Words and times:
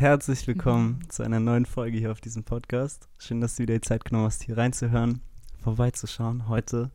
Herzlich 0.00 0.46
willkommen 0.46 1.00
zu 1.08 1.22
einer 1.22 1.40
neuen 1.40 1.64
Folge 1.64 1.96
hier 1.96 2.12
auf 2.12 2.20
diesem 2.20 2.44
Podcast. 2.44 3.08
Schön, 3.18 3.40
dass 3.40 3.56
du 3.56 3.62
wieder 3.62 3.72
die 3.74 3.80
Zeit 3.80 4.04
genommen 4.04 4.26
hast, 4.26 4.42
hier 4.42 4.58
reinzuhören, 4.58 5.22
vorbeizuschauen. 5.62 6.48
Heute 6.48 6.90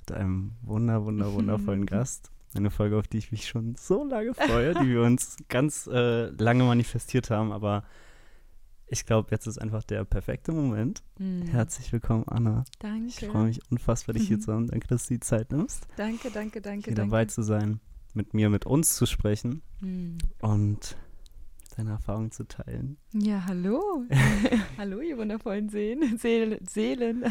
mit 0.00 0.10
einem 0.10 0.50
wunder, 0.62 1.04
wunder, 1.04 1.32
wundervollen 1.32 1.86
Gast. 1.86 2.32
Eine 2.56 2.70
Folge, 2.72 2.98
auf 2.98 3.06
die 3.06 3.18
ich 3.18 3.30
mich 3.30 3.46
schon 3.46 3.76
so 3.76 4.04
lange 4.04 4.34
freue, 4.34 4.74
die 4.74 4.88
wir 4.88 5.02
uns 5.02 5.36
ganz 5.48 5.86
äh, 5.86 6.30
lange 6.30 6.64
manifestiert 6.64 7.30
haben. 7.30 7.52
Aber 7.52 7.84
ich 8.88 9.06
glaube, 9.06 9.28
jetzt 9.30 9.46
ist 9.46 9.58
einfach 9.58 9.84
der 9.84 10.04
perfekte 10.04 10.50
Moment. 10.50 11.04
Mhm. 11.20 11.42
Herzlich 11.42 11.92
willkommen, 11.92 12.24
Anna. 12.26 12.64
Danke. 12.80 13.06
Ich 13.06 13.28
freue 13.28 13.44
mich 13.46 13.60
unfassbar, 13.70 14.14
dich 14.14 14.26
hier 14.26 14.38
Mhm. 14.38 14.42
zu 14.42 14.52
haben. 14.52 14.66
Danke, 14.66 14.88
dass 14.88 15.06
du 15.06 15.14
die 15.14 15.20
Zeit 15.20 15.52
nimmst, 15.52 15.86
Danke, 15.96 16.32
danke, 16.32 16.60
danke, 16.60 16.86
hier 16.86 16.94
danke. 16.96 17.10
dabei 17.10 17.26
zu 17.26 17.42
sein, 17.42 17.78
mit 18.12 18.34
mir, 18.34 18.50
mit 18.50 18.66
uns 18.66 18.96
zu 18.96 19.06
sprechen 19.06 19.62
Mhm. 19.80 20.18
und 20.40 20.96
deine 21.78 21.92
Erfahrungen 21.92 22.32
zu 22.32 22.44
teilen. 22.44 22.98
Ja, 23.12 23.44
hallo. 23.46 24.04
hallo, 24.78 25.00
ihr 25.00 25.16
wundervollen 25.16 25.68
Seelen. 25.68 26.18
Seelen. 26.18 26.58
Seelen. 26.68 27.24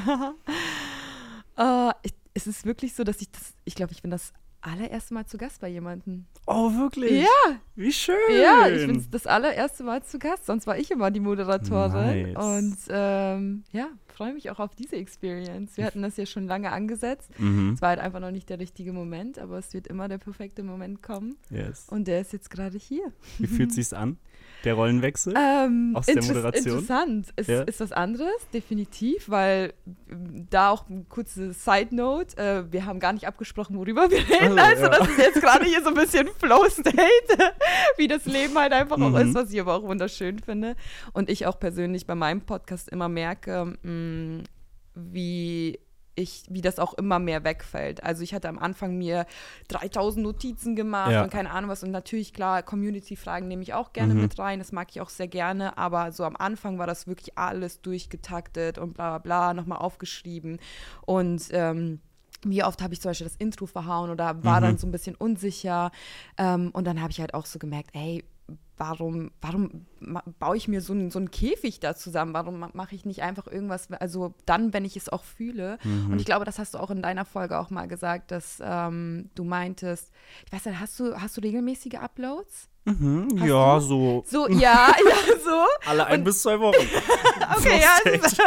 Ich, 2.04 2.14
es 2.34 2.48
ist 2.48 2.66
wirklich 2.66 2.94
so, 2.94 3.04
dass 3.04 3.22
ich 3.22 3.30
das, 3.30 3.54
ich 3.66 3.76
glaube, 3.76 3.91
ich 3.91 4.02
bin 4.02 4.12
das 4.12 4.34
allererste 4.62 5.14
Mal 5.14 5.26
zu 5.26 5.38
Gast 5.38 5.60
bei 5.62 5.68
jemandem. 5.68 6.26
Oh, 6.46 6.72
wirklich? 6.74 7.24
Ja, 7.24 7.60
Wie 7.76 7.91
schön. 7.91 8.16
ja, 8.41 8.68
ich 8.70 8.88
bin 8.88 9.05
das 9.12 9.28
allererste 9.28 9.84
Mal 9.84 10.04
zu 10.04 10.18
Gast, 10.18 10.46
sonst 10.46 10.66
war 10.66 10.77
ich 10.77 10.91
immer 10.91 11.12
die 11.12 11.20
Moderatorin. 11.20 12.34
Nice. 12.34 12.38
Und 12.38 12.77
ähm, 12.90 13.64
ja, 13.72 13.90
freue 14.08 14.34
mich 14.34 14.50
auch 14.50 14.60
auf 14.60 14.76
diese 14.76 14.96
Experience. 14.96 15.77
Wir 15.77 15.86
hatten 15.86 16.02
das 16.02 16.18
ja 16.18 16.26
schon 16.26 16.48
lange 16.48 16.72
angesetzt. 16.72 17.30
Mhm. 17.40 17.74
Es 17.74 17.82
war 17.82 17.90
halt 17.90 18.00
einfach 18.00 18.20
noch 18.20 18.32
nicht 18.32 18.50
der 18.50 18.60
richtige 18.60 18.94
Moment, 18.94 19.40
aber 19.40 19.58
es 19.58 19.74
wird 19.74 19.88
immer 19.88 20.08
der 20.08 20.18
perfekte 20.18 20.64
Moment 20.64 21.04
kommen. 21.04 21.38
Yes. 21.50 21.86
Und 21.90 22.08
der 22.08 22.22
ist 22.22 22.34
jetzt 22.34 22.50
gerade 22.50 22.77
hier. 22.77 23.12
Wie 23.38 23.48
fühlt 23.48 23.72
sich's 23.74 23.94
an? 23.94 24.18
Der 24.64 24.74
Rollenwechsel? 24.74 25.34
Ähm, 25.38 25.92
Aus 25.96 26.08
der 26.08 26.24
Moderation? 26.24 26.80
Interessant. 26.80 27.28
Es 27.36 27.48
Ja. 27.48 27.62
ist 27.62 27.80
was 27.80 27.92
anderes, 27.92 28.34
definitiv, 28.54 29.30
weil 29.30 29.74
ähm, 30.12 30.48
da 30.49 30.72
auch 30.72 30.90
eine 30.90 31.04
kurze 31.08 31.54
Side 31.54 31.96
Note, 31.96 32.38
äh, 32.38 32.72
wir 32.72 32.86
haben 32.86 32.99
gar 32.99 33.14
nicht 33.14 33.27
abgesprochen, 33.27 33.77
worüber 33.77 34.10
wir 34.10 34.18
reden. 34.20 34.58
Also, 34.60 34.60
Also, 34.60 34.84
ja. 34.84 34.90
das 34.90 35.08
ist 35.10 35.18
jetzt 35.20 35.41
gerade 35.41 35.66
hier 35.66 35.82
so 35.82 35.90
ein 35.90 35.94
bisschen 35.96 36.27
Flow 36.40 36.66
State, 36.70 36.98
wie 37.98 38.08
das 38.08 38.26
Leben 38.26 38.58
halt 38.58 38.74
einfach 38.74 38.98
auch 38.99 39.10
Mhm. 39.12 39.16
ist, 39.30 39.36
was 39.36 39.52
ich 39.54 39.60
aber 39.62 39.76
auch 39.76 39.84
wunderschön 39.84 40.40
finde. 40.40 40.76
Und 41.14 41.30
ich 41.30 41.46
auch 41.46 41.60
persönlich 41.60 42.05
bei 42.08 42.16
meinem 42.16 42.42
Podcast 42.42 42.90
immer 42.90 43.08
merke, 43.10 43.77
mh, 43.84 44.44
wie 44.96 45.80
ich, 46.18 46.43
wie 46.49 46.62
das 46.62 46.79
auch 46.79 46.93
immer 46.96 47.20
mehr 47.20 47.43
wegfällt. 47.43 48.04
Also 48.04 48.23
ich 48.23 48.34
hatte 48.34 48.49
am 48.49 48.57
Anfang 48.60 48.98
mir 48.98 49.26
3000 49.68 50.24
Notizen 50.26 50.76
gemacht 50.76 51.12
Ja. 51.12 51.24
und 51.24 51.32
keine 51.32 51.51
Ahnung 51.51 51.70
was. 51.70 51.84
Und 51.84 51.91
natürlich, 51.91 52.34
klar, 52.34 52.63
Community-Fragen 52.63 53.48
nehme 53.48 53.62
ich 53.62 53.74
auch 53.74 53.93
gerne 53.93 54.15
Mhm. 54.15 54.21
mit 54.21 54.40
rein. 54.40 54.59
Das 54.59 54.71
mag 54.71 54.87
ich 54.90 54.99
auch 54.99 55.09
sehr 55.09 55.27
gerne. 55.27 55.77
Aber 55.77 56.12
so 56.12 56.24
am 56.24 56.35
Anfang 56.35 56.79
war 56.79 56.87
das 56.87 57.05
wirklich 57.07 57.37
alles 57.37 57.82
durchgetaktet 57.82 58.77
und 58.79 58.93
bla 58.96 59.09
bla 59.12 59.20
bla, 59.20 59.54
nochmal 59.54 59.77
aufgeschrieben. 59.77 60.59
Und 61.05 61.48
ähm, 61.51 61.99
wie 62.43 62.63
oft 62.63 62.81
habe 62.81 62.93
ich 62.93 63.02
zum 63.02 63.09
Beispiel 63.12 63.27
das 63.27 63.35
Intro 63.35 63.65
verhauen 63.68 64.09
oder 64.09 64.44
war 64.44 64.59
Mhm. 64.59 64.63
dann 64.63 64.78
so 64.78 64.88
ein 64.88 64.91
bisschen 64.91 65.16
unsicher. 65.16 65.91
Ähm, 66.38 66.72
und 66.74 66.85
dann 66.85 67.00
habe 67.02 67.12
ich 67.12 67.19
halt 67.19 67.34
auch 67.35 67.46
so 67.46 67.59
gemerkt, 67.59 67.91
ey, 67.94 68.24
warum, 68.78 69.31
warum 69.42 69.86
baue 70.40 70.56
ich 70.58 70.68
mir 70.68 70.81
so 70.81 70.94
einen, 70.94 71.09
so 71.12 71.20
einen 71.20 71.31
Käfig 71.31 71.80
da 71.80 71.96
zusammen? 71.96 72.34
Warum 72.34 72.59
ma- 72.59 72.70
mache 72.74 72.96
ich 72.96 73.06
nicht 73.06 73.22
einfach 73.24 73.47
irgendwas, 73.47 73.92
also 73.92 74.34
dann, 74.46 74.74
wenn 74.74 74.86
ich 74.86 74.96
es 74.96 75.09
auch 75.09 75.24
fühle? 75.24 75.78
Mhm. 75.84 76.12
Und 76.12 76.20
ich 76.20 76.25
glaube, 76.25 76.46
das 76.46 76.59
hast 76.59 76.74
du 76.74 76.78
auch 76.80 76.92
in 76.92 77.02
deiner 77.02 77.25
Folge 77.25 77.58
auch 77.59 77.70
mal 77.70 77.88
gesagt, 77.88 78.31
dass 78.31 78.59
ähm, 78.64 79.30
du 79.36 79.44
meintest, 79.44 80.12
ich 80.46 80.52
weiß 80.53 80.66
nicht, 80.66 80.80
hast 80.80 81.00
du, 81.00 81.20
hast 81.20 81.38
du 81.38 81.42
regelmäßige 81.42 81.96
Uploads? 81.96 82.70
Mhm, 82.86 83.28
ja, 83.46 83.75
du? 83.80 83.81
so 83.86 84.24
So, 84.28 84.48
ja, 84.50 84.88
ja, 85.09 85.36
so. 85.44 85.66
alle 85.90 86.06
ein 86.08 86.24
bis 86.24 86.42
zwei 86.42 86.59
Wochen. 86.59 86.78
Okay, 87.58 87.81
ja. 87.81 87.98
Es 88.06 88.34
ist- 88.34 88.42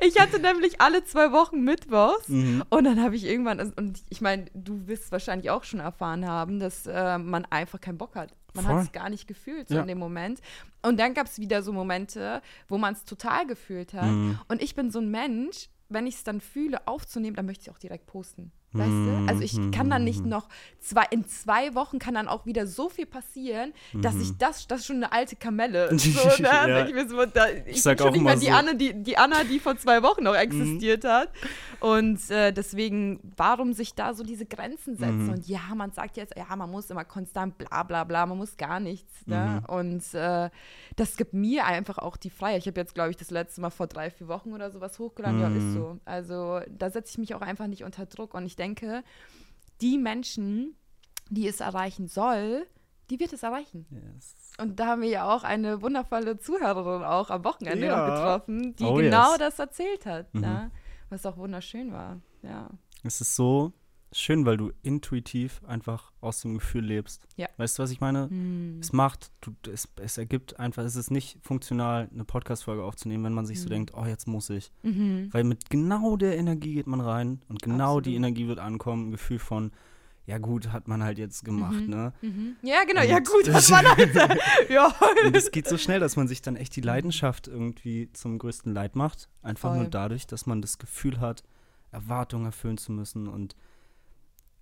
Ich 0.00 0.18
hatte 0.20 0.40
nämlich 0.40 0.80
alle 0.80 1.04
zwei 1.04 1.30
Wochen 1.32 1.62
Mittwochs 1.62 2.28
Mhm. 2.28 2.64
und 2.70 2.84
dann 2.84 3.00
habe 3.02 3.14
ich 3.16 3.24
irgendwann, 3.24 3.60
und 3.76 4.02
ich 4.10 4.20
meine, 4.20 4.46
du 4.52 4.86
wirst 4.88 5.12
wahrscheinlich 5.12 5.50
auch 5.50 5.62
schon 5.64 5.80
erfahren 5.80 6.26
haben, 6.28 6.58
dass 6.58 6.86
äh, 6.86 7.18
man 7.18 7.44
einfach 7.46 7.80
keinen 7.80 7.96
Bock 7.98 8.16
hat. 8.16 8.34
Man 8.54 8.66
hat 8.66 8.84
es 8.84 8.92
gar 8.92 9.10
nicht 9.10 9.26
gefühlt 9.26 9.68
so 9.68 9.74
Ja. 9.74 9.80
in 9.82 9.88
dem 9.88 9.98
Moment. 9.98 10.40
Und 10.82 10.98
dann 10.98 11.12
gab 11.14 11.26
es 11.26 11.38
wieder 11.38 11.62
so 11.62 11.72
Momente, 11.72 12.40
wo 12.68 12.78
man 12.78 12.94
es 12.94 13.04
total 13.04 13.46
gefühlt 13.46 13.92
hat. 13.94 14.06
Mhm. 14.10 14.38
Und 14.48 14.62
ich 14.62 14.74
bin 14.74 14.90
so 14.90 15.00
ein 15.00 15.10
Mensch, 15.10 15.68
wenn 15.88 16.06
ich 16.06 16.14
es 16.16 16.24
dann 16.24 16.40
fühle, 16.40 16.86
aufzunehmen, 16.86 17.36
dann 17.36 17.46
möchte 17.46 17.62
ich 17.62 17.68
es 17.68 17.74
auch 17.74 17.78
direkt 17.78 18.06
posten. 18.06 18.52
Weißt 18.74 18.88
Mhm. 18.90 19.26
du? 19.26 19.32
Also 19.32 19.42
ich 19.42 19.70
kann 19.72 19.88
dann 19.88 20.02
nicht 20.04 20.26
noch 20.26 20.48
zwei, 20.80 21.04
in 21.10 21.24
zwei 21.26 21.74
Wochen 21.74 21.98
kann 21.98 22.14
dann 22.14 22.28
auch 22.28 22.44
wieder 22.44 22.66
so 22.66 22.88
viel 22.88 23.06
passieren, 23.06 23.72
dass 23.94 24.16
ich 24.16 24.36
das, 24.36 24.66
das 24.66 24.80
ist 24.80 24.86
schon 24.86 24.96
eine 24.96 25.12
alte 25.12 25.36
Kamelle. 25.36 25.88
So, 25.98 26.08
ne? 26.42 26.48
Mhm. 26.64 26.68
Ja. 26.68 26.86
Ich 26.86 27.08
so, 27.08 27.24
da, 27.26 27.46
ich, 27.66 27.82
sag 27.82 27.96
bin 27.96 27.98
schon 27.98 28.08
auch 28.08 28.12
nicht 28.12 28.22
mehr 28.24 28.34
die 28.36 28.44
so- 28.46 28.50
Mhm. 28.50 28.56
Anna, 28.56 28.72
die, 28.74 29.02
die 29.02 29.16
Anna, 29.16 29.44
die 29.44 29.58
vor 29.60 29.76
zwei 29.78 30.02
Wochen 30.02 30.24
noch 30.24 30.34
existiert 30.34 31.04
hat. 31.04 31.30
Und 31.80 32.30
äh, 32.30 32.52
deswegen, 32.52 33.20
warum 33.36 33.72
sich 33.72 33.94
da 33.94 34.12
so 34.14 34.22
diese 34.24 34.46
Grenzen 34.46 34.96
setzen? 34.96 35.26
Mhm. 35.26 35.32
Und 35.34 35.46
ja, 35.48 35.60
man 35.74 35.92
sagt 35.92 36.16
jetzt, 36.16 36.34
ja, 36.36 36.54
man 36.56 36.70
muss 36.70 36.90
immer 36.90 37.04
konstant 37.04 37.56
bla 37.58 37.82
bla 37.84 38.04
bla, 38.04 38.26
man 38.26 38.38
muss 38.38 38.56
gar 38.56 38.80
nichts. 38.80 39.26
Ne? 39.26 39.62
Mhm. 39.68 39.74
Und 39.74 40.14
äh, 40.14 40.50
das 40.96 41.16
gibt 41.16 41.32
mir 41.34 41.66
einfach 41.66 41.98
auch 41.98 42.16
die 42.16 42.30
Freiheit. 42.30 42.60
Ich 42.62 42.66
habe 42.66 42.80
jetzt, 42.80 42.94
glaube 42.94 43.10
ich, 43.10 43.16
das 43.16 43.30
letzte 43.30 43.60
Mal 43.60 43.70
vor 43.70 43.86
drei, 43.86 44.10
vier 44.10 44.28
Wochen 44.28 44.52
oder 44.52 44.70
sowas 44.70 44.98
hochgeladen. 44.98 45.40
Ja, 45.40 45.48
ist 45.48 45.54
Mhm. 45.62 45.74
so. 45.74 45.98
Also 46.04 46.60
da 46.68 46.90
setze 46.90 47.10
ich 47.12 47.18
mich 47.18 47.34
auch 47.34 47.40
einfach 47.42 47.66
nicht 47.66 47.84
unter 47.84 48.06
Druck. 48.06 48.34
Und 48.34 48.46
ich 48.46 48.56
denke, 48.56 48.63
die 49.80 49.98
Menschen, 49.98 50.76
die 51.30 51.46
es 51.48 51.60
erreichen 51.60 52.06
soll, 52.08 52.66
die 53.10 53.20
wird 53.20 53.32
es 53.32 53.42
erreichen. 53.42 53.86
Yes. 53.90 54.34
Und 54.58 54.78
da 54.80 54.86
haben 54.86 55.02
wir 55.02 55.08
ja 55.08 55.28
auch 55.34 55.44
eine 55.44 55.82
wundervolle 55.82 56.38
Zuhörerin 56.38 57.02
auch 57.04 57.28
am 57.30 57.44
Wochenende 57.44 57.86
Ja. 57.86 58.06
getroffen, 58.08 58.74
die 58.76 58.84
Oh, 58.84 58.94
genau 58.94 59.30
yes. 59.32 59.38
das 59.38 59.58
erzählt 59.58 60.06
hat, 60.06 60.32
Mhm. 60.34 60.40
ne? 60.40 60.70
was 61.10 61.26
auch 61.26 61.36
wunderschön 61.36 61.92
war. 61.92 62.20
Ja. 62.42 62.70
Es 63.02 63.20
ist 63.20 63.36
so 63.36 63.72
schön, 64.16 64.46
weil 64.46 64.56
du 64.56 64.72
intuitiv 64.82 65.60
einfach 65.66 66.12
aus 66.20 66.40
dem 66.40 66.54
Gefühl 66.54 66.84
lebst. 66.84 67.26
Ja. 67.36 67.48
Weißt 67.56 67.78
du, 67.78 67.82
was 67.82 67.90
ich 67.90 68.00
meine? 68.00 68.28
Hm. 68.30 68.78
Es 68.80 68.92
macht, 68.92 69.30
du, 69.40 69.52
es, 69.70 69.88
es 69.96 70.18
ergibt 70.18 70.58
einfach, 70.60 70.84
es 70.84 70.96
ist 70.96 71.10
nicht 71.10 71.38
funktional, 71.42 72.08
eine 72.12 72.24
Podcast-Folge 72.24 72.82
aufzunehmen, 72.84 73.24
wenn 73.24 73.32
man 73.34 73.46
sich 73.46 73.60
so 73.60 73.66
Mhm. 73.66 73.70
denkt, 73.70 73.92
oh, 73.94 74.04
jetzt 74.06 74.26
muss 74.28 74.48
ich. 74.50 74.70
Mhm. 74.82 75.28
Weil 75.32 75.44
mit 75.44 75.68
genau 75.70 76.16
der 76.16 76.36
Energie 76.38 76.74
geht 76.74 76.86
man 76.86 77.00
rein 77.00 77.42
und 77.48 77.60
genau 77.62 78.00
die 78.00 78.10
Absolut. 78.10 78.16
Energie 78.16 78.48
wird 78.48 78.58
ankommen. 78.60 79.08
Ein 79.08 79.10
Gefühl 79.12 79.38
von, 79.38 79.72
ja 80.26 80.38
gut, 80.38 80.72
hat 80.72 80.88
man 80.88 81.02
halt 81.02 81.18
jetzt 81.18 81.44
gemacht, 81.44 81.82
Mhm. 81.82 81.90
ne? 81.90 82.12
Mhm. 82.22 82.56
Ja, 82.62 82.84
genau, 82.86 83.02
ja 83.02 83.16
Und 83.18 83.26
gut, 83.28 83.46
das- 83.46 83.68
das 83.68 83.70
war 83.72 83.82
halt, 83.96 84.14
ja. 84.70 84.94
Und 85.26 85.36
es 85.36 85.50
geht 85.50 85.68
so 85.68 85.76
schnell, 85.76 86.00
dass 86.00 86.16
man 86.16 86.28
sich 86.28 86.40
dann 86.40 86.56
echt 86.56 86.74
die 86.76 86.80
Leidenschaft 86.80 87.46
irgendwie 87.48 88.08
zum 88.12 88.38
größten 88.38 88.72
Leid 88.72 88.96
macht. 88.96 89.28
Einfach 89.42 89.72
nur 89.74 89.82
Voll. 89.82 89.90
dadurch, 89.90 90.26
dass 90.26 90.46
man 90.46 90.62
das 90.62 90.78
Gefühl 90.78 91.20
hat, 91.20 91.42
Erwartungen 91.90 92.46
erfüllen 92.46 92.78
zu 92.78 92.90
müssen. 92.92 93.28
Und 93.28 93.54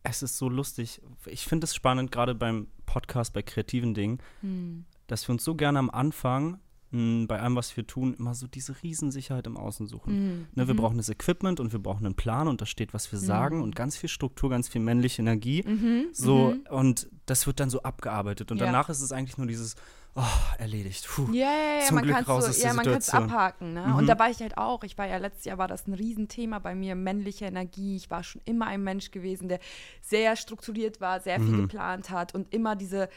es 0.02 0.22
ist 0.22 0.36
so 0.36 0.48
lustig. 0.48 1.00
Ich 1.26 1.44
finde 1.46 1.64
es 1.64 1.74
spannend, 1.74 2.10
gerade 2.12 2.34
beim 2.34 2.68
Podcast, 2.86 3.32
bei 3.32 3.42
kreativen 3.42 3.94
Dingen, 3.94 4.18
Hm. 4.40 4.84
dass 5.06 5.28
wir 5.28 5.32
uns 5.32 5.44
so 5.44 5.54
gerne 5.54 5.78
am 5.78 5.90
Anfang 5.90 6.58
mh, 6.94 7.24
bei 7.26 7.40
allem, 7.40 7.56
was 7.56 7.74
wir 7.74 7.86
tun, 7.86 8.12
immer 8.12 8.34
so 8.34 8.46
diese 8.46 8.82
Riesensicherheit 8.82 9.46
im 9.46 9.56
Außen 9.56 9.86
suchen. 9.86 10.12
Hm. 10.12 10.46
Ne, 10.54 10.66
wir 10.68 10.74
Mhm. 10.74 10.78
brauchen 10.78 10.96
das 10.98 11.08
Equipment 11.08 11.58
und 11.58 11.72
wir 11.72 11.78
brauchen 11.78 12.04
einen 12.04 12.16
Plan 12.16 12.48
und 12.48 12.60
da 12.60 12.66
steht, 12.66 12.92
was 12.92 13.10
wir 13.12 13.18
sagen 13.18 13.56
Mhm. 13.58 13.62
und 13.62 13.76
ganz 13.76 13.96
viel 13.96 14.10
Struktur, 14.10 14.50
ganz 14.50 14.68
viel 14.68 14.82
männliche 14.82 15.22
Energie. 15.22 15.62
Mhm. 15.66 16.08
So, 16.12 16.50
Mhm. 16.54 16.66
und 16.69 17.08
das 17.24 17.46
wird 17.46 17.60
dann 17.60 17.70
so 17.70 17.82
abgearbeitet. 17.82 18.52
Und 18.52 18.58
Ja. 18.58 18.66
danach 18.66 18.90
ist 18.90 19.00
es 19.00 19.10
eigentlich 19.10 19.38
nur 19.38 19.46
dieses, 19.46 19.74
oh, 20.15 20.23
erledigt. 20.59 21.06
Puh. 21.09 21.33
Ja, 21.33 21.47
ja, 21.47 21.78
ja, 21.81 21.87
Zum 21.87 21.95
man 21.97 22.05
Glück 22.05 22.17
kann 22.17 22.25
raus 22.25 22.45
so, 22.45 22.50
aus 22.50 22.59
ja, 22.59 22.65
der 22.69 22.75
man 22.75 22.84
kann 22.84 22.95
es 22.95 23.11
abhaken. 23.11 23.73
Ne? 23.75 23.87
Mhm. 23.87 23.95
Und 23.97 24.06
da 24.06 24.19
war 24.19 24.31
ich 24.31 24.41
halt 24.41 24.56
auch. 24.59 24.83
Ich 24.84 24.97
war 24.99 25.06
ja 25.06 25.17
letztes 25.19 25.45
Jahr 25.45 25.59
war 25.59 25.69
das 25.69 25.87
ein 25.87 25.95
Riesenthema 25.95 26.59
bei 26.59 26.75
mir, 26.75 26.95
männliche 26.95 27.47
Energie. 27.47 27.97
Ich 27.97 28.11
war 28.11 28.23
schon 28.23 28.43
immer 28.45 28.67
ein 28.67 28.83
Mensch 28.83 29.11
gewesen, 29.11 29.49
der 29.49 29.59
sehr 30.00 30.37
strukturiert 30.37 31.00
war, 31.00 31.21
sehr 31.21 31.39
viel 31.39 31.49
Mhm. 31.53 31.62
geplant 31.62 32.11
hat 32.11 32.34
und 32.34 32.53
immer 32.53 32.77
diese 32.77 33.09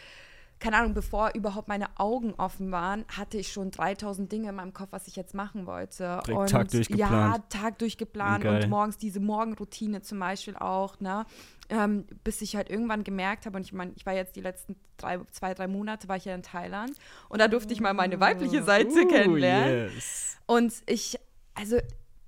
keine 0.60 0.78
Ahnung, 0.78 0.94
bevor 0.94 1.32
überhaupt 1.36 1.68
meine 1.68 1.88
Augen 2.00 2.34
offen 2.36 2.72
waren, 2.72 3.06
hatte 3.10 3.38
ich 3.38 3.52
schon 3.52 3.72
3000 3.72 4.32
Dinge 4.32 4.50
in 4.50 4.56
meinem 4.56 4.74
Kopf, 4.74 4.90
was 4.92 5.08
ich 5.08 5.16
jetzt 5.16 5.34
machen 5.34 5.66
wollte. 5.66 6.22
Direkt 6.26 6.30
und 6.40 6.50
Tag 6.50 6.70
durchgeplant. 6.70 7.12
Ja, 7.12 7.38
Tag 7.50 7.78
durchgeplant 7.80 8.44
Geil. 8.44 8.64
und 8.64 8.70
morgens 8.70 8.98
diese 8.98 9.20
Morgenroutine 9.20 10.02
zum 10.02 10.20
Beispiel 10.20 10.56
auch, 10.56 11.00
ne? 11.00 11.26
Ähm, 11.70 12.06
bis 12.24 12.42
ich 12.42 12.56
halt 12.56 12.70
irgendwann 12.70 13.04
gemerkt 13.04 13.46
habe, 13.46 13.58
und 13.58 13.64
ich 13.64 13.74
meine, 13.74 13.92
ich 13.96 14.06
war 14.06 14.14
jetzt 14.14 14.36
die 14.36 14.42
letzten 14.42 14.76
drei, 14.98 15.20
zwei, 15.32 15.54
drei 15.54 15.68
Monate, 15.68 16.08
war 16.08 16.16
ich 16.16 16.26
ja 16.26 16.36
in 16.36 16.44
Thailand 16.44 16.94
und 17.28 17.42
da 17.42 17.48
durfte 17.48 17.74
ich 17.74 17.82
mal 17.82 17.94
meine 17.94 18.20
weibliche 18.20 18.64
Seite 18.64 18.90
Uh, 18.90 19.08
kennenlernen. 19.08 19.92
yes. 19.94 20.38
Und 20.46 20.74
ich, 20.86 21.18
also, 21.56 21.78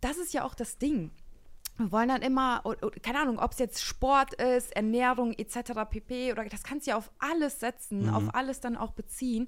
das 0.02 0.18
ist 0.18 0.34
ja 0.34 0.44
auch 0.44 0.56
das 0.56 0.78
Ding. 0.80 1.12
Wir 1.78 1.92
wollen 1.92 2.10
dann 2.10 2.22
immer, 2.24 2.62
o- 2.64 2.72
o- 2.82 2.92
keine 3.04 3.20
Ahnung, 3.20 3.38
ob 3.40 3.52
es 3.52 3.60
jetzt 3.60 3.84
Sport 3.84 4.34
ist, 4.36 4.76
Ernährung 4.76 5.34
etc. 5.34 5.86
pp. 5.90 6.32
oder 6.32 6.44
das 6.46 6.64
kannst 6.64 6.88
du 6.88 6.92
ja 6.92 6.98
auf 6.98 7.12
alles 7.20 7.60
setzen, 7.60 8.08
Mhm. 8.08 8.14
auf 8.14 8.24
alles 8.36 8.60
dann 8.60 8.76
auch 8.76 8.92
beziehen. 8.94 9.48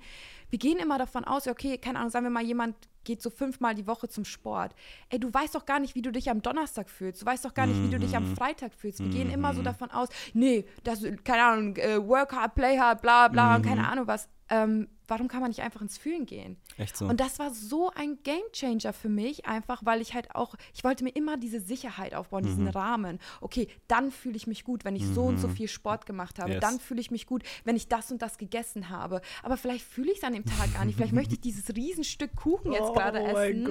Wir 0.51 0.59
gehen 0.59 0.77
immer 0.77 0.97
davon 0.99 1.25
aus, 1.25 1.47
okay, 1.47 1.77
keine 1.77 1.97
Ahnung, 1.99 2.11
sagen 2.11 2.25
wir 2.25 2.29
mal, 2.29 2.43
jemand 2.43 2.75
geht 3.03 3.21
so 3.23 3.29
fünfmal 3.31 3.73
die 3.73 3.87
Woche 3.87 4.07
zum 4.09 4.25
Sport. 4.25 4.75
Ey, 5.09 5.19
du 5.19 5.33
weißt 5.33 5.55
doch 5.55 5.65
gar 5.65 5.79
nicht, 5.79 5.95
wie 5.95 6.01
du 6.03 6.11
dich 6.11 6.29
am 6.29 6.41
Donnerstag 6.43 6.89
fühlst. 6.89 7.21
Du 7.21 7.25
weißt 7.25 7.45
doch 7.45 7.53
gar 7.55 7.65
nicht, 7.65 7.81
wie 7.81 7.89
du 7.89 7.97
dich 7.99 8.15
am 8.15 8.29
Mhm. 8.29 8.35
Freitag 8.35 8.73
fühlst. 8.75 8.99
Wir 8.99 9.09
gehen 9.09 9.31
immer 9.31 9.53
so 9.55 9.61
davon 9.63 9.89
aus, 9.89 10.09
nee, 10.33 10.65
das, 10.83 11.01
keine 11.23 11.43
Ahnung, 11.43 11.75
äh, 11.77 11.97
work 12.07 12.33
hard, 12.33 12.53
play 12.55 12.77
hard, 12.77 13.01
bla 13.01 13.27
bla 13.29 13.55
und 13.55 13.63
keine 13.65 13.81
Mhm. 13.81 13.87
Ahnung 13.87 14.07
was. 14.07 14.29
Ähm, 14.50 14.88
warum 15.07 15.28
kann 15.28 15.42
man 15.42 15.50
nicht 15.50 15.62
einfach 15.62 15.81
ins 15.81 15.98
Fühlen 15.98 16.25
gehen? 16.28 16.57
Echt 16.78 16.96
so. 16.96 17.06
Und 17.07 17.19
das 17.19 17.40
war 17.40 17.51
so 17.51 17.90
ein 17.96 18.19
Gamechanger 18.24 18.94
für 18.94 19.10
mich, 19.10 19.48
einfach 19.48 19.84
weil 19.84 20.01
ich 20.01 20.13
halt 20.13 20.36
auch, 20.36 20.54
ich 20.74 20.84
wollte 20.84 21.04
mir 21.04 21.10
immer 21.12 21.36
diese 21.38 21.60
Sicherheit 21.60 22.13
aufbauen, 22.13 22.44
diesen 22.44 22.66
Mhm. 22.66 22.69
Rahmen. 22.69 23.19
Okay, 23.42 23.68
dann 23.88 24.12
fühle 24.12 24.36
ich 24.38 24.46
mich 24.46 24.63
gut, 24.63 24.86
wenn 24.86 24.96
ich 24.96 25.06
so 25.06 25.24
und 25.24 25.40
so 25.40 25.48
viel 25.48 25.68
Sport 25.68 26.06
gemacht 26.06 26.38
habe. 26.40 26.51
Yes. 26.54 26.62
Dann 26.62 26.80
fühle 26.80 27.01
ich 27.01 27.10
mich 27.12 27.25
gut, 27.25 27.44
wenn 27.63 27.75
ich 27.75 27.88
das 27.88 28.12
und 28.12 28.22
das 28.22 28.38
gegessen 28.38 28.90
habe. 28.90 29.22
Aber 29.42 29.57
vielleicht 29.57 29.84
fühle 29.86 30.12
ich 30.12 30.19
es 30.19 30.24
an 30.24 30.34
dem 30.34 30.46
Tag 30.46 30.74
gar 30.74 30.86
nicht. 30.86 30.96
Vielleicht 30.96 31.13
möchte 31.13 31.34
ich 31.34 31.42
dieses 31.42 31.75
Riesenstück 31.75 32.36
Kuchen 32.36 32.72
jetzt 32.72 32.81
Oh 32.90 32.94
gerade 32.94 33.19
essen, 33.24 33.68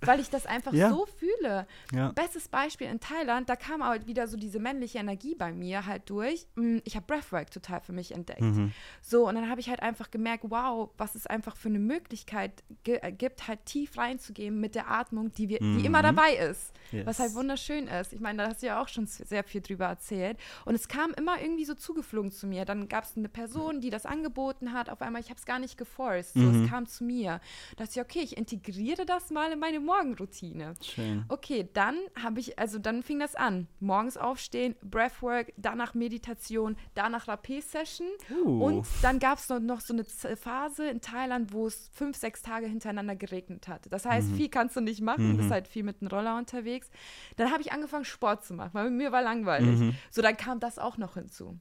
weil 0.00 0.20
ich 0.20 0.30
das 0.30 0.46
einfach 0.46 0.72
Ja. 0.72 0.88
so 0.90 1.06
fühle. 1.06 1.66
Ja. 1.92 2.12
Bestes 2.12 2.48
Beispiel 2.48 2.86
in 2.86 3.00
Thailand, 3.00 3.48
da 3.50 3.56
kam 3.56 3.84
halt 3.84 4.06
wieder 4.06 4.26
so 4.26 4.36
diese 4.38 4.58
männliche 4.58 4.98
Energie 4.98 5.34
bei 5.34 5.52
mir 5.52 5.84
halt 5.86 6.08
durch. 6.08 6.46
Mm, 6.54 6.78
Ich 6.84 6.96
habe 6.96 7.04
Breathwork 7.06 7.50
total 7.50 7.80
für 7.80 7.92
mich 7.92 8.12
entdeckt. 8.12 8.40
Mhm. 8.40 8.72
So, 9.02 9.28
und 9.28 9.34
dann 9.34 9.48
habe 9.50 9.60
ich 9.60 9.68
halt 9.68 9.80
einfach 9.80 10.10
gemerkt, 10.10 10.17
wow, 10.24 10.90
was 10.98 11.14
es 11.14 11.26
einfach 11.26 11.56
für 11.56 11.68
eine 11.68 11.78
Möglichkeit 11.78 12.62
äh, 12.86 13.12
gibt, 13.12 13.48
halt 13.48 13.64
tief 13.66 13.96
reinzugehen 13.96 14.58
mit 14.60 14.74
der 14.74 14.90
Atmung, 14.90 15.32
die, 15.32 15.48
wir, 15.48 15.58
die 15.58 15.84
immer 15.86 15.98
Mhm. 15.98 16.16
dabei 16.16 16.34
ist. 16.36 16.72
Yes. 16.92 17.06
Was 17.06 17.18
halt 17.18 17.34
wunderschön 17.34 17.86
ist. 17.88 18.12
Ich 18.12 18.20
meine, 18.20 18.42
da 18.42 18.48
hast 18.48 18.62
du 18.62 18.66
ja 18.66 18.80
auch 18.82 18.88
schon 18.88 19.06
sehr 19.06 19.44
viel 19.44 19.60
drüber 19.60 19.86
erzählt. 19.86 20.38
Und 20.64 20.74
es 20.74 20.88
kam 20.88 21.12
immer 21.14 21.40
irgendwie 21.40 21.64
so 21.64 21.74
zugeflogen 21.74 22.30
zu 22.32 22.46
mir. 22.46 22.64
Dann 22.64 22.88
gab 22.88 23.04
es 23.04 23.16
eine 23.16 23.28
Person, 23.28 23.80
die 23.80 23.90
das 23.90 24.06
angeboten 24.06 24.72
hat. 24.72 24.88
Auf 24.88 25.02
einmal, 25.02 25.20
ich 25.20 25.28
habe 25.28 25.38
es 25.38 25.44
gar 25.46 25.58
nicht 25.58 25.76
geforst. 25.76 26.34
So, 26.34 26.40
Mhm. 26.40 26.64
Es 26.64 26.70
kam 26.70 26.86
zu 26.86 27.04
mir. 27.04 27.40
Da 27.76 27.84
dachte 27.84 28.00
ich, 28.00 28.04
okay, 28.04 28.20
ich 28.20 28.36
integriere 28.36 29.04
das 29.06 29.30
mal 29.30 29.52
in 29.52 29.58
meine 29.58 29.80
Morgenroutine. 29.80 30.74
Schön. 30.82 31.24
Okay, 31.28 31.68
dann 31.74 31.96
habe 32.22 32.40
ich, 32.40 32.58
also 32.58 32.78
dann 32.78 33.02
fing 33.02 33.18
das 33.20 33.34
an. 33.34 33.68
Morgens 33.80 34.16
aufstehen, 34.16 34.74
Breathwork, 34.82 35.52
danach 35.56 35.94
Meditation, 35.94 36.76
danach 36.94 37.28
Rapé-Session. 37.28 38.06
Uh. 38.44 38.64
Und 38.64 38.86
dann 39.02 39.18
gab 39.18 39.38
es 39.38 39.48
noch, 39.48 39.60
noch 39.60 39.80
so 39.80 39.92
eine 39.92 40.04
Phase 40.08 40.88
in 40.88 41.00
Thailand, 41.00 41.52
wo 41.52 41.66
es 41.66 41.90
fünf, 41.92 42.16
sechs 42.16 42.42
Tage 42.42 42.66
hintereinander 42.66 43.16
geregnet 43.16 43.68
hat. 43.68 43.86
Das 43.90 44.04
heißt, 44.04 44.32
viel 44.32 44.48
kannst 44.48 44.76
du 44.76 44.80
nicht 44.80 45.00
machen, 45.00 45.30
du 45.30 45.36
bist 45.38 45.50
halt 45.50 45.68
viel 45.68 45.82
mit 45.82 46.00
dem 46.00 46.08
Roller 46.08 46.36
unterwegs. 46.36 46.90
Dann 47.36 47.50
habe 47.50 47.62
ich 47.62 47.72
angefangen, 47.72 48.04
Sport 48.04 48.44
zu 48.44 48.54
machen, 48.54 48.70
weil 48.74 48.90
mir 48.90 49.12
war 49.12 49.22
langweilig. 49.22 49.94
So, 50.10 50.22
dann 50.22 50.36
kam 50.36 50.60
das 50.60 50.78
auch 50.78 50.96
noch 50.96 51.14
hinzu. 51.14 51.58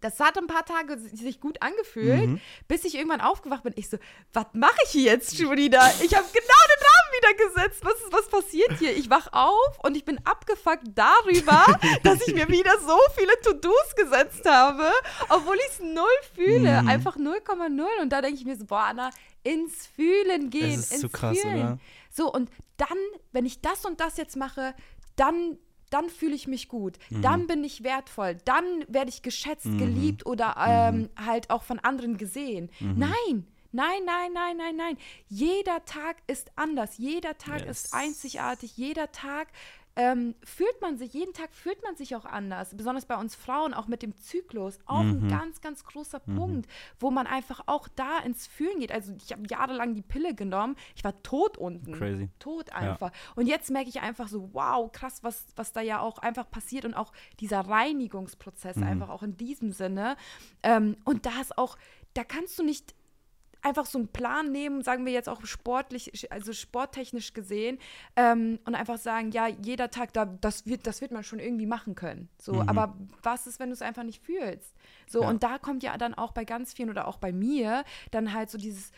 Das 0.00 0.20
hat 0.20 0.38
ein 0.38 0.46
paar 0.46 0.64
Tage 0.64 0.96
sich 0.96 1.40
gut 1.40 1.60
angefühlt, 1.60 2.40
bis 2.68 2.84
ich 2.84 2.94
irgendwann 2.94 3.20
aufgewacht 3.20 3.64
bin. 3.64 3.72
Ich 3.74 3.88
so, 3.88 3.98
was 4.32 4.46
mache 4.52 4.76
ich 4.84 4.90
hier 4.90 5.02
jetzt 5.10 5.36
schon 5.36 5.56
wieder? 5.56 5.80
Ich 6.04 6.14
habe 6.14 6.26
genau 6.32 6.62
den 6.68 6.84
Rahmen 7.18 7.38
wieder 7.38 7.48
gesetzt. 7.48 7.84
Was, 7.84 7.94
ist, 7.94 8.12
was 8.12 8.28
passiert 8.28 8.78
hier? 8.78 8.96
Ich 8.96 9.10
wach 9.10 9.28
auf 9.32 9.78
und 9.82 9.96
ich 9.96 10.04
bin 10.04 10.18
abgefuckt 10.24 10.84
darüber, 10.94 11.64
dass 12.02 12.26
ich 12.26 12.34
mir 12.34 12.48
wieder 12.48 12.78
so 12.80 12.98
viele 13.16 13.32
To-Dos 13.42 13.94
gesetzt 13.96 14.44
habe, 14.48 14.90
obwohl 15.28 15.56
ich 15.56 15.72
es 15.72 15.80
null 15.80 16.06
fühle. 16.34 16.78
Einfach 16.86 17.16
0,0. 17.16 18.02
Und 18.02 18.12
da 18.12 18.22
denke 18.22 18.38
ich 18.38 18.44
mir 18.44 18.56
so, 18.56 18.64
boah, 18.64 18.84
Anna, 18.84 19.10
ins 19.42 19.86
Fühlen 19.86 20.50
gehen. 20.50 20.78
ist 20.78 20.92
ins 20.92 21.02
so 21.02 21.08
krass, 21.08 21.38
Fühlen. 21.38 21.56
oder? 21.56 21.78
So, 22.10 22.32
und 22.32 22.50
dann, 22.76 22.98
wenn 23.32 23.46
ich 23.46 23.60
das 23.60 23.84
und 23.84 24.00
das 24.00 24.16
jetzt 24.16 24.36
mache, 24.36 24.74
dann, 25.16 25.58
dann 25.90 26.08
fühle 26.08 26.34
ich 26.34 26.46
mich 26.46 26.68
gut. 26.68 26.98
Mhm. 27.10 27.22
Dann 27.22 27.46
bin 27.46 27.64
ich 27.64 27.82
wertvoll. 27.84 28.36
Dann 28.44 28.64
werde 28.88 29.10
ich 29.10 29.22
geschätzt, 29.22 29.64
geliebt 29.78 30.26
oder 30.26 30.54
ähm, 30.58 31.10
halt 31.16 31.50
auch 31.50 31.62
von 31.62 31.78
anderen 31.78 32.16
gesehen. 32.16 32.70
Mhm. 32.80 32.98
Nein. 32.98 33.46
Nein, 33.72 34.04
nein, 34.06 34.32
nein, 34.32 34.56
nein, 34.56 34.76
nein. 34.76 34.98
Jeder 35.28 35.84
Tag 35.84 36.16
ist 36.26 36.50
anders. 36.56 36.96
Jeder 36.98 37.36
Tag 37.38 37.60
Yes. 37.66 37.84
ist 37.84 37.94
einzigartig. 37.94 38.76
Jeder 38.76 39.12
Tag 39.12 39.48
ähm, 40.00 40.36
fühlt 40.44 40.80
man 40.80 40.96
sich, 40.96 41.12
jeden 41.12 41.32
Tag 41.34 41.52
fühlt 41.52 41.82
man 41.82 41.96
sich 41.96 42.14
auch 42.14 42.24
anders. 42.24 42.70
Besonders 42.76 43.04
bei 43.06 43.16
uns 43.16 43.34
Frauen, 43.34 43.74
auch 43.74 43.88
mit 43.88 44.00
dem 44.02 44.16
Zyklus. 44.16 44.78
Auch 44.86 45.02
Mhm. 45.02 45.24
ein 45.24 45.28
ganz, 45.28 45.60
ganz 45.60 45.82
großer 45.84 46.20
Punkt, 46.20 46.70
wo 47.00 47.10
man 47.10 47.26
einfach 47.26 47.62
auch 47.66 47.88
da 47.96 48.20
ins 48.20 48.46
Fühlen 48.46 48.78
geht. 48.78 48.92
Also 48.92 49.12
ich 49.16 49.32
habe 49.32 49.42
jahrelang 49.50 49.94
die 49.94 50.02
Pille 50.02 50.36
genommen. 50.36 50.76
Ich 50.94 51.02
war 51.02 51.20
tot 51.24 51.58
unten. 51.58 51.94
Crazy. 51.94 52.28
Tot 52.38 52.70
einfach. 52.72 53.10
Und 53.34 53.48
jetzt 53.48 53.70
merke 53.70 53.88
ich 53.88 54.00
einfach 54.00 54.28
so, 54.28 54.50
wow, 54.52 54.88
krass, 54.92 55.24
was, 55.24 55.46
was 55.56 55.72
da 55.72 55.80
ja 55.80 55.98
auch 55.98 56.18
einfach 56.18 56.48
passiert 56.48 56.84
und 56.84 56.94
auch 56.94 57.12
dieser 57.40 57.62
Reinigungsprozess 57.62 58.76
Mhm. 58.76 58.84
einfach 58.84 59.08
auch 59.08 59.24
in 59.24 59.36
diesem 59.36 59.72
Sinne. 59.72 60.16
Ähm, 60.62 60.96
und 61.04 61.26
da 61.26 61.40
ist 61.40 61.58
auch, 61.58 61.76
da 62.14 62.22
kannst 62.22 62.56
du 62.56 62.62
nicht 62.62 62.94
einfach 63.68 63.86
so 63.86 63.98
einen 63.98 64.08
Plan 64.08 64.50
nehmen, 64.50 64.82
sagen 64.82 65.04
wir 65.06 65.12
jetzt 65.12 65.28
auch 65.28 65.44
sportlich, 65.44 66.30
also 66.32 66.52
sporttechnisch 66.52 67.32
gesehen, 67.34 67.78
ähm, 68.16 68.58
und 68.64 68.74
einfach 68.74 68.98
sagen, 68.98 69.30
ja, 69.30 69.46
jeder 69.46 69.90
Tag, 69.90 70.12
da, 70.12 70.24
das, 70.24 70.66
wird, 70.66 70.86
das 70.86 71.00
wird 71.00 71.12
man 71.12 71.22
schon 71.22 71.38
irgendwie 71.38 71.66
machen 71.66 71.94
können. 71.94 72.28
So, 72.40 72.62
aber 72.66 72.96
was 73.22 73.46
ist, 73.46 73.60
wenn 73.60 73.68
du 73.68 73.74
es 73.74 73.82
einfach 73.82 74.02
nicht 74.04 74.22
fühlst? 74.24 74.74
So, 75.06 75.18
Mhm. 75.20 75.22
Ja. 75.24 75.30
und 75.30 75.42
da 75.42 75.58
kommt 75.58 75.82
ja 75.82 75.96
dann 75.98 76.14
auch 76.14 76.32
bei 76.32 76.44
ganz 76.44 76.72
vielen 76.72 76.90
oder 76.90 77.06
auch 77.08 77.18
bei 77.18 77.32
mir 77.32 77.84
dann 78.10 78.32
halt 78.32 78.50
so 78.50 78.58
dieses, 78.58 78.90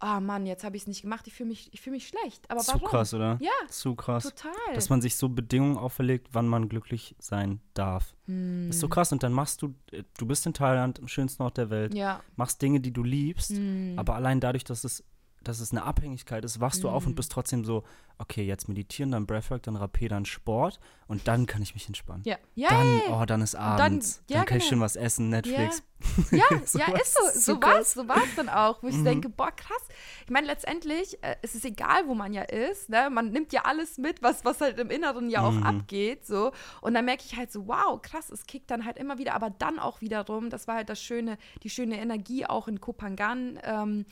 ah 0.00 0.18
Mann, 0.20 0.46
jetzt 0.46 0.64
habe 0.64 0.76
ich 0.76 0.82
es 0.82 0.86
nicht 0.88 1.02
gemacht, 1.02 1.26
ich 1.26 1.34
fühle 1.34 1.50
mich, 1.50 1.72
ich 1.72 1.80
fühl 1.80 1.92
mich 1.92 2.08
schlecht. 2.08 2.50
Aber 2.50 2.60
Zu 2.60 2.72
warum? 2.74 2.88
krass, 2.88 3.14
oder? 3.14 3.38
Ja, 3.40 3.50
Zu 3.68 3.94
krass. 3.94 4.24
total. 4.24 4.52
Dass 4.74 4.88
man 4.90 5.00
sich 5.00 5.16
so 5.16 5.28
Bedingungen 5.28 5.76
auferlegt, 5.76 6.28
wann 6.32 6.48
man 6.48 6.68
glücklich 6.68 7.14
sein 7.18 7.60
darf. 7.74 8.14
Hm. 8.26 8.70
Ist 8.70 8.80
so 8.80 8.88
krass. 8.88 9.12
Und 9.12 9.22
dann 9.22 9.32
machst 9.32 9.62
du, 9.62 9.74
äh, 9.92 10.02
du 10.18 10.26
bist 10.26 10.46
in 10.46 10.54
Thailand, 10.54 10.98
am 11.00 11.06
schönsten 11.08 11.42
Ort 11.42 11.56
der 11.58 11.70
Welt, 11.70 11.94
ja, 11.94 12.20
machst 12.36 12.60
Dinge, 12.62 12.80
die 12.80 12.92
du 12.92 13.02
liebst, 13.02 13.50
Hm. 13.50 13.94
aber 13.96 14.14
allein 14.14 14.40
dadurch, 14.40 14.64
dass 14.64 14.84
es, 14.84 15.04
dass 15.42 15.60
es 15.60 15.70
eine 15.72 15.84
Abhängigkeit 15.84 16.44
ist, 16.44 16.60
wachst 16.60 16.84
du 16.84 16.88
auf 16.90 17.06
und 17.06 17.14
bist 17.14 17.32
trotzdem 17.32 17.64
so, 17.64 17.82
okay, 18.18 18.42
jetzt 18.44 18.68
meditieren, 18.68 19.10
dann 19.12 19.24
Breathwork, 19.26 19.62
dann 19.62 19.76
Rapé, 19.78 20.08
dann 20.08 20.26
Sport 20.26 20.78
und 21.06 21.26
dann 21.26 21.46
kann 21.46 21.62
ich 21.62 21.72
mich 21.72 21.86
entspannen. 21.86 22.22
ja, 22.26 22.36
ja, 22.54 22.68
Dann, 22.68 23.00
oh, 23.10 23.24
dann 23.24 23.40
ist 23.40 23.54
Abends. 23.54 24.22
Dann, 24.28 24.36
ja, 24.38 24.44
kann 24.44 24.58
ich 24.58 24.64
genau. 24.64 24.68
schön 24.68 24.80
was 24.80 24.96
essen, 24.96 25.30
Netflix. 25.30 25.82
Ja, 26.30 26.44
So 26.66 26.78
ja, 26.78 26.86
ist 26.98 27.14
so. 27.34 27.54
so 27.54 27.62
war 27.62 27.78
es 27.80 27.92
so 27.94 28.06
war's 28.08 28.28
dann 28.36 28.50
auch, 28.50 28.82
wo 28.82 28.88
ich 28.88 28.96
Mhm. 28.96 29.04
denke, 29.04 29.28
boah, 29.30 29.50
krass. 29.50 29.82
Ich 30.24 30.30
meine, 30.30 30.46
letztendlich 30.46 31.22
äh, 31.22 31.36
es 31.40 31.54
ist 31.54 31.64
egal, 31.64 32.06
wo 32.06 32.14
man 32.14 32.34
ja 32.34 32.42
ist. 32.42 32.90
Ne? 32.90 33.08
Man 33.10 33.30
nimmt 33.30 33.52
ja 33.54 33.62
alles 33.64 33.96
mit, 33.96 34.22
was, 34.22 34.44
was 34.44 34.60
halt 34.60 34.78
im 34.78 34.90
Inneren 34.90 35.30
ja 35.30 35.40
auch 35.42 35.52
Mhm. 35.52 35.62
abgeht. 35.62 36.26
So. 36.26 36.52
Und 36.82 36.92
dann 36.94 37.06
merke 37.06 37.22
ich 37.26 37.36
halt 37.36 37.50
so, 37.50 37.66
wow, 37.66 38.00
krass, 38.02 38.28
es 38.30 38.44
kickt 38.46 38.70
dann 38.70 38.84
halt 38.84 38.98
immer 38.98 39.16
wieder, 39.16 39.34
aber 39.34 39.48
dann 39.48 39.78
auch 39.78 40.02
wiederum, 40.02 40.50
das 40.50 40.68
war 40.68 40.74
halt 40.76 40.90
das 40.90 41.02
Schöne, 41.02 41.38
die 41.62 41.70
schöne 41.70 41.98
Energie 41.98 42.44
auch 42.44 42.68
in 42.68 42.80
Kopangan. 42.80 43.58
Ähm, 43.62 44.04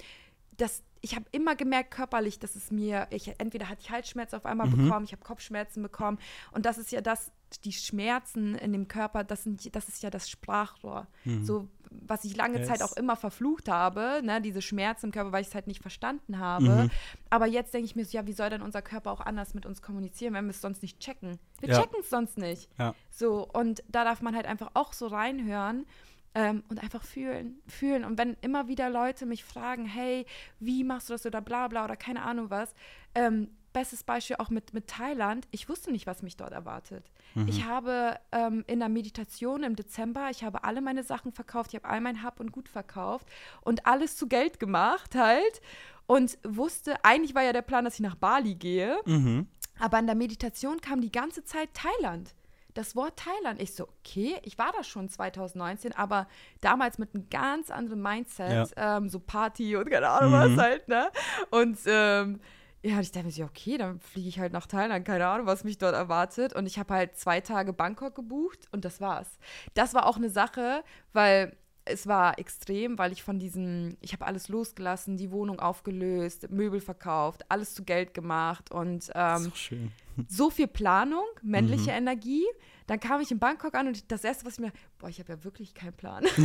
das, 0.56 0.82
ich 1.00 1.14
habe 1.14 1.24
immer 1.32 1.54
gemerkt 1.56 1.90
körperlich, 1.92 2.38
dass 2.38 2.56
es 2.56 2.70
mir, 2.70 3.06
ich, 3.10 3.32
entweder 3.38 3.68
hatte 3.68 3.80
ich 3.82 3.90
Halsschmerzen 3.90 4.36
auf 4.36 4.46
einmal 4.46 4.66
Mhm. 4.68 4.84
bekommen, 4.84 5.04
ich 5.04 5.12
habe 5.12 5.22
Kopfschmerzen 5.22 5.82
bekommen. 5.82 6.18
Und 6.52 6.66
das 6.66 6.78
ist 6.78 6.90
ja 6.92 7.00
das, 7.00 7.30
die 7.64 7.72
Schmerzen 7.72 8.54
in 8.56 8.72
dem 8.72 8.88
Körper, 8.88 9.24
das, 9.24 9.44
sind, 9.44 9.74
das 9.74 9.88
ist 9.88 10.02
ja 10.02 10.10
das 10.10 10.28
Sprachrohr. 10.28 11.06
So, 11.42 11.66
was 11.90 12.24
ich 12.24 12.36
lange 12.36 12.58
Yes. 12.58 12.68
Zeit 12.68 12.82
auch 12.82 12.92
immer 12.96 13.16
verflucht 13.16 13.68
habe, 13.70 14.20
ne, 14.22 14.42
diese 14.42 14.60
Schmerzen 14.60 15.06
im 15.06 15.12
Körper, 15.12 15.32
weil 15.32 15.40
ich 15.40 15.48
es 15.48 15.54
halt 15.54 15.66
nicht 15.66 15.80
verstanden 15.80 16.38
habe. 16.38 16.84
Mhm. 16.84 16.90
Aber 17.30 17.46
jetzt 17.46 17.72
denke 17.72 17.86
ich 17.86 17.96
mir 17.96 18.04
so, 18.04 18.16
ja, 18.18 18.26
wie 18.26 18.32
soll 18.34 18.50
denn 18.50 18.60
unser 18.60 18.82
Körper 18.82 19.10
auch 19.10 19.20
anders 19.20 19.54
mit 19.54 19.64
uns 19.64 19.80
kommunizieren, 19.80 20.34
wenn 20.34 20.44
wir 20.44 20.50
es 20.50 20.60
sonst 20.60 20.82
nicht 20.82 21.00
checken? 21.00 21.38
Wir 21.60 21.70
Ja. 21.70 21.80
checken 21.80 22.00
es 22.00 22.10
sonst 22.10 22.36
nicht. 22.36 22.68
Ja. 22.78 22.94
So, 23.10 23.46
und 23.48 23.82
da 23.88 24.04
darf 24.04 24.20
man 24.20 24.36
halt 24.36 24.44
einfach 24.46 24.70
auch 24.74 24.92
so 24.92 25.06
reinhören 25.06 25.86
ähm, 26.34 26.62
und 26.68 26.82
einfach 26.82 27.02
fühlen, 27.02 27.60
fühlen. 27.66 28.04
Und 28.04 28.18
wenn 28.18 28.36
immer 28.40 28.68
wieder 28.68 28.90
Leute 28.90 29.26
mich 29.26 29.44
fragen, 29.44 29.86
hey, 29.86 30.26
wie 30.60 30.84
machst 30.84 31.08
du 31.08 31.14
das 31.14 31.26
oder 31.26 31.40
bla 31.40 31.68
bla 31.68 31.84
oder 31.84 31.96
keine 31.96 32.22
Ahnung 32.22 32.50
was, 32.50 32.74
ähm, 33.14 33.48
bestes 33.72 34.02
Beispiel 34.02 34.36
auch 34.38 34.50
mit, 34.50 34.74
mit 34.74 34.88
Thailand, 34.88 35.46
ich 35.50 35.68
wusste 35.68 35.92
nicht, 35.92 36.06
was 36.06 36.22
mich 36.22 36.36
dort 36.36 36.52
erwartet. 36.52 37.10
Ich 37.46 37.64
habe 37.64 38.18
ähm, 38.32 38.64
in 38.66 38.80
der 38.80 38.88
Meditation 38.88 39.62
im 39.62 39.76
Dezember, 39.76 40.28
ich 40.30 40.42
habe 40.42 40.64
alle 40.64 40.80
meine 40.80 41.04
Sachen 41.04 41.30
verkauft, 41.30 41.70
ich 41.72 41.80
habe 41.80 41.88
all 41.88 42.00
mein 42.00 42.22
Hab 42.22 42.40
und 42.40 42.50
Gut 42.50 42.68
verkauft 42.68 43.28
und 43.60 43.86
alles 43.86 44.16
zu 44.16 44.26
Geld 44.26 44.58
gemacht 44.58 45.14
halt 45.14 45.60
und 46.06 46.38
wusste, 46.42 47.04
eigentlich 47.04 47.36
war 47.36 47.42
ja 47.42 47.52
der 47.52 47.62
Plan, 47.62 47.84
dass 47.84 47.94
ich 47.94 48.00
nach 48.00 48.16
Bali 48.16 48.54
gehe. 48.54 48.98
Mhm. 49.04 49.46
Aber 49.78 49.98
in 50.00 50.06
der 50.06 50.16
Meditation 50.16 50.80
kam 50.80 51.00
die 51.00 51.12
ganze 51.12 51.44
Zeit 51.44 51.68
Thailand. 51.74 52.34
Das 52.74 52.94
Wort 52.94 53.18
Thailand. 53.18 53.60
Ich 53.60 53.74
so, 53.74 53.88
okay, 53.88 54.36
ich 54.42 54.58
war 54.58 54.72
da 54.76 54.84
schon 54.84 55.08
2019, 55.08 55.92
aber 55.94 56.28
damals 56.60 56.98
mit 56.98 57.14
einem 57.14 57.28
ganz 57.30 57.70
anderen 57.70 58.00
Mindset, 58.02 58.72
ähm, 58.76 59.08
so 59.08 59.18
Party 59.20 59.74
und 59.76 59.90
keine 59.90 60.08
Ahnung 60.08 60.32
was 60.32 60.56
halt, 60.58 60.88
ne? 60.88 61.10
Und 61.50 61.78
ähm, 61.86 62.40
ja, 62.82 63.00
ich 63.00 63.10
dachte 63.10 63.26
mir 63.26 63.32
so, 63.32 63.40
ja, 63.42 63.48
okay, 63.48 63.76
dann 63.78 63.98
fliege 63.98 64.28
ich 64.28 64.38
halt 64.38 64.52
nach 64.52 64.66
Thailand, 64.66 65.04
keine 65.04 65.26
Ahnung, 65.26 65.46
was 65.46 65.64
mich 65.64 65.78
dort 65.78 65.94
erwartet. 65.94 66.54
Und 66.54 66.66
ich 66.66 66.78
habe 66.78 66.94
halt 66.94 67.16
zwei 67.16 67.40
Tage 67.40 67.72
Bangkok 67.72 68.14
gebucht 68.14 68.68
und 68.70 68.84
das 68.84 69.00
war's. 69.00 69.38
Das 69.74 69.94
war 69.94 70.06
auch 70.06 70.16
eine 70.16 70.30
Sache, 70.30 70.84
weil 71.12 71.56
es 71.88 72.06
war 72.06 72.38
extrem, 72.38 72.98
weil 72.98 73.12
ich 73.12 73.22
von 73.22 73.38
diesem, 73.38 73.96
ich 74.00 74.12
habe 74.12 74.26
alles 74.26 74.48
losgelassen, 74.48 75.16
die 75.16 75.30
Wohnung 75.30 75.60
aufgelöst, 75.60 76.50
Möbel 76.50 76.80
verkauft, 76.80 77.44
alles 77.48 77.74
zu 77.74 77.84
Geld 77.84 78.14
gemacht 78.14 78.70
und 78.70 79.10
ähm, 79.14 79.52
so 80.28 80.50
viel 80.50 80.66
Planung, 80.68 81.24
männliche 81.42 81.90
Mhm. 81.90 81.96
Energie. 81.98 82.44
Dann 82.86 82.98
kam 83.00 83.20
ich 83.20 83.30
in 83.30 83.38
Bangkok 83.38 83.74
an 83.74 83.86
und 83.88 84.10
das 84.10 84.24
erste, 84.24 84.46
was 84.46 84.54
ich 84.54 84.60
mir, 84.60 84.72
boah, 84.98 85.10
ich 85.10 85.18
habe 85.20 85.32
ja 85.34 85.44
wirklich 85.44 85.74
keinen 85.74 85.92
Plan. 85.92 86.24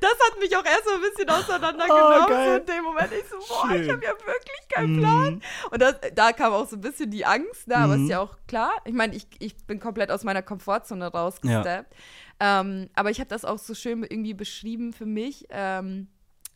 das 0.00 0.12
hat 0.26 0.38
mich 0.40 0.56
auch 0.56 0.64
erst 0.64 0.84
so 0.84 0.94
ein 0.94 1.00
bisschen 1.00 1.28
auseinandergenommen. 1.30 2.26
Oh, 2.28 2.44
so 2.44 2.56
in 2.56 2.66
dem 2.66 2.84
Moment, 2.84 3.12
ich 3.12 3.28
so, 3.28 3.36
boah, 3.38 3.70
ich 3.70 3.82
Schön. 3.84 3.92
habe 3.92 4.04
ja 4.04 4.10
wirklich 4.10 4.68
keinen 4.68 4.98
Plan. 4.98 5.40
Und 5.70 5.82
das, 5.82 5.94
da 6.14 6.32
kam 6.32 6.52
auch 6.52 6.66
so 6.68 6.76
ein 6.76 6.80
bisschen 6.80 7.10
die 7.10 7.24
Angst, 7.24 7.68
ne? 7.68 7.76
aber 7.76 7.96
Mhm. 7.96 8.04
ist 8.04 8.10
ja 8.10 8.20
auch 8.20 8.36
klar. 8.46 8.72
Ich 8.84 8.92
meine, 8.94 9.14
ich, 9.14 9.26
ich 9.38 9.56
bin 9.66 9.80
komplett 9.80 10.10
aus 10.10 10.24
meiner 10.24 10.42
Komfortzone 10.42 11.06
rausgesteppt. 11.06 11.94
Ähm, 12.40 12.88
aber 12.94 13.10
ich 13.10 13.20
habe 13.20 13.28
das 13.28 13.44
auch 13.44 13.58
so 13.58 13.74
schön 13.74 14.02
irgendwie 14.02 14.34
beschrieben 14.34 14.92
für 14.92 15.06
mich. 15.06 15.46
Ähm, 15.50 16.08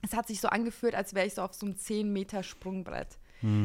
es 0.03 0.15
hat 0.15 0.27
sich 0.29 0.41
so 0.41 0.49
angefühlt, 0.49 0.95
als 0.95 1.15
wäre 1.15 1.27
ich 1.27 1.35
so 1.35 1.43
auf 1.43 1.55
so 1.55 1.67
einem 1.67 1.77
10 1.77 2.13
Meter 2.13 2.43
Sprungbrett. 2.43 3.19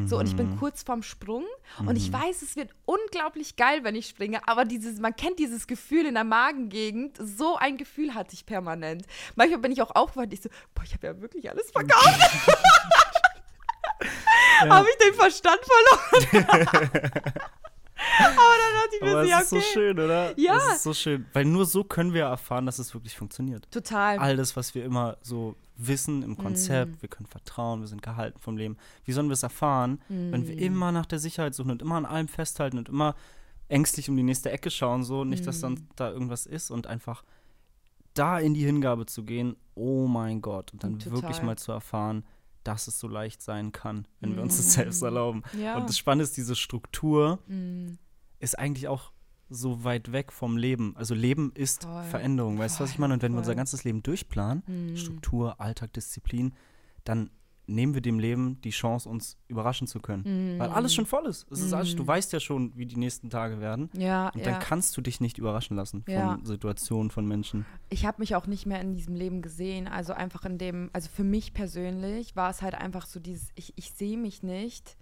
So, 0.06 0.18
und 0.18 0.26
ich 0.26 0.34
bin 0.34 0.50
Mhm. 0.50 0.58
kurz 0.58 0.82
vorm 0.82 1.04
Sprung 1.04 1.44
und 1.86 1.94
ich 1.94 2.12
weiß, 2.12 2.42
es 2.42 2.56
wird 2.56 2.74
unglaublich 2.84 3.54
geil, 3.54 3.84
wenn 3.84 3.94
ich 3.94 4.08
springe, 4.08 4.40
aber 4.48 4.64
dieses, 4.64 4.98
man 4.98 5.14
kennt 5.14 5.38
dieses 5.38 5.68
Gefühl 5.68 6.04
in 6.06 6.14
der 6.14 6.24
Magengegend, 6.24 7.16
so 7.20 7.54
ein 7.56 7.76
Gefühl 7.76 8.12
hatte 8.12 8.34
ich 8.34 8.44
permanent. 8.44 9.06
Manchmal 9.36 9.60
bin 9.60 9.70
ich 9.70 9.80
auch 9.80 9.94
aufgewacht 9.94 10.26
und 10.26 10.32
ich 10.32 10.42
so, 10.42 10.48
boah, 10.74 10.82
ich 10.82 10.94
habe 10.94 11.06
ja 11.06 11.20
wirklich 11.20 11.48
alles 11.48 11.70
verkauft. 11.70 12.18
Ja. 12.48 12.54
Habe 14.68 14.86
ich 14.90 14.96
den 15.06 15.14
Verstand 15.14 15.60
verloren? 15.62 17.32
aber 18.18 18.34
dann 18.34 18.74
dachte 18.82 18.96
ich 18.96 19.00
mir 19.02 19.10
Aber 19.10 19.20
so, 19.20 19.24
es 19.24 19.30
ja, 19.30 19.38
ist 19.40 19.50
so 19.50 19.56
okay. 19.56 19.64
schön, 19.72 19.98
oder? 19.98 20.38
Ja. 20.38 20.56
Es 20.56 20.76
ist 20.76 20.82
so 20.82 20.94
schön. 20.94 21.26
Weil 21.32 21.44
nur 21.44 21.66
so 21.66 21.84
können 21.84 22.12
wir 22.14 22.24
erfahren, 22.24 22.66
dass 22.66 22.78
es 22.78 22.94
wirklich 22.94 23.16
funktioniert. 23.16 23.70
Total. 23.70 24.18
All 24.18 24.36
das, 24.36 24.56
was 24.56 24.74
wir 24.74 24.84
immer 24.84 25.16
so 25.22 25.56
wissen 25.76 26.22
im 26.22 26.36
Konzept, 26.36 26.92
Mhm. 26.92 27.02
wir 27.02 27.08
können 27.08 27.26
vertrauen, 27.26 27.80
wir 27.80 27.86
sind 27.88 28.02
gehalten 28.02 28.38
vom 28.40 28.56
Leben. 28.56 28.76
Wie 29.04 29.12
sollen 29.12 29.28
wir 29.28 29.34
es 29.34 29.42
erfahren, 29.44 30.00
wenn 30.08 30.40
Mhm. 30.42 30.48
wir 30.48 30.58
immer 30.58 30.90
nach 30.92 31.06
der 31.06 31.18
Sicherheit 31.20 31.54
suchen 31.54 31.70
und 31.70 31.82
immer 31.82 31.94
an 31.96 32.06
allem 32.06 32.28
festhalten 32.28 32.78
und 32.78 32.88
immer 32.88 33.14
ängstlich 33.68 34.08
um 34.08 34.16
die 34.16 34.22
nächste 34.22 34.50
Ecke 34.50 34.70
schauen, 34.70 35.04
so 35.04 35.24
nicht, 35.24 35.46
dass 35.46 35.58
Mhm. 35.58 35.62
dann 35.62 35.88
da 35.96 36.10
irgendwas 36.10 36.46
ist 36.46 36.70
und 36.70 36.86
einfach 36.86 37.22
da 38.14 38.38
in 38.40 38.54
die 38.54 38.64
Hingabe 38.64 39.06
zu 39.06 39.22
gehen, 39.22 39.56
oh 39.74 40.06
mein 40.08 40.40
Gott, 40.42 40.72
und 40.72 40.82
dann 40.82 40.98
Total. 40.98 41.12
wirklich 41.22 41.42
mal 41.42 41.56
zu 41.56 41.70
erfahren, 41.70 42.24
dass 42.64 42.88
es 42.88 42.98
so 42.98 43.06
leicht 43.06 43.40
sein 43.42 43.70
kann, 43.70 44.06
wenn 44.20 44.34
wir 44.34 44.42
uns 44.42 44.56
das 44.56 44.72
selbst 44.72 45.00
Mhm. 45.02 45.06
erlauben. 45.06 45.42
Ja. 45.56 45.76
Und 45.76 45.88
das 45.88 45.96
Spannende 45.96 46.24
ist, 46.24 46.36
diese 46.36 46.56
Struktur 46.56 47.38
Mhm. 47.46 47.98
Ist 48.40 48.58
eigentlich 48.58 48.88
auch 48.88 49.12
so 49.50 49.82
weit 49.84 50.12
weg 50.12 50.30
vom 50.32 50.56
Leben. 50.58 50.94
Also 50.96 51.14
Leben 51.14 51.52
ist 51.54 51.84
Voll. 51.84 52.02
Veränderung, 52.04 52.58
weißt 52.58 52.78
du, 52.78 52.84
was 52.84 52.90
ich 52.90 52.96
Voll, 52.96 53.00
meine? 53.02 53.14
Und 53.14 53.22
wenn 53.22 53.32
wir 53.32 53.36
voll. 53.36 53.42
unser 53.44 53.54
ganzes 53.54 53.84
Leben 53.84 54.02
durchplanen, 54.02 54.62
Mhm. 54.66 54.96
Struktur, 54.96 55.60
Alltag, 55.60 55.92
Disziplin, 55.94 56.52
dann 57.04 57.30
nehmen 57.70 57.92
wir 57.92 58.00
dem 58.00 58.18
Leben 58.18 58.60
die 58.62 58.70
Chance, 58.70 59.06
uns 59.08 59.36
überraschen 59.46 59.86
zu 59.86 60.00
können. 60.00 60.58
Weil 60.58 60.70
alles 60.70 60.94
schon 60.94 61.04
voll 61.04 61.26
ist. 61.26 61.46
Es 61.50 61.60
ist 61.60 61.72
alles, 61.74 61.94
du 61.96 62.06
weißt 62.06 62.32
ja 62.32 62.40
schon, 62.40 62.74
wie 62.76 62.86
die 62.86 62.96
nächsten 62.96 63.28
Tage 63.28 63.60
werden. 63.60 63.90
Ja, 63.94 64.28
Und 64.30 64.40
ja. 64.40 64.52
dann 64.52 64.60
kannst 64.60 64.96
du 64.96 65.02
dich 65.02 65.20
nicht 65.20 65.36
überraschen 65.36 65.76
lassen 65.76 66.02
von 66.04 66.14
Ja. 66.14 66.38
Situationen, 66.44 67.10
von 67.10 67.26
Menschen. 67.26 67.66
ich 67.90 68.06
habe 68.06 68.20
mich 68.22 68.34
auch 68.36 68.46
nicht 68.46 68.64
mehr 68.64 68.80
in 68.80 68.94
diesem 68.94 69.14
Leben 69.14 69.42
gesehen. 69.42 69.86
Also 69.86 70.14
einfach 70.14 70.46
in 70.46 70.56
dem, 70.56 70.88
also 70.94 71.10
für 71.14 71.24
mich 71.24 71.52
persönlich 71.52 72.36
war 72.36 72.48
es 72.48 72.62
halt 72.62 72.74
einfach 72.74 73.04
so 73.06 73.20
dieses, 73.20 73.48
ich, 73.54 73.74
ich 73.76 73.92
sehe 73.92 74.16
mich 74.16 74.42
nicht, 74.42 74.96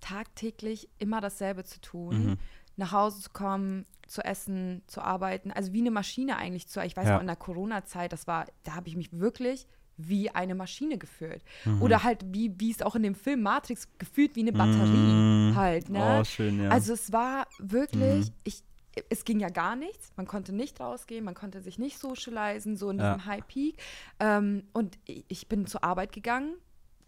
tagtäglich 0.00 0.88
immer 0.98 1.20
dasselbe 1.20 1.64
zu 1.64 1.80
tun, 1.80 2.26
Mhm. 2.26 2.36
Nach 2.78 2.92
Hause 2.92 3.20
zu 3.20 3.30
kommen, 3.30 3.84
zu 4.06 4.22
essen, 4.24 4.82
zu 4.86 5.02
arbeiten, 5.02 5.50
also 5.52 5.72
wie 5.74 5.80
eine 5.80 5.90
Maschine 5.90 6.36
eigentlich 6.38 6.66
zu. 6.68 6.80
Ich 6.82 6.96
weiß 6.96 7.06
Ja. 7.08 7.14
noch 7.14 7.20
in 7.20 7.26
der 7.26 7.36
Corona-Zeit, 7.36 8.12
das 8.12 8.26
war, 8.26 8.46
da 8.64 8.74
habe 8.74 8.88
ich 8.88 8.96
mich 8.96 9.12
wirklich 9.12 9.66
wie 9.98 10.30
eine 10.30 10.54
Maschine 10.54 10.96
gefühlt. 10.96 11.42
Mhm. 11.64 11.82
Oder 11.82 12.04
halt 12.04 12.24
wie, 12.32 12.54
wie 12.58 12.70
es 12.70 12.80
auch 12.82 12.94
in 12.94 13.02
dem 13.02 13.14
Film 13.16 13.42
Matrix 13.42 13.88
gefühlt 13.98 14.36
wie 14.36 14.40
eine 14.40 14.52
Batterie 14.52 14.96
Mhm. 14.96 15.56
halt, 15.56 15.88
ne? 15.90 16.18
Oh, 16.20 16.24
schön, 16.24 16.62
ja. 16.62 16.70
Also 16.70 16.92
es 16.94 17.12
war 17.12 17.48
wirklich, 17.58 18.28
Mhm. 18.28 18.34
ich, 18.44 18.62
es 19.10 19.24
ging 19.24 19.40
ja 19.40 19.48
gar 19.48 19.76
nichts. 19.76 20.12
Man 20.16 20.26
konnte 20.26 20.54
nicht 20.54 20.80
rausgehen, 20.80 21.24
man 21.24 21.34
konnte 21.34 21.60
sich 21.60 21.78
nicht 21.78 21.98
socialisen, 21.98 22.76
so 22.76 22.90
in 22.90 22.98
Ja. 22.98 23.14
diesem 23.14 23.26
High 23.26 23.46
Peak. 23.46 23.76
Ähm, 24.20 24.62
und 24.72 24.98
ich, 25.04 25.24
ich 25.28 25.48
bin 25.48 25.66
zur 25.66 25.82
Arbeit 25.84 26.12
gegangen, 26.12 26.54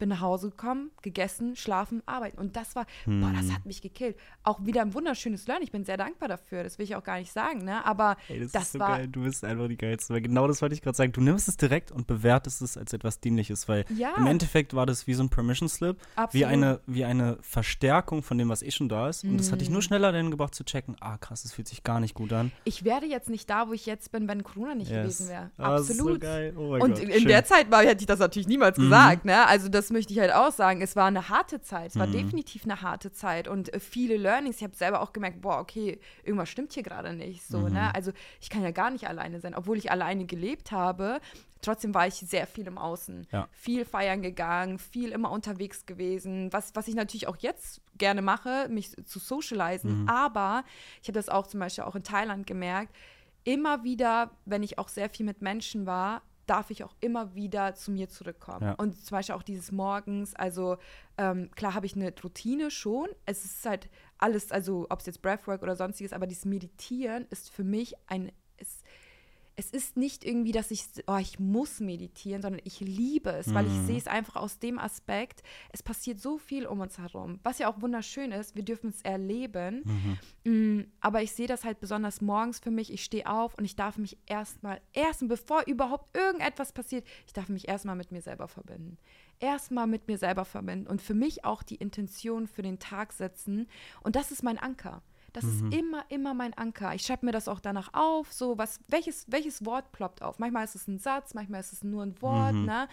bin 0.00 0.08
nach 0.08 0.20
Hause 0.20 0.50
gekommen, 0.50 0.90
gegessen, 1.02 1.54
schlafen, 1.54 2.02
arbeiten. 2.06 2.38
Und 2.38 2.56
das 2.56 2.74
war, 2.74 2.86
boah, 3.06 3.30
das 3.32 3.44
Mhm. 3.44 3.54
hat 3.54 3.66
mich 3.66 3.80
gekillt. 3.82 4.16
Auch 4.42 4.64
wieder 4.66 4.82
ein 4.82 4.92
wunderschönes 4.94 5.46
Learn. 5.46 5.62
Ich 5.62 5.70
bin 5.70 5.84
sehr 5.84 5.96
dankbar 5.96 6.28
dafür. 6.28 6.64
Das 6.64 6.78
will 6.78 6.84
ich 6.84 6.96
auch 6.96 7.04
gar 7.04 7.18
nicht 7.20 7.32
sagen, 7.32 7.64
ne? 7.64 7.86
Aber 7.86 8.16
Ey, 8.28 8.40
das, 8.40 8.50
das 8.50 8.62
ist 8.64 8.72
so 8.72 8.78
war- 8.80 8.96
geil. 8.98 9.06
Du 9.08 9.22
bist 9.22 9.44
einfach 9.44 9.68
die 9.68 9.76
Geilste. 9.76 10.12
Weil 10.14 10.22
genau 10.22 10.48
das 10.48 10.60
wollte 10.60 10.74
ich 10.74 10.82
gerade 10.82 10.96
sagen. 10.96 11.12
Du 11.12 11.20
nimmst 11.20 11.46
es 11.46 11.56
direkt 11.56 11.92
und 11.92 12.08
bewertest 12.08 12.62
es 12.62 12.76
als 12.76 12.92
etwas 12.92 13.20
Dienliches, 13.20 13.68
weil 13.68 13.84
Ja. 13.96 14.14
im 14.16 14.26
Endeffekt 14.26 14.74
war 14.74 14.86
das 14.86 15.06
wie 15.06 15.14
so 15.14 15.22
ein 15.22 15.28
Permission 15.28 15.68
Slip, 15.68 15.98
wie 16.00 16.16
Absolut. 16.16 16.48
eine, 16.48 16.80
wie 16.86 17.04
eine 17.04 17.38
Verstärkung 17.42 18.22
von 18.22 18.38
dem, 18.38 18.48
was 18.48 18.62
eh 18.62 18.70
schon 18.70 18.88
da 18.88 19.08
ist. 19.08 19.22
Und 19.22 19.36
das 19.38 19.52
hat 19.52 19.60
dich 19.60 19.68
Mhm. 19.68 19.74
nur 19.74 19.82
schneller 19.82 20.10
dahin 20.12 20.30
gebracht 20.30 20.54
zu 20.54 20.64
checken, 20.64 20.96
ah 21.00 21.18
krass, 21.18 21.42
das 21.42 21.52
fühlt 21.52 21.68
sich 21.68 21.82
gar 21.84 22.00
nicht 22.00 22.14
gut 22.14 22.32
an. 22.32 22.50
ich 22.64 22.84
wäre 22.84 23.04
jetzt 23.04 23.28
nicht 23.28 23.48
da, 23.50 23.68
wo 23.68 23.72
ich 23.74 23.84
jetzt 23.86 24.10
bin, 24.12 24.26
wenn 24.28 24.42
Corona 24.42 24.74
nicht 24.74 24.90
Yes. 24.90 25.02
gewesen 25.18 25.28
wäre. 25.28 25.50
Ah, 25.58 25.72
das 25.72 25.90
ist 25.90 25.98
so 25.98 26.08
Absolut. 26.14 26.56
Oh 26.56 26.74
Und 26.74 26.80
Gott. 26.94 26.98
in 27.00 27.12
schön. 27.12 27.28
der 27.28 27.44
Zeit 27.44 27.70
war, 27.70 27.82
hätte 27.82 28.00
ich 28.00 28.06
das 28.06 28.18
natürlich 28.18 28.48
niemals 28.48 28.78
Mhm. 28.78 28.82
gesagt. 28.84 29.24
Ne? 29.26 29.46
Also 29.46 29.68
das 29.68 29.89
möchte 29.90 30.12
ich 30.12 30.18
halt 30.20 30.32
auch 30.32 30.52
sagen. 30.52 30.80
Es 30.82 30.96
war 30.96 31.06
eine 31.06 31.28
harte 31.28 31.60
Zeit. 31.60 31.90
Es 31.90 31.98
war 31.98 32.06
Mhm. 32.06 32.12
definitiv 32.12 32.64
eine 32.64 32.82
harte 32.82 33.12
Zeit 33.12 33.48
und 33.48 33.72
äh, 33.72 33.80
viele 33.80 34.16
Learnings. 34.16 34.56
Ich 34.56 34.62
habe 34.64 34.74
selber 34.76 35.00
auch 35.02 35.12
gemerkt, 35.12 35.40
boah, 35.42 35.58
okay, 35.58 35.98
irgendwas 36.24 36.48
stimmt 36.48 36.72
hier 36.72 36.82
gerade 36.82 37.12
nicht. 37.12 37.42
So, 37.46 37.58
Mhm. 37.58 37.72
ne? 37.74 37.94
Also 37.94 38.12
ich 38.40 38.50
kann 38.50 38.62
ja 38.62 38.70
gar 38.70 38.90
nicht 38.90 39.06
alleine 39.08 39.40
sein, 39.40 39.54
obwohl 39.54 39.76
ich 39.78 39.90
alleine 39.90 40.24
gelebt 40.26 40.72
habe. 40.72 41.20
Trotzdem 41.62 41.92
war 41.94 42.06
ich 42.06 42.14
sehr 42.14 42.46
viel 42.46 42.66
im 42.66 42.78
Außen. 42.78 43.26
Ja. 43.32 43.46
Viel 43.52 43.84
feiern 43.84 44.22
gegangen, 44.22 44.78
viel 44.78 45.10
immer 45.12 45.30
unterwegs 45.30 45.84
gewesen. 45.84 46.50
Was, 46.52 46.74
was 46.74 46.88
ich 46.88 46.94
natürlich 46.94 47.28
auch 47.28 47.36
jetzt 47.36 47.82
gerne 47.98 48.22
mache, 48.22 48.68
mich 48.70 48.96
zu 49.04 49.18
socialisen. 49.18 50.02
Mhm. 50.02 50.08
Aber 50.08 50.64
ich 51.02 51.08
habe 51.08 51.18
das 51.18 51.28
auch 51.28 51.46
zum 51.46 51.60
Beispiel 51.60 51.84
auch 51.84 51.96
in 51.96 52.02
Thailand 52.02 52.46
gemerkt. 52.46 52.94
Immer 53.44 53.84
wieder, 53.84 54.30
wenn 54.46 54.62
ich 54.62 54.78
auch 54.78 54.88
sehr 54.88 55.10
viel 55.10 55.26
mit 55.26 55.42
Menschen 55.42 55.84
war, 55.86 56.22
darf 56.50 56.70
ich 56.70 56.82
auch 56.82 56.96
immer 56.98 57.36
wieder 57.36 57.76
zu 57.76 57.92
mir 57.92 58.08
zurückkommen. 58.08 58.62
Ja. 58.62 58.72
Und 58.72 59.00
zum 59.04 59.16
Beispiel 59.16 59.36
auch 59.36 59.44
dieses 59.44 59.70
Morgens, 59.70 60.34
also 60.34 60.78
ähm, 61.16 61.48
klar 61.54 61.74
habe 61.74 61.86
ich 61.86 61.94
eine 61.94 62.12
Routine 62.24 62.72
schon. 62.72 63.06
Es 63.24 63.44
ist 63.44 63.64
halt 63.64 63.88
alles, 64.18 64.50
also 64.50 64.86
ob 64.90 64.98
es 64.98 65.06
jetzt 65.06 65.22
Breathwork 65.22 65.62
oder 65.62 65.76
sonstiges, 65.76 66.12
aber 66.12 66.26
dieses 66.26 66.46
Meditieren 66.46 67.24
ist 67.30 67.50
für 67.50 67.62
mich 67.62 67.94
ein, 68.08 68.32
es, 69.60 69.70
ist 69.70 69.96
nicht 69.96 70.24
irgendwie, 70.24 70.52
dass 70.52 70.70
ich, 70.70 70.84
oh, 71.06 71.16
ich 71.18 71.38
muss 71.38 71.80
meditieren, 71.80 72.42
sondern 72.42 72.60
ich 72.64 72.80
liebe 72.80 73.30
es, 73.30 73.54
weil 73.54 73.66
ich 73.66 73.72
Mhm. 73.72 73.86
sehe 73.86 73.98
es 73.98 74.06
einfach 74.06 74.36
aus 74.36 74.58
dem 74.58 74.78
Aspekt, 74.78 75.42
es 75.72 75.82
passiert 75.82 76.18
so 76.20 76.38
viel 76.38 76.66
um 76.66 76.80
uns 76.80 76.98
herum, 76.98 77.38
was 77.42 77.58
ja 77.58 77.70
auch 77.72 77.80
wunderschön 77.80 78.32
ist, 78.32 78.56
wir 78.56 78.62
dürfen 78.64 78.90
es 78.90 79.02
erleben, 79.02 79.82
Mhm. 79.84 80.18
Mm, 80.44 80.84
aber 81.00 81.22
ich 81.22 81.32
sehe 81.32 81.46
das 81.46 81.64
halt 81.64 81.80
besonders 81.80 82.20
morgens 82.22 82.58
für 82.60 82.70
mich, 82.70 82.90
ich 82.92 83.04
stehe 83.04 83.26
auf 83.30 83.54
und 83.56 83.64
ich 83.66 83.76
darf 83.76 83.98
mich 83.98 84.16
erstmal, 84.26 84.80
erst 84.94 85.26
bevor 85.28 85.62
überhaupt 85.66 86.16
irgendetwas 86.16 86.72
passiert, 86.72 87.06
ich 87.26 87.32
darf 87.34 87.48
mich 87.50 87.68
erstmal 87.68 87.94
mit 87.96 88.10
mir 88.10 88.22
selber 88.22 88.48
verbinden. 88.48 88.96
Erstmal 89.38 89.86
mit 89.86 90.08
mir 90.08 90.16
selber 90.18 90.44
verbinden 90.46 90.86
und 90.86 91.02
für 91.02 91.14
mich 91.14 91.44
auch 91.44 91.62
die 91.62 91.76
Intention 91.76 92.46
für 92.46 92.62
den 92.62 92.78
Tag 92.78 93.12
setzen 93.12 93.68
und 94.02 94.16
das 94.16 94.30
ist 94.30 94.42
mein 94.42 94.58
Anker. 94.58 95.02
Das 95.32 95.44
ist 95.44 95.62
immer, 95.72 96.04
immer 96.08 96.34
mein 96.34 96.54
Anker. 96.54 96.94
Ich 96.94 97.02
schreibe 97.02 97.26
mir 97.26 97.32
das 97.32 97.48
auch 97.48 97.60
danach 97.60 97.94
auf, 97.94 98.32
so 98.32 98.58
was, 98.58 98.80
welches, 98.88 99.26
welches 99.30 99.64
Wort 99.64 99.92
ploppt 99.92 100.22
auf. 100.22 100.38
Manchmal 100.38 100.64
ist 100.64 100.74
es 100.74 100.88
ein 100.88 100.98
Satz, 100.98 101.34
manchmal 101.34 101.60
ist 101.60 101.72
es 101.72 101.84
nur 101.84 102.02
ein 102.02 102.20
Wort, 102.20 102.54
Mhm. 102.54 102.64
ne? 102.64 102.88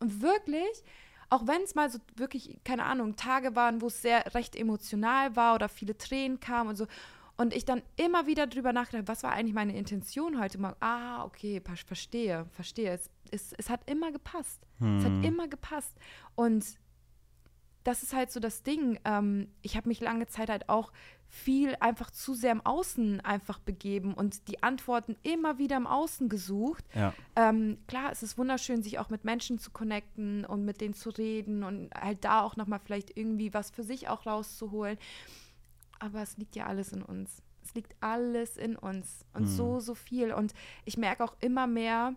Und 0.00 0.22
wirklich, 0.22 0.84
auch 1.30 1.46
wenn 1.46 1.62
es 1.62 1.74
mal 1.74 1.90
so 1.90 1.98
wirklich, 2.16 2.58
keine 2.64 2.84
Ahnung, 2.84 3.16
Tage 3.16 3.54
waren, 3.56 3.80
wo 3.82 3.86
es 3.86 4.00
sehr 4.02 4.34
recht 4.34 4.56
emotional 4.56 5.34
war 5.36 5.54
oder 5.54 5.68
viele 5.68 5.96
Tränen 5.96 6.40
kamen 6.40 6.70
und 6.70 6.76
so. 6.76 6.86
Und 7.38 7.54
ich 7.54 7.64
dann 7.64 7.82
immer 7.96 8.26
wieder 8.26 8.46
drüber 8.46 8.72
nachgedacht, 8.72 9.08
was 9.08 9.22
war 9.22 9.32
eigentlich 9.32 9.54
meine 9.54 9.76
Intention 9.76 10.38
heute 10.38 10.58
mal? 10.58 10.76
Ah, 10.80 11.24
okay, 11.24 11.60
ver- 11.64 11.76
verstehe, 11.76 12.46
verstehe. 12.52 12.90
Es, 12.92 13.10
es, 13.30 13.52
es 13.54 13.70
hat 13.70 13.88
immer 13.90 14.12
gepasst. 14.12 14.60
Es 14.78 15.04
hat 15.04 15.12
Hm. 15.12 15.24
immer 15.24 15.48
gepasst. 15.48 15.96
Und 16.34 16.64
das 17.84 18.02
ist 18.02 18.14
halt 18.14 18.30
so 18.30 18.40
das 18.40 18.62
Ding. 18.62 18.98
Ähm, 19.04 19.48
ich 19.62 19.76
habe 19.76 19.88
mich 19.88 20.00
lange 20.00 20.26
Zeit 20.26 20.48
halt 20.50 20.68
auch 20.68 20.92
viel 21.28 21.74
einfach 21.80 22.10
zu 22.10 22.34
sehr 22.34 22.52
im 22.52 22.60
Außen 22.64 23.20
einfach 23.22 23.58
begeben 23.58 24.12
und 24.12 24.48
die 24.48 24.62
Antworten 24.62 25.16
immer 25.22 25.56
wieder 25.58 25.78
im 25.78 25.86
Außen 25.86 26.28
gesucht. 26.28 26.84
Ja. 26.94 27.14
Ähm, 27.36 27.78
klar, 27.86 28.12
es 28.12 28.22
ist 28.22 28.36
wunderschön, 28.36 28.82
sich 28.82 28.98
auch 28.98 29.08
mit 29.08 29.24
Menschen 29.24 29.58
zu 29.58 29.70
connecten 29.70 30.44
und 30.44 30.64
mit 30.66 30.82
denen 30.82 30.92
zu 30.92 31.08
reden 31.08 31.64
und 31.64 31.88
halt 31.94 32.24
da 32.24 32.42
auch 32.42 32.56
nochmal 32.56 32.80
vielleicht 32.84 33.16
irgendwie 33.16 33.54
was 33.54 33.70
für 33.70 33.82
sich 33.82 34.08
auch 34.08 34.26
rauszuholen. 34.26 34.98
Aber 35.98 36.20
es 36.22 36.36
liegt 36.36 36.54
ja 36.56 36.66
alles 36.66 36.92
in 36.92 37.02
uns. 37.02 37.42
Es 37.64 37.74
liegt 37.74 37.94
alles 38.00 38.56
in 38.58 38.76
uns 38.76 39.24
und 39.32 39.42
Mhm. 39.44 39.46
so, 39.46 39.80
so 39.80 39.94
viel. 39.94 40.32
Und 40.34 40.52
ich 40.84 40.96
merke 40.98 41.24
auch 41.24 41.36
immer 41.40 41.66
mehr, 41.66 42.14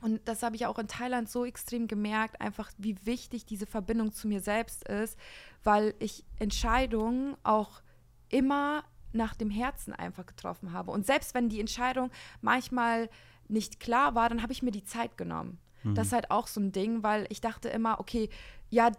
und 0.00 0.20
das 0.26 0.42
habe 0.42 0.56
ich 0.56 0.66
auch 0.66 0.78
in 0.78 0.88
Thailand 0.88 1.28
so 1.28 1.44
extrem 1.44 1.88
gemerkt, 1.88 2.40
einfach 2.40 2.70
wie 2.78 2.96
wichtig 3.04 3.46
diese 3.46 3.66
Verbindung 3.66 4.12
zu 4.12 4.28
mir 4.28 4.40
selbst 4.40 4.86
ist, 4.88 5.18
weil 5.64 5.94
ich 5.98 6.24
Entscheidungen 6.38 7.36
auch 7.42 7.82
immer 8.28 8.84
nach 9.12 9.34
dem 9.34 9.50
Herzen 9.50 9.92
einfach 9.92 10.26
getroffen 10.26 10.72
habe. 10.72 10.90
Und 10.90 11.06
selbst 11.06 11.34
wenn 11.34 11.48
die 11.48 11.60
Entscheidung 11.60 12.10
manchmal 12.40 13.08
nicht 13.48 13.80
klar 13.80 14.14
war, 14.14 14.28
dann 14.28 14.42
habe 14.42 14.52
ich 14.52 14.62
mir 14.62 14.72
die 14.72 14.84
Zeit 14.84 15.16
genommen. 15.16 15.58
Das 15.94 16.08
ist 16.08 16.12
halt 16.12 16.30
auch 16.32 16.48
so 16.48 16.60
ein 16.60 16.72
Ding, 16.72 17.04
weil 17.04 17.26
ich 17.28 17.40
dachte 17.40 17.68
immer, 17.68 18.00
okay, 18.00 18.28
ja, 18.70 18.90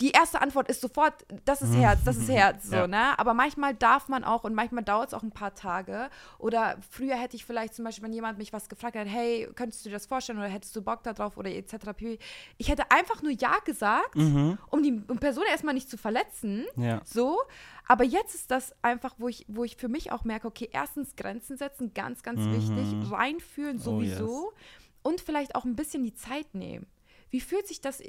die 0.00 0.10
erste 0.12 0.40
Antwort 0.40 0.68
ist 0.68 0.80
sofort, 0.80 1.14
das 1.44 1.60
ist 1.62 1.74
Herz, 1.74 2.00
das 2.04 2.16
ist 2.16 2.28
Herz, 2.30 2.64
so, 2.68 2.76
Ja. 2.76 2.86
ne? 2.86 3.18
Aber 3.18 3.34
manchmal 3.34 3.74
darf 3.74 4.08
man 4.08 4.24
auch 4.24 4.44
und 4.44 4.54
manchmal 4.54 4.84
dauert 4.84 5.08
es 5.08 5.14
auch 5.14 5.22
ein 5.22 5.32
paar 5.32 5.54
Tage. 5.54 6.08
Oder 6.38 6.76
früher 6.90 7.16
hätte 7.16 7.36
ich 7.36 7.44
vielleicht 7.44 7.74
zum 7.74 7.84
Beispiel, 7.84 8.04
wenn 8.04 8.12
jemand 8.12 8.38
mich 8.38 8.52
was 8.52 8.68
gefragt 8.68 8.96
hat, 8.96 9.06
hey, 9.08 9.48
könntest 9.54 9.84
du 9.84 9.88
dir 9.88 9.94
das 9.96 10.06
vorstellen 10.06 10.38
oder 10.38 10.48
hättest 10.48 10.74
du 10.76 10.82
Bock 10.82 11.02
darauf 11.02 11.36
oder 11.36 11.50
etc. 11.50 11.74
Ich 12.58 12.68
hätte 12.68 12.90
einfach 12.90 13.22
nur 13.22 13.32
Ja 13.32 13.56
gesagt, 13.64 14.14
Mhm. 14.16 14.58
um 14.70 14.82
die 14.82 15.00
um 15.08 15.18
Person 15.18 15.44
erstmal 15.50 15.74
nicht 15.74 15.90
zu 15.90 15.96
verletzen. 15.98 16.64
Ja. 16.76 17.00
So, 17.04 17.38
aber 17.88 18.04
jetzt 18.04 18.34
ist 18.34 18.50
das 18.50 18.74
einfach, 18.82 19.14
wo 19.18 19.28
ich, 19.28 19.44
wo 19.48 19.64
ich 19.64 19.76
für 19.76 19.88
mich 19.88 20.12
auch 20.12 20.24
merke, 20.24 20.46
okay, 20.46 20.68
erstens 20.72 21.16
Grenzen 21.16 21.56
setzen, 21.56 21.92
ganz, 21.94 22.22
ganz 22.22 22.40
wichtig, 22.46 23.10
reinfühlen 23.10 23.76
Mhm. 23.76 23.82
Oh, 23.82 23.84
sowieso 23.84 24.52
und 25.02 25.20
vielleicht 25.20 25.54
auch 25.56 25.64
ein 25.64 25.74
bisschen 25.76 26.04
die 26.04 26.14
Zeit 26.14 26.54
nehmen. 26.54 26.86
Wie 27.32 27.40
fühlt 27.40 27.66
sich 27.66 27.80
das, 27.80 28.00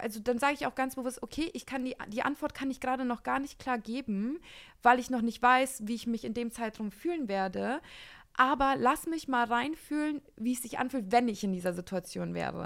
also 0.00 0.18
dann 0.18 0.40
sage 0.40 0.54
ich 0.54 0.66
auch 0.66 0.74
ganz 0.74 0.96
bewusst, 0.96 1.22
okay, 1.22 1.48
ich 1.54 1.64
kann 1.66 1.84
die, 1.84 1.94
die 2.08 2.22
Antwort 2.22 2.54
kann 2.54 2.70
ich 2.70 2.80
gerade 2.80 3.04
noch 3.04 3.22
gar 3.22 3.38
nicht 3.38 3.60
klar 3.60 3.78
geben, 3.78 4.40
weil 4.82 4.98
ich 4.98 5.10
noch 5.10 5.22
nicht 5.22 5.40
weiß, 5.40 5.82
wie 5.84 5.94
ich 5.94 6.06
mich 6.08 6.24
in 6.24 6.34
dem 6.34 6.50
Zeitraum 6.50 6.90
fühlen 6.90 7.28
werde. 7.28 7.80
Aber 8.34 8.76
lass 8.78 9.06
mich 9.06 9.28
mal 9.28 9.44
reinfühlen, 9.44 10.22
wie 10.38 10.54
es 10.54 10.62
sich 10.62 10.78
anfühlt, 10.78 11.12
wenn 11.12 11.28
ich 11.28 11.44
in 11.44 11.52
dieser 11.52 11.74
Situation 11.74 12.32
wäre. 12.32 12.62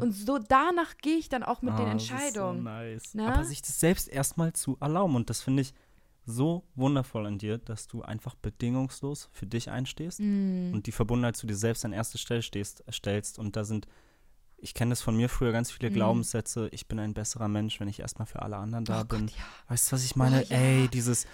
Und 0.00 0.12
so 0.12 0.38
danach 0.38 0.96
gehe 0.96 1.18
ich 1.18 1.28
dann 1.28 1.42
auch 1.42 1.60
mit 1.60 1.78
den 1.78 1.84
Mhm. 1.84 1.90
Ah, 1.90 1.92
das 1.92 2.02
ist 2.04 2.10
Entscheidungen. 2.10 2.56
So 2.56 2.62
nice. 2.64 3.14
Ne? 3.14 3.26
Aber 3.26 3.44
sich 3.44 3.60
das 3.60 3.78
selbst 3.78 4.08
erstmal 4.08 4.54
zu 4.54 4.78
erlauben. 4.80 5.14
Und 5.16 5.28
das 5.28 5.42
finde 5.42 5.60
ich 5.60 5.74
so 6.24 6.64
wundervoll 6.74 7.26
an 7.26 7.36
dir, 7.36 7.58
dass 7.58 7.86
du 7.86 8.00
einfach 8.00 8.34
bedingungslos 8.34 9.28
für 9.32 9.46
dich 9.46 9.70
einstehst 9.70 10.20
Mm. 10.20 10.72
und 10.72 10.86
die 10.86 10.92
Verbundenheit 10.92 11.36
zu 11.36 11.46
dir 11.46 11.56
selbst 11.56 11.84
an 11.84 11.92
erste 11.92 12.16
Stelle 12.18 12.40
stehst, 12.42 12.82
stellst. 12.90 13.38
Und 13.38 13.56
da 13.56 13.64
sind, 13.64 13.86
ich 14.62 14.74
kenne 14.74 14.90
das 14.90 15.00
von 15.02 15.16
mir 15.16 15.28
früher, 15.28 15.52
ganz 15.52 15.70
viele 15.70 15.90
Glaubenssätze, 15.90 16.68
ich 16.72 16.86
bin 16.86 16.98
ein 16.98 17.14
besserer 17.14 17.48
Mensch, 17.48 17.80
wenn 17.80 17.88
ich 17.88 18.00
erstmal 18.00 18.26
für 18.26 18.42
alle 18.42 18.56
anderen 18.56 18.84
da 18.84 19.00
Oh 19.02 19.04
bin. 19.04 19.26
Gott, 19.26 19.36
ja. 19.36 19.44
Weißt 19.68 19.90
du, 19.90 19.96
was 19.96 20.04
ich 20.04 20.16
meine? 20.16 20.42
Oh, 20.42 20.52
ja. 20.52 20.56
Ey, 20.58 20.88
dieses 20.88 21.26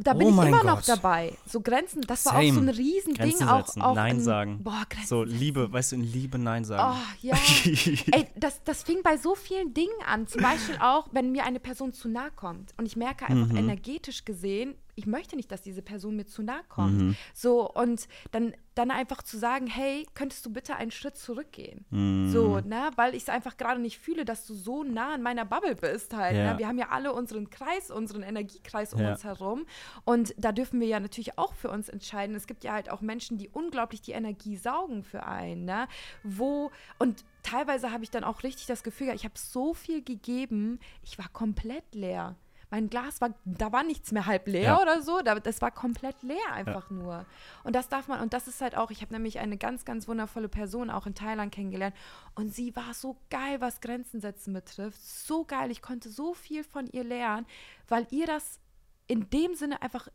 Da 0.00 0.12
bin 0.14 0.28
Oh 0.28 0.30
ich 0.42 0.46
immer 0.48 0.62
noch 0.62 0.76
Gott. 0.76 0.88
dabei. 0.88 1.36
So 1.44 1.60
Grenzen, 1.60 2.02
das 2.02 2.24
war 2.26 2.34
auch 2.38 2.42
so 2.42 2.54
Same. 2.54 2.70
ein 2.70 2.76
Riesending. 2.76 3.14
Grenzen 3.16 3.48
Auch, 3.48 3.66
setzen, 3.66 3.82
auch 3.82 3.94
Nein 3.96 4.16
in, 4.18 4.22
sagen. 4.22 4.62
Boah, 4.62 4.84
Grenzen 4.88 5.08
so. 5.08 5.24
Liebe, 5.24 5.72
weißt 5.72 5.90
du, 5.92 5.96
in 5.96 6.02
Liebe 6.02 6.38
Nein 6.38 6.64
sagen. 6.64 6.96
Oh, 7.00 7.16
ja. 7.26 7.36
Ey, 8.12 8.28
das, 8.36 8.62
das 8.62 8.84
fing 8.84 9.02
bei 9.02 9.16
so 9.16 9.34
vielen 9.34 9.74
Dingen 9.74 9.90
an. 10.06 10.28
Zum 10.28 10.40
Beispiel 10.42 10.76
auch, 10.80 11.08
wenn 11.10 11.32
mir 11.32 11.44
eine 11.44 11.58
Person 11.58 11.92
zu 11.92 12.08
nahe 12.08 12.30
kommt 12.36 12.74
und 12.76 12.86
ich 12.86 12.96
merke 12.96 13.26
einfach 13.26 13.48
Mhm. 13.52 13.56
energetisch 13.56 14.24
gesehen, 14.24 14.74
ich 14.98 15.06
möchte 15.06 15.36
nicht, 15.36 15.50
dass 15.52 15.62
diese 15.62 15.80
Person 15.80 16.16
mir 16.16 16.26
zu 16.26 16.42
nahe 16.42 16.62
kommt. 16.68 17.00
Mhm. 17.00 17.16
So, 17.32 17.70
und 17.70 18.08
dann, 18.32 18.52
dann 18.74 18.90
einfach 18.90 19.22
zu 19.22 19.38
sagen, 19.38 19.68
hey, 19.68 20.04
könntest 20.14 20.44
du 20.44 20.52
bitte 20.52 20.74
einen 20.74 20.90
Schritt 20.90 21.16
zurückgehen? 21.16 21.84
Mhm. 21.90 22.30
So, 22.32 22.58
ne, 22.60 22.90
weil 22.96 23.14
ich 23.14 23.22
es 23.22 23.28
einfach 23.28 23.56
gerade 23.56 23.80
nicht 23.80 23.98
fühle, 23.98 24.24
dass 24.24 24.44
du 24.44 24.54
so 24.54 24.82
nah 24.82 25.14
an 25.14 25.22
meiner 25.22 25.44
Bubble 25.44 25.76
bist 25.76 26.14
halt. 26.14 26.36
Ja. 26.36 26.52
Ne? 26.52 26.58
Wir 26.58 26.66
haben 26.66 26.78
ja 26.78 26.88
alle 26.88 27.12
unseren 27.12 27.48
Kreis, 27.48 27.92
unseren 27.92 28.22
Energiekreis 28.22 28.92
um 28.92 29.00
Ja. 29.00 29.12
uns 29.12 29.22
herum. 29.22 29.66
Und 30.04 30.34
da 30.36 30.50
dürfen 30.50 30.80
wir 30.80 30.88
ja 30.88 30.98
natürlich 30.98 31.38
auch 31.38 31.54
für 31.54 31.70
uns 31.70 31.88
entscheiden. 31.88 32.34
Es 32.34 32.48
gibt 32.48 32.64
ja 32.64 32.72
halt 32.72 32.90
auch 32.90 33.00
Menschen, 33.00 33.38
die 33.38 33.48
unglaublich 33.48 34.02
die 34.02 34.12
Energie 34.12 34.56
saugen 34.56 35.04
für 35.04 35.24
einen, 35.24 35.64
ne? 35.64 35.86
Wo, 36.24 36.72
und 36.98 37.24
teilweise 37.44 37.92
habe 37.92 38.02
ich 38.02 38.10
dann 38.10 38.24
auch 38.24 38.42
richtig 38.42 38.66
das 38.66 38.82
Gefühl, 38.82 39.10
ich 39.14 39.24
habe 39.24 39.38
so 39.38 39.74
viel 39.74 40.02
gegeben, 40.02 40.80
ich 41.02 41.18
war 41.18 41.28
komplett 41.28 41.94
leer. 41.94 42.34
Mein 42.70 42.90
Glas 42.90 43.20
war, 43.20 43.34
da 43.44 43.72
war 43.72 43.82
nichts 43.82 44.12
mehr 44.12 44.26
halb 44.26 44.46
leer 44.46 44.62
Ja. 44.62 44.82
oder 44.82 45.00
so, 45.02 45.20
da, 45.24 45.38
das 45.40 45.60
war 45.62 45.70
komplett 45.70 46.22
leer 46.22 46.52
einfach 46.52 46.90
nur. 46.90 47.24
Und 47.64 47.74
das 47.74 47.88
darf 47.88 48.08
man, 48.08 48.20
und 48.20 48.32
das 48.34 48.46
ist 48.48 48.60
halt 48.60 48.76
auch, 48.76 48.90
ich 48.90 49.00
habe 49.00 49.12
nämlich 49.14 49.38
eine 49.38 49.56
ganz, 49.56 49.84
ganz 49.84 50.06
wundervolle 50.06 50.48
Person 50.48 50.90
auch 50.90 51.06
in 51.06 51.14
Thailand 51.14 51.52
kennengelernt 51.54 51.94
und 52.34 52.54
sie 52.54 52.76
war 52.76 52.92
so 52.94 53.16
geil, 53.30 53.60
was 53.60 53.80
Grenzen 53.80 54.20
setzen 54.20 54.52
betrifft. 54.52 55.00
So 55.02 55.44
geil, 55.44 55.70
ich 55.70 55.80
konnte 55.82 56.10
so 56.10 56.34
viel 56.34 56.62
von 56.64 56.86
ihr 56.88 57.04
lernen, 57.04 57.46
weil 57.88 58.06
ihr 58.10 58.26
das 58.26 58.60
in 59.06 59.30
dem 59.30 59.54
Sinne 59.54 59.80
einfach, 59.80 60.08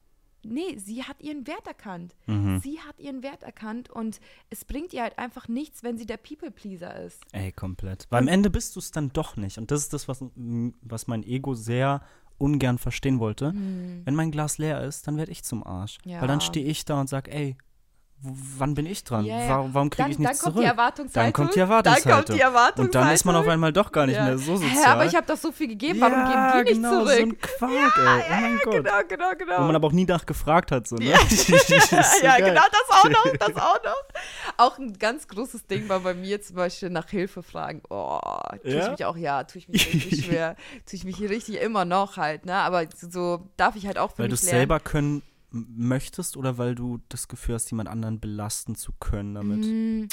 nee, 0.44 0.78
sie 0.78 1.04
hat 1.04 1.22
ihren 1.22 1.48
Wert 1.48 1.66
erkannt. 1.66 2.16
Mhm. 2.28 2.60
Sie 2.60 2.80
hat 2.82 3.00
ihren 3.00 3.24
Wert 3.24 3.42
erkannt 3.44 3.90
und 3.90 4.20
es 4.52 4.66
bringt 4.66 4.94
ihr 4.94 5.02
halt 5.02 5.18
einfach 5.18 5.48
nichts, 5.48 5.82
wenn 5.84 5.98
sie 5.98 6.06
der 6.06 6.18
People-Pleaser 6.18 6.96
ist. 7.04 7.22
Ey, 7.32 7.52
komplett. 7.54 8.06
Weil 8.10 8.20
am 8.22 8.28
Ende 8.28 8.50
bist 8.50 8.76
du 8.76 8.80
es 8.80 8.92
dann 8.92 9.12
doch 9.14 9.38
nicht. 9.38 9.58
Und 9.58 9.72
das 9.72 9.80
ist 9.80 9.94
das, 9.94 10.08
was, 10.08 10.24
was 10.36 11.08
mein 11.08 11.24
Ego 11.24 11.56
sehr 11.56 12.02
ungern 12.38 12.78
verstehen 12.78 13.20
wollte. 13.20 13.54
Wenn 13.54 14.16
mein 14.16 14.32
Glas 14.32 14.58
leer 14.58 14.82
ist, 14.82 15.08
dann 15.08 15.18
werde 15.18 15.32
ich 15.32 15.44
zum 15.44 15.66
Arsch. 15.66 15.98
Ja. 16.04 16.22
Weil 16.22 16.28
dann 16.28 16.42
stehe 16.42 16.66
ich 16.66 16.86
da 16.86 17.00
und 17.00 17.10
sage, 17.10 17.32
ey, 17.32 17.58
wann 18.24 18.74
bin 18.74 18.86
ich 18.86 19.04
dran? 19.04 19.26
Ja, 19.26 19.40
ja. 19.40 19.50
Warum, 19.50 19.74
warum 19.74 19.90
kriege 19.90 20.04
Dann- 20.04 20.12
ich 20.12 20.18
dann 20.18 20.24
nichts 20.24 20.40
die 20.40 20.44
zurück? 20.52 20.56
Dann 21.14 21.34
kommt 21.34 21.56
die 21.56 21.60
Dann 21.60 21.70
Erwartungshaltung. 21.70 22.14
kommt 22.14 22.30
die 22.30 22.40
Erwartungshaltung. 22.40 22.86
Und 22.86 22.96
dann 22.96 23.12
ist 23.14 23.26
man 23.26 23.36
auf 23.36 23.48
einmal 23.48 23.74
doch 23.74 23.92
gar 23.92 24.06
nicht 24.06 24.16
Ja. 24.16 24.26
mehr 24.26 24.38
so 24.38 24.56
sozial. 24.56 24.72
Hä, 24.72 24.86
aber 24.86 25.06
ich 25.06 25.16
habe 25.16 25.26
doch 25.28 25.38
so 25.38 25.52
viel 25.52 25.68
gegeben, 25.68 26.00
warum 26.02 26.14
ja, 26.20 26.52
geben 26.54 26.66
die 26.66 26.72
nicht 26.74 26.82
genau, 26.84 27.00
zurück? 27.06 27.16
so 27.18 27.22
ein 27.24 27.40
Quark, 27.40 27.98
ey. 27.98 28.24
Oh 28.30 28.42
mein 28.42 28.60
Gott. 28.64 28.74
Genau, 28.74 28.92
genau, 29.10 29.32
genau. 29.38 29.58
Wo 29.60 29.62
man 29.64 29.76
aber 29.76 29.88
auch 29.88 29.92
nie 29.92 30.06
nachgefragt 30.06 30.72
hat. 30.72 30.88
So, 30.88 30.96
ne? 30.96 31.06
Ja. 31.06 31.18
So 31.28 32.26
ja, 32.26 32.38
genau, 32.38 32.62
das 32.72 32.98
auch 32.98 33.10
noch, 33.10 33.38
das 33.38 33.56
auch 33.62 33.84
noch. 33.84 34.04
Auch 34.58 34.78
ein 34.80 34.94
ganz 34.98 35.28
großes 35.28 35.68
Ding 35.68 35.90
war 35.90 36.00
bei 36.00 36.14
mir 36.14 36.42
zum 36.42 36.56
Beispiel 36.56 36.90
nach 36.90 37.10
Hilfe 37.10 37.44
fragen. 37.44 37.82
Oh, 37.90 38.20
tue 38.62 38.72
ich 38.72 38.74
Ja? 38.76 38.92
mich 38.92 39.06
auch, 39.06 39.18
ja, 39.18 39.44
tue 39.44 39.60
ich 39.60 39.68
mich 39.70 39.94
richtig 39.94 40.26
schwer. 40.26 40.56
Tue 40.90 40.96
ich 40.98 41.04
mich 41.04 41.18
hier 41.18 41.30
richtig 41.30 41.62
immer 41.62 41.86
noch 41.86 42.18
halt, 42.18 42.46
ne? 42.46 42.56
Aber 42.56 42.86
so 42.96 43.48
darf 43.58 43.76
ich 43.76 43.86
halt 43.88 43.98
auch 43.98 44.12
für 44.12 44.20
Weil 44.20 44.28
du 44.30 44.34
mich 44.34 44.44
lernen. 44.44 44.58
selber 44.60 44.80
können 44.80 45.22
möchtest 45.54 46.36
oder 46.36 46.58
weil 46.58 46.76
du 46.76 47.00
das 47.10 47.28
Gefühl 47.28 47.56
hast, 47.56 47.70
jemand 47.72 47.88
anderen 47.90 48.20
belasten 48.20 48.76
zu 48.76 48.92
können 49.00 49.36
damit? 49.36 49.66
Mm? 49.66 50.08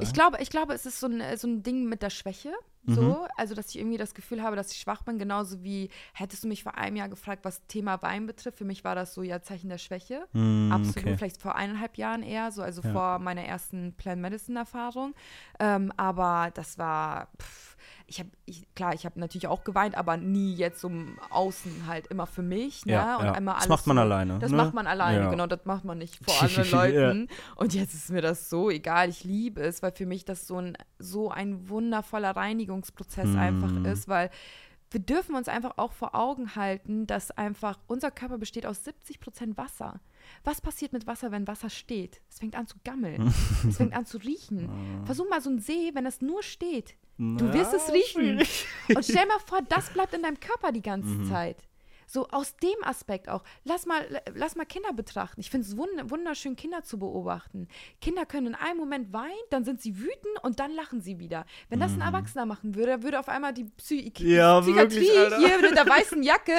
Ich 0.00 0.12
glaube, 0.12 0.38
ich 0.40 0.50
glaube, 0.50 0.74
es 0.74 0.84
ist 0.84 1.00
so 1.00 1.06
ein, 1.06 1.22
so 1.38 1.46
ein 1.48 1.62
Ding 1.62 1.88
mit 1.88 2.02
der 2.02 2.10
Schwäche. 2.10 2.52
Mhm. 2.84 2.94
So, 2.94 3.26
also 3.36 3.54
dass 3.54 3.68
ich 3.68 3.78
irgendwie 3.78 3.96
das 3.96 4.12
Gefühl 4.12 4.42
habe, 4.42 4.56
dass 4.56 4.72
ich 4.72 4.78
schwach 4.78 5.02
bin, 5.04 5.16
genauso 5.16 5.62
wie 5.62 5.88
hättest 6.14 6.42
du 6.42 6.48
mich 6.48 6.64
vor 6.64 6.76
einem 6.76 6.96
Jahr 6.96 7.08
gefragt, 7.08 7.44
was 7.44 7.64
Thema 7.68 8.02
Wein 8.02 8.26
betrifft. 8.26 8.58
Für 8.58 8.64
mich 8.64 8.82
war 8.82 8.96
das 8.96 9.14
so 9.14 9.22
ja 9.22 9.40
Zeichen 9.40 9.68
der 9.68 9.78
Schwäche. 9.78 10.26
Mm, 10.32 10.72
Absolut, 10.72 10.96
okay. 10.96 11.16
vielleicht 11.16 11.40
vor 11.40 11.54
eineinhalb 11.54 11.96
Jahren 11.96 12.24
eher, 12.24 12.50
so 12.50 12.60
also 12.60 12.82
Ja. 12.82 12.90
vor 12.90 13.18
meiner 13.20 13.44
ersten 13.44 13.94
Plant 13.94 14.20
Medicine 14.20 14.58
Erfahrung. 14.58 15.14
Ähm, 15.60 15.92
aber 15.96 16.50
das 16.54 16.76
war, 16.76 17.28
pff, 17.40 17.71
ich 18.06 18.18
habe, 18.20 18.30
klar, 18.74 18.94
ich 18.94 19.04
habe 19.04 19.18
natürlich 19.20 19.46
auch 19.46 19.64
geweint, 19.64 19.96
aber 19.96 20.16
nie 20.16 20.54
jetzt 20.54 20.80
so 20.80 20.88
im 20.88 21.18
Außen 21.30 21.86
halt 21.86 22.06
immer 22.08 22.26
für 22.26 22.42
mich. 22.42 22.84
Ne? 22.86 22.92
Ja, 22.94 23.16
und 23.16 23.24
ja. 23.26 23.32
einmal 23.32 23.54
Das 23.54 23.64
alles 23.64 23.68
macht 23.70 23.86
man 23.86 23.96
so, 23.96 24.00
alleine, 24.02 24.38
Das 24.38 24.50
ne? 24.50 24.56
macht 24.56 24.74
man 24.74 24.86
alleine, 24.86 25.24
Ja. 25.24 25.30
genau. 25.30 25.46
Das 25.46 25.64
macht 25.64 25.84
man 25.84 25.98
nicht 25.98 26.16
vor 26.24 26.42
anderen 26.42 26.70
Leuten. 26.70 27.28
Und 27.56 27.74
jetzt 27.74 27.94
ist 27.94 28.10
mir 28.10 28.22
das 28.22 28.50
so 28.50 28.70
egal. 28.70 29.08
Ich 29.08 29.24
liebe 29.24 29.60
es, 29.62 29.82
weil 29.82 29.92
für 29.92 30.06
mich 30.06 30.24
das 30.24 30.46
so 30.46 30.58
ein, 30.58 30.76
so 30.98 31.30
ein 31.30 31.68
wundervoller 31.68 32.36
Reinigungsprozess 32.36 33.28
Mm. 33.28 33.38
einfach 33.38 33.84
ist, 33.84 34.08
weil 34.08 34.30
wir 34.90 35.00
dürfen 35.00 35.34
uns 35.36 35.48
einfach 35.48 35.78
auch 35.78 35.92
vor 35.92 36.14
Augen 36.14 36.54
halten, 36.54 37.06
dass 37.06 37.30
einfach 37.30 37.78
unser 37.86 38.10
Körper 38.10 38.36
besteht 38.36 38.66
aus 38.66 38.84
70 38.84 39.20
Prozent 39.20 39.56
Wasser. 39.56 40.00
Was 40.44 40.60
passiert 40.60 40.92
mit 40.92 41.06
Wasser, 41.06 41.30
wenn 41.32 41.46
Wasser 41.48 41.70
steht? 41.70 42.20
Es 42.28 42.40
fängt 42.40 42.54
an 42.54 42.66
zu 42.66 42.76
gammeln. 42.84 43.32
es 43.68 43.78
fängt 43.78 43.94
an 43.96 44.04
zu 44.04 44.18
riechen. 44.18 44.68
Versuch 45.06 45.28
mal 45.30 45.40
so 45.40 45.48
einen 45.48 45.60
See, 45.60 45.92
wenn 45.94 46.04
es 46.04 46.20
nur 46.20 46.42
steht. 46.42 46.94
Du 47.18 47.52
wirst 47.52 47.72
es 47.74 47.92
riechen. 47.92 48.38
Und 48.94 49.04
stell 49.04 49.26
mal 49.26 49.38
vor, 49.46 49.60
das 49.68 49.90
bleibt 49.90 50.14
in 50.14 50.22
deinem 50.22 50.40
Körper 50.40 50.72
die 50.72 50.82
ganze 50.82 51.08
Mhm. 51.10 51.28
Zeit. 51.30 51.56
So 52.04 52.28
aus 52.28 52.56
dem 52.56 52.74
Aspekt 52.82 53.30
auch. 53.30 53.42
Lass 53.64 53.86
mal, 53.86 54.04
lass 54.34 54.54
mal 54.54 54.66
Kinder 54.66 54.92
betrachten. 54.92 55.40
Ich 55.40 55.48
finde 55.48 55.66
es 55.66 55.78
wund 55.78 55.88
wunderschön, 56.10 56.56
Kinder 56.56 56.82
zu 56.82 56.98
beobachten. 56.98 57.68
Kinder 58.02 58.26
können 58.26 58.48
in 58.48 58.54
einem 58.54 58.76
Moment 58.76 59.14
weinen, 59.14 59.30
dann 59.48 59.64
sind 59.64 59.80
sie 59.80 59.96
wütend 59.98 60.42
und 60.42 60.60
dann 60.60 60.72
lachen 60.72 61.00
sie 61.00 61.18
wieder. 61.18 61.46
Wenn 61.70 61.80
das 61.80 61.92
ein 61.92 62.02
Erwachsener 62.02 62.44
machen 62.44 62.74
würde, 62.74 63.02
würde 63.02 63.18
auf 63.18 63.30
einmal 63.30 63.54
die 63.54 63.64
Psy 63.64 64.12
Mhm. 64.18 64.26
Ja, 64.26 64.60
Psychiatrie 64.60 64.94
wirklich. 65.00 65.38
Mhm. 65.38 65.46
hier 65.46 65.58
mit 65.62 65.76
der 65.76 65.88
weißen 65.88 66.22
Jacke 66.22 66.56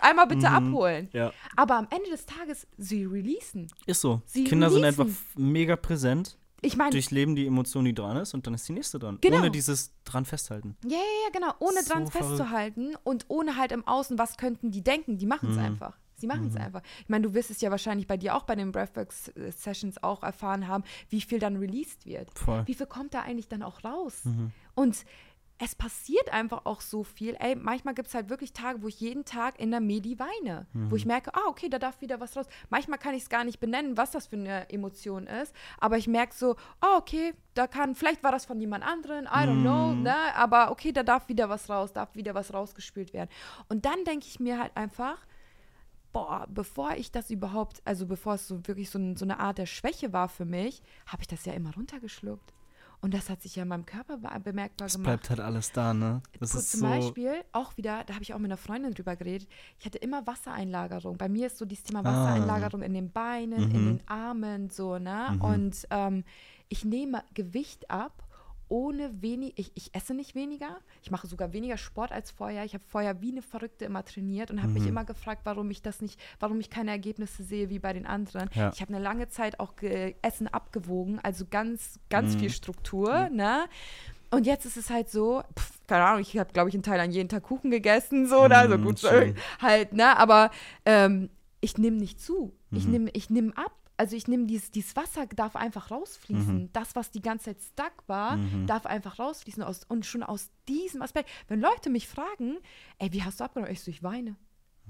einmal 0.00 0.26
bitte 0.26 0.48
abholen. 0.50 1.10
Ja. 1.12 1.32
Aber 1.54 1.76
am 1.76 1.86
Ende 1.90 2.10
des 2.10 2.26
Tages, 2.26 2.66
sie 2.76 3.04
releasen. 3.04 3.68
Ist 3.86 4.00
so. 4.00 4.22
Sie 4.26 4.44
Kinder 4.44 4.68
sind 4.70 4.82
releasen. 4.82 5.00
einfach 5.02 5.12
f- 5.14 5.36
mega 5.36 5.76
präsent, 5.76 6.38
Ich 6.60 6.76
meine, 6.76 6.90
durchleben 6.90 7.36
die 7.36 7.46
Emotion, 7.46 7.84
die 7.84 7.94
dran 7.94 8.16
ist, 8.16 8.34
und 8.34 8.46
dann 8.46 8.54
ist 8.54 8.68
die 8.68 8.72
nächste 8.72 8.98
dran. 8.98 9.18
Genau. 9.20 9.38
Ohne 9.38 9.50
dieses 9.50 9.92
dran 10.04 10.24
festhalten. 10.24 10.76
Ja, 10.84 10.90
ja, 10.90 10.96
ja, 10.98 11.30
genau. 11.32 11.52
Ohne 11.60 11.82
So 11.82 11.92
dran 11.92 12.06
festzuhalten 12.08 12.96
und 13.04 13.26
ohne 13.28 13.56
halt 13.56 13.72
im 13.72 13.86
Außen, 13.86 14.18
was 14.18 14.36
könnten 14.36 14.70
die 14.70 14.82
denken? 14.82 15.18
Die 15.18 15.26
machen 15.26 15.50
es 15.50 15.56
Mhm. 15.56 15.62
einfach. 15.62 15.96
Sie 16.16 16.26
machen 16.26 16.48
es 16.48 16.56
einfach. 16.56 16.82
Ich 17.02 17.08
meine, 17.08 17.28
du 17.28 17.34
wirst 17.34 17.48
es 17.50 17.60
ja 17.60 17.70
wahrscheinlich 17.70 18.08
bei 18.08 18.16
dir 18.16 18.34
auch 18.34 18.42
bei 18.42 18.56
den 18.56 18.72
Breathwork-Sessions 18.72 20.02
auch 20.02 20.24
erfahren 20.24 20.66
haben, 20.66 20.82
wie 21.10 21.20
viel 21.20 21.38
dann 21.38 21.56
released 21.56 22.06
wird. 22.06 22.36
Voll. 22.36 22.64
Wie 22.66 22.74
viel 22.74 22.86
kommt 22.86 23.14
da 23.14 23.20
eigentlich 23.22 23.46
dann 23.46 23.62
auch 23.62 23.84
raus? 23.84 24.24
Mhm. 24.24 24.50
Und 24.74 25.04
es 25.58 25.74
passiert 25.74 26.32
einfach 26.32 26.66
auch 26.66 26.80
so 26.80 27.02
viel. 27.02 27.36
Ey, 27.40 27.56
manchmal 27.56 27.94
gibt 27.94 28.08
es 28.08 28.14
halt 28.14 28.28
wirklich 28.28 28.52
Tage, 28.52 28.80
wo 28.82 28.88
ich 28.88 29.00
jeden 29.00 29.24
Tag 29.24 29.58
in 29.58 29.72
der 29.72 29.80
Medi 29.80 30.18
weine. 30.18 30.66
Wo 30.90 30.96
ich 30.96 31.04
merke, 31.04 31.34
ah, 31.34 31.48
okay, 31.48 31.68
da 31.68 31.80
darf 31.80 32.00
wieder 32.00 32.20
was 32.20 32.36
raus. 32.36 32.46
Manchmal 32.70 32.98
kann 32.98 33.14
ich 33.14 33.24
es 33.24 33.28
gar 33.28 33.42
nicht 33.42 33.58
benennen, 33.58 33.96
was 33.96 34.12
das 34.12 34.28
für 34.28 34.36
eine 34.36 34.70
Emotion 34.70 35.26
ist. 35.26 35.52
Aber 35.78 35.98
ich 35.98 36.06
merke 36.06 36.32
so, 36.32 36.54
ah, 36.80 36.96
okay, 36.96 37.34
da 37.54 37.66
kann, 37.66 37.96
vielleicht 37.96 38.22
war 38.22 38.30
das 38.30 38.46
von 38.46 38.60
jemand 38.60 38.84
anderen, 38.84 39.24
I 39.24 39.46
don't 39.48 39.62
know, 39.62 39.92
ne? 39.94 40.14
Aber 40.36 40.70
okay, 40.70 40.92
da 40.92 41.02
darf 41.02 41.28
wieder 41.28 41.48
was 41.48 41.68
raus, 41.68 41.92
darf 41.92 42.14
wieder 42.14 42.34
was 42.34 42.54
rausgespült 42.54 43.12
werden. 43.12 43.30
Und 43.68 43.84
dann 43.84 44.04
denke 44.04 44.26
ich 44.26 44.38
mir 44.38 44.60
halt 44.60 44.76
einfach, 44.76 45.18
boah, 46.12 46.46
bevor 46.48 46.92
ich 46.92 47.10
das 47.10 47.30
überhaupt, 47.30 47.82
also 47.84 48.06
bevor 48.06 48.34
es 48.34 48.46
so 48.46 48.64
wirklich 48.68 48.90
so, 48.90 48.98
so 49.16 49.24
eine 49.24 49.40
Art 49.40 49.58
der 49.58 49.66
Schwäche 49.66 50.12
war 50.12 50.28
für 50.28 50.44
mich, 50.44 50.82
habe 51.06 51.22
ich 51.22 51.28
das 51.28 51.44
ja 51.44 51.52
immer 51.52 51.74
runtergeschluckt. 51.74 52.54
Und 53.00 53.14
das 53.14 53.30
hat 53.30 53.42
sich 53.42 53.54
ja 53.54 53.62
in 53.62 53.68
meinem 53.68 53.86
Körper 53.86 54.18
be- 54.18 54.40
bemerkbar 54.40 54.86
Es 54.86 54.94
gemacht. 54.94 55.06
bleibt 55.06 55.30
halt 55.30 55.40
alles 55.40 55.70
da, 55.70 55.94
ne? 55.94 56.20
Das 56.40 56.52
Gu- 56.52 56.58
ist 56.58 56.70
Zum 56.72 56.80
so. 56.80 56.86
Beispiel 56.86 57.32
auch 57.52 57.76
wieder, 57.76 58.02
da 58.04 58.14
habe 58.14 58.24
ich 58.24 58.34
auch 58.34 58.38
mit 58.38 58.46
einer 58.50 58.56
Freundin 58.56 58.92
drüber 58.92 59.14
geredet, 59.14 59.48
ich 59.78 59.86
hatte 59.86 59.98
immer 59.98 60.26
Wassereinlagerung. 60.26 61.16
Bei 61.16 61.28
mir 61.28 61.46
ist 61.46 61.58
so 61.58 61.64
dieses 61.64 61.84
Thema 61.84 62.00
Ah. 62.00 62.04
Wassereinlagerung 62.04 62.82
in 62.82 62.94
den 62.94 63.12
Beinen, 63.12 63.70
in 63.70 63.82
Mhm. 63.84 63.98
den 63.98 64.08
Armen, 64.08 64.68
so, 64.70 64.98
ne? 64.98 65.28
Mhm. 65.34 65.40
Und 65.40 65.86
ähm, 65.90 66.24
ich 66.68 66.84
nehme 66.84 67.22
Gewicht 67.34 67.88
ab, 67.90 68.24
ohne 68.68 69.22
wenig, 69.22 69.54
ich, 69.56 69.72
ich 69.74 69.94
esse 69.94 70.14
nicht 70.14 70.34
weniger, 70.34 70.78
ich 71.02 71.10
mache 71.10 71.26
sogar 71.26 71.52
weniger 71.52 71.76
Sport 71.76 72.12
als 72.12 72.30
vorher. 72.30 72.64
Ich 72.64 72.74
habe 72.74 72.84
vorher 72.86 73.20
wie 73.20 73.32
eine 73.32 73.42
Verrückte 73.42 73.84
immer 73.84 74.04
trainiert 74.04 74.50
und 74.50 74.62
habe 74.62 74.72
mich 74.72 74.82
Mhm. 74.82 74.88
immer 74.90 75.04
gefragt, 75.04 75.42
warum 75.44 75.70
ich 75.70 75.82
das 75.82 76.00
nicht, 76.00 76.18
warum 76.40 76.60
ich 76.60 76.70
keine 76.70 76.90
Ergebnisse 76.90 77.42
sehe 77.42 77.70
wie 77.70 77.78
bei 77.78 77.92
den 77.92 78.06
anderen. 78.06 78.50
Ja. 78.54 78.70
Ich 78.74 78.80
habe 78.80 78.94
eine 78.94 79.02
lange 79.02 79.28
Zeit 79.28 79.58
auch 79.60 79.74
Essen 80.22 80.48
abgewogen, 80.48 81.18
also 81.22 81.44
ganz, 81.48 81.98
ganz 82.10 82.34
Mhm. 82.34 82.38
viel 82.38 82.50
Struktur, 82.50 83.28
ne? 83.30 83.64
Und 84.30 84.46
jetzt 84.46 84.66
ist 84.66 84.76
es 84.76 84.90
halt 84.90 85.08
so, 85.08 85.42
pf, 85.58 85.80
keine 85.86 86.04
Ahnung, 86.04 86.20
ich 86.20 86.36
habe, 86.36 86.52
glaube 86.52 86.68
ich, 86.68 86.74
in 86.74 86.82
Thailand 86.82 87.14
jeden 87.14 87.30
Tag 87.30 87.44
Kuchen 87.44 87.70
gegessen, 87.70 88.26
so, 88.26 88.44
oder? 88.44 88.68
So 88.68 88.76
Mm, 88.76 88.82
gut, 88.84 88.98
schön. 89.00 89.34
halt, 89.62 89.94
ne? 89.94 90.16
Aber 90.18 90.50
ähm, 90.84 91.30
ich 91.62 91.78
nehme 91.78 91.96
nicht 91.96 92.20
zu. 92.20 92.52
Ich 92.74 92.84
Mhm. 92.84 92.92
nehme 92.92 93.10
ich 93.14 93.30
nehm 93.30 93.52
ab. 93.54 93.72
Also 93.98 94.16
ich 94.16 94.28
nehme 94.28 94.46
dieses, 94.46 94.70
dieses 94.70 94.94
Wasser 94.96 95.26
darf 95.26 95.56
einfach 95.56 95.90
rausfließen. 95.90 96.70
Das, 96.72 96.94
was 96.96 97.10
die 97.10 97.20
ganze 97.20 97.46
Zeit 97.46 97.58
stuck 97.60 98.04
war, 98.08 98.36
Mhm. 98.36 98.66
darf 98.66 98.86
einfach 98.86 99.18
rausfließen. 99.18 99.62
Aus, 99.62 99.80
und 99.88 100.06
schon 100.06 100.22
aus 100.22 100.50
diesem 100.68 101.02
Aspekt, 101.02 101.28
wenn 101.48 101.60
Leute 101.60 101.90
mich 101.90 102.06
fragen, 102.08 102.58
ey, 102.98 103.12
wie 103.12 103.22
hast 103.24 103.40
du 103.40 103.44
abgenommen? 103.44 103.72
Ich 103.72 103.82
so, 103.82 103.90
ich 103.90 104.02
weine. 104.02 104.36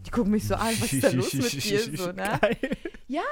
Die 0.07 0.11
gucken 0.11 0.31
mich 0.33 0.47
so 0.47 0.55
an, 0.55 0.75
was 0.81 0.93
ist 0.93 1.05
da 1.05 1.11
los 1.11 1.33
mit 1.35 1.53
dir? 1.65 1.97
So, 1.97 2.13
ne? 2.13 2.39
Ja, 3.09 3.23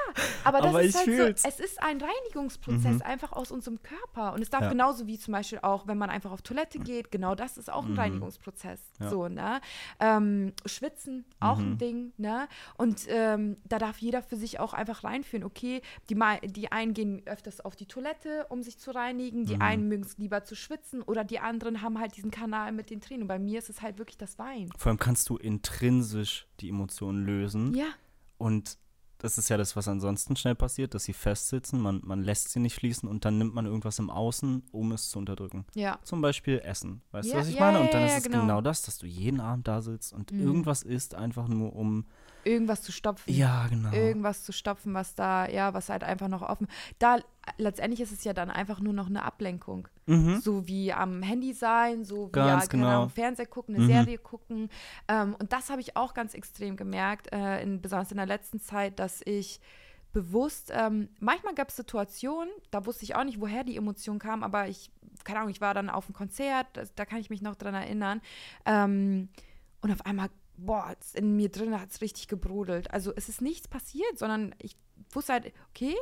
aber 0.44 0.58
das 0.60 0.68
Aber 0.70 0.82
ist 0.82 0.94
halt 0.96 1.04
fühl's. 1.04 1.42
so, 1.42 1.48
es 1.48 1.60
ist 1.60 1.82
ein 1.82 2.00
Reinigungsprozess 2.00 2.96
Mhm. 2.96 3.02
einfach 3.02 3.32
aus 3.32 3.50
unserem 3.50 3.82
Körper. 3.82 4.32
Und 4.32 4.40
es 4.42 4.48
darf 4.50 4.62
Ja. 4.62 4.68
genauso 4.70 5.06
wie 5.06 5.18
zum 5.18 5.32
Beispiel 5.32 5.58
auch, 5.62 5.86
wenn 5.86 5.98
man 5.98 6.08
einfach 6.10 6.30
auf 6.32 6.40
Toilette 6.42 6.78
geht, 6.78 7.10
genau 7.10 7.34
das 7.34 7.58
ist 7.58 7.70
auch 7.70 7.84
ein 7.84 7.92
Mhm. 7.92 7.98
Reinigungsprozess. 7.98 8.80
Ja. 9.00 9.10
So, 9.10 9.28
ne? 9.28 9.60
Ähm, 10.00 10.54
Schwitzen, 10.64 11.26
auch 11.40 11.58
ein 11.58 11.72
Mhm. 11.72 11.78
Ding, 11.78 12.12
ne? 12.16 12.48
Und 12.78 13.02
ähm, 13.08 13.58
da 13.64 13.78
darf 13.78 13.98
jeder 13.98 14.22
für 14.22 14.36
sich 14.36 14.60
auch 14.60 14.72
einfach 14.72 15.04
reinführen. 15.04 15.44
Okay, 15.44 15.82
die, 16.10 16.16
die 16.46 16.72
einen 16.72 16.94
gehen 16.94 17.22
öfters 17.26 17.60
auf 17.60 17.76
die 17.76 17.86
Toilette, 17.86 18.46
um 18.48 18.62
sich 18.62 18.78
zu 18.78 18.90
reinigen, 18.92 19.44
die 19.44 19.56
Mhm. 19.56 19.62
einen 19.62 19.88
mögen 19.88 20.04
es 20.04 20.16
lieber 20.16 20.42
zu 20.44 20.54
schwitzen 20.56 21.02
oder 21.02 21.22
die 21.22 21.38
anderen 21.38 21.82
haben 21.82 22.00
halt 22.00 22.16
diesen 22.16 22.30
Kanal 22.30 22.72
mit 22.72 22.88
den 22.90 23.00
Tränen. 23.02 23.22
Und 23.22 23.28
bei 23.28 23.38
mir 23.38 23.58
ist 23.58 23.68
es 23.68 23.82
halt 23.82 23.98
wirklich 23.98 24.16
das 24.18 24.38
Wein. 24.38 24.70
Vor 24.78 24.88
allem 24.90 24.98
kannst 24.98 25.28
du 25.28 25.36
intrinsisch 25.36 26.46
die 26.60 26.68
Emotionen 26.68 27.24
lösen. 27.24 27.74
Ja, 27.74 27.86
Und 28.38 28.78
das 29.18 29.38
ist 29.38 29.48
ja 29.48 29.56
das, 29.56 29.74
was 29.76 29.88
ansonsten 29.88 30.36
schnell 30.36 30.54
passiert, 30.54 30.92
dass 30.92 31.04
sie 31.04 31.14
festsitzen, 31.14 31.80
man, 31.80 32.02
man 32.04 32.22
lässt 32.22 32.50
sie 32.50 32.60
nicht 32.60 32.74
fließen 32.74 33.08
und 33.08 33.24
dann 33.24 33.38
nimmt 33.38 33.54
man 33.54 33.64
irgendwas 33.64 33.98
im 33.98 34.10
Außen, 34.10 34.64
um 34.72 34.92
es 34.92 35.08
zu 35.08 35.18
unterdrücken. 35.18 35.64
ja. 35.74 35.98
Zum 36.02 36.20
Beispiel 36.20 36.58
Essen. 36.58 37.00
Weißt 37.12 37.28
Ja, 37.30 37.34
du, 37.36 37.40
was 37.40 37.48
ich 37.48 37.54
ja, 37.54 37.60
meine? 37.62 37.80
Und 37.80 37.94
dann 37.94 38.02
ist 38.04 38.18
es 38.18 38.24
genau. 38.24 38.40
genau. 38.42 38.60
das, 38.60 38.82
dass 38.82 38.98
du 38.98 39.06
jeden 39.06 39.40
Abend 39.40 39.66
da 39.68 39.80
sitzt 39.80 40.12
und 40.12 40.32
Mhm. 40.32 40.40
irgendwas 40.40 40.82
isst, 40.82 41.14
einfach 41.14 41.48
nur 41.48 41.74
um. 41.74 42.04
Irgendwas 42.46 42.82
zu 42.82 42.92
stopfen. 42.92 43.32
Ja, 43.32 43.66
genau. 43.68 43.92
irgendwas 43.92 44.44
zu 44.44 44.52
stopfen, 44.52 44.94
was 44.94 45.14
da, 45.14 45.48
ja, 45.48 45.74
was 45.74 45.88
halt 45.88 46.04
einfach 46.04 46.28
noch 46.28 46.42
offen. 46.42 46.68
Da 46.98 47.18
letztendlich 47.58 48.00
ist 48.00 48.12
es 48.12 48.24
ja 48.24 48.32
dann 48.32 48.50
einfach 48.50 48.80
nur 48.80 48.92
noch 48.92 49.08
eine 49.08 49.24
Ablenkung. 49.24 49.88
Mhm. 50.06 50.40
So 50.40 50.66
wie 50.68 50.92
am 50.92 51.22
Handy 51.22 51.52
sein, 51.52 52.04
so 52.04 52.28
wie 52.28 52.32
Ganz 52.32 52.64
ja, 52.64 52.68
genau. 52.70 52.86
Ahnung, 52.88 53.10
Fernseher 53.10 53.46
gucken, 53.46 53.74
eine 53.74 53.84
Mhm. 53.84 53.88
Serie 53.88 54.18
gucken. 54.18 54.68
Ähm, 55.08 55.34
und 55.38 55.52
das 55.52 55.70
habe 55.70 55.80
ich 55.80 55.96
auch 55.96 56.14
ganz 56.14 56.34
extrem 56.34 56.76
gemerkt, 56.76 57.32
äh, 57.32 57.60
in, 57.62 57.82
besonders 57.82 58.10
in 58.12 58.16
der 58.16 58.26
letzten 58.26 58.60
Zeit, 58.60 58.98
dass 59.00 59.20
ich 59.24 59.60
bewusst, 60.12 60.72
ähm, 60.74 61.08
manchmal 61.20 61.54
gab 61.54 61.68
es 61.68 61.76
Situationen, 61.76 62.48
da 62.70 62.86
wusste 62.86 63.04
ich 63.04 63.16
auch 63.16 63.24
nicht, 63.24 63.40
woher 63.40 63.64
die 63.64 63.76
Emotion 63.76 64.18
kam, 64.18 64.42
aber 64.42 64.66
ich, 64.68 64.90
keine 65.24 65.40
Ahnung, 65.40 65.50
ich 65.50 65.60
war 65.60 65.74
dann 65.74 65.90
auf 65.90 66.06
einem 66.06 66.14
Konzert, 66.14 66.66
das, 66.72 66.94
da 66.94 67.04
kann 67.04 67.18
ich 67.18 67.28
mich 67.28 67.42
noch 67.42 67.54
dran 67.54 67.74
erinnern. 67.74 68.22
Ähm, 68.64 69.28
und 69.82 69.92
auf 69.92 70.06
einmal, 70.06 70.28
boah, 70.58 70.94
in 71.14 71.36
mir 71.36 71.48
drin 71.50 71.78
hat 71.80 71.90
es 71.90 72.00
richtig 72.00 72.28
gebrodelt. 72.28 72.90
Also 72.90 73.12
es 73.14 73.28
ist 73.28 73.40
nichts 73.42 73.68
passiert, 73.68 74.18
sondern 74.18 74.54
ich 74.58 74.76
wusste 75.12 75.34
halt, 75.34 75.52
okay, 75.70 75.94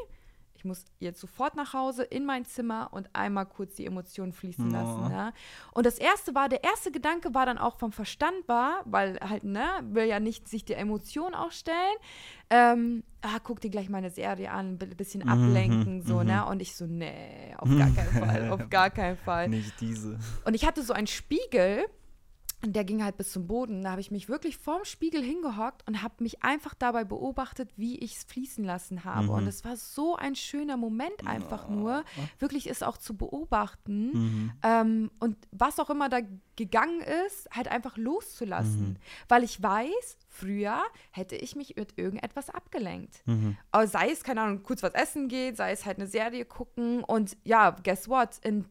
ich 0.56 0.64
muss 0.64 0.84
jetzt 0.98 1.20
sofort 1.20 1.56
nach 1.56 1.74
Hause 1.74 2.04
in 2.04 2.24
mein 2.24 2.46
Zimmer 2.46 2.88
und 2.92 3.10
einmal 3.12 3.44
kurz 3.44 3.74
die 3.74 3.84
Emotionen 3.84 4.32
fließen 4.32 4.68
Oh. 4.70 4.72
lassen. 4.72 5.08
Ne? 5.14 5.32
Und 5.74 5.84
das 5.84 5.98
erste 5.98 6.34
war, 6.34 6.48
der 6.48 6.64
erste 6.64 6.90
Gedanke 6.90 7.34
war 7.34 7.44
dann 7.44 7.58
auch 7.58 7.76
vom 7.78 7.92
Verstand 7.92 8.36
war, 8.46 8.80
weil 8.86 9.18
halt, 9.20 9.44
ne, 9.44 9.66
will 9.90 10.04
ja 10.06 10.20
nicht 10.20 10.48
sich 10.48 10.64
der 10.64 10.78
Emotion 10.78 11.34
ausstellen. 11.34 11.96
Ähm, 12.48 13.02
ah, 13.20 13.40
guck 13.42 13.60
dir 13.60 13.68
gleich 13.70 13.90
meine 13.90 14.10
Serie 14.10 14.52
an, 14.52 14.78
ein 14.80 14.96
bisschen 14.96 15.22
Mhm, 15.24 15.28
ablenken, 15.28 16.02
so, 16.02 16.20
mhm. 16.20 16.26
ne? 16.26 16.46
Und 16.46 16.62
ich 16.62 16.74
so, 16.76 16.86
nee, 16.86 17.54
auf 17.58 17.68
gar 17.68 17.90
keinen 17.90 18.12
Fall, 18.24 18.50
auf 18.50 18.70
gar 18.70 18.90
keinen 18.90 19.16
Fall. 19.18 19.48
Nicht 19.48 19.80
diese. 19.80 20.18
Und 20.46 20.54
ich 20.54 20.64
hatte 20.64 20.82
so 20.82 20.92
einen 20.94 21.08
Spiegel, 21.08 21.84
und 22.64 22.74
der 22.74 22.84
ging 22.84 23.04
halt 23.04 23.18
bis 23.18 23.30
zum 23.30 23.46
Boden. 23.46 23.82
Da 23.82 23.90
habe 23.90 24.00
ich 24.00 24.10
mich 24.10 24.28
wirklich 24.28 24.56
vorm 24.56 24.84
Spiegel 24.84 25.22
hingehockt 25.22 25.86
und 25.86 26.02
habe 26.02 26.14
mich 26.20 26.42
einfach 26.42 26.74
dabei 26.74 27.04
beobachtet, 27.04 27.70
wie 27.76 27.98
ich 27.98 28.16
es 28.16 28.24
fließen 28.24 28.64
lassen 28.64 29.04
habe. 29.04 29.24
Mhm. 29.24 29.30
Und 29.30 29.46
es 29.46 29.64
war 29.64 29.76
so 29.76 30.16
ein 30.16 30.34
schöner 30.34 30.76
Moment 30.78 31.26
einfach 31.26 31.68
nur, 31.68 32.04
wirklich 32.38 32.68
es 32.70 32.82
auch 32.82 32.96
zu 32.96 33.16
beobachten. 33.16 34.06
Mhm. 34.12 34.52
Ähm, 34.62 35.10
und 35.20 35.36
was 35.52 35.78
auch 35.78 35.90
immer 35.90 36.08
da 36.08 36.20
gegangen 36.56 37.00
ist, 37.26 37.48
halt 37.50 37.68
einfach 37.68 37.96
loszulassen. 37.96 38.90
Mhm. 38.90 38.96
Weil 39.28 39.44
ich 39.44 39.62
weiß, 39.62 40.18
früher 40.28 40.82
hätte 41.10 41.36
ich 41.36 41.56
mich 41.56 41.76
mit 41.76 41.98
irgendetwas 41.98 42.48
abgelenkt. 42.48 43.22
Mhm. 43.26 43.56
Sei 43.84 44.10
es, 44.10 44.24
keine 44.24 44.40
Ahnung, 44.40 44.62
kurz 44.62 44.82
was 44.82 44.94
essen 44.94 45.28
geht, 45.28 45.56
sei 45.56 45.72
es 45.72 45.84
halt 45.84 45.98
eine 45.98 46.06
Serie 46.06 46.44
gucken 46.44 47.04
und 47.04 47.36
ja, 47.44 47.76
guess 47.82 48.08
what? 48.08 48.38
In 48.42 48.64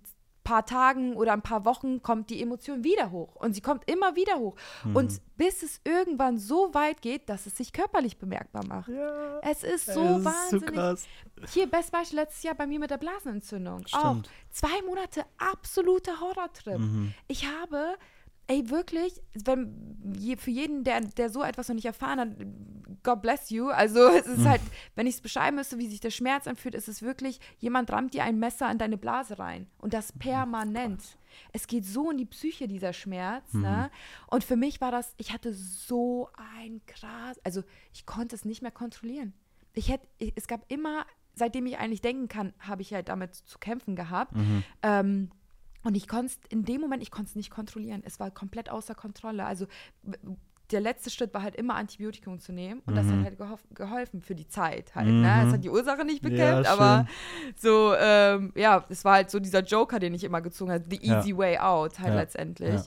paar 0.43 0.65
Tagen 0.65 1.15
oder 1.15 1.33
ein 1.33 1.41
paar 1.41 1.65
Wochen 1.65 2.01
kommt 2.01 2.29
die 2.29 2.41
Emotion 2.41 2.83
wieder 2.83 3.11
hoch 3.11 3.35
und 3.35 3.53
sie 3.53 3.61
kommt 3.61 3.89
immer 3.89 4.15
wieder 4.15 4.37
hoch. 4.37 4.55
Mhm. 4.83 4.95
Und 4.95 5.21
bis 5.37 5.63
es 5.63 5.81
irgendwann 5.83 6.37
so 6.37 6.73
weit 6.73 7.01
geht, 7.01 7.29
dass 7.29 7.45
es 7.45 7.57
sich 7.57 7.73
körperlich 7.73 8.17
bemerkbar 8.17 8.65
macht. 8.65 8.89
Ja. 8.89 9.39
Es 9.41 9.63
ist 9.63 9.85
so 9.85 10.03
es 10.03 10.17
ist 10.19 10.25
wahnsinnig. 10.25 10.73
krass. 10.73 11.05
Hier, 11.51 11.67
Best 11.67 11.91
Beispiel 11.91 12.19
letztes 12.19 12.43
Jahr 12.43 12.55
bei 12.55 12.67
mir 12.67 12.79
mit 12.79 12.91
der 12.91 12.97
Blasenentzündung. 12.97 13.85
Auch 13.91 14.11
Stimmt. 14.11 14.29
zwei 14.51 14.81
Monate 14.85 15.25
absoluter 15.37 16.19
Horrortrip. 16.19 16.79
Mhm. 16.79 17.13
Ich 17.27 17.47
habe, 17.47 17.97
ey, 18.47 18.69
wirklich, 18.69 19.21
wenn, 19.45 19.97
je, 20.17 20.35
für 20.37 20.51
jeden, 20.51 20.83
der, 20.83 21.01
der 21.01 21.29
so 21.29 21.43
etwas 21.43 21.67
noch 21.69 21.75
nicht 21.75 21.85
erfahren 21.85 22.19
hat, 22.19 22.29
God 23.03 23.21
bless 23.21 23.49
you. 23.49 23.67
Also, 23.69 23.99
es 24.09 24.25
ist 24.27 24.39
Mhm. 24.39 24.49
halt, 24.49 24.61
wenn 24.95 25.07
ich 25.07 25.15
es 25.15 25.21
beschreiben 25.21 25.55
müsste, 25.57 25.77
wie 25.77 25.87
sich 25.87 25.99
der 25.99 26.09
Schmerz 26.11 26.47
anfühlt, 26.47 26.75
ist 26.75 26.87
es 26.87 27.01
wirklich, 27.01 27.39
jemand 27.59 27.91
rammt 27.91 28.13
dir 28.13 28.23
ein 28.23 28.39
Messer 28.39 28.69
in 28.71 28.77
deine 28.77 28.97
Blase 28.97 29.39
rein. 29.39 29.67
Und 29.77 29.93
das 29.93 30.11
permanent. 30.13 31.01
Es 31.51 31.67
geht 31.67 31.85
so 31.85 32.11
in 32.11 32.17
die 32.17 32.25
Psyche, 32.25 32.67
dieser 32.67 32.93
Schmerz. 32.93 33.53
Ne? 33.53 33.89
Und 34.27 34.43
für 34.43 34.55
mich 34.55 34.81
war 34.81 34.91
das, 34.91 35.13
ich 35.17 35.33
hatte 35.33 35.53
so 35.53 36.29
ein 36.59 36.81
krass, 36.85 37.39
also 37.43 37.63
ich 37.93 38.05
konnte 38.05 38.35
es 38.35 38.45
nicht 38.45 38.61
mehr 38.61 38.71
kontrollieren. 38.71 39.33
Ich 39.73 39.89
hätte, 39.89 40.05
es 40.35 40.47
gab 40.47 40.63
immer, 40.71 41.05
seitdem 41.33 41.65
ich 41.65 41.79
eigentlich 41.79 42.01
denken 42.01 42.27
kann, 42.27 42.53
habe 42.59 42.83
ich 42.83 42.93
halt 42.93 43.09
damit 43.09 43.33
zu 43.35 43.57
kämpfen 43.57 43.95
gehabt. 43.95 44.35
Mhm. 44.35 44.63
Ähm, 44.83 45.29
und 45.83 45.95
ich 45.95 46.07
konnte 46.07 46.27
es 46.27 46.39
in 46.49 46.63
dem 46.65 46.81
Moment, 46.81 47.03
ich 47.03 47.11
konnte 47.11 47.29
es 47.29 47.35
nicht 47.35 47.49
kontrollieren. 47.51 48.01
Es 48.05 48.19
war 48.19 48.31
komplett 48.31 48.69
außer 48.69 48.95
Kontrolle. 48.95 49.45
Also 49.45 49.67
der 50.71 50.79
letzte 50.81 51.09
Schritt 51.09 51.33
war 51.33 51.43
halt 51.43 51.55
immer 51.55 51.75
Antibiotikum 51.75 52.39
zu 52.39 52.51
nehmen 52.51 52.81
und 52.87 52.95
das 52.95 53.07
hat 53.07 53.17
Mhm. 53.19 53.23
halt 53.25 53.37
geholf, 53.37 53.63
geholfen 53.73 54.21
für 54.21 54.33
die 54.33 54.47
Zeit 54.47 54.95
halt. 54.95 55.07
Ne? 55.09 55.41
Es 55.43 55.49
Mhm. 55.49 55.53
hat 55.53 55.63
die 55.63 55.69
Ursache 55.69 56.03
nicht 56.05 56.23
Ja, 56.23 56.29
bekämpft, 56.29 56.69
aber 56.71 57.05
so, 57.57 57.93
ähm, 57.97 58.51
ja, 58.55 58.83
es 58.89 59.05
war 59.05 59.13
halt 59.15 59.29
so 59.29 59.39
dieser 59.39 59.61
Joker, 59.61 59.99
den 59.99 60.13
ich 60.15 60.23
immer 60.23 60.41
gezogen 60.41 60.71
habe, 60.71 60.85
the 60.89 60.99
Ja. 61.05 61.19
easy 61.19 61.37
way 61.37 61.57
out 61.59 61.99
halt 61.99 62.13
Ja. 62.13 62.19
letztendlich. 62.21 62.81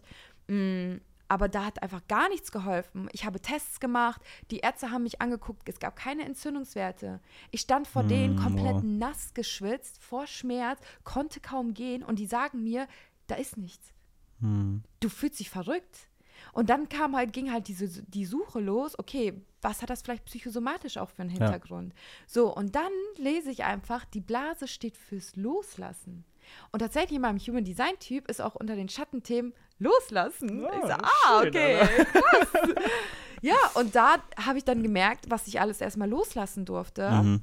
Mm, 0.49 0.97
aber 1.29 1.49
da 1.49 1.65
hat 1.65 1.83
einfach 1.83 2.07
gar 2.09 2.29
nichts 2.29 2.53
geholfen. 2.53 3.09
Ich 3.13 3.25
habe 3.25 3.41
Tests 3.41 3.81
gemacht, 3.81 4.21
die 4.51 4.59
Ärzte 4.59 4.91
haben 4.91 5.03
mich 5.03 5.21
angeguckt, 5.21 5.69
es 5.69 5.81
gab 5.81 5.97
keine 5.97 6.25
Entzündungswerte. 6.25 7.21
Ich 7.51 7.63
stand 7.63 7.89
vor 7.89 8.05
denen 8.05 8.37
Mm, 8.37 8.39
komplett 8.39 8.75
wow. 8.77 8.83
nass 8.83 9.35
geschwitzt, 9.35 10.03
vor 10.03 10.27
Schmerz, 10.27 10.81
konnte 11.05 11.41
kaum 11.41 11.75
gehen 11.75 12.03
und 12.03 12.19
die 12.19 12.27
sagen 12.27 12.63
mir, 12.63 12.87
da 13.27 13.35
ist 13.35 13.57
nichts. 13.57 13.93
Mhm. 14.41 14.83
Du 15.01 15.09
fühlst 15.09 15.41
dich 15.41 15.51
verrückt. 15.51 16.09
Und 16.53 16.71
dann 16.71 16.89
kam 16.89 17.17
halt, 17.17 17.33
ging 17.33 17.51
halt 17.51 17.69
diese, 17.69 18.03
die 18.03 18.27
Suche 18.27 18.61
los, 18.61 18.99
okay, 18.99 19.43
was 19.63 19.83
hat 19.83 19.91
das 19.91 20.03
vielleicht 20.03 20.27
psychosomatisch 20.27 20.99
auch 20.99 21.11
für 21.11 21.23
einen 21.23 21.31
Hintergrund? 21.31 21.95
So, 22.27 22.55
und 22.55 22.75
dann 22.77 22.93
lese 23.17 23.51
ich 23.51 23.65
einfach, 23.65 24.05
die 24.05 24.21
Blase 24.21 24.69
steht 24.69 24.97
fürs 24.97 25.35
Loslassen. 25.37 26.25
Und 26.73 26.81
tatsächlich 26.81 27.17
in 27.17 27.23
meinem 27.23 27.39
Human 27.39 27.65
Design 27.65 27.99
Typ 28.01 28.29
ist 28.29 28.41
auch 28.41 28.55
unter 28.55 28.77
den 28.77 28.89
Schattenthemen 28.89 29.53
Loslassen. 29.79 30.63
Ja, 30.63 30.71
ich 30.73 30.85
ist 30.85 30.91
ah, 30.91 31.41
schön, 31.41 31.49
okay, 31.49 31.79
krass. 32.13 32.49
ja, 33.43 33.57
und 33.75 33.95
da 33.95 34.17
habe 34.45 34.59
ich 34.59 34.65
dann 34.65 34.83
gemerkt, 34.83 35.27
was 35.29 35.47
ich 35.47 35.61
alles 35.61 35.81
erstmal 35.81 36.09
loslassen 36.09 36.65
durfte. 36.65 37.11
Mhm. 37.11 37.43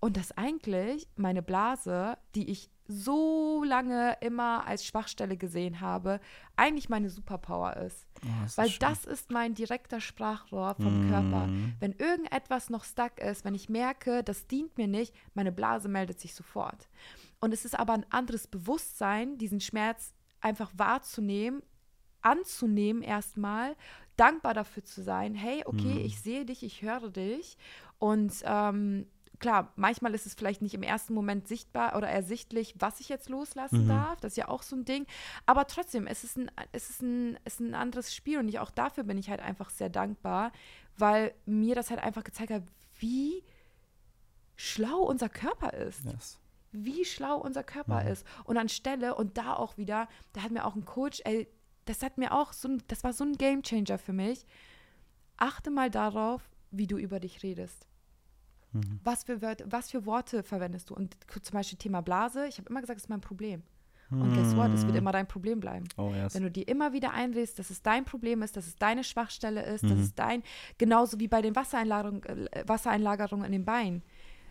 Und 0.00 0.16
dass 0.16 0.32
eigentlich 0.36 1.08
meine 1.16 1.42
Blase, 1.42 2.16
die 2.34 2.48
ich 2.50 2.70
so 2.92 3.62
lange 3.64 4.16
immer 4.20 4.66
als 4.66 4.84
Schwachstelle 4.84 5.36
gesehen 5.36 5.80
habe, 5.80 6.20
eigentlich 6.56 6.88
meine 6.88 7.08
Superpower 7.10 7.76
ist. 7.76 8.06
Oh, 8.24 8.28
das 8.42 8.52
ist 8.52 8.58
Weil 8.58 8.68
schön. 8.70 8.78
das 8.80 9.04
ist 9.04 9.30
mein 9.30 9.54
direkter 9.54 10.00
Sprachrohr 10.00 10.74
vom 10.76 11.06
Mhm. 11.06 11.10
Körper. 11.10 11.48
Wenn 11.80 11.92
irgendetwas 11.92 12.70
noch 12.70 12.84
stuck 12.84 13.18
ist, 13.20 13.44
wenn 13.44 13.54
ich 13.54 13.68
merke, 13.68 14.24
das 14.24 14.46
dient 14.46 14.76
mir 14.78 14.88
nicht, 14.88 15.14
meine 15.34 15.52
Blase 15.52 15.88
meldet 15.88 16.18
sich 16.18 16.34
sofort. 16.34 16.88
Und 17.40 17.52
es 17.54 17.64
ist 17.64 17.78
aber 17.78 17.94
ein 17.94 18.06
anderes 18.10 18.46
Bewusstsein, 18.46 19.38
diesen 19.38 19.60
Schmerz 19.60 20.14
einfach 20.40 20.70
wahrzunehmen, 20.76 21.62
anzunehmen 22.22 23.02
erstmal, 23.02 23.76
dankbar 24.16 24.52
dafür 24.54 24.84
zu 24.84 25.02
sein, 25.02 25.34
hey, 25.34 25.62
okay, 25.64 26.00
Mhm. 26.00 26.04
ich 26.04 26.20
sehe 26.20 26.44
dich, 26.44 26.62
ich 26.62 26.82
höre 26.82 27.10
dich. 27.10 27.56
Und 27.98 28.34
ähm, 28.44 29.06
klar, 29.38 29.72
manchmal 29.76 30.14
ist 30.14 30.26
es 30.26 30.34
vielleicht 30.34 30.60
nicht 30.60 30.74
im 30.74 30.82
ersten 30.82 31.14
Moment 31.14 31.48
sichtbar 31.48 31.96
oder 31.96 32.08
ersichtlich, 32.08 32.74
was 32.78 33.00
ich 33.00 33.08
jetzt 33.08 33.30
loslassen 33.30 33.84
Mhm. 33.84 33.88
darf. 33.88 34.20
Das 34.20 34.32
ist 34.32 34.36
ja 34.36 34.48
auch 34.48 34.62
so 34.62 34.76
ein 34.76 34.84
Ding. 34.84 35.06
Aber 35.46 35.66
trotzdem, 35.66 36.06
es 36.06 36.24
ist 36.24 36.36
ein, 36.36 36.50
es 36.72 36.90
ist 36.90 37.00
ein, 37.00 37.38
es 37.44 37.54
ist 37.54 37.60
ein 37.60 37.74
anderes 37.74 38.14
Spiel 38.14 38.38
und 38.38 38.48
ich, 38.48 38.58
auch 38.58 38.70
dafür 38.70 39.04
bin 39.04 39.16
ich 39.16 39.30
halt 39.30 39.40
einfach 39.40 39.70
sehr 39.70 39.88
dankbar, 39.88 40.52
weil 40.98 41.34
mir 41.46 41.74
das 41.74 41.88
halt 41.88 42.00
einfach 42.00 42.24
gezeigt 42.24 42.50
hat, 42.50 42.64
wie 42.98 43.42
schlau 44.56 44.98
unser 44.98 45.30
Körper 45.30 45.72
ist 45.72 46.04
Yes. 46.04 46.38
Wie 46.72 47.04
schlau 47.04 47.36
unser 47.38 47.62
Körper 47.64 48.02
Mhm. 48.04 48.08
ist. 48.08 48.26
Und 48.44 48.56
anstelle, 48.56 49.14
und 49.14 49.36
da 49.38 49.54
auch 49.54 49.76
wieder, 49.76 50.08
da 50.32 50.42
hat 50.42 50.50
mir 50.52 50.64
auch 50.64 50.76
ein 50.76 50.84
Coach, 50.84 51.20
ey, 51.24 51.48
das 51.86 52.02
hat 52.02 52.18
mir 52.18 52.32
auch 52.32 52.52
so 52.52 52.68
ein, 52.68 52.82
das 52.88 53.02
war 53.04 53.12
so 53.12 53.24
ein 53.24 53.32
Gamechanger 53.32 53.98
für 53.98 54.12
mich. 54.12 54.46
Achte 55.36 55.70
mal 55.70 55.90
darauf, 55.90 56.48
wie 56.70 56.86
du 56.86 56.96
über 56.98 57.18
dich 57.18 57.42
redest. 57.42 57.86
Mhm. 58.72 59.00
Was 59.02 59.24
für, 59.24 59.42
Wörter, 59.42 59.64
was 59.68 59.90
für 59.90 60.06
Worte 60.06 60.42
verwendest 60.42 60.90
du? 60.90 60.94
Und 60.94 61.16
zum 61.42 61.54
Beispiel 61.54 61.78
Thema 61.78 62.02
Blase, 62.02 62.46
ich 62.46 62.58
habe 62.58 62.68
immer 62.68 62.80
gesagt, 62.80 62.98
es 62.98 63.04
ist 63.04 63.10
mein 63.10 63.20
Problem. 63.20 63.62
Und 64.12 64.34
guess 64.34 64.56
what? 64.56 64.72
Es 64.72 64.84
wird 64.84 64.96
immer 64.96 65.12
dein 65.12 65.28
Problem 65.28 65.60
bleiben. 65.60 65.84
Oh, 65.96 66.10
yes. 66.12 66.34
Wenn 66.34 66.42
du 66.42 66.50
dir 66.50 66.66
immer 66.66 66.92
wieder 66.92 67.12
einredest, 67.12 67.60
dass 67.60 67.70
es 67.70 67.80
dein 67.80 68.04
Problem 68.04 68.42
ist, 68.42 68.56
dass 68.56 68.66
es 68.66 68.74
deine 68.74 69.04
Schwachstelle 69.04 69.64
ist, 69.64 69.84
Mhm. 69.84 69.88
dass 69.90 69.98
es 70.00 70.14
dein, 70.16 70.42
genauso 70.78 71.20
wie 71.20 71.28
bei 71.28 71.40
den 71.42 71.54
Wassereinlagerungen 71.54 72.24
äh, 72.24 72.64
Wassereinlagerungen 72.66 73.46
in 73.46 73.52
den 73.52 73.64
Beinen. 73.64 74.02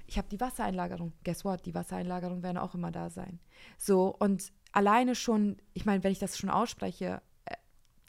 Ich 0.09 0.17
habe 0.17 0.27
die 0.27 0.39
Wassereinlagerung. 0.39 1.13
Guess 1.23 1.45
what? 1.45 1.67
Die 1.67 1.75
Wassereinlagerungen 1.75 2.41
werden 2.41 2.57
auch 2.57 2.73
immer 2.73 2.91
da 2.91 3.11
sein. 3.11 3.39
So, 3.77 4.15
und 4.17 4.51
alleine 4.71 5.13
schon, 5.13 5.57
ich 5.73 5.85
meine, 5.85 6.03
wenn 6.03 6.11
ich 6.11 6.17
das 6.17 6.35
schon 6.35 6.49
ausspreche, 6.49 7.21
äh, 7.45 7.55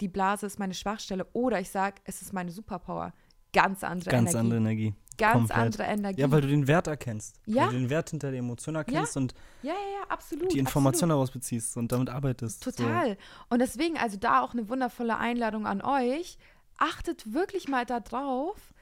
die 0.01 0.09
Blase 0.09 0.47
ist 0.47 0.59
meine 0.59 0.73
Schwachstelle 0.73 1.27
oder 1.35 1.61
ich 1.61 1.69
sage, 1.69 1.97
es 2.05 2.23
ist 2.23 2.33
meine 2.33 2.53
Superpower. 2.53 3.13
Ganz 3.53 3.85
andere 3.85 4.11
Ganz 4.11 4.31
Energie. 4.31 4.39
andere 4.39 4.59
Energie. 4.59 4.95
Ganz 5.19 5.51
komplett. 5.51 5.59
andere 5.59 5.83
Energie. 5.83 6.21
Ja, 6.23 6.31
weil 6.31 6.41
du 6.41 6.49
den 6.49 6.67
Wert 6.67 6.87
erkennst. 6.87 7.39
Ja. 7.45 7.65
Weil 7.65 7.73
du 7.73 7.79
den 7.81 7.91
Wert 7.91 8.09
hinter 8.09 8.31
der 8.31 8.39
Emotion 8.39 8.77
erkennst 8.77 9.19
und 9.19 9.35
ja, 9.63 9.75
ja, 9.75 9.79
ja, 9.79 10.07
absolut. 10.09 10.55
die 10.55 10.59
Information 10.59 11.11
absolut. 11.11 11.11
daraus 11.11 11.31
beziehst 11.33 11.77
und 11.77 11.93
damit 11.93 12.09
arbeitest. 12.09 12.63
Total. 12.63 13.19
Und 13.51 13.59
deswegen, 13.59 13.99
also 13.99 14.17
da 14.17 14.41
auch 14.41 14.55
eine 14.55 14.71
wundervolle 14.71 15.19
Einladung 15.19 15.67
an 15.67 15.83
euch. 15.83 16.39
Achtet 16.79 17.35
wirklich 17.35 17.69
mal 17.69 17.85
darauf, 17.85 18.73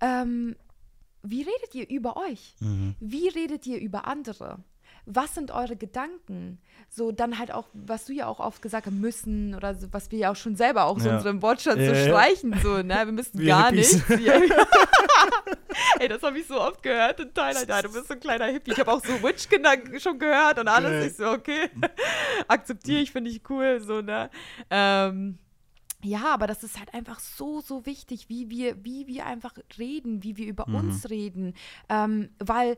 ähm, 0.00 0.54
wie 1.22 1.42
redet 1.42 1.74
ihr 1.74 1.88
über 1.88 2.16
euch? 2.16 2.54
So. 2.58 2.66
Mhm. 2.66 2.94
Wie 3.00 3.28
redet 3.28 3.66
ihr 3.66 3.78
über 3.78 4.06
andere? 4.06 4.58
Was 5.06 5.34
sind 5.34 5.50
eure 5.50 5.76
Gedanken? 5.76 6.60
So, 6.90 7.10
dann 7.10 7.38
halt 7.38 7.52
auch, 7.52 7.66
was 7.72 8.04
du 8.06 8.12
ja 8.12 8.26
auch 8.26 8.38
oft 8.38 8.60
gesagt 8.60 8.86
hast, 8.86 8.92
müssen 8.92 9.54
oder 9.54 9.74
so, 9.74 9.86
was 9.92 10.10
wir 10.10 10.18
ja 10.18 10.30
auch 10.32 10.36
schon 10.36 10.56
selber 10.56 10.84
auch 10.84 10.98
so 11.00 11.08
Ja. 11.08 11.16
unserem 11.16 11.40
Wortschatz 11.42 11.78
Ja, 11.78 11.86
so 11.86 11.92
ja. 11.92 12.04
streichen, 12.06 12.54
so, 12.62 12.82
ne? 12.82 12.94
Wir 13.04 13.12
müssen 13.12 13.38
Wir 13.38 13.46
gar 13.46 13.72
nichts. 13.72 14.02
Ja. 14.20 14.34
Ey, 15.98 16.08
das 16.08 16.22
habe 16.22 16.38
ich 16.38 16.46
so 16.46 16.60
oft 16.60 16.82
gehört 16.82 17.20
in 17.20 17.32
Thailand. 17.32 17.68
Ja, 17.68 17.80
du 17.82 17.92
bist 17.92 18.08
so 18.08 18.14
ein 18.14 18.20
kleiner 18.20 18.46
Hippie. 18.46 18.72
Ich 18.72 18.78
habe 18.80 18.92
auch 18.92 19.02
so 19.04 19.12
Witch-Kinder 19.22 19.74
schon 19.98 20.18
gehört 20.18 20.58
und 20.58 20.68
alles. 20.68 21.06
Ich 21.06 21.16
so, 21.16 21.30
okay, 21.30 21.70
akzeptiere 22.48 23.00
ich, 23.00 23.12
finde 23.12 23.30
ich 23.30 23.40
cool, 23.48 23.80
so, 23.80 24.00
ne? 24.00 24.30
Ähm, 24.70 25.38
ja, 26.02 26.32
aber 26.34 26.46
das 26.46 26.62
ist 26.64 26.78
halt 26.78 26.94
einfach 26.94 27.20
so, 27.20 27.60
so 27.60 27.86
wichtig, 27.86 28.28
wie 28.28 28.50
wir, 28.50 28.84
wie 28.84 29.06
wir 29.06 29.26
einfach 29.26 29.54
reden, 29.78 30.22
wie 30.22 30.36
wir 30.36 30.46
über 30.46 30.68
Mhm. 30.68 30.74
uns 30.76 31.10
reden. 31.10 31.54
Ähm, 31.88 32.30
weil, 32.38 32.76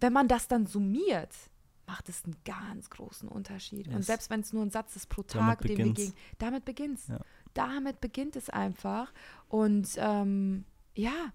wenn 0.00 0.12
man 0.12 0.28
das 0.28 0.48
dann 0.48 0.66
summiert, 0.66 1.34
macht 1.86 2.08
es 2.08 2.24
einen 2.24 2.36
ganz 2.44 2.88
großen 2.90 3.28
Unterschied. 3.28 3.88
Und 3.88 3.94
Yes. 3.98 4.06
selbst 4.06 4.30
wenn 4.30 4.40
es 4.40 4.52
nur 4.52 4.62
ein 4.62 4.70
Satz 4.70 4.96
ist 4.96 5.08
pro 5.08 5.22
Damit 5.22 5.58
Tag, 5.58 5.60
den 5.62 5.76
wir 5.78 5.84
beginnt's. 5.86 6.14
damit 6.38 6.64
beginnt 6.64 6.98
es. 6.98 7.08
Ja. 7.08 7.20
Damit 7.54 8.00
beginnt 8.00 8.36
es 8.36 8.50
einfach. 8.50 9.12
Und 9.48 9.88
ähm, 9.98 10.64
ja, 10.96 11.32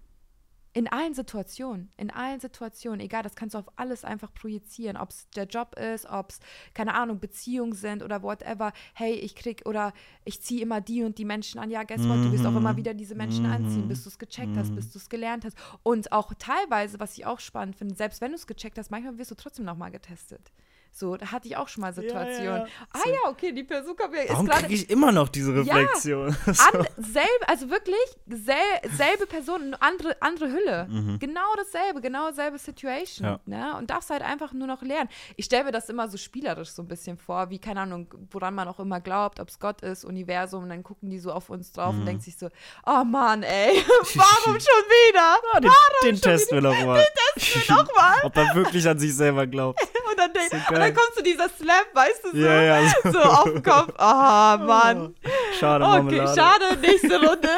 in 0.72 0.86
allen 0.86 1.14
Situationen, 1.14 1.92
in 1.96 2.10
allen 2.10 2.38
Situationen, 2.38 3.00
egal, 3.00 3.22
das 3.24 3.34
kannst 3.34 3.54
du 3.54 3.58
auf 3.58 3.68
alles 3.76 4.04
einfach 4.04 4.32
projizieren, 4.32 4.96
ob 4.96 5.10
es 5.10 5.28
der 5.30 5.46
Job 5.46 5.76
ist, 5.76 6.06
ob 6.06 6.30
es, 6.30 6.38
keine 6.74 6.94
Ahnung, 6.94 7.18
Beziehungen 7.18 7.72
sind 7.72 8.02
oder 8.04 8.22
whatever. 8.22 8.72
Hey, 8.94 9.14
ich 9.14 9.34
krieg 9.34 9.62
oder 9.66 9.92
ich 10.24 10.42
ziehe 10.42 10.62
immer 10.62 10.80
die 10.80 11.02
und 11.02 11.18
die 11.18 11.24
Menschen 11.24 11.58
an. 11.60 11.70
Ja, 11.70 11.82
guess 11.82 12.08
what, 12.08 12.24
du 12.24 12.30
wirst 12.30 12.46
auch 12.46 12.54
immer 12.54 12.72
Mhm. 12.74 12.76
wieder 12.76 12.94
diese 12.94 13.14
Menschen 13.16 13.46
anziehen, 13.46 13.88
bis 13.88 14.04
du 14.04 14.10
es 14.10 14.18
gecheckt 14.18 14.56
hast, 14.56 14.70
Mhm. 14.70 14.74
bis 14.76 14.90
du 14.92 14.98
es 14.98 15.08
gelernt 15.08 15.44
hast. 15.44 15.56
Und 15.82 16.12
auch 16.12 16.32
teilweise, 16.38 17.00
was 17.00 17.18
ich 17.18 17.26
auch 17.26 17.40
spannend 17.40 17.76
finde, 17.76 17.94
selbst 17.96 18.20
wenn 18.20 18.30
du 18.30 18.36
es 18.36 18.46
gecheckt 18.46 18.78
hast, 18.78 18.90
manchmal 18.90 19.18
wirst 19.18 19.32
du 19.32 19.34
trotzdem 19.34 19.64
nochmal 19.64 19.90
getestet. 19.90 20.52
So, 20.92 21.16
da 21.16 21.30
hatte 21.32 21.48
ich 21.48 21.56
auch 21.56 21.68
schon 21.68 21.82
mal 21.82 21.88
ja, 21.88 21.92
Situationen. 21.94 22.44
ja. 22.44 22.66
Ah 22.92 23.08
ja, 23.08 23.30
okay, 23.30 23.52
die 23.52 23.64
Persuka 23.64 24.04
ist 24.06 24.30
Warum 24.30 24.46
gerade 24.46 24.62
kriege 24.62 24.74
ich 24.74 24.90
immer 24.90 25.12
noch 25.12 25.28
diese 25.28 25.54
Reflexion? 25.54 26.28
an, 26.46 26.86
selbe, 26.98 27.48
also 27.48 27.70
wirklich 27.70 27.96
sel, 28.26 28.56
selbe 28.96 29.26
Person, 29.26 29.76
andere, 29.80 30.16
andere 30.20 30.50
Hülle. 30.50 30.88
Genau 31.18 31.54
dasselbe, 31.56 32.00
genau 32.00 32.28
dasselbe 32.28 32.58
Situation. 32.58 33.26
Ja. 33.26 33.40
Ne? 33.46 33.76
Und 33.78 33.90
darfst 33.90 34.10
halt 34.10 34.22
einfach 34.22 34.52
nur 34.52 34.66
noch 34.66 34.82
lernen. 34.82 35.08
Ich 35.36 35.46
stelle 35.46 35.64
mir 35.64 35.72
das 35.72 35.88
immer 35.88 36.08
so 36.08 36.18
spielerisch 36.18 36.70
so 36.70 36.82
ein 36.82 36.88
bisschen 36.88 37.16
vor, 37.16 37.50
wie, 37.50 37.58
keine 37.58 37.80
Ahnung, 37.80 38.12
woran 38.30 38.54
man 38.54 38.68
auch 38.68 38.80
immer 38.80 39.00
glaubt, 39.00 39.40
ob 39.40 39.48
es 39.48 39.58
Gott 39.58 39.82
ist, 39.82 40.04
Universum, 40.04 40.64
und 40.64 40.68
dann 40.70 40.82
gucken 40.82 41.08
die 41.10 41.18
so 41.18 41.32
auf 41.32 41.50
uns 41.50 41.72
drauf 41.72 41.94
und 41.94 42.04
denken 42.06 42.22
sich 42.22 42.36
so, 42.36 42.48
oh 42.86 43.04
Mann, 43.04 43.42
ey, 43.42 43.82
warum 44.14 44.60
schon 44.60 44.84
wieder? 44.88 45.36
Ah, 45.54 45.60
den, 45.60 45.70
den 46.02 46.20
testen 46.20 46.56
wir 46.56 46.62
noch 46.62 46.84
mal. 46.84 46.98
Den 46.98 47.42
testen 47.42 47.62
wir 47.66 47.74
noch 47.76 47.96
mal. 47.96 48.16
Ob 48.22 48.36
er 48.36 48.54
wirklich 48.54 48.86
an 48.88 48.98
sich 48.98 49.14
selber 49.14 49.46
glaubt. 49.46 49.80
Und 50.10 50.18
dann, 50.18 50.32
denk, 50.32 50.50
So 50.50 50.74
und 50.80 50.86
dann 50.86 50.94
kommt 50.94 51.14
so 51.16 51.22
dieser 51.22 51.48
Slap, 51.48 51.86
weißt 51.94 52.24
du, 52.24 52.30
so, 52.30 52.36
Ja, 52.36 52.62
ja. 52.62 52.92
So. 53.04 53.12
so 53.12 53.18
auf 53.20 53.44
den 53.44 53.62
Kopf. 53.62 53.92
Ah, 53.98 54.56
Mann. 54.66 55.14
Schade, 55.58 55.84
Okay, 55.84 55.96
Marmelade. 56.16 56.40
schade, 56.40 56.76
nächste 56.80 57.16
Runde. 57.26 57.48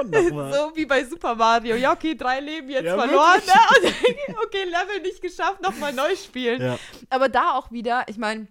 Und 0.00 0.10
nochmal. 0.30 0.52
So 0.52 0.72
wie 0.74 0.86
bei 0.86 1.04
Super 1.04 1.34
Mario. 1.34 1.76
Ja, 1.76 1.92
okay, 1.92 2.14
drei 2.14 2.40
Leben 2.40 2.68
jetzt 2.70 2.84
Ja, 2.84 2.96
verloren. 2.98 3.40
Ne? 3.46 3.90
Okay, 4.46 4.64
Level 4.64 5.00
nicht 5.02 5.20
geschafft, 5.22 5.60
nochmal 5.62 5.92
neu 5.92 6.14
spielen. 6.16 6.78
Aber 7.10 7.28
da 7.28 7.52
auch 7.52 7.70
wieder, 7.70 8.04
ich 8.08 8.18
meine, 8.18 8.46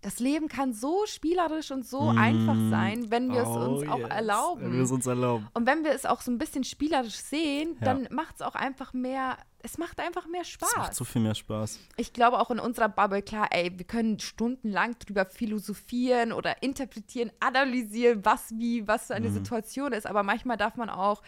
das 0.00 0.20
Leben 0.20 0.46
kann 0.48 0.72
so 0.72 1.04
spielerisch 1.06 1.72
und 1.72 1.84
so 1.84 2.10
einfach 2.10 2.54
sein, 2.70 3.10
wenn 3.10 3.32
wir 3.32 3.42
es 3.42 3.48
uns 3.48 3.82
Oh, 3.82 3.90
auch 3.90 3.98
yes. 3.98 4.08
erlauben. 4.10 4.62
Wenn 4.62 4.72
wir 4.74 4.82
es 4.84 4.90
uns 4.92 5.06
erlauben. 5.06 5.48
und 5.54 5.66
wenn 5.66 5.82
wir 5.82 5.90
es 5.90 6.06
auch 6.06 6.20
so 6.20 6.30
ein 6.30 6.38
bisschen 6.38 6.62
spielerisch 6.62 7.16
sehen, 7.16 7.76
Ja. 7.80 7.84
dann 7.86 8.08
macht 8.12 8.36
es 8.36 8.42
auch 8.42 8.54
einfach 8.54 8.92
mehr, 8.92 9.36
es 9.60 9.76
macht 9.76 9.98
einfach 9.98 10.28
mehr 10.28 10.42
Es 10.42 10.56
macht 10.60 10.70
Spaß. 10.70 10.96
so 10.96 11.04
viel 11.04 11.20
mehr 11.20 11.34
Spaß. 11.34 11.80
Ich 11.96 12.12
glaube 12.12 12.38
auch 12.38 12.52
in 12.52 12.60
unserer 12.60 12.88
Bubble, 12.88 13.22
klar, 13.22 13.48
ey, 13.50 13.76
wir 13.76 13.86
können 13.86 14.20
stundenlang 14.20 14.96
drüber 15.00 15.26
philosophieren 15.26 16.32
oder 16.32 16.62
interpretieren, 16.62 17.32
analysieren, 17.40 18.24
was 18.24 18.50
wie, 18.52 18.86
was 18.86 19.08
für 19.08 19.16
eine 19.16 19.30
Mhm. 19.30 19.34
Situation 19.34 19.92
ist. 19.92 20.06
Aber 20.06 20.22
manchmal 20.22 20.56
darf 20.56 20.76
man 20.76 20.90
auch, 20.90 21.22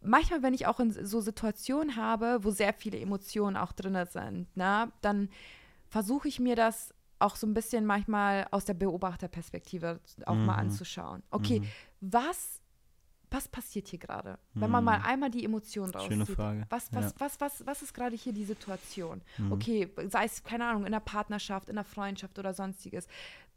manchmal, 0.00 0.44
wenn 0.44 0.54
ich 0.54 0.68
auch 0.68 0.78
in 0.78 0.92
so 0.92 1.20
Situationen 1.20 1.96
habe, 1.96 2.44
wo 2.44 2.52
sehr 2.52 2.72
viele 2.72 3.00
Emotionen 3.00 3.56
auch 3.56 3.72
drin 3.72 3.98
sind, 4.08 4.56
ne, 4.56 4.92
dann 5.02 5.28
versuche 5.88 6.28
ich 6.28 6.38
mir 6.38 6.54
das 6.54 6.94
auch 7.20 7.36
so 7.36 7.46
ein 7.46 7.54
bisschen 7.54 7.86
manchmal 7.86 8.46
aus 8.50 8.64
der 8.64 8.74
Beobachterperspektive 8.74 10.00
auch 10.26 10.34
mal 10.34 10.42
Mhm. 10.54 10.58
anzuschauen. 10.70 11.22
Okay, 11.30 11.60
Mhm. 11.60 11.66
was, 12.00 12.60
was 13.30 13.46
passiert 13.48 13.88
hier 13.88 13.98
gerade? 13.98 14.38
Wenn 14.54 14.70
man 14.70 14.82
Mhm. 14.82 14.86
mal 14.86 15.00
einmal 15.04 15.30
die 15.30 15.44
Emotionen 15.44 15.92
Schöne 15.92 16.20
rauszieht. 16.22 16.36
Frage. 16.36 16.66
Was, 16.70 16.92
was, 16.92 17.04
Ja. 17.06 17.12
was, 17.18 17.40
was, 17.40 17.66
was 17.66 17.82
ist 17.82 17.94
gerade 17.94 18.16
hier 18.16 18.32
die 18.32 18.44
Situation? 18.44 19.22
Mhm. 19.38 19.52
Okay, 19.52 19.88
sei 20.08 20.24
es, 20.24 20.42
keine 20.42 20.66
Ahnung, 20.66 20.84
in 20.86 20.92
der 20.92 21.00
Partnerschaft, 21.00 21.68
in 21.68 21.76
der 21.76 21.84
Freundschaft 21.84 22.38
oder 22.38 22.52
sonstiges. 22.54 23.06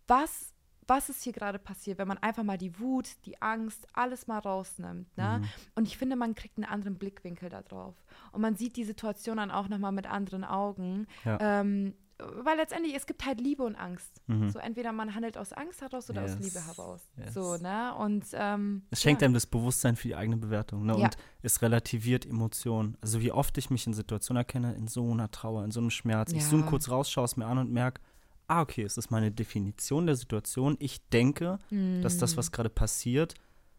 Was, 0.07 0.53
was 0.85 1.07
ist 1.09 1.23
hier 1.23 1.31
gerade 1.33 1.59
passiert, 1.59 1.97
wenn 1.97 2.09
man 2.09 2.17
einfach 2.17 2.43
mal 2.43 2.57
die 2.57 2.77
Wut, 2.77 3.07
die 3.25 3.41
Angst, 3.41 3.87
alles 3.93 4.27
mal 4.27 4.39
rausnimmt? 4.39 5.15
Ne? 5.17 5.39
Mhm. 5.41 5.49
Und 5.75 5.87
ich 5.87 5.97
finde, 5.97 6.17
man 6.17 6.35
kriegt 6.35 6.57
einen 6.57 6.65
anderen 6.65 6.97
Blickwinkel 6.97 7.47
da 7.49 7.61
drauf. 7.61 7.95
Und 8.33 8.41
man 8.41 8.55
sieht 8.57 8.75
die 8.75 8.83
Situation 8.83 9.37
dann 9.37 9.49
auch 9.49 9.69
nochmal 9.69 9.93
mit 9.93 10.05
anderen 10.05 10.43
Augen. 10.43 11.07
Ja. 11.23 11.37
Ähm, 11.39 11.95
weil 12.43 12.57
letztendlich, 12.57 12.95
es 12.95 13.05
gibt 13.05 13.25
halt 13.25 13.39
Liebe 13.41 13.63
und 13.63 13.75
Angst. 13.75 14.21
Mhm. 14.27 14.49
So 14.49 14.59
entweder 14.59 14.91
man 14.91 15.15
handelt 15.15 15.37
aus 15.37 15.53
Angst 15.53 15.81
heraus 15.81 16.09
oder 16.09 16.23
aus 16.23 16.31
Yes. 16.35 16.39
Liebe 16.53 16.65
heraus. 16.65 17.01
Yes. 17.17 17.33
So, 17.33 17.57
ne? 17.57 17.93
Und 17.95 18.25
ähm, 18.33 18.83
Es 18.91 19.01
schenkt 19.01 19.21
ja. 19.21 19.25
einem 19.25 19.33
das 19.33 19.45
Bewusstsein 19.45 19.95
für 19.95 20.07
die 20.07 20.15
eigene 20.15 20.37
Bewertung 20.37 20.85
ne? 20.85 20.97
Ja. 20.97 21.05
und 21.05 21.17
es 21.41 21.61
relativiert 21.61 22.25
Emotionen. 22.25 22.97
Also 23.01 23.21
wie 23.21 23.31
oft 23.31 23.57
ich 23.57 23.69
mich 23.69 23.85
in 23.87 23.93
Situationen 23.93 24.41
erkenne, 24.41 24.73
in 24.75 24.87
so 24.87 25.11
einer 25.11 25.29
Trauer, 25.31 25.63
in 25.63 25.71
so 25.71 25.79
einem 25.79 25.89
Schmerz. 25.89 26.31
Ich 26.31 26.43
Ja. 26.43 26.49
zoome 26.49 26.63
kurz 26.65 26.89
raus, 26.89 27.09
schaue 27.09 27.25
es 27.25 27.37
mir 27.37 27.45
an 27.45 27.57
und 27.57 27.71
merke, 27.71 28.01
ah, 28.47 28.61
okay, 28.61 28.83
es 28.83 28.97
ist 28.97 29.09
meine 29.11 29.31
Definition 29.31 30.05
der 30.05 30.15
Situation. 30.15 30.75
Ich 30.79 31.07
denke, 31.09 31.59
dass 32.01 32.17
das, 32.17 32.35
was 32.37 32.51
gerade 32.51 32.69
passiert, 32.69 33.33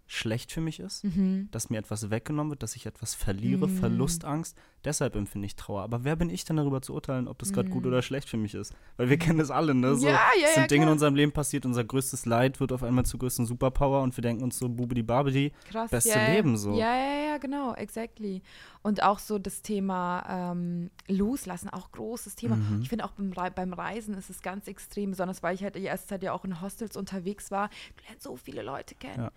schlecht 0.07 0.53
für 0.53 0.61
mich 0.61 0.81
ist, 0.81 1.03
Mhm. 1.05 1.49
dass 1.51 1.71
mir 1.71 1.79
etwas 1.79 2.11
weggenommen 2.11 2.51
wird, 2.51 2.63
dass 2.63 2.77
ich 2.77 2.85
etwas 2.87 3.15
verliere, 3.15 3.67
Mhm. 3.69 3.79
Verlustangst. 3.79 4.57
Deshalb 4.85 5.17
empfinde 5.17 5.47
ich 5.47 5.57
Trauer. 5.57 5.83
Aber 5.83 6.05
wer 6.05 6.15
bin 6.15 6.29
ich 6.29 6.45
denn 6.45 6.57
darüber 6.57 6.83
zu 6.83 6.93
urteilen, 6.93 7.27
ob 7.27 7.39
das 7.39 7.55
gerade 7.55 7.71
gut 7.71 7.83
Mhm. 7.85 7.89
oder 7.89 8.03
schlecht 8.03 8.29
für 8.29 8.37
mich 8.37 8.55
ist? 8.55 8.75
Weil 8.99 9.09
wir 9.09 9.17
kennen 9.17 9.39
das 9.39 9.51
alle, 9.51 9.75
ne? 9.75 9.95
So, 9.97 10.07
Ja, 10.07 10.13
ja, 10.39 10.47
es 10.49 10.55
sind 10.55 10.63
ja, 10.65 10.67
Dinge 10.67 10.85
in 10.85 10.91
unserem 10.93 11.15
Leben 11.15 11.33
passiert, 11.33 11.65
unser 11.65 11.85
größtes 11.85 12.27
Leid 12.27 12.61
wird 12.61 12.71
auf 12.73 12.83
einmal 12.83 13.07
zur 13.07 13.19
größten 13.21 13.47
Superpower 13.47 14.03
und 14.03 14.15
wir 14.17 14.23
denken 14.23 14.43
uns 14.45 14.59
so, 14.59 14.69
bubidi 14.69 15.03
babidi. 15.03 15.53
Krass, 15.71 15.91
beste 15.91 16.11
ja. 16.19 16.27
Leben 16.33 16.59
so. 16.59 16.73
Ja, 16.75 16.95
ja, 16.95 17.25
ja, 17.31 17.39
genau, 17.39 17.75
exactly. 17.75 18.43
Und 18.83 19.03
auch 19.03 19.19
so 19.19 19.39
das 19.39 19.63
Thema 19.63 20.53
ähm, 20.53 20.91
Loslassen, 21.09 21.71
auch 21.71 21.91
großes 21.93 22.37
Thema. 22.37 22.57
Mhm. 22.57 22.81
Ich 22.83 22.91
finde 22.91 23.07
auch 23.07 23.13
beim, 23.13 23.33
beim 23.55 23.73
Reisen 23.73 24.13
ist 24.15 24.29
es 24.29 24.43
ganz 24.43 24.69
extrem, 24.69 25.11
besonders 25.13 25.43
weil 25.43 25.55
ich 25.55 25.63
halt 25.63 25.77
die 25.77 25.83
erste 25.85 26.09
Zeit 26.09 26.23
ja 26.23 26.33
auch 26.35 26.45
in 26.45 26.61
Hostels 26.61 26.95
unterwegs 26.95 27.51
war. 27.51 27.71
Du 27.97 28.05
lernst 28.09 28.25
so 28.25 28.37
viele 28.37 28.63
Leute 28.63 28.95
kennen. 28.97 29.23
Ja. 29.25 29.33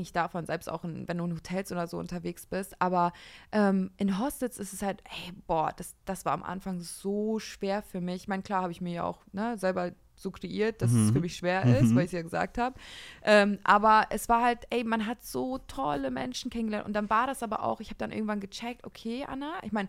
Unabhängig 0.00 0.12
davon, 0.12 0.46
selbst 0.46 0.68
auch 0.70 0.84
in, 0.84 1.06
wenn 1.08 1.18
du 1.18 1.24
in 1.26 1.34
Hotels 1.34 1.70
oder 1.72 1.86
so 1.86 1.98
unterwegs 1.98 2.46
bist. 2.46 2.80
Aber 2.80 3.12
ähm, 3.52 3.90
in 3.98 4.18
Hostels 4.18 4.58
ist 4.58 4.72
es 4.72 4.82
halt, 4.82 5.02
ey, 5.04 5.32
boah, 5.46 5.72
das, 5.76 5.94
das 6.04 6.24
war 6.24 6.32
am 6.32 6.42
Anfang 6.42 6.80
so 6.80 7.38
schwer 7.38 7.82
für 7.82 8.00
mich. 8.00 8.22
Ich 8.22 8.28
meine, 8.28 8.42
klar 8.42 8.62
habe 8.62 8.72
ich 8.72 8.80
mir 8.80 8.92
ja 8.94 9.04
auch 9.04 9.18
ne, 9.32 9.58
selber 9.58 9.92
so 10.16 10.30
kreiert, 10.30 10.80
dass 10.82 10.90
es 10.92 11.08
Mhm. 11.10 11.12
für 11.12 11.20
mich 11.20 11.36
schwer 11.36 11.66
ist, 11.78 11.90
Mhm. 11.90 11.96
weil 11.96 12.02
ich 12.04 12.08
es 12.08 12.12
ja 12.12 12.22
gesagt 12.22 12.58
habe. 12.58 12.76
Ähm, 13.22 13.58
aber 13.64 14.06
es 14.10 14.28
war 14.28 14.42
halt, 14.42 14.66
ey, 14.70 14.84
man 14.84 15.06
hat 15.06 15.22
so 15.22 15.58
tolle 15.58 16.10
Menschen 16.10 16.50
kennengelernt. 16.50 16.86
Und 16.86 16.94
dann 16.94 17.10
war 17.10 17.26
das 17.26 17.42
aber 17.42 17.62
auch, 17.64 17.80
ich 17.80 17.88
habe 17.88 17.98
dann 17.98 18.12
irgendwann 18.12 18.40
gecheckt, 18.40 18.86
okay, 18.86 19.24
Anna, 19.28 19.52
ich 19.62 19.72
meine, 19.72 19.88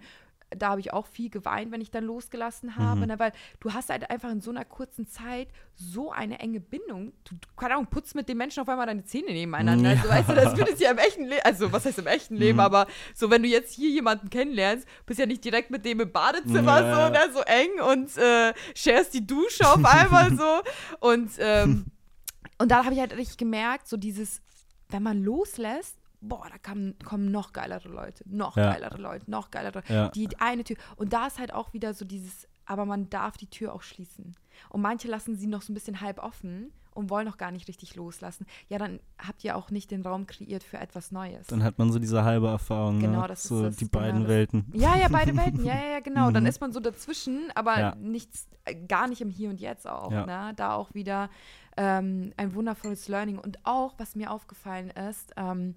da 0.56 0.70
habe 0.72 0.82
ich 0.82 0.92
auch 0.92 1.08
viel 1.08 1.30
geweint, 1.30 1.72
wenn 1.72 1.80
ich 1.82 1.92
dann 1.92 2.04
losgelassen 2.04 2.76
habe, 2.76 3.02
Mhm. 3.02 3.08
ne, 3.08 3.20
weil 3.20 3.32
du 3.62 3.74
hast 3.74 3.90
halt 3.90 4.10
einfach 4.10 4.30
in 4.30 4.42
so 4.42 4.52
einer 4.52 4.66
kurzen 4.66 5.08
Zeit 5.08 5.48
so 5.76 6.12
eine 6.12 6.40
enge 6.40 6.60
Bindung. 6.60 7.14
Du, 7.24 7.36
keine 7.56 7.76
Ahnung, 7.76 7.88
putzt 7.88 8.16
mit 8.16 8.28
den 8.28 8.38
Menschen 8.38 8.62
auf 8.62 8.68
einmal 8.70 8.86
deine 8.86 9.04
Zähne 9.06 9.32
nebeneinander. 9.32 9.94
Ja. 9.94 9.98
Also, 10.02 10.10
weißt 10.10 10.30
du, 10.30 10.34
das 10.36 10.58
würdest 10.58 10.80
du 10.80 10.84
ja 10.84 10.92
im 10.92 10.98
echten 10.98 11.24
Leben, 11.24 11.42
also 11.44 11.72
was 11.72 11.86
heißt 11.86 12.00
im 12.00 12.08
echten 12.08 12.36
Leben, 12.36 12.58
Mhm. 12.58 12.60
aber 12.62 12.88
so, 13.16 13.30
wenn 13.30 13.44
du 13.44 13.48
jetzt 13.50 13.74
hier 13.74 13.90
jemanden 13.90 14.30
kennenlernst, 14.30 14.88
bist 15.06 15.20
ja 15.20 15.26
nicht 15.26 15.44
direkt 15.46 15.72
mit 15.72 15.86
dem 15.86 16.00
im 16.02 16.12
Badezimmer 16.12 16.82
Ja. 16.82 17.06
so, 17.08 17.12
ne, 17.14 17.34
so 17.34 17.40
eng 17.42 17.82
und 17.90 18.18
äh, 18.18 18.54
sharest 18.76 19.14
die 19.14 19.26
Dusche 19.26 19.66
auf 19.68 19.84
einmal 19.86 20.36
so. 20.36 20.62
Und, 21.00 21.32
ähm, 21.40 21.86
und 22.58 22.70
da 22.72 22.84
habe 22.84 22.94
ich 22.94 23.00
halt 23.00 23.16
richtig 23.16 23.38
gemerkt, 23.38 23.88
so 23.88 23.96
dieses, 23.98 24.42
wenn 24.90 25.04
man 25.04 25.24
loslässt, 25.24 25.96
boah, 26.21 26.47
da 26.49 26.57
kommen, 26.57 26.95
kommen 27.03 27.31
noch 27.31 27.51
geilere 27.53 27.89
Leute, 27.89 28.23
noch 28.27 28.55
Ja. 28.55 28.71
geilere 28.73 28.97
Leute, 28.97 29.29
noch 29.29 29.51
geilere. 29.51 29.84
Ja. 29.88 30.10
Die, 30.10 30.29
eine 30.39 30.63
Tür. 30.63 30.77
Und 30.95 31.13
da 31.13 31.27
ist 31.27 31.39
halt 31.39 31.53
auch 31.53 31.73
wieder 31.73 31.93
so 31.93 32.05
dieses, 32.05 32.47
aber 32.65 32.86
man 32.86 33.10
darf 33.10 33.38
die 33.38 33.47
Tür 33.49 33.73
auch 33.73 33.81
schließen. 33.81 34.36
Und 34.69 34.81
manche 34.81 35.07
lassen 35.07 35.36
sie 35.36 35.47
noch 35.47 35.62
so 35.62 35.71
ein 35.71 35.75
bisschen 35.75 35.99
halb 36.01 36.19
offen 36.19 36.71
und 36.93 37.10
wollen 37.10 37.25
noch 37.25 37.38
gar 37.38 37.51
nicht 37.51 37.67
richtig 37.69 37.95
loslassen. 37.95 38.45
Ja, 38.67 38.77
dann 38.77 38.99
habt 39.17 39.43
ihr 39.45 39.55
auch 39.55 39.71
nicht 39.71 39.91
den 39.91 40.01
Raum 40.01 40.27
kreiert 40.27 40.62
für 40.63 40.77
etwas 40.77 41.12
Neues. 41.12 41.47
Dann 41.47 41.63
hat 41.63 41.77
man 41.79 41.89
so 41.91 41.99
diese 41.99 42.23
halbe 42.23 42.47
Erfahrung, 42.49 42.99
Genau, 42.99 43.21
ne? 43.21 43.27
das 43.29 43.43
ist 43.43 43.49
so 43.49 43.63
das, 43.63 43.77
die 43.77 43.89
genau 43.89 43.99
beiden 44.03 44.21
das. 44.21 44.29
Welten. 44.29 44.65
Ja, 44.75 44.95
ja, 44.97 45.07
beide 45.10 45.36
Welten, 45.38 45.63
ja, 45.65 45.73
ja, 45.75 45.89
ja, 45.93 45.99
genau. 46.01 46.31
Dann 46.31 46.43
Mhm. 46.43 46.49
ist 46.49 46.60
man 46.62 46.73
so 46.73 46.79
dazwischen, 46.81 47.49
aber 47.55 47.79
Ja. 47.79 47.95
nichts, 47.95 48.47
äh, 48.65 48.75
gar 48.75 49.07
nicht 49.07 49.21
im 49.21 49.29
Hier 49.29 49.49
und 49.49 49.60
Jetzt 49.62 49.88
auch. 49.88 50.12
Ja. 50.12 50.25
Ne? 50.25 50.53
Da 50.55 50.73
auch 50.75 50.93
wieder 50.93 51.29
ähm, 51.77 52.34
ein 52.36 52.53
wundervolles 52.53 53.07
Learning. 53.07 53.39
Und 53.39 53.65
auch, 53.65 53.93
was 53.97 54.15
mir 54.17 54.29
aufgefallen 54.29 54.89
ist, 54.89 55.31
ähm, 55.38 55.75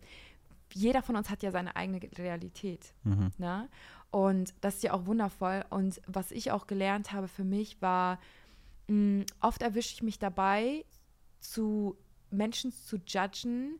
jeder 0.74 1.02
von 1.02 1.16
uns 1.16 1.30
hat 1.30 1.42
ja 1.42 1.50
seine 1.50 1.76
eigene 1.76 2.00
Realität. 2.18 2.94
Mhm. 3.04 3.30
Ne? 3.38 3.68
Und 4.10 4.54
das 4.60 4.76
ist 4.76 4.82
ja 4.82 4.92
auch 4.92 5.06
wundervoll. 5.06 5.64
Und 5.70 6.00
was 6.06 6.30
ich 6.30 6.50
auch 6.50 6.66
gelernt 6.66 7.12
habe 7.12 7.28
für 7.28 7.44
mich 7.44 7.80
war, 7.80 8.18
mh, 8.88 9.24
oft 9.40 9.62
erwische 9.62 9.94
ich 9.94 10.02
mich 10.02 10.18
dabei, 10.18 10.84
zu 11.40 11.96
Menschen 12.30 12.72
zu 12.72 12.96
judgen 13.06 13.78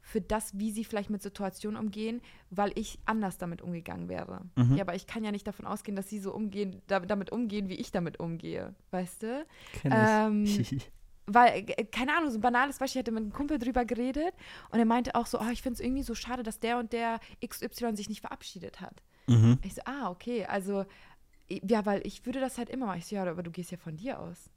für 0.00 0.20
das, 0.20 0.58
wie 0.58 0.72
sie 0.72 0.84
vielleicht 0.84 1.10
mit 1.10 1.22
Situationen 1.22 1.78
umgehen, 1.80 2.20
weil 2.50 2.72
ich 2.74 2.98
anders 3.04 3.38
damit 3.38 3.62
umgegangen 3.62 4.08
wäre. 4.08 4.42
Mhm. 4.56 4.74
Ja, 4.74 4.82
aber 4.82 4.96
ich 4.96 5.06
kann 5.06 5.22
ja 5.22 5.30
nicht 5.30 5.46
davon 5.46 5.64
ausgehen, 5.64 5.94
dass 5.94 6.08
sie 6.08 6.18
so 6.18 6.34
umgehen, 6.34 6.82
da, 6.88 6.98
damit 6.98 7.30
umgehen, 7.30 7.68
wie 7.68 7.76
ich 7.76 7.92
damit 7.92 8.18
umgehe. 8.18 8.74
Weißt 8.90 9.22
du? 9.22 9.46
Kenn 9.74 9.92
Ähm, 9.94 10.44
ich. 10.44 10.90
weil, 11.26 11.64
äh, 11.68 11.84
keine 11.84 12.16
Ahnung, 12.16 12.30
so 12.30 12.38
ein 12.38 12.42
banales 12.42 12.78
Beispiel, 12.78 13.00
ich 13.00 13.04
hatte 13.04 13.12
mit 13.12 13.22
einem 13.22 13.32
Kumpel 13.32 13.58
drüber 13.58 13.84
geredet 13.84 14.34
und 14.70 14.78
er 14.78 14.84
meinte 14.84 15.14
auch 15.14 15.26
so, 15.26 15.40
oh, 15.40 15.48
ich 15.52 15.62
finde 15.62 15.74
es 15.74 15.80
irgendwie 15.80 16.02
so 16.02 16.14
schade, 16.14 16.42
dass 16.42 16.58
der 16.58 16.78
und 16.78 16.92
der 16.92 17.20
XY 17.46 17.96
sich 17.96 18.08
nicht 18.08 18.20
verabschiedet 18.20 18.80
hat. 18.80 19.02
mhm. 19.26 19.58
Ich 19.62 19.74
so, 19.74 19.82
ah, 19.84 20.10
okay, 20.10 20.44
also, 20.46 20.84
ja, 21.48 21.84
weil 21.86 22.06
ich 22.06 22.24
würde 22.26 22.40
das 22.40 22.58
halt 22.58 22.70
immer 22.70 22.86
machen. 22.86 22.98
Ich 22.98 23.06
so, 23.06 23.16
ja, 23.16 23.24
aber 23.24 23.42
du 23.42 23.50
gehst 23.50 23.70
ja 23.70 23.78
von 23.78 23.96
dir 23.96 24.18
aus. 24.18 24.50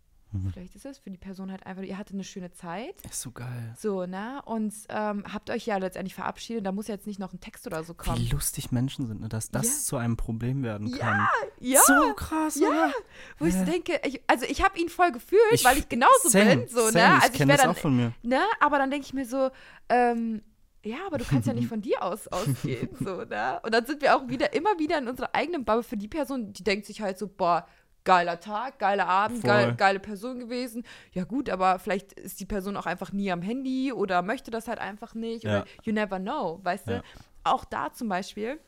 Mhm. 0.44 0.52
Vielleicht 0.54 0.76
ist 0.76 0.86
es 0.86 0.98
für 1.00 1.10
die 1.10 1.18
Person 1.18 1.52
halt 1.52 1.66
einfach, 1.66 1.84
ihr 1.84 1.98
hattet 1.98 2.14
eine 2.16 2.24
schöne 2.24 2.52
Zeit. 2.52 2.96
Ist 3.10 3.22
so 3.22 3.32
geil. 3.32 3.74
So, 3.78 4.06
ne? 4.06 4.42
Und 4.46 4.74
ähm, 4.90 5.24
habt 5.32 5.50
euch 5.50 5.66
ja 5.66 5.78
letztendlich 5.78 6.16
verabschiedet. 6.16 6.66
Da 6.66 6.72
muss 6.72 6.88
ja 6.88 6.96
jetzt 6.96 7.08
nicht 7.08 7.20
noch 7.20 7.34
ein 7.34 7.40
Text 7.40 7.66
oder 7.68 7.84
so 7.84 7.94
Wie 7.94 7.98
kommen. 7.98 8.30
lustig 8.32 8.72
Menschen 8.72 9.08
sind, 9.08 9.22
ne? 9.22 9.30
dass 9.30 9.50
das 9.52 9.66
Ja. 9.66 9.72
zu 9.84 9.98
einem 9.98 10.18
Problem 10.18 10.64
werden 10.64 10.88
Ja, 10.88 10.98
kann. 10.98 11.28
Ja, 11.60 11.80
So 11.86 12.14
krass, 12.16 12.56
Ja. 12.60 12.68
oder? 12.68 12.94
wo 13.40 13.46
ich 13.46 13.54
so 13.54 13.60
Ja. 13.60 13.66
denke, 13.66 14.00
ich, 14.06 14.22
also 14.28 14.46
ich 14.48 14.64
habe 14.64 14.78
ihn 14.80 14.90
voll 14.90 15.12
gefühlt, 15.12 15.42
Ich- 15.52 15.64
weil 15.66 15.78
ich 15.78 15.90
genauso 15.90 16.30
Same, 16.30 16.58
bin. 16.58 16.68
So, 16.68 16.88
same. 16.90 16.94
ne? 16.94 17.00
Ich 17.00 17.06
Also 17.16 17.28
ich 17.28 17.34
kenne 17.34 17.54
wäre 17.54 17.62
dann, 17.64 17.72
auch 17.72 17.78
von 17.78 17.96
mir. 17.96 18.14
ne? 18.24 18.42
Aber 18.60 18.78
dann 18.78 18.92
denke 18.92 19.06
ich 19.06 19.14
mir 19.14 19.26
so, 19.26 19.50
ähm, 19.90 20.42
ja, 20.84 20.98
aber 21.08 21.18
du 21.18 21.26
kannst 21.26 21.48
ja 21.48 21.54
nicht 21.54 21.68
von 21.70 21.82
dir 21.82 22.04
aus 22.04 22.28
ausgehen, 22.28 22.90
so, 23.00 23.24
ne? 23.24 23.60
Und 23.64 23.74
dann 23.74 23.86
sind 23.88 24.02
wir 24.04 24.16
auch 24.16 24.28
wieder, 24.28 24.54
immer 24.54 24.78
wieder 24.78 24.98
in 25.00 25.08
unserer 25.08 25.34
eigenen 25.34 25.66
Bubble 25.66 25.82
für 25.84 25.98
die 25.98 26.08
Person, 26.08 26.54
die 26.54 26.64
denkt 26.64 26.86
sich 26.86 27.02
halt 27.02 27.18
so, 27.18 27.28
boah, 27.28 27.68
geiler 28.06 28.40
Tag, 28.40 28.80
geiler 28.80 29.08
Abend, 29.08 29.44
geil, 29.44 29.76
geile 29.76 30.00
Person 30.00 30.40
gewesen. 30.40 30.84
Ja 31.12 31.26
gut, 31.26 31.50
aber 31.50 31.80
vielleicht 31.80 32.14
ist 32.14 32.40
die 32.40 32.46
Person 32.46 32.78
auch 32.78 32.86
einfach 32.86 33.12
nie 33.12 33.32
am 33.32 33.42
Handy 33.42 33.92
oder 33.92 34.22
möchte 34.22 34.52
das 34.52 34.68
halt 34.68 34.80
einfach 34.80 35.14
nicht 35.14 35.44
Ja. 35.44 35.62
oder 35.62 35.66
you 35.84 35.92
never 35.92 36.20
know, 36.20 36.60
weißt 36.64 36.88
Ja. 36.88 37.00
du? 37.00 37.04
Auch 37.44 37.66
da 37.66 37.92
zum 37.92 38.08
Beispiel, 38.08 38.60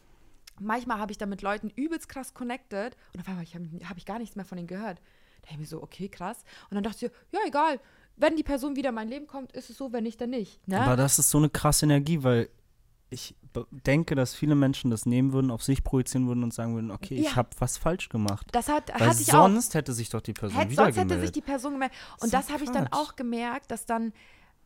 manchmal 0.59 0.99
habe 0.99 1.11
ich 1.11 1.17
da 1.17 1.25
mit 1.25 1.41
Leuten 1.41 1.69
übelst 1.69 2.09
krass 2.09 2.33
connected 2.33 2.97
und 3.13 3.21
auf 3.21 3.27
einmal 3.27 3.45
habe 3.45 3.89
hab 3.89 3.97
ich 3.97 4.05
gar 4.05 4.19
nichts 4.19 4.35
mehr 4.35 4.45
von 4.45 4.57
denen 4.57 4.67
gehört. 4.67 4.97
Da 4.97 5.41
dachte 5.43 5.53
ich 5.53 5.57
mir 5.59 5.65
so, 5.65 5.81
okay, 5.81 6.09
krass. 6.09 6.43
Und 6.69 6.75
dann 6.75 6.83
dachte 6.83 7.05
ich, 7.05 7.11
ja, 7.31 7.39
egal. 7.47 7.79
Wenn 8.19 8.35
die 8.35 8.43
Person 8.43 8.75
wieder 8.75 8.89
in 8.89 8.95
mein 8.95 9.07
Leben 9.09 9.27
kommt, 9.27 9.51
ist 9.51 9.69
es 9.69 9.77
so, 9.77 9.93
wenn 9.93 10.03
nicht, 10.03 10.19
dann 10.19 10.31
nicht. 10.31 10.67
Ne? 10.67 10.81
Aber 10.81 10.95
das 10.95 11.19
ist 11.19 11.29
so 11.29 11.37
eine 11.37 11.49
krasse 11.49 11.85
Energie, 11.85 12.23
weil 12.23 12.49
ich 13.09 13.35
denke, 13.71 14.15
dass 14.15 14.35
viele 14.35 14.55
Menschen 14.55 14.91
das 14.91 15.05
nehmen 15.05 15.31
würden, 15.33 15.49
auf 15.51 15.63
sich 15.63 15.83
projizieren 15.83 16.27
würden 16.27 16.43
und 16.43 16.53
sagen 16.53 16.75
würden, 16.75 16.91
okay, 16.91 17.15
Ja. 17.15 17.21
ich 17.21 17.35
habe 17.35 17.49
was 17.59 17.77
falsch 17.77 18.09
gemacht. 18.09 18.45
das 18.51 18.67
hat, 18.67 18.89
Weil 18.99 19.09
hatte 19.09 19.21
ich 19.21 19.29
auch. 19.33 19.43
sonst 19.47 19.73
hätte 19.75 19.93
sich 19.93 20.09
doch 20.09 20.21
die 20.21 20.33
Person 20.33 20.57
Hätt, 20.59 20.69
wieder 20.71 20.83
sonst 20.85 20.97
hätte 20.97 21.07
sich 21.09 21.15
gemeldet. 21.15 21.35
die 21.35 21.41
Person 21.41 21.73
gemerkt. 21.73 21.95
Und 22.19 22.29
So 22.31 22.37
das 22.37 22.49
habe 22.51 22.63
ich 22.63 22.69
dann 22.71 22.87
auch 22.91 23.15
gemerkt, 23.15 23.71
dass 23.71 23.85
dann, 23.85 24.11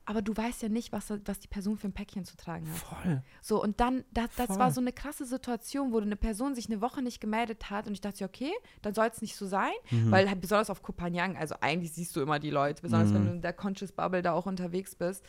aber 0.06 0.24
du 0.24 0.36
weißt 0.36 0.64
ja 0.64 0.70
nicht, 0.70 0.92
was, 0.92 1.14
was 1.26 1.40
die 1.40 1.48
Person 1.48 1.78
für 1.78 1.88
ein 1.88 1.94
Päckchen 1.94 2.26
zu 2.26 2.36
tragen 2.36 2.68
hat. 2.68 2.78
Voll. 2.80 3.22
So, 3.42 3.62
und 3.62 3.80
dann, 3.80 4.04
das, 4.12 4.30
das 4.36 4.48
Voll. 4.48 4.58
war 4.58 4.72
so 4.72 4.82
eine 4.82 4.92
krasse 4.92 5.26
Situation, 5.26 5.94
wo 5.94 6.00
eine 6.00 6.16
Person 6.16 6.56
sich 6.56 6.66
eine 6.66 6.82
Woche 6.82 7.04
nicht 7.04 7.22
gemeldet 7.22 7.70
hat 7.70 7.86
und 7.86 7.94
ich 7.94 8.02
dachte, 8.02 8.26
okay, 8.26 8.52
dann 8.82 8.96
soll 8.96 9.06
es 9.14 9.22
nicht 9.22 9.36
so 9.36 9.46
sein, 9.46 9.72
Mhm. 9.92 10.10
weil 10.10 10.28
halt 10.28 10.42
besonders 10.42 10.72
auf 10.72 10.82
Kopanjang, 10.82 11.38
also 11.38 11.54
eigentlich 11.62 11.94
siehst 11.94 12.16
du 12.16 12.22
immer 12.22 12.40
die 12.40 12.50
Leute, 12.50 12.82
besonders 12.82 13.14
wenn 13.14 13.22
Mhm. 13.22 13.28
du 13.28 13.34
in 13.36 13.42
der 13.44 13.54
Conscious 13.54 13.92
Bubble 13.92 14.24
da 14.24 14.34
auch 14.34 14.48
unterwegs 14.48 14.96
bist. 14.96 15.24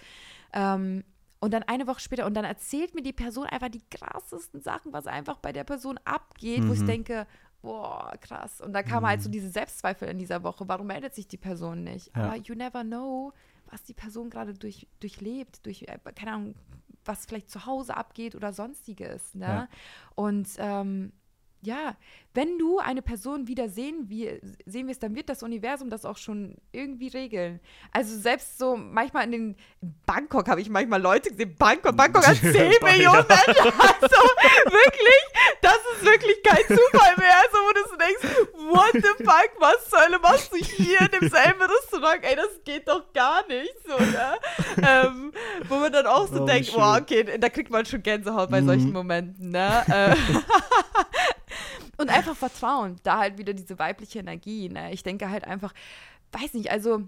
Ähm, 0.54 1.04
und 1.42 1.52
dann 1.52 1.64
eine 1.64 1.86
Woche 1.88 1.98
später, 2.00 2.24
und 2.24 2.34
dann 2.34 2.44
erzählt 2.44 2.94
mir 2.94 3.02
die 3.02 3.12
Person 3.12 3.46
einfach 3.46 3.68
die 3.68 3.82
krassesten 3.90 4.62
Sachen, 4.62 4.92
was 4.92 5.06
einfach 5.08 5.38
bei 5.38 5.52
der 5.52 5.64
Person 5.64 5.98
abgeht, 6.04 6.66
wo 6.68 6.72
ich 6.72 6.80
Mhm. 6.80 6.86
denke, 6.86 7.26
boah, 7.62 8.12
krass. 8.20 8.60
Und 8.60 8.72
da 8.72 8.82
kam 8.84 9.04
halt 9.04 9.22
so 9.22 9.28
diese 9.28 9.48
Selbstzweifel 9.50 10.08
in 10.08 10.18
dieser 10.18 10.44
Woche, 10.44 10.66
warum 10.68 10.86
meldet 10.86 11.14
sich 11.16 11.26
die 11.26 11.36
Person 11.36 11.82
nicht? 11.82 12.14
Ja. 12.16 12.22
Aber 12.24 12.36
you 12.36 12.54
never 12.54 12.84
know, 12.84 13.32
was 13.70 13.82
die 13.82 13.92
Person 13.92 14.30
gerade 14.30 14.54
durch, 14.54 14.86
durchlebt, 15.00 15.66
durch, 15.66 15.82
äh, 15.82 15.98
keine 16.14 16.32
Ahnung, 16.32 16.54
was 17.04 17.26
vielleicht 17.26 17.50
zu 17.50 17.66
Hause 17.66 17.96
abgeht 17.96 18.36
oder 18.36 18.52
sonstiges. 18.52 19.34
Ne? 19.34 19.46
Ja. 19.46 19.68
Und 20.14 20.48
ähm, 20.58 21.12
ja, 21.64 21.96
wenn 22.34 22.58
du 22.58 22.78
eine 22.78 23.02
Person 23.02 23.46
wieder 23.46 23.68
sehen, 23.68 24.06
wie, 24.08 24.40
sehen 24.66 24.88
wirst, 24.88 25.02
dann 25.02 25.14
wird 25.14 25.28
das 25.28 25.42
Universum 25.42 25.90
das 25.90 26.04
auch 26.04 26.16
schon 26.16 26.56
irgendwie 26.72 27.08
regeln. 27.08 27.60
Also 27.92 28.16
selbst 28.18 28.58
so 28.58 28.74
manchmal 28.76 29.24
in 29.24 29.32
den 29.32 29.56
in 29.82 29.94
Bangkok 30.06 30.48
habe 30.48 30.60
ich 30.60 30.68
manchmal 30.70 31.00
Leute 31.00 31.30
gesehen, 31.30 31.54
Bangkok, 31.58 31.96
Bangkok 31.96 32.26
hat 32.26 32.36
10 32.38 32.52
Ja. 32.54 32.62
Millionen 32.82 33.26
Menschen. 33.28 33.72
Also 34.02 34.16
wirklich, 34.70 35.22
das 35.60 35.76
ist 35.94 36.04
wirklich 36.04 36.42
kein 36.42 36.62
Zufall 36.66 37.14
mehr. 37.16 37.36
Also 37.36 37.56
wo 37.58 37.72
du 37.72 37.90
so 37.90 37.96
denkst, 37.96 38.48
what 38.72 38.92
the 38.94 39.24
fuck, 39.24 39.50
was 39.60 39.88
zur 39.90 40.00
Hölle 40.00 40.18
machst 40.18 40.52
du 40.52 40.56
hier 40.56 41.00
in 41.02 41.20
demselben 41.20 41.60
Restaurant? 41.62 42.24
Ey, 42.24 42.34
das 42.34 42.48
geht 42.64 42.88
doch 42.88 43.12
gar 43.12 43.46
nicht 43.46 43.72
so, 43.86 43.96
ne? 43.96 44.34
ähm, 44.82 45.32
wo 45.68 45.76
man 45.76 45.92
dann 45.92 46.06
auch 46.06 46.26
so 46.26 46.42
Oh, 46.42 46.46
denkt, 46.46 46.72
wow, 46.74 46.98
okay, 47.00 47.38
da 47.38 47.48
kriegt 47.48 47.70
man 47.70 47.86
schon 47.86 48.02
Gänsehaut 48.02 48.50
bei 48.50 48.60
Mhm. 48.62 48.66
solchen 48.66 48.92
Momenten, 48.92 49.50
ne? 49.50 49.84
Äh, 49.88 50.16
und 51.98 52.10
einfach 52.10 52.36
Vertrauen, 52.36 52.96
da 53.02 53.18
halt 53.18 53.38
wieder 53.38 53.52
diese 53.54 53.78
weibliche 53.78 54.18
Energie. 54.20 54.68
Ne? 54.68 54.92
Ich 54.92 55.02
denke 55.02 55.30
halt 55.30 55.44
einfach, 55.44 55.72
weiß 56.32 56.54
nicht, 56.54 56.70
also 56.70 57.02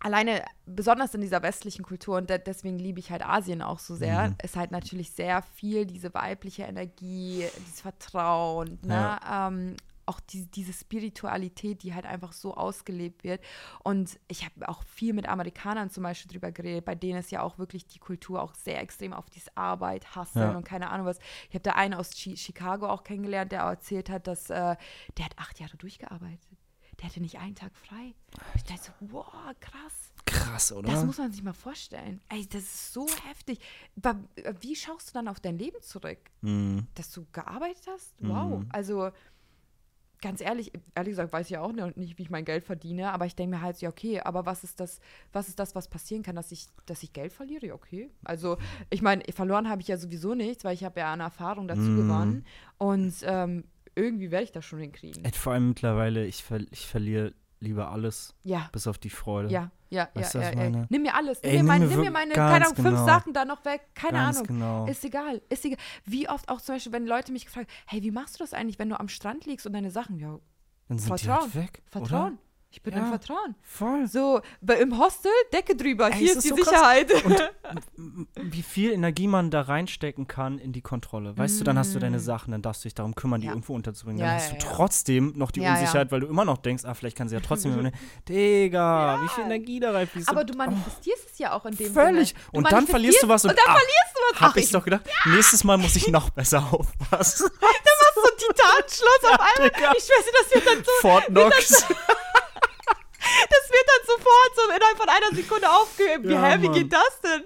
alleine, 0.00 0.44
besonders 0.66 1.14
in 1.14 1.20
dieser 1.22 1.42
westlichen 1.42 1.82
Kultur, 1.82 2.16
und 2.18 2.28
de 2.28 2.38
deswegen 2.38 2.78
liebe 2.78 2.98
ich 3.00 3.10
halt 3.10 3.24
Asien 3.24 3.62
auch 3.62 3.78
so 3.78 3.94
sehr, 3.94 4.28
Mhm. 4.28 4.36
ist 4.42 4.56
halt 4.56 4.70
natürlich 4.70 5.10
sehr 5.12 5.40
viel 5.42 5.86
diese 5.86 6.12
weibliche 6.12 6.64
Energie, 6.64 7.46
dieses 7.60 7.80
Vertrauen, 7.80 8.78
ne? 8.82 9.18
Ähm, 9.30 9.76
auch 10.06 10.20
die, 10.20 10.46
diese 10.46 10.72
Spiritualität, 10.72 11.82
die 11.82 11.94
halt 11.94 12.06
einfach 12.06 12.32
so 12.32 12.54
ausgelebt 12.54 13.24
wird. 13.24 13.42
Und 13.82 14.18
ich 14.28 14.44
habe 14.44 14.68
auch 14.68 14.82
viel 14.84 15.12
mit 15.12 15.28
Amerikanern 15.28 15.90
zum 15.90 16.02
Beispiel 16.02 16.30
drüber 16.32 16.52
geredet, 16.52 16.84
bei 16.84 16.94
denen 16.94 17.18
ist 17.18 17.30
ja 17.30 17.42
auch 17.42 17.58
wirklich 17.58 17.86
die 17.86 17.98
Kultur 17.98 18.42
auch 18.42 18.54
sehr 18.54 18.80
extrem 18.80 19.12
auf 19.12 19.30
diese 19.30 19.56
Arbeit, 19.56 20.14
Hasseln 20.14 20.50
Ja. 20.52 20.56
und 20.56 20.64
keine 20.64 20.90
Ahnung 20.90 21.06
was. 21.06 21.18
Ich 21.48 21.54
habe 21.54 21.62
da 21.62 21.72
einen 21.72 21.94
aus 21.94 22.10
Chi 22.10 22.36
Chicago 22.36 22.88
auch 22.88 23.04
kennengelernt, 23.04 23.52
der 23.52 23.60
erzählt 23.60 24.10
hat, 24.10 24.26
dass 24.26 24.50
äh, 24.50 24.76
der 25.16 25.24
hat 25.24 25.38
acht 25.38 25.60
Jahre 25.60 25.76
durchgearbeitet. 25.76 26.48
Der 27.00 27.08
hatte 27.08 27.20
nicht 27.20 27.38
einen 27.40 27.56
Tag 27.56 27.74
frei. 27.74 28.14
Ich 28.54 28.62
dachte 28.62 28.82
so, 28.84 28.92
wow, 29.12 29.26
krass. 29.58 30.12
Krass, 30.26 30.70
oder? 30.72 30.90
Das 30.90 31.04
muss 31.04 31.18
man 31.18 31.32
sich 31.32 31.42
mal 31.42 31.52
vorstellen. 31.52 32.20
Ey, 32.28 32.46
das 32.46 32.62
ist 32.62 32.92
so 32.92 33.06
heftig. 33.28 33.58
Wie 34.60 34.76
schaust 34.76 35.08
du 35.10 35.12
dann 35.14 35.26
auf 35.28 35.40
dein 35.40 35.58
Leben 35.58 35.82
zurück? 35.82 36.18
Mhm. 36.40 36.86
Dass 36.94 37.10
du 37.10 37.26
gearbeitet 37.32 37.84
hast? 37.88 38.14
Wow. 38.20 38.60
Mhm. 38.60 38.68
Also, 38.70 39.10
ganz 40.24 40.40
ehrlich, 40.40 40.72
ehrlich 40.96 41.12
gesagt 41.12 41.32
weiß 41.32 41.46
ich 41.46 41.50
ja 41.52 41.60
auch 41.60 41.70
nicht, 41.72 42.18
wie 42.18 42.22
ich 42.22 42.30
mein 42.30 42.44
Geld 42.44 42.64
verdiene, 42.64 43.12
aber 43.12 43.26
ich 43.26 43.36
denke 43.36 43.56
mir 43.56 43.62
halt, 43.62 43.80
ja, 43.80 43.88
okay, 43.90 44.20
aber 44.20 44.44
was 44.46 44.64
ist 44.64 44.80
das, 44.80 44.98
was 45.32 45.48
ist 45.48 45.58
das, 45.60 45.74
was 45.76 45.86
passieren 45.86 46.22
kann, 46.24 46.34
dass 46.34 46.50
ich, 46.50 46.66
dass 46.86 47.02
ich 47.02 47.12
Geld 47.12 47.32
verliere? 47.32 47.66
Ja, 47.66 47.74
okay. 47.74 48.10
Also, 48.24 48.56
ich 48.90 49.02
meine, 49.02 49.22
verloren 49.32 49.68
habe 49.68 49.82
ich 49.82 49.88
ja 49.88 49.96
sowieso 49.98 50.34
nichts, 50.34 50.64
weil 50.64 50.74
ich 50.74 50.82
habe 50.82 50.98
ja 51.00 51.12
eine 51.12 51.22
Erfahrung 51.24 51.68
dazu 51.68 51.82
Mhm. 51.82 51.96
gewonnen. 51.96 52.46
Und 52.78 53.14
ähm, 53.24 53.64
irgendwie 53.94 54.30
werde 54.30 54.44
ich 54.44 54.52
das 54.52 54.64
schon 54.64 54.80
hinkriegen. 54.80 55.24
Vor 55.32 55.52
allem 55.52 55.68
mittlerweile, 55.68 56.26
ich, 56.26 56.42
ver 56.42 56.60
ich 56.72 56.86
verliere 56.86 57.32
lieber 57.60 57.90
alles, 57.92 58.34
Ja. 58.42 58.68
bis 58.72 58.86
auf 58.86 58.98
die 58.98 59.10
Freude. 59.10 59.50
Ja, 59.50 59.70
ja, 59.94 60.08
Weißt 60.14 60.34
ja, 60.34 60.42
ja, 60.42 60.54
meine? 60.56 60.86
Nimm 60.90 61.02
mir 61.02 61.14
alles. 61.14 61.42
Nimm 61.42 61.50
Ey, 61.50 61.56
mir, 61.56 61.58
nimm 61.62 61.66
mein, 61.66 61.80
mir 61.82 61.88
nimm 61.88 62.00
mir 62.00 62.10
meine, 62.10 62.32
keine 62.34 62.64
Ahnung, 62.66 62.74
fünf 62.74 62.88
genau. 62.88 63.06
Sachen 63.06 63.32
da 63.32 63.44
noch 63.44 63.64
weg. 63.64 63.82
Keine 63.94 64.18
Ganz 64.18 64.36
Ahnung. 64.38 64.46
genau. 64.48 64.86
Ist 64.86 65.04
egal, 65.04 65.40
ist 65.48 65.64
egal. 65.64 65.78
Wie 66.04 66.28
oft 66.28 66.48
auch 66.48 66.60
zum 66.60 66.74
Beispiel, 66.74 66.92
wenn 66.92 67.06
Leute 67.06 67.32
mich 67.32 67.44
gefragt 67.46 67.70
hey, 67.86 68.02
wie 68.02 68.10
machst 68.10 68.34
du 68.34 68.44
das 68.44 68.52
eigentlich, 68.54 68.78
wenn 68.78 68.88
du 68.88 68.98
am 68.98 69.08
Strand 69.08 69.46
liegst 69.46 69.66
und 69.66 69.72
deine 69.72 69.90
Sachen, 69.90 70.18
ja, 70.18 70.38
Dann 70.88 70.98
sind 70.98 71.12
die 71.18 71.24
Vertrauen. 71.24 71.42
halt 71.42 71.54
weg. 71.54 71.82
Vertrauen. 71.86 72.32
Oder? 72.34 72.38
Ich 72.74 72.82
bin 72.82 72.92
Ja. 72.92 73.00
im 73.04 73.08
Vertrauen. 73.08 73.54
Voll. 73.62 74.08
So, 74.08 74.40
bei, 74.60 74.74
im 74.80 74.98
Hostel, 74.98 75.30
Decke 75.52 75.76
drüber, 75.76 76.08
Ey, 76.08 76.14
hier 76.18 76.30
ist 76.32 76.38
ist 76.38 76.44
die 76.44 76.48
so. 76.48 76.56
Sicherheit. 76.56 77.08
M- 77.96 78.26
Wie 78.34 78.62
viel 78.62 78.90
Energie 78.90 79.28
man 79.28 79.52
da 79.52 79.60
reinstecken 79.60 80.26
kann 80.26 80.58
in 80.58 80.72
die 80.72 80.80
Kontrolle. 80.82 81.38
Weißt 81.38 81.60
du, 81.60 81.64
dann 81.64 81.78
hast 81.78 81.94
du 81.94 82.00
deine 82.00 82.18
Sachen, 82.18 82.50
dann 82.50 82.62
darfst 82.62 82.82
du 82.84 82.88
dich 82.88 82.94
darum 82.96 83.14
kümmern, 83.14 83.40
die 83.40 83.46
Mm. 83.46 83.50
Ja. 83.50 83.52
irgendwo 83.54 83.74
unterzubringen. 83.76 84.18
Ja, 84.20 84.26
dann 84.26 84.36
hast 84.36 84.52
du 84.52 84.58
trotzdem 84.58 85.32
noch 85.36 85.52
die. 85.52 85.60
Unsicherheit, 85.60 86.10
weil 86.10 86.18
du 86.20 86.26
immer 86.26 86.44
noch 86.44 86.58
denkst, 86.58 86.84
ah, 86.84 86.94
vielleicht 86.94 87.16
kann 87.16 87.28
sie 87.28 87.36
ja 87.36 87.40
trotzdem. 87.40 87.72
übernehmen. 87.74 87.94
Digga, 88.28 89.20
wie 89.22 89.28
viel 89.28 89.44
Energie 89.44 89.78
da 89.78 89.92
reinfließt. 89.92 90.28
Aber 90.28 90.40
Und- 90.40 90.50
du 90.50 90.56
manifestierst 90.58 91.30
es 91.32 91.38
ja 91.38 91.52
auch 91.52 91.64
in 91.66 91.76
dem 91.76 91.92
Völlig. 91.92 92.30
Sinne. 92.30 92.40
Und 92.52 92.72
dann 92.72 92.86
verlierst 92.88 93.22
du 93.22 93.28
was 93.28 93.44
und 93.44 93.50
und, 93.50 93.58
dann 93.58 93.66
ah, 93.68 93.78
verlierst 93.78 94.14
du 94.14 94.20
was. 94.34 94.40
Hab 94.40 94.50
Ach, 94.50 94.56
ich 94.56 94.70
doch 94.72 94.84
gedacht, 94.84 95.02
nächstes 95.26 95.62
Mal 95.62 95.78
muss 95.78 95.94
ich 95.94 96.08
noch 96.18 96.30
besser 96.30 96.58
aufpassen. 96.72 97.46
machst 97.60 98.16
so 98.16 98.46
Titanschluss 98.46 99.32
auf 99.32 99.40
einmal. 99.40 99.70
Ich 99.96 100.04
schwöre, 100.04 100.22
dir, 100.24 100.32
das 100.42 100.54
wird 100.54 100.66
dann 100.66 100.84
so, 100.84 100.90
Fort 101.00 101.26
Knox. 101.26 101.86
Das 103.50 103.70
wird 103.70 103.86
dann 103.86 104.06
sofort 104.06 104.56
so 104.56 104.62
innerhalb 104.76 104.96
von 104.96 105.08
einer 105.08 105.34
Sekunde 105.36 105.70
aufgehoben. 105.70 106.24
Wie, 106.28 106.32
Ja, 106.32 106.44
hä, 106.44 106.62
wie 106.62 106.66
Mann. 106.68 106.74
geht 106.78 106.92
das 106.92 107.20
denn? 107.22 107.42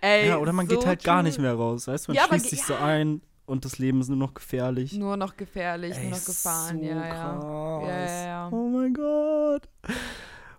Ey, 0.00 0.28
Ja, 0.28 0.38
oder 0.38 0.52
man 0.52 0.68
so 0.68 0.76
geht 0.76 0.86
halt 0.86 1.04
gar 1.04 1.22
nicht 1.22 1.38
mehr 1.38 1.54
raus, 1.54 1.86
weißt 1.86 2.08
du? 2.08 2.12
Man 2.12 2.16
Ja, 2.16 2.26
schließt 2.26 2.50
sich 2.50 2.64
so 2.64 2.74
ja. 2.74 2.84
ein 2.84 3.22
und 3.46 3.64
das 3.64 3.78
Leben 3.78 4.00
ist 4.00 4.08
nur 4.08 4.16
noch 4.18 4.34
gefährlich. 4.34 4.92
Nur 4.92 5.16
noch 5.16 5.36
gefährlich, 5.36 5.96
Ey, 5.96 6.08
nur 6.08 6.18
noch 6.18 6.24
gefahren. 6.24 6.78
so 6.80 6.84
ja, 6.84 8.24
ja. 8.26 8.48
Oh 8.52 8.68
mein 8.68 8.92
Gott. 8.94 9.62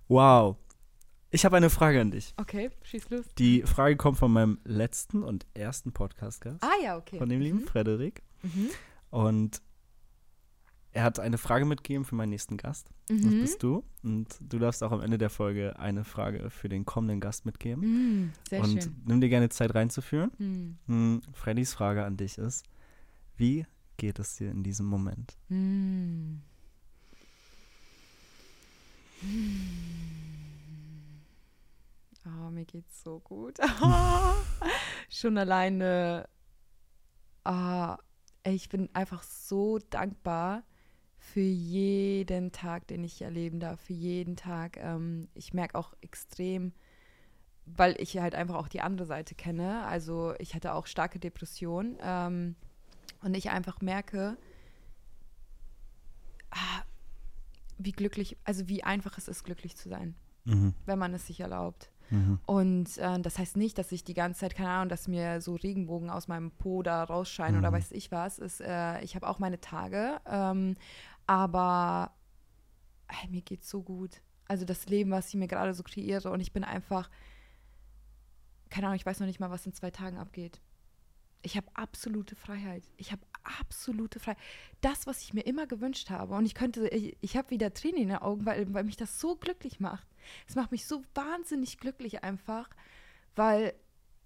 Wow. 0.07 0.55
Ich 1.31 1.45
habe 1.45 1.57
eine 1.57 1.69
Frage 1.69 2.01
an 2.01 2.09
dich. 2.09 2.33
Okay, 2.37 2.71
schieß 2.81 3.09
los. 3.11 3.25
Die 3.37 3.61
Frage 3.61 3.95
kommt 3.97 4.17
von 4.17 4.31
meinem 4.31 4.57
letzten 4.65 5.21
und 5.23 5.45
ersten 5.53 5.91
Podcast-Gast, 5.91 6.63
Ah 6.63 6.71
ja, 6.83 6.97
okay. 6.97 7.19
von 7.19 7.29
dem 7.29 7.39
lieben 7.41 7.59
Frederik. 7.67 8.23
Mhm. 8.41 8.69
Und 9.11 9.61
er 10.91 11.03
hat 11.03 11.19
eine 11.19 11.37
Frage 11.37 11.65
mitgegeben 11.65 12.03
für 12.05 12.15
meinen 12.15 12.29
nächsten 12.29 12.57
Gast. 12.57 12.89
Das 13.07 13.17
Mhm. 13.21 13.41
bist 13.41 13.61
du. 13.63 13.83
Und 14.03 14.27
du 14.41 14.57
darfst 14.59 14.83
auch 14.83 14.91
am 14.91 15.01
Ende 15.01 15.17
der 15.17 15.29
Folge 15.29 15.77
eine 15.79 16.03
Frage 16.03 16.49
für 16.49 16.67
den 16.69 16.85
kommenden 16.85 17.19
Gast 17.19 17.45
mitgeben. 17.45 17.83
Mhm. 17.83 18.33
Sehr 18.49 18.61
und 18.61 18.83
schön. 18.83 18.95
nimm 19.05 19.21
dir 19.21 19.29
gerne 19.29 19.49
Zeit 19.49 19.75
reinzuführen. 19.75 20.31
Mhm. 20.37 20.77
Hm, 20.87 21.21
Freddys 21.33 21.73
Frage 21.73 22.03
an 22.05 22.17
dich 22.17 22.37
ist, 22.37 22.65
wie 23.37 23.65
geht 23.97 24.17
es 24.19 24.35
dir 24.37 24.49
in 24.51 24.63
diesem 24.63 24.85
Moment? 24.87 25.37
Mhm. 25.49 26.41
Oh, 32.25 32.49
mir 32.51 32.65
geht's 32.65 33.03
so 33.03 33.19
gut. 33.19 33.57
Schon 35.09 35.37
alleine. 35.37 36.27
Ey, 37.45 38.53
ich 38.55 38.69
bin 38.69 38.89
einfach 38.93 39.23
so 39.23 39.79
dankbar 39.89 40.63
für 41.19 41.41
jeden 41.41 42.51
Tag, 42.51 42.87
den 42.87 43.03
ich 43.03 43.21
erleben 43.21 43.59
darf. 43.59 43.79
Für 43.81 43.93
jeden 43.93 44.35
Tag. 44.35 44.77
Ähm, 44.77 45.27
ich 45.35 45.53
merke 45.53 45.77
auch 45.77 45.93
extrem, 46.01 46.73
weil 47.65 47.95
ich 48.01 48.17
halt 48.17 48.33
einfach 48.35 48.55
auch 48.55 48.67
die 48.69 48.81
andere 48.81 49.05
Seite 49.05 49.35
kenne. 49.35 49.85
Also 49.85 50.33
ich 50.39 50.55
hatte 50.55 50.73
auch 50.73 50.87
starke 50.87 51.19
Depressionen. 51.19 51.97
Ähm, 52.01 52.55
und 53.21 53.35
ich 53.35 53.49
einfach 53.49 53.81
merke, 53.81 54.37
ah, 56.51 56.81
wie 57.77 57.91
glücklich, 57.91 58.37
also 58.45 58.67
wie 58.69 58.83
einfach 58.83 59.17
es 59.17 59.27
ist, 59.27 59.43
glücklich 59.43 59.75
zu 59.75 59.89
sein, 59.89 60.15
Mhm. 60.45 60.73
wenn 60.85 60.99
man 60.99 61.13
es 61.13 61.27
sich 61.27 61.41
erlaubt. 61.41 61.91
Mhm. 62.09 62.39
Und 62.45 62.97
äh, 62.97 63.19
das 63.19 63.37
heißt 63.37 63.57
nicht, 63.57 63.77
dass 63.77 63.91
ich 63.91 64.03
die 64.03 64.13
ganze 64.13 64.39
Zeit, 64.41 64.55
keine 64.55 64.69
Ahnung, 64.69 64.89
dass 64.89 65.07
mir 65.07 65.41
so 65.41 65.55
Regenbogen 65.55 66.09
aus 66.09 66.27
meinem 66.27 66.51
Po 66.51 66.81
da 66.83 67.03
rausscheinen 67.03 67.59
oder 67.59 67.69
Mhm. 67.71 67.75
weiß 67.75 67.91
ich 67.91 68.11
was. 68.11 68.39
Ist, 68.39 68.61
äh, 68.61 69.01
ich 69.01 69.15
habe 69.15 69.27
auch 69.27 69.39
meine 69.39 69.59
Tage, 69.61 70.19
ähm, 70.25 70.75
aber 71.27 72.11
ey, 73.07 73.29
mir 73.29 73.41
geht's 73.41 73.69
so 73.69 73.81
gut. 73.83 74.21
Also 74.47 74.65
das 74.65 74.87
Leben, 74.87 75.11
was 75.11 75.29
ich 75.29 75.35
mir 75.35 75.47
gerade 75.47 75.73
so 75.73 75.83
kreiere 75.83 76.31
und 76.31 76.39
ich 76.39 76.51
bin 76.53 76.63
einfach, 76.63 77.09
keine 78.69 78.87
Ahnung, 78.87 78.95
ich 78.97 79.05
weiß 79.05 79.19
noch 79.19 79.27
nicht 79.27 79.39
mal, 79.39 79.51
was 79.51 79.65
in 79.65 79.73
zwei 79.73 79.91
Tagen 79.91 80.17
abgeht. 80.17 80.59
Ich 81.41 81.55
habe 81.55 81.67
absolute 81.73 82.35
Freiheit. 82.35 82.83
Ich 82.97 83.11
habe 83.11 83.21
absolute 83.43 84.19
Freiheit. 84.19 84.39
Das, 84.81 85.07
was 85.07 85.21
ich 85.21 85.33
mir 85.33 85.41
immer 85.41 85.67
gewünscht 85.67 86.09
habe. 86.09 86.35
Und 86.35 86.45
ich 86.45 86.55
könnte, 86.55 86.87
ich, 86.89 87.17
ich 87.21 87.37
habe 87.37 87.49
wieder 87.49 87.73
Tränen 87.73 88.01
in 88.01 88.07
den 88.09 88.17
Augen, 88.17 88.45
weil, 88.45 88.73
weil 88.73 88.83
mich 88.83 88.97
das 88.97 89.19
so 89.19 89.35
glücklich 89.35 89.79
macht. 89.79 90.07
Es 90.47 90.55
macht 90.55 90.71
mich 90.71 90.85
so 90.85 91.03
wahnsinnig 91.15 91.79
glücklich 91.79 92.23
einfach, 92.23 92.69
weil 93.35 93.73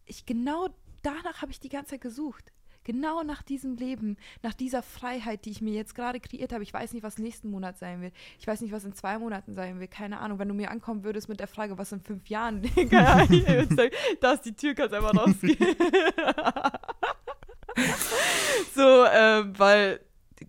ich 0.05 0.25
genau 0.25 0.69
danach 1.01 1.41
habe 1.41 1.51
ich 1.51 1.59
die 1.59 1.69
ganze 1.69 1.91
Zeit 1.91 2.01
gesucht. 2.01 2.51
Genau 2.85 3.23
nach 3.23 3.43
diesem 3.43 3.77
Leben, 3.77 4.17
nach 4.41 4.53
dieser 4.53 4.83
Freiheit, 4.83 5.45
die 5.45 5.51
ich 5.51 5.61
mir 5.61 5.73
jetzt 5.73 5.95
gerade 5.95 6.19
kreiert 6.19 6.51
habe. 6.51 6.63
Ich 6.63 6.73
weiß 6.73 6.91
nicht, 6.91 7.03
was 7.03 7.17
nächsten 7.17 7.49
Monat 7.49 7.77
sein 7.77 8.01
wird. 8.01 8.13
Ich 8.39 8.47
weiß 8.47 8.59
nicht, 8.59 8.73
was 8.73 8.83
in 8.83 8.93
zwei 8.93 9.17
Monaten 9.19 9.53
sein 9.53 9.79
wird. 9.79 9.91
Keine 9.91 10.19
Ahnung. 10.19 10.37
Wenn 10.37 10.49
du 10.49 10.53
mir 10.53 10.69
ankommen 10.69 11.05
würdest 11.05 11.29
mit 11.29 11.39
der 11.39 11.47
Frage, 11.47 11.77
was 11.77 11.93
in 11.93 12.01
fünf 12.01 12.27
Jahren, 12.27 12.61
da 14.19 14.33
ist 14.33 14.45
die 14.45 14.53
Tür, 14.53 14.73
kannst 14.73 14.93
einfach 14.93 15.15
rausgehen. 15.15 15.57
so, 18.75 19.05
ähm, 19.05 19.57
weil, 19.57 19.99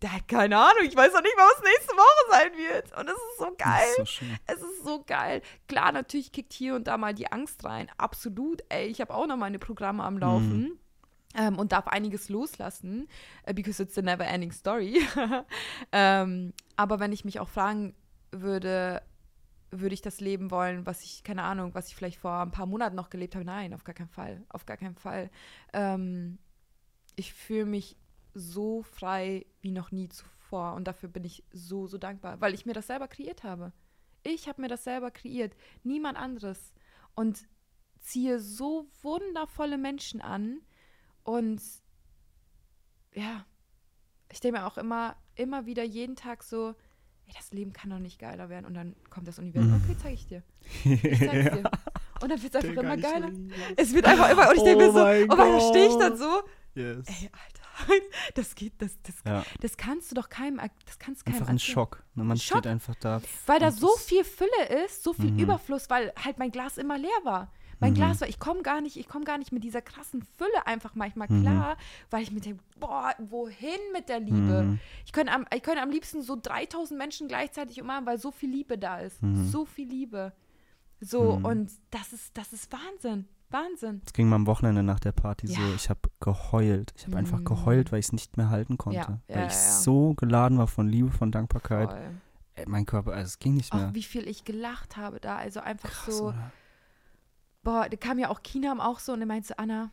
da, 0.01 0.09
keine 0.27 0.57
Ahnung, 0.59 0.85
ich 0.85 0.97
weiß 0.97 1.12
noch 1.12 1.22
nicht 1.22 1.37
mal, 1.37 1.49
was 1.57 1.62
nächste 1.62 1.97
Woche 1.97 2.31
sein 2.31 2.53
wird. 2.57 2.99
Und 2.99 3.09
es 3.09 3.14
ist 3.14 3.39
so 3.39 3.55
geil. 3.57 3.89
ist 3.99 4.16
so. 4.16 4.27
Es 4.47 4.57
ist 4.57 4.85
so 4.85 5.05
geil. 5.07 5.43
Klar, 5.68 5.93
natürlich 5.93 6.33
kickt 6.33 6.53
hier 6.53 6.75
und 6.75 6.87
da 6.87 6.97
mal 6.99 7.14
die 7.14 7.31
Angst 7.31 7.64
rein. 7.64 7.91
Absolut. 7.97 8.62
Ey, 8.68 8.87
ich 8.87 9.01
habe 9.01 9.14
auch 9.14 9.27
noch 9.27 9.37
meine 9.37 9.59
Programme 9.59 10.03
am 10.05 10.18
Laufen. 10.18 10.79
Ähm, 11.37 11.59
und 11.59 11.72
darf 11.72 11.89
einiges 11.89 12.29
loslassen, 12.29 13.09
äh, 13.43 13.53
because 13.53 13.83
it's 13.83 13.99
a 13.99 14.03
never 14.03 14.25
ending 14.25 14.53
story. 14.53 15.01
ähm, 15.93 16.53
aber 16.77 17.01
wenn 17.01 17.11
ich 17.11 17.25
mich 17.25 17.41
auch 17.41 17.49
fragen 17.49 17.93
würde, 18.31 19.03
würde 19.81 19.95
ich 19.95 20.03
das 20.03 20.20
leben 20.20 20.51
wollen, 20.51 20.87
was 20.87 21.03
ich, 21.03 21.25
keine 21.25 21.43
Ahnung, 21.43 21.75
was 21.75 21.89
ich 21.89 21.97
vielleicht 21.97 22.18
vor 22.18 22.41
ein 22.41 22.51
paar 22.51 22.66
Monaten 22.66 22.97
noch 22.97 23.11
gelebt 23.11 23.35
habe? 23.35 23.45
Nein, 23.45 23.75
auf 23.75 23.85
gar 23.85 23.95
keinen 23.95 24.09
Fall. 24.09 24.43
Auf 24.49 24.66
gar 24.66 24.77
keinen 24.77 24.95
Fall. 24.95 25.31
Ähm, 25.72 26.39
ich 27.17 27.33
fühle 27.33 27.67
mich 27.67 27.97
so 28.35 28.83
frei 28.83 29.47
wie 29.61 29.71
noch 29.71 29.91
nie 29.93 30.09
zuvor 30.09 30.75
und 30.75 30.85
dafür 30.89 31.09
bin 31.09 31.25
ich 31.25 31.45
so, 31.53 31.87
so 31.87 31.99
dankbar, 31.99 32.41
weil 32.41 32.55
ich 32.55 32.67
mir 32.67 32.73
das 32.75 32.87
selber 32.89 33.09
kreiert 33.09 33.45
habe. 33.45 33.73
Ich 34.23 34.49
habe 34.49 34.61
mir 34.62 34.69
das 34.69 34.85
selber 34.85 35.11
kreiert, 35.11 35.55
niemand 35.83 36.17
anderes. 36.19 36.73
Und 37.15 37.47
ziehe 38.01 38.41
so 38.41 38.87
wundervolle 39.03 39.79
Menschen 39.79 40.21
an 40.21 40.61
und 41.23 41.61
ja, 43.15 43.47
ich 44.31 44.41
denke 44.41 44.59
mir 44.61 44.67
auch 44.67 44.79
immer, 44.79 45.17
immer 45.37 45.67
wieder 45.67 45.85
jeden 45.85 46.17
Tag 46.17 46.43
so, 46.43 46.75
ey, 47.27 47.33
das 47.37 47.53
Leben 47.53 47.73
kann 47.73 47.91
doch 47.91 47.99
nicht 47.99 48.19
geiler 48.19 48.49
werden. 48.49 48.67
Und 48.67 48.75
dann 48.75 48.97
kommt 49.11 49.29
das 49.29 49.39
Universum, 49.39 49.71
Mhm. 49.71 49.83
okay, 49.85 49.97
zeige 50.01 50.15
ich 50.15 50.27
dir. 50.27 50.43
Ich 50.85 51.01
zeig's 51.19 51.21
dir. 51.57 51.71
Und 52.21 52.31
dann 52.31 52.43
wird 52.43 52.55
es 52.55 52.65
einfach 52.65 52.83
immer 52.83 52.97
geiler. 52.97 53.31
Es 53.77 53.93
wird 53.95 54.07
einfach 54.07 54.31
immer, 54.31 54.49
und 54.51 54.57
ich 54.57 54.62
denke 54.65 54.85
Oh 54.89 54.93
mir 54.93 54.93
so, 54.93 55.33
und 55.33 55.39
dann 55.39 55.61
stehe 55.61 55.89
ich 55.89 55.97
dann 55.97 56.17
so, 56.17 56.43
Yes. 56.75 57.07
ey, 57.09 57.31
Alter, 57.33 58.03
das 58.35 58.55
geht, 58.55 58.81
das, 58.83 58.93
das, 59.03 59.14
Ja, 59.25 59.45
das 59.61 59.77
kannst 59.77 60.11
du 60.11 60.14
doch 60.14 60.29
keinem, 60.29 60.61
das 60.87 60.99
kannst 60.99 61.25
keinem 61.25 61.37
einfach 61.37 61.49
ein. 61.49 61.59
Schock. 61.59 62.03
Ne? 62.14 62.25
Man 62.25 62.37
Schock. 62.37 62.59
steht 62.59 62.66
einfach 62.66 62.95
da. 62.97 63.20
Weil 63.47 63.61
da 63.61 63.70
so 63.70 63.89
viel 63.97 64.25
Fülle 64.25 64.85
ist, 64.85 65.03
so 65.03 65.12
viel 65.12 65.31
Mhm. 65.33 65.39
Überfluss, 65.41 65.89
weil 65.91 66.12
halt 66.22 66.39
mein 66.39 66.51
Glas 66.51 66.79
immer 66.79 66.99
leer 66.99 67.11
war. 67.25 67.53
Mein 67.81 67.91
Mhm. 67.93 67.97
Glas 67.97 68.20
war, 68.20 68.29
ich 68.29 68.39
komme 68.39 68.62
gar 68.62 68.81
nicht, 68.81 68.97
ich 68.97 69.09
komme 69.09 69.25
gar 69.25 69.37
nicht 69.37 69.51
mit 69.53 69.64
dieser 69.64 69.83
krassen 69.83 70.22
Fülle 70.39 70.66
einfach 70.66 70.95
manchmal 70.95 71.29
Mhm. 71.29 71.43
klar, 71.43 71.77
weil 72.11 72.22
ich 72.22 72.31
mir 72.31 72.41
denke, 72.41 72.62
boah, 72.79 73.12
wohin 73.18 73.81
mit 73.93 74.09
der 74.09 74.20
Liebe? 74.20 74.62
Mhm. 74.62 74.81
Ich 75.05 75.12
könnte 75.12 75.33
am, 75.33 75.45
ich 75.55 75.62
könnte 75.62 75.83
am 75.83 75.91
liebsten 75.91 76.22
so 76.22 76.37
3000 76.41 76.97
Menschen 76.97 77.27
gleichzeitig 77.29 77.81
umarmen, 77.83 78.07
weil 78.07 78.18
so 78.18 78.31
viel 78.31 78.51
Liebe 78.51 78.79
da 78.79 79.01
ist. 79.01 79.20
Mhm. 79.22 79.49
So 79.49 79.64
viel 79.66 79.89
Liebe. 79.89 80.33
So, 81.01 81.37
Mhm. 81.39 81.45
und 81.45 81.70
das 81.91 82.12
ist, 82.12 82.37
das 82.39 82.53
ist 82.53 82.72
Wahnsinn. 82.72 83.27
Wahnsinn. 83.55 84.02
Es 84.05 84.12
ging 84.12 84.28
mir 84.28 84.34
am 84.34 84.46
Wochenende 84.46 84.82
nach 84.82 85.00
der 85.00 85.12
Party 85.12 85.46
so, 85.46 85.61
Ja. 85.62 85.74
ich 85.74 85.88
habe 85.88 86.00
geheult. 86.20 86.92
Ich 86.96 87.07
habe 87.07 87.16
einfach 87.16 87.38
Mm. 87.40 87.44
geheult, 87.44 87.90
weil 87.92 88.00
ich 88.00 88.07
es 88.07 88.12
nicht 88.12 88.36
mehr 88.36 88.50
halten 88.50 88.76
konnte. 88.76 88.98
Ja, 88.98 89.20
weil 89.28 89.36
ja, 89.42 89.46
ich 89.46 89.52
ja, 89.55 89.59
ja. 89.59 89.72
so 89.80 90.12
geladen 90.14 90.59
war 90.59 90.66
von 90.66 90.86
Liebe, 90.88 91.11
von 91.11 91.32
Dankbarkeit. 91.32 91.90
Ey, 92.57 92.64
mein 92.68 92.84
Körper, 92.84 93.12
also 93.12 93.26
es 93.28 93.38
ging 93.38 93.55
nicht 93.55 93.72
mehr. 93.72 93.88
Auch 93.88 93.94
wie 93.94 94.02
viel 94.02 94.28
ich 94.28 94.44
gelacht 94.44 94.96
habe 94.96 95.18
da. 95.20 95.36
Also 95.36 95.61
einfach 95.61 95.88
Krass, 95.90 96.18
so, 96.18 96.24
oder? 96.28 96.52
boah, 97.62 97.88
da 97.88 97.96
kam 97.96 98.18
ja 98.18 98.28
auch 98.28 98.42
Kinam 98.42 98.80
auch 98.80 98.98
so 99.00 99.12
und 99.14 99.20
er 99.20 99.26
meinte 99.26 99.48
so, 99.48 99.55
Anna, 99.57 99.90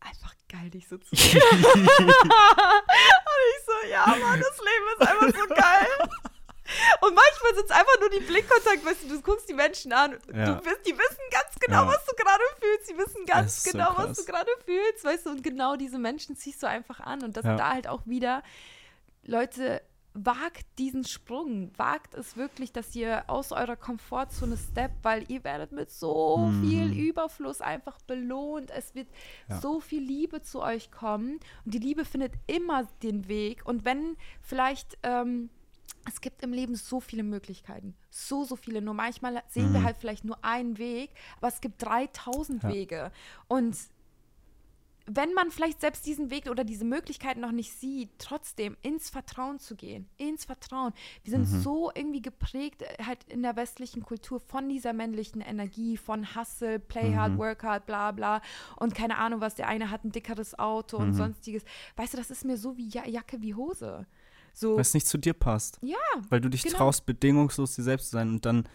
einfach 0.00 0.34
geil, 0.48 0.70
dich 0.70 0.88
so 0.88 0.96
zu 0.98 1.14
sehen. 1.16 1.40
und 1.62 2.10
ich 3.50 3.64
so, 3.66 3.88
ja, 3.90 4.06
Mann, 4.06 4.40
das 4.40 4.58
Leben 4.58 4.86
ist 4.98 5.08
einfach 5.08 5.40
so 5.40 5.54
geil. 5.54 6.08
Und 7.00 7.14
manchmal 7.14 7.54
sind 7.54 7.64
es 7.64 7.70
einfach 7.70 8.00
nur 8.00 8.10
die 8.10 8.20
Blickkontakt, 8.20 8.84
weißt 8.84 9.04
du, 9.04 9.08
du 9.08 9.22
guckst 9.22 9.48
die 9.48 9.54
Menschen 9.54 9.92
an, 9.92 10.12
Ja. 10.34 10.44
du 10.46 10.60
bist, 10.62 10.80
die 10.86 10.92
wissen 10.96 11.22
ganz 11.30 11.58
genau, 11.60 11.82
Ja. 11.84 11.88
was 11.88 12.04
du 12.04 12.14
gerade 12.14 12.42
fühlst, 12.60 12.90
die 12.90 12.98
wissen 12.98 13.24
ganz 13.26 13.56
ist 13.58 13.64
so 13.64 13.70
genau, 13.72 13.92
was 13.96 14.18
du 14.18 14.24
gerade 14.24 14.50
fühlst, 14.64 15.04
weißt 15.04 15.26
du, 15.26 15.30
und 15.30 15.42
genau 15.42 15.76
diese 15.76 15.98
Menschen 15.98 16.36
ziehst 16.36 16.62
du 16.62 16.68
einfach 16.68 17.00
an 17.00 17.22
und 17.22 17.36
das 17.36 17.44
Ja. 17.44 17.56
da 17.56 17.70
halt 17.72 17.88
auch 17.88 18.02
wieder, 18.06 18.42
Leute, 19.24 19.82
wagt 20.14 20.66
diesen 20.78 21.04
Sprung, 21.04 21.70
wagt 21.76 22.14
es 22.14 22.36
wirklich, 22.36 22.72
dass 22.72 22.94
ihr 22.96 23.24
aus 23.28 23.52
eurer 23.52 23.76
Komfortzone 23.76 24.56
steppt, 24.56 25.04
weil 25.04 25.30
ihr 25.30 25.44
werdet 25.44 25.70
mit 25.70 25.90
so 25.92 26.38
Mhm. 26.38 26.62
viel 26.68 26.92
Überfluss 27.08 27.60
einfach 27.60 27.98
belohnt. 28.02 28.70
Es 28.72 28.94
wird 28.96 29.06
Ja. 29.48 29.60
so 29.60 29.78
viel 29.80 30.02
Liebe 30.02 30.42
zu 30.42 30.60
euch 30.60 30.90
kommen 30.90 31.38
und 31.64 31.72
die 31.74 31.78
Liebe 31.78 32.04
findet 32.04 32.32
immer 32.48 32.88
den 33.02 33.28
Weg. 33.28 33.64
Und 33.64 33.84
wenn 33.84 34.16
vielleicht 34.42 34.98
ähm, 35.04 35.50
es 36.08 36.20
gibt 36.20 36.42
im 36.42 36.52
Leben 36.52 36.74
so 36.74 37.00
viele 37.00 37.22
Möglichkeiten, 37.22 37.94
so, 38.10 38.44
so 38.44 38.56
viele. 38.56 38.80
Nur 38.82 38.94
manchmal 38.94 39.42
sehen 39.48 39.72
wir 39.72 39.80
Mhm. 39.80 39.84
halt 39.84 39.96
vielleicht 39.98 40.24
nur 40.24 40.42
einen 40.44 40.78
Weg, 40.78 41.10
aber 41.38 41.48
es 41.48 41.60
gibt 41.60 41.82
3000 41.82 42.62
Ja. 42.62 42.68
Wege. 42.70 43.12
Und 43.46 43.76
wenn 45.10 45.32
man 45.32 45.50
vielleicht 45.50 45.80
selbst 45.80 46.04
diesen 46.04 46.30
Weg 46.30 46.50
oder 46.50 46.64
diese 46.64 46.84
Möglichkeiten 46.84 47.40
noch 47.40 47.50
nicht 47.52 47.72
sieht, 47.72 48.10
trotzdem 48.18 48.76
ins 48.82 49.08
Vertrauen 49.08 49.58
zu 49.58 49.74
gehen, 49.74 50.06
ins 50.18 50.44
Vertrauen. 50.44 50.92
Wir 51.24 51.30
sind 51.30 51.50
Mhm. 51.50 51.60
so 51.62 51.90
irgendwie 51.94 52.20
geprägt 52.20 52.82
äh, 52.82 53.04
halt 53.04 53.24
in 53.24 53.42
der 53.42 53.56
westlichen 53.56 54.02
Kultur 54.02 54.38
von 54.38 54.68
dieser 54.68 54.92
männlichen 54.92 55.40
Energie, 55.40 55.96
von 55.96 56.34
Hustle, 56.36 56.78
Play 56.78 57.14
hard, 57.16 57.32
Mhm. 57.32 57.38
work 57.38 57.62
hard, 57.62 57.86
bla 57.86 58.12
bla 58.12 58.42
und 58.76 58.94
keine 58.94 59.16
Ahnung 59.16 59.40
was, 59.40 59.54
der 59.54 59.68
eine 59.68 59.90
hat 59.90 60.04
ein 60.04 60.12
dickeres 60.12 60.58
Auto 60.58 60.98
und 60.98 61.08
Mhm. 61.10 61.14
sonstiges. 61.14 61.64
Weißt 61.96 62.12
du, 62.12 62.18
das 62.18 62.30
ist 62.30 62.44
mir 62.44 62.58
so 62.58 62.76
wie 62.76 62.88
ja 62.90 63.06
Jacke 63.06 63.40
wie 63.40 63.54
Hose. 63.54 64.06
So, 64.58 64.74
Weil 64.74 64.80
es 64.80 64.92
nicht 64.94 65.06
zu 65.06 65.18
dir 65.18 65.34
passt. 65.34 65.78
ja, 65.82 65.96
Weil 66.30 66.40
du 66.40 66.48
dich 66.48 66.62
Genau. 66.62 66.78
traust, 66.78 67.06
bedingungslos 67.06 67.76
dir 67.76 67.84
selbst 67.84 68.06
zu 68.06 68.12
sein 68.16 68.28
und 68.30 68.44
dann 68.44 68.68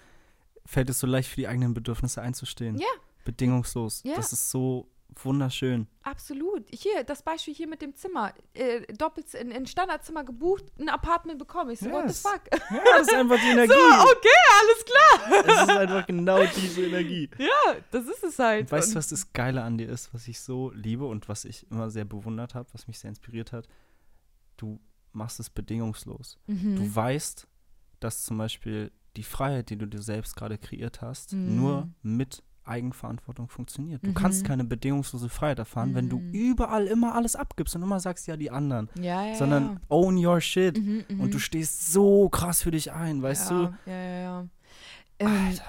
fällt 0.66 0.90
es 0.90 1.00
so 1.00 1.08
leicht 1.08 1.30
für 1.30 1.36
die 1.36 1.48
eigenen 1.48 1.74
Bedürfnisse 1.74 2.22
einzustehen. 2.22 2.78
Ja. 2.78 2.88
Bedingungslos. 3.26 4.02
Ja. 4.06 4.16
Das 4.16 4.32
ist 4.32 4.50
so 4.50 4.88
wunderschön. 5.22 5.88
Absolut. 6.04 6.64
Hier, 6.72 7.04
das 7.04 7.22
Beispiel 7.22 7.54
hier 7.54 7.68
mit 7.68 7.82
dem 7.82 7.94
Zimmer. 7.96 8.34
Äh, 8.54 8.82
doppelt 8.94 9.34
in, 9.34 9.52
in 9.52 9.66
Standardzimmer 9.68 10.24
gebucht, 10.24 10.64
ein 10.80 10.88
Apartment 10.90 11.38
bekommen. 11.38 11.70
Ich 11.72 11.80
so, 11.80 11.92
what 11.92 12.04
the 12.04 12.08
Yes. 12.08 12.22
fuck? 12.22 12.42
Ja, 12.72 12.80
das 12.98 13.08
ist 13.08 13.14
einfach 13.14 13.38
die 13.40 13.48
Energie. 13.52 13.74
so, 13.74 14.12
okay, 14.12 14.40
alles 14.62 14.86
klar. 14.86 15.46
Es 15.46 15.62
ist 15.64 15.70
einfach 15.70 16.08
genau 16.08 16.40
diese 16.56 16.86
Energie. 16.86 17.30
Ja, 17.38 17.76
das 17.92 18.06
ist 18.08 18.24
es 18.24 18.40
halt. 18.40 18.62
Und 18.64 18.72
weißt 18.72 18.94
du, 18.94 18.96
was 18.98 19.10
das 19.10 19.34
Geile 19.34 19.64
an 19.64 19.78
dir 19.78 19.90
ist, 19.90 20.14
was 20.14 20.28
ich 20.30 20.40
so 20.40 20.72
liebe 20.72 21.06
und 21.06 21.28
was 21.30 21.44
ich 21.46 21.70
immer 21.72 21.90
sehr 21.90 22.06
bewundert 22.06 22.56
habe, 22.56 22.70
was 22.74 22.88
mich 22.88 23.00
sehr 23.00 23.10
inspiriert 23.10 23.52
hat? 23.52 23.68
Du 24.58 24.80
machst 25.14 25.40
es 25.40 25.50
bedingungslos. 25.50 26.38
Mhm. 26.48 26.76
Du 26.76 26.96
weißt, 26.96 27.48
dass 28.00 28.24
zum 28.24 28.38
Beispiel 28.38 28.92
die 29.16 29.24
Freiheit, 29.24 29.70
die 29.70 29.78
du 29.78 29.86
dir 29.88 30.02
selbst 30.02 30.36
gerade 30.36 30.58
kreiert 30.58 31.02
hast, 31.02 31.34
Mhm. 31.34 31.56
nur 31.56 31.90
mit 32.02 32.44
Eigenverantwortung 32.66 33.50
funktioniert. 33.50 34.04
Du 34.06 34.12
Mhm. 34.12 34.14
kannst 34.16 34.46
keine 34.46 34.64
bedingungslose 34.64 35.28
Freiheit 35.30 35.60
erfahren, 35.60 35.96
wenn 35.96 36.08
du 36.10 36.20
Mhm. 36.20 36.32
überall 36.32 36.88
immer 36.88 37.14
alles 37.14 37.36
abgibst 37.36 37.76
und 37.76 37.84
immer 37.84 38.00
sagst, 38.00 38.26
ja, 38.28 38.38
die 38.38 38.52
anderen. 38.52 38.90
ja, 38.98 39.26
ja, 39.26 39.36
Sondern 39.36 39.80
own 39.90 40.16
your 40.18 40.40
shit. 40.40 40.78
ja. 40.78 40.84
Mhm, 40.84 41.06
Und 41.20 41.34
du 41.34 41.38
mhm. 41.38 41.42
stehst 41.42 41.92
so 41.92 42.30
krass 42.30 42.64
für 42.64 42.72
dich 42.72 42.92
ein, 42.94 43.22
weißt 43.22 43.52
ja, 43.52 43.58
du? 43.68 43.76
Ja, 43.86 43.94
ja, 43.98 44.20
ja. 44.22 44.48
Ähm, 45.20 45.28
Alter. 45.28 45.64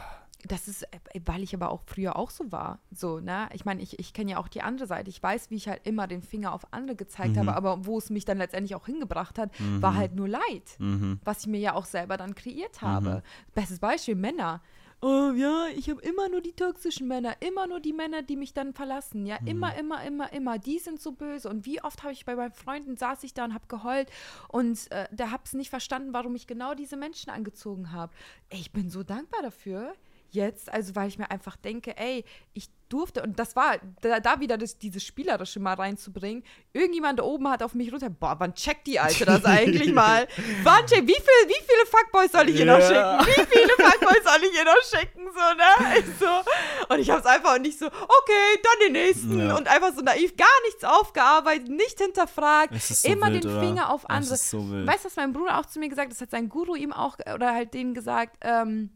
Das 0.47 0.68
ist, 0.68 0.82
äh, 0.82 1.20
weil 1.24 1.42
ich 1.42 1.55
aber 1.55 1.70
auch 1.70 1.82
früher 1.86 2.16
auch 2.16 2.30
so 2.30 2.53
war. 2.53 2.78
So, 2.92 3.18
ne? 3.20 3.49
Ich 3.55 3.64
meine, 3.64 3.80
ich, 3.82 3.99
ich 3.99 4.12
kenne 4.12 4.32
ja 4.32 4.38
auch 4.38 4.49
die 4.49 4.62
andere 4.62 4.86
Seite. 4.86 5.09
Ich 5.11 5.22
weiß, 5.22 5.51
wie 5.51 5.57
ich 5.57 5.68
halt 5.68 5.80
immer 5.86 6.07
den 6.07 6.22
Finger 6.22 6.53
auf 6.53 6.72
andere 6.72 6.97
gezeigt 6.97 7.34
Mhm. 7.36 7.40
habe, 7.40 7.55
aber 7.57 7.86
wo 7.86 7.99
es 7.99 8.11
mich 8.11 8.24
dann 8.24 8.38
letztendlich 8.38 8.74
auch 8.74 8.86
hingebracht 8.86 9.38
hat, 9.38 9.51
war 9.80 9.92
Mhm. 9.92 9.97
halt 9.97 10.14
nur 10.14 10.28
Leid. 10.28 10.42
Mhm. 10.78 11.20
was 11.24 11.40
ich 11.40 11.47
mir 11.47 11.61
ja 11.61 11.74
auch 11.74 11.84
selber 11.86 12.16
dann 12.16 12.34
kreiert 12.34 12.82
habe. 12.82 13.22
Mhm. 13.47 13.53
Bestes 13.55 13.78
Beispiel, 13.78 14.14
Männer. 14.14 14.61
Oh 15.01 15.32
ja, 15.36 15.66
ich 15.74 15.90
habe 15.90 16.01
immer 16.01 16.28
nur 16.30 16.40
die 16.40 16.53
toxischen 16.53 17.07
Männer, 17.09 17.34
immer 17.40 17.66
nur 17.66 17.80
die 17.80 17.92
Männer, 17.92 18.22
die 18.22 18.36
mich 18.36 18.55
dann 18.55 18.72
verlassen. 18.72 19.26
Ja, 19.26 19.38
Mhm. 19.40 19.47
immer, 19.49 19.76
immer, 19.78 20.03
immer, 20.05 20.32
immer. 20.32 20.59
Die 20.59 20.78
sind 20.78 21.01
so 21.01 21.12
böse. 21.12 21.49
Und 21.51 21.66
wie 21.66 21.82
oft 21.82 22.03
habe 22.03 22.12
ich 22.12 22.24
bei 22.24 22.34
meinen 22.36 22.53
Freunden 22.53 22.97
saß 22.97 23.22
ich 23.24 23.34
da 23.34 23.45
und 23.45 23.55
habe 23.55 23.66
geheult 23.68 24.11
und 24.49 24.90
äh, 24.92 25.07
da 25.12 25.30
habe 25.30 25.42
es 25.45 25.53
nicht 25.53 25.70
verstanden, 25.70 26.12
warum 26.12 26.34
ich 26.34 26.47
genau 26.47 26.74
diese 26.74 26.97
Menschen 26.97 27.30
angezogen 27.30 27.92
habe. 27.92 28.12
Ich 28.51 28.72
bin 28.72 28.88
so 28.90 29.03
dankbar 29.03 29.42
dafür. 29.42 29.95
Jetzt, 30.35 30.72
also 30.72 30.97
weil 30.97 31.07
ich 31.07 31.16
mir 31.16 31.30
einfach 31.30 31.57
denke, 31.57 31.97
ey, 31.97 32.24
ich 32.55 32.68
durfte, 32.89 33.22
und 33.22 33.39
das 33.39 33.55
war, 33.55 33.78
da, 34.01 34.18
da 34.18 34.41
wieder 34.41 34.59
das, 34.59 34.78
dieses 34.78 35.05
Spielerische 35.05 35.61
mal 35.61 35.74
reinzubringen, 35.74 36.43
irgendjemand 36.72 37.20
da 37.20 37.22
oben 37.22 37.49
hat 37.49 37.62
auf 37.62 37.74
mich 37.74 37.93
runter, 37.93 38.11
boah, 38.11 38.35
wann 38.39 38.53
checkt 38.55 38.89
die 38.89 38.99
Alte 38.99 39.24
das 39.24 39.45
eigentlich 39.45 39.93
mal? 39.95 40.26
Wann 40.64 40.85
checkt, 40.87 41.07
wie, 41.07 41.12
viel, 41.12 41.49
wie 41.49 41.64
viele 41.64 41.87
Fuckboys 41.87 42.32
soll 42.32 42.49
ich 42.49 42.59
ihr 42.59 42.66
noch 42.66 42.80
schicken? 42.80 43.26
Wie 43.26 43.47
viele 43.57 43.74
Fuckboys 43.78 44.24
soll 44.24 44.43
ich 44.43 44.59
ihr 44.59 44.64
noch 44.64 44.82
schicken? 44.82 45.22
So, 45.32 45.55
ne? 45.57 45.99
Ich 46.01 46.18
so, 46.18 46.93
und 46.93 46.99
ich 47.01 47.11
hab's 47.11 47.26
einfach 47.26 47.59
nicht 47.61 47.78
so, 47.78 47.87
okay, 47.87 48.61
dann 48.62 48.89
den 48.89 48.93
nächsten. 48.93 49.39
Ja. 49.39 49.57
Und 49.57 49.68
einfach 49.68 49.95
so 49.95 50.03
naiv, 50.03 50.37
gar 50.37 50.49
nichts 50.66 50.82
aufgearbeitet, 50.82 51.68
nicht 51.68 52.01
hinterfragt, 52.01 52.74
so 52.82 53.09
immer 53.09 53.30
wild, 53.30 53.45
den 53.45 53.51
oder? 53.53 53.61
Finger 53.61 53.91
auf 53.91 54.11
andere. 54.11 54.37
so. 54.37 54.59
Weißt 54.59 55.05
du, 55.05 55.07
was 55.07 55.16
mein 55.16 55.32
Bruder 55.32 55.61
auch 55.61 55.66
zu 55.66 55.78
mir 55.78 55.89
gesagt 55.89 56.07
hat? 56.07 56.12
Das 56.12 56.20
hat 56.20 56.32
sein 56.32 56.49
Guru 56.49 56.74
ihm 56.74 56.93
auch, 56.93 57.18
oder 57.32 57.55
halt 57.55 57.72
denen 57.72 57.95
gesagt, 57.95 58.39
ähm, 58.41 58.91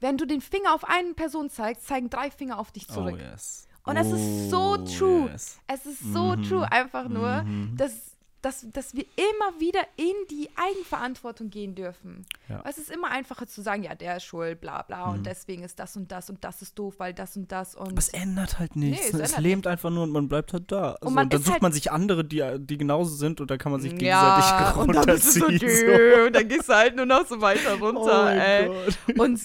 wenn 0.00 0.16
du 0.16 0.26
den 0.26 0.40
Finger 0.40 0.74
auf 0.74 0.84
eine 0.84 1.14
Person 1.14 1.50
zeigst, 1.50 1.86
zeigen 1.86 2.10
drei 2.10 2.30
Finger 2.30 2.58
auf 2.58 2.72
dich 2.72 2.88
zurück. 2.88 3.14
Oh 3.18 3.22
yes. 3.32 3.66
Und 3.84 3.94
das 3.96 4.10
ist 4.10 4.50
so 4.50 4.72
Oh, 4.72 4.76
true. 4.76 5.28
yes. 5.30 5.58
Es 5.66 5.86
ist 5.86 6.00
so 6.12 6.36
Mhm. 6.36 6.42
true, 6.44 6.70
einfach 6.72 7.08
nur, 7.08 7.42
Mhm. 7.42 7.76
dass, 7.76 8.09
dass, 8.42 8.66
dass 8.72 8.94
wir 8.94 9.04
immer 9.16 9.60
wieder 9.60 9.80
in 9.96 10.14
die 10.30 10.48
Eigenverantwortung 10.56 11.50
gehen 11.50 11.74
dürfen. 11.74 12.24
Ja. 12.48 12.62
Es 12.66 12.78
ist 12.78 12.90
immer 12.90 13.08
einfacher 13.10 13.46
zu 13.46 13.60
sagen, 13.62 13.82
ja, 13.82 13.94
der 13.94 14.16
ist 14.16 14.24
schuld, 14.24 14.60
bla 14.60 14.82
bla, 14.82 15.06
Mhm. 15.08 15.12
und 15.14 15.26
deswegen 15.26 15.62
ist 15.62 15.78
das 15.78 15.96
und 15.96 16.10
das 16.10 16.30
und 16.30 16.42
das 16.42 16.62
ist 16.62 16.78
doof, 16.78 16.94
weil 16.98 17.12
das 17.14 17.36
und 17.36 17.52
das 17.52 17.74
und 17.74 17.88
Aber 17.88 17.98
es 17.98 18.08
ändert 18.08 18.58
halt 18.58 18.76
nichts. 18.76 19.00
Nee, 19.02 19.06
es 19.08 19.12
ne? 19.14 19.22
es 19.22 19.30
ändert 19.32 19.42
lebt 19.44 19.66
einfach 19.66 19.90
nur 19.90 20.04
und 20.04 20.10
man 20.10 20.28
bleibt 20.28 20.52
halt 20.52 20.72
da. 20.72 20.92
Also, 20.92 21.06
und 21.08 21.14
man 21.14 21.28
dann 21.28 21.40
sucht 21.42 21.52
halt- 21.52 21.62
man 21.62 21.72
sich 21.72 21.92
andere, 21.92 22.24
die, 22.24 22.42
die 22.58 22.78
genauso 22.78 23.14
sind 23.14 23.40
und 23.40 23.50
dann 23.50 23.58
kann 23.58 23.72
man 23.72 23.80
sich 23.80 23.92
gegenseitig 23.96 24.50
ja, 24.50 24.70
und 24.78 24.94
dann 24.94 25.06
bist 25.06 25.26
du 25.36 25.40
so, 25.40 25.44
runterziehen. 25.46 25.86
dö, 25.86 26.26
und 26.26 26.36
dann 26.36 26.48
gehst 26.48 26.68
du 26.68 26.72
halt 26.74 26.96
nur 26.96 27.06
noch 27.06 27.26
so 27.26 27.40
weiter 27.40 27.76
Oh 27.80 27.84
runter, 27.84 28.24
mein 28.24 28.38
ey. 28.38 28.66
Gott. 28.68 29.18
Und 29.18 29.40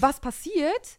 was 0.00 0.20
passiert? 0.20 0.98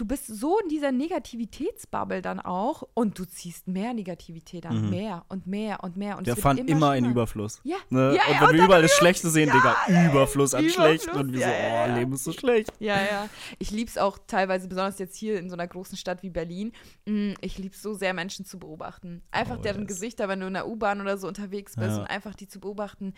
Du 0.00 0.06
bist 0.06 0.28
so 0.28 0.58
in 0.60 0.70
dieser 0.70 0.92
Negativitätsbubble 0.92 2.22
dann 2.22 2.40
auch 2.40 2.84
und 2.94 3.18
du 3.18 3.26
ziehst 3.26 3.68
mehr 3.68 3.92
Negativität 3.92 4.64
an, 4.64 4.84
Mhm. 4.84 4.90
mehr 4.90 5.24
und 5.28 5.46
mehr 5.46 5.84
und 5.84 5.98
mehr. 5.98 6.16
Und 6.16 6.26
Wir 6.26 6.36
fahren 6.36 6.56
immer 6.56 6.96
in 6.96 7.04
schlimmer. 7.04 7.10
Überfluss. 7.10 7.60
Ja, 7.64 7.76
Ne? 7.90 8.14
ja, 8.16 8.22
und 8.26 8.32
ja, 8.34 8.40
wenn 8.40 8.48
und 8.48 8.54
wir 8.54 8.64
überall 8.64 8.80
das 8.82 8.92
Schlechte 8.96 9.28
sehen, 9.28 9.50
Digga, 9.52 9.76
ey, 9.88 10.06
Überfluss 10.10 10.54
an 10.54 10.64
Überfluss, 10.64 10.74
Schlechten. 11.02 11.10
Und 11.18 11.32
wir 11.34 11.40
so, 11.40 11.44
ja, 11.44 11.50
ja, 11.52 11.84
oh, 11.84 11.88
ja. 11.88 11.96
Leben 11.96 12.12
ist 12.14 12.24
so 12.24 12.32
schlecht. 12.32 12.72
Ja, 12.78 12.96
ja. 13.02 13.28
Ich 13.58 13.70
liebe 13.70 13.90
es 13.90 13.98
auch 13.98 14.18
teilweise, 14.26 14.68
besonders 14.68 14.98
jetzt 14.98 15.16
hier 15.16 15.38
in 15.38 15.50
so 15.50 15.54
einer 15.54 15.66
großen 15.68 15.98
Stadt 15.98 16.22
wie 16.22 16.30
Berlin. 16.30 16.72
mm, 17.04 17.32
Ich 17.42 17.58
liebe 17.58 17.74
es 17.74 17.82
so 17.82 17.92
sehr, 17.92 18.14
Menschen 18.14 18.46
zu 18.46 18.58
beobachten. 18.58 19.22
Einfach 19.30 19.58
Oh, 19.58 19.62
deren 19.62 19.82
yes. 19.82 19.88
Gesichter, 19.88 20.28
wenn 20.28 20.40
du 20.40 20.46
in 20.46 20.54
der 20.54 20.66
U-Bahn 20.66 21.02
oder 21.02 21.18
so 21.18 21.28
unterwegs 21.28 21.76
bist 21.76 21.90
Ja. 21.90 21.98
und 21.98 22.06
einfach 22.06 22.34
die 22.34 22.48
zu 22.48 22.58
beobachten, 22.58 23.12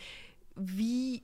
wie. 0.56 1.22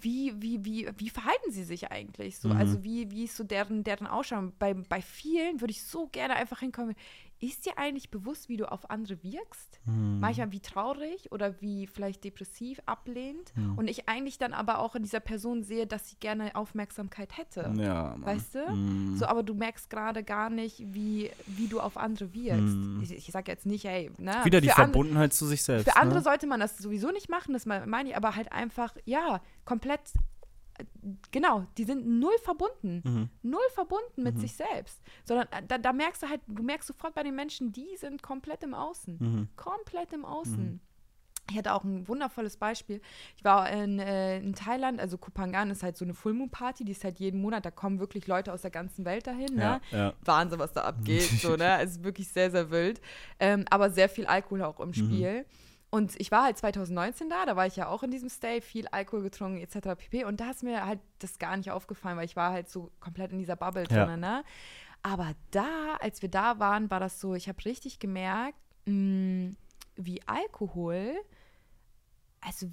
Wie, 0.00 0.34
wie, 0.40 0.64
wie, 0.64 0.88
wie 0.96 1.10
verhalten 1.10 1.50
sie 1.50 1.64
sich 1.64 1.90
eigentlich 1.90 2.38
so? 2.38 2.48
Mhm. 2.48 2.56
Also 2.56 2.84
wie, 2.84 3.10
wie 3.10 3.24
ist 3.24 3.36
so 3.36 3.44
deren, 3.44 3.84
deren 3.84 4.06
Ausschauen? 4.06 4.52
Bei, 4.58 4.74
bei 4.74 5.00
vielen 5.02 5.60
würde 5.60 5.72
ich 5.72 5.82
so 5.84 6.08
gerne 6.08 6.34
einfach 6.34 6.60
hinkommen. 6.60 6.94
Ist 7.38 7.66
dir 7.66 7.76
eigentlich 7.76 8.10
bewusst, 8.10 8.48
wie 8.48 8.56
du 8.56 8.70
auf 8.70 8.90
andere 8.90 9.22
wirkst? 9.22 9.80
Hm. 9.84 10.20
manchmal 10.20 10.52
wie 10.52 10.60
traurig 10.60 11.30
oder 11.32 11.60
wie 11.60 11.86
vielleicht 11.86 12.24
depressiv, 12.24 12.80
ablehnend. 12.86 13.52
Hm. 13.54 13.78
Und 13.78 13.88
ich 13.88 14.08
eigentlich 14.08 14.38
dann 14.38 14.52
aber 14.52 14.78
auch 14.78 14.94
in 14.94 15.02
dieser 15.02 15.20
Person 15.20 15.62
sehe, 15.62 15.86
dass 15.86 16.08
sie 16.08 16.16
gerne 16.16 16.54
Aufmerksamkeit 16.54 17.36
hätte. 17.36 17.72
Ja. 17.76 18.16
Weißt 18.18 18.54
du? 18.54 18.66
Hm. 18.66 19.16
So, 19.16 19.26
aber 19.26 19.42
du 19.42 19.54
merkst 19.54 19.90
gerade 19.90 20.24
gar 20.24 20.50
nicht, 20.50 20.82
wie, 20.86 21.30
wie 21.46 21.68
du 21.68 21.80
auf 21.80 21.96
andere 21.96 22.32
wirkst. 22.32 22.58
Hm. 22.58 23.00
Ich, 23.02 23.12
ich 23.12 23.26
sage 23.26 23.50
jetzt 23.50 23.66
nicht, 23.66 23.84
hey, 23.84 24.10
na, 24.18 24.44
Wieder 24.44 24.60
die 24.60 24.68
Verbundenheit 24.68 25.32
zu 25.32 25.46
sich 25.46 25.62
selbst. 25.62 25.90
für 25.90 25.96
andere 25.96 26.18
ne? 26.18 26.24
sollte 26.24 26.46
man 26.46 26.60
das 26.60 26.78
sowieso 26.78 27.10
nicht 27.10 27.28
machen, 27.28 27.52
das 27.52 27.66
meine 27.66 28.08
ich, 28.08 28.16
aber 28.16 28.34
halt 28.34 28.52
einfach, 28.52 28.96
ja, 29.04 29.40
komplett 29.64 30.00
genau, 31.30 31.66
die 31.78 31.84
sind 31.84 32.06
null 32.06 32.36
verbunden. 32.42 33.02
Mhm. 33.04 33.28
Null 33.42 33.68
verbunden 33.74 34.22
mit 34.22 34.36
Mhm. 34.36 34.40
sich 34.40 34.54
selbst. 34.54 35.00
Sondern 35.24 35.46
äh, 35.52 35.62
da, 35.66 35.78
da 35.78 35.92
merkst 35.92 36.22
du 36.22 36.28
halt, 36.28 36.40
du 36.46 36.62
merkst 36.62 36.86
sofort 36.88 37.14
bei 37.14 37.22
den 37.22 37.34
Menschen, 37.34 37.72
die 37.72 37.96
sind 37.96 38.22
komplett 38.22 38.62
im 38.62 38.74
Außen. 38.74 39.16
Mhm. 39.18 39.48
Komplett 39.56 40.12
im 40.12 40.24
Außen. 40.24 40.56
Mhm. 40.72 40.80
Ich 41.48 41.56
hatte 41.56 41.74
auch 41.74 41.84
ein 41.84 42.08
wundervolles 42.08 42.56
Beispiel. 42.56 43.00
Ich 43.36 43.44
war 43.44 43.70
in, 43.70 44.00
äh, 44.00 44.38
in 44.38 44.54
Thailand, 44.54 44.98
also 44.98 45.16
Kupangan 45.16 45.70
ist 45.70 45.84
halt 45.84 45.96
so 45.96 46.04
eine 46.04 46.12
Full 46.12 46.32
Moon 46.32 46.50
Party, 46.50 46.84
die 46.84 46.90
ist 46.90 47.04
halt 47.04 47.20
jeden 47.20 47.40
Monat, 47.40 47.64
da 47.64 47.70
kommen 47.70 48.00
wirklich 48.00 48.26
Leute 48.26 48.52
aus 48.52 48.62
der 48.62 48.72
ganzen 48.72 49.04
Welt 49.04 49.28
dahin. 49.28 49.54
Ne? 49.54 49.80
Ja, 49.92 49.96
ja. 49.96 50.12
Wahnsinn, 50.24 50.58
was 50.58 50.72
da 50.72 50.82
abgeht. 50.82 51.22
so, 51.22 51.50
ne? 51.56 51.80
Es 51.82 51.92
ist 51.92 52.02
wirklich 52.04 52.26
sehr, 52.28 52.50
sehr 52.50 52.70
wild. 52.72 53.00
Ähm, 53.38 53.64
aber 53.70 53.90
sehr 53.90 54.08
viel 54.08 54.26
Alkohol 54.26 54.62
auch 54.64 54.80
im 54.80 54.92
Spiel. 54.92 55.46
Und 55.96 56.20
ich 56.20 56.30
war 56.30 56.44
halt 56.44 56.58
2019 56.58 57.30
da, 57.30 57.46
da 57.46 57.56
war 57.56 57.66
ich 57.66 57.76
ja 57.76 57.88
auch 57.88 58.02
in 58.02 58.10
diesem 58.10 58.28
Stay, 58.28 58.60
viel 58.60 58.86
Alkohol 58.88 59.22
getrunken 59.22 59.56
etc. 59.62 59.96
pp. 59.96 60.24
Und 60.24 60.40
da 60.40 60.50
ist 60.50 60.62
mir 60.62 60.84
halt 60.84 61.00
das 61.20 61.38
gar 61.38 61.56
nicht 61.56 61.70
aufgefallen, 61.70 62.18
weil 62.18 62.26
ich 62.26 62.36
war 62.36 62.52
halt 62.52 62.68
so 62.68 62.90
komplett 63.00 63.32
in 63.32 63.38
dieser 63.38 63.56
Bubble 63.56 63.86
Ja. 63.90 64.04
drin. 64.04 64.20
Ne? 64.20 64.44
Aber 65.02 65.32
da, 65.52 65.96
als 66.00 66.20
wir 66.20 66.28
da 66.28 66.58
waren, 66.58 66.90
war 66.90 67.00
das 67.00 67.18
so, 67.18 67.34
ich 67.34 67.48
habe 67.48 67.64
richtig 67.64 67.98
gemerkt, 67.98 68.58
mh, 68.84 69.54
wie 69.96 70.20
Alkohol, 70.26 71.14
also 72.42 72.68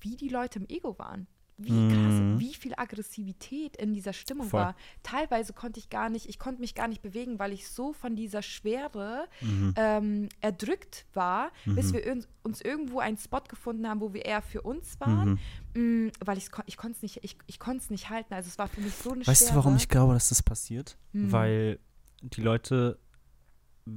wie 0.00 0.16
die 0.16 0.28
Leute 0.28 0.58
im 0.58 0.66
Ego 0.68 0.98
waren. 0.98 1.28
Wie 1.60 1.70
krass, 1.88 2.14
Mhm. 2.14 2.38
wie 2.38 2.54
viel 2.54 2.72
Aggressivität 2.76 3.76
in 3.76 3.92
dieser 3.92 4.12
Stimmung 4.12 4.48
Voll. 4.48 4.60
war. 4.60 4.76
Teilweise 5.02 5.52
konnte 5.52 5.80
ich 5.80 5.90
gar 5.90 6.08
nicht, 6.08 6.28
ich 6.28 6.38
konnte 6.38 6.60
mich 6.60 6.74
gar 6.76 6.86
nicht 6.86 7.02
bewegen, 7.02 7.40
weil 7.40 7.52
ich 7.52 7.68
so 7.68 7.92
von 7.92 8.14
dieser 8.14 8.42
Schwere 8.42 9.26
Mhm. 9.40 9.74
ähm, 9.76 10.28
erdrückt 10.40 11.06
war, 11.14 11.50
bis 11.66 11.88
Mhm. 11.88 11.92
wir 11.94 12.12
uns, 12.12 12.28
uns 12.44 12.60
irgendwo 12.60 13.00
einen 13.00 13.16
Spot 13.16 13.40
gefunden 13.48 13.88
haben, 13.88 14.00
wo 14.00 14.12
wir 14.14 14.24
eher 14.24 14.40
für 14.40 14.62
uns 14.62 15.00
waren, 15.00 15.40
Mhm. 15.74 16.06
Mm, 16.06 16.10
weil 16.24 16.40
kon- 16.50 16.64
ich 16.66 16.76
konnte 16.76 16.96
es 16.96 17.02
nicht, 17.02 17.24
ich, 17.24 17.36
ich 17.46 17.58
konnte 17.58 17.78
es 17.82 17.90
nicht 17.90 18.08
halten. 18.08 18.32
Also 18.34 18.48
es 18.48 18.58
war 18.58 18.68
für 18.68 18.80
mich 18.80 18.94
so 18.94 19.10
eine 19.12 19.26
Weißt 19.26 19.40
Schwere. 19.42 19.50
du, 19.52 19.56
warum 19.56 19.76
ich 19.76 19.88
glaube, 19.88 20.14
dass 20.14 20.28
das 20.28 20.42
passiert? 20.42 20.96
Hm. 21.12 21.30
Weil 21.32 21.78
die 22.22 22.40
Leute, 22.40 22.98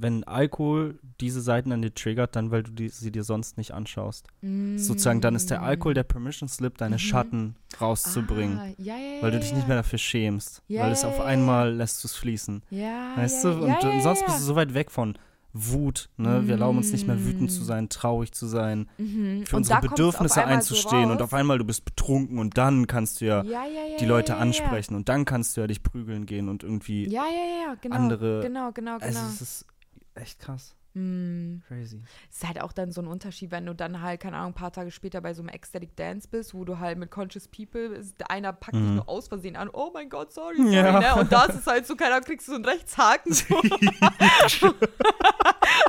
wenn 0.00 0.24
Alkohol 0.24 0.98
diese 1.20 1.40
Seiten 1.40 1.72
an 1.72 1.82
dir 1.82 1.92
triggert, 1.94 2.34
dann 2.36 2.50
weil 2.50 2.62
du 2.62 2.70
die, 2.72 2.88
sie 2.88 3.10
dir 3.12 3.24
sonst 3.24 3.58
nicht 3.58 3.72
anschaust. 3.72 4.26
Mm. 4.40 4.76
Sozusagen, 4.78 5.20
dann 5.20 5.34
ist 5.34 5.50
der 5.50 5.62
Alkohol 5.62 5.94
der 5.94 6.04
Permission 6.04 6.48
Slip, 6.48 6.78
deine 6.78 6.96
Mhm. 6.96 7.00
Schatten 7.00 7.56
rauszubringen. 7.80 8.58
Ah, 8.58 8.66
ja, 8.78 8.96
ja, 8.96 9.22
weil 9.22 9.30
du 9.32 9.38
dich 9.40 9.50
ja. 9.50 9.56
nicht 9.56 9.68
mehr 9.68 9.76
dafür 9.76 9.98
schämst. 9.98 10.62
Weil 10.68 10.92
es 10.92 11.04
auf 11.04 11.20
einmal 11.20 11.74
lässt 11.74 12.02
du 12.02 12.08
es 12.08 12.14
fließen. 12.16 12.62
Ja, 12.70 13.12
Weißt 13.16 13.44
du? 13.44 13.50
Und 13.52 13.68
ja, 13.82 14.00
sonst 14.00 14.24
bist 14.24 14.38
du 14.40 14.42
so 14.44 14.54
weit 14.56 14.74
weg 14.74 14.90
von 14.90 15.16
Wut. 15.54 16.08
Ne? 16.16 16.46
Wir 16.46 16.52
erlauben 16.52 16.78
uns 16.78 16.92
nicht 16.92 17.06
mehr 17.06 17.26
wütend 17.26 17.50
zu 17.52 17.60
Mm. 17.60 17.64
sein, 17.64 17.88
traurig 17.90 18.32
zu 18.32 18.46
sein, 18.46 18.88
Mhm. 18.96 19.44
für 19.44 19.56
Und 19.56 19.60
unsere 19.60 19.82
Bedürfnisse 19.82 20.40
einmal 20.40 20.62
so 20.62 20.74
einzustehen. 20.74 21.10
und 21.10 21.20
auf 21.20 21.34
einmal 21.34 21.58
du 21.58 21.64
bist 21.66 21.84
betrunken 21.84 22.38
und 22.38 22.56
dann 22.56 22.86
kannst 22.86 23.20
du 23.20 23.26
ja, 23.26 23.42
ja, 23.42 23.64
ja, 23.66 23.86
ja, 23.90 23.96
die 24.00 24.06
Leute 24.06 24.36
ansprechen 24.36 24.94
und 24.94 25.10
dann 25.10 25.26
kannst 25.26 25.56
du 25.56 25.60
ja 25.60 25.66
dich 25.66 25.82
prügeln 25.82 26.24
gehen 26.24 26.48
und 26.48 26.62
irgendwie. 26.62 27.04
Ja, 27.06 27.24
ja, 27.24 27.28
ja, 27.28 27.68
ja, 27.68 27.74
genau. 27.82 27.96
andere- 27.96 28.40
Genau, 28.42 28.72
genau, 28.72 28.96
genau. 28.98 29.06
Also 29.06 29.18
es 29.34 29.42
ist 29.42 29.66
echt 30.14 30.38
krass. 30.40 30.74
Mm. 30.94 31.60
Crazy. 31.68 32.02
Es 32.30 32.36
ist 32.36 32.46
halt 32.46 32.60
auch 32.60 32.72
dann 32.72 32.92
so 32.92 33.00
ein 33.00 33.06
Unterschied, 33.06 33.50
wenn 33.50 33.64
du 33.64 33.74
dann 33.74 34.02
halt, 34.02 34.20
keine 34.20 34.36
Ahnung, 34.36 34.50
ein 34.50 34.54
paar 34.54 34.72
Tage 34.72 34.90
später 34.90 35.22
bei 35.22 35.32
so 35.32 35.40
einem 35.40 35.48
Ecstatic 35.48 35.96
Dance 35.96 36.28
bist, 36.30 36.52
wo 36.52 36.66
du 36.66 36.78
halt 36.80 36.98
mit 36.98 37.10
Conscious 37.10 37.48
People, 37.48 37.86
ist, 37.96 38.14
einer 38.30 38.52
packt 38.52 38.74
dich 38.76 38.82
Mhm. 38.82 38.96
nur 38.96 39.08
aus 39.08 39.26
Versehen 39.28 39.56
an, 39.56 39.70
oh 39.72 39.90
mein 39.94 40.10
Gott, 40.10 40.34
sorry, 40.34 40.56
sorry, 40.58 40.74
Ja. 40.74 41.00
ne? 41.00 41.14
Und 41.16 41.32
da 41.32 41.44
ist 41.46 41.60
es 41.60 41.66
halt 41.66 41.86
so, 41.86 41.96
keiner 41.96 42.20
kriegst 42.24 42.46
du 42.46 42.52
so 42.52 42.56
einen 42.56 42.66
Rechtshaken. 42.66 43.32
So. 43.32 43.62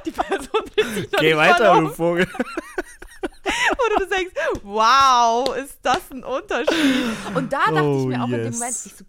Die 0.06 0.12
Person 0.12 0.50
dreht 0.74 0.86
sich 0.96 1.12
Geh 1.20 1.28
nicht 1.28 1.38
weiter, 1.38 1.82
du. 1.82 1.90
Vogel. 1.90 2.26
Und 3.46 4.00
du 4.02 4.06
denkst, 4.06 4.34
wow, 4.64 5.56
ist 5.58 5.80
das 5.82 6.10
ein 6.12 6.24
Unterschied. 6.24 7.06
Und 7.36 7.52
da 7.52 7.60
dachte 7.60 7.74
ich 7.80 7.82
Oh, 7.82 8.06
mir 8.06 8.22
auch 8.24 8.28
in 8.28 8.32
dem 8.32 8.44
yes. 8.46 8.56
Moment, 8.60 8.76
ich 8.86 8.96
so 8.96 9.04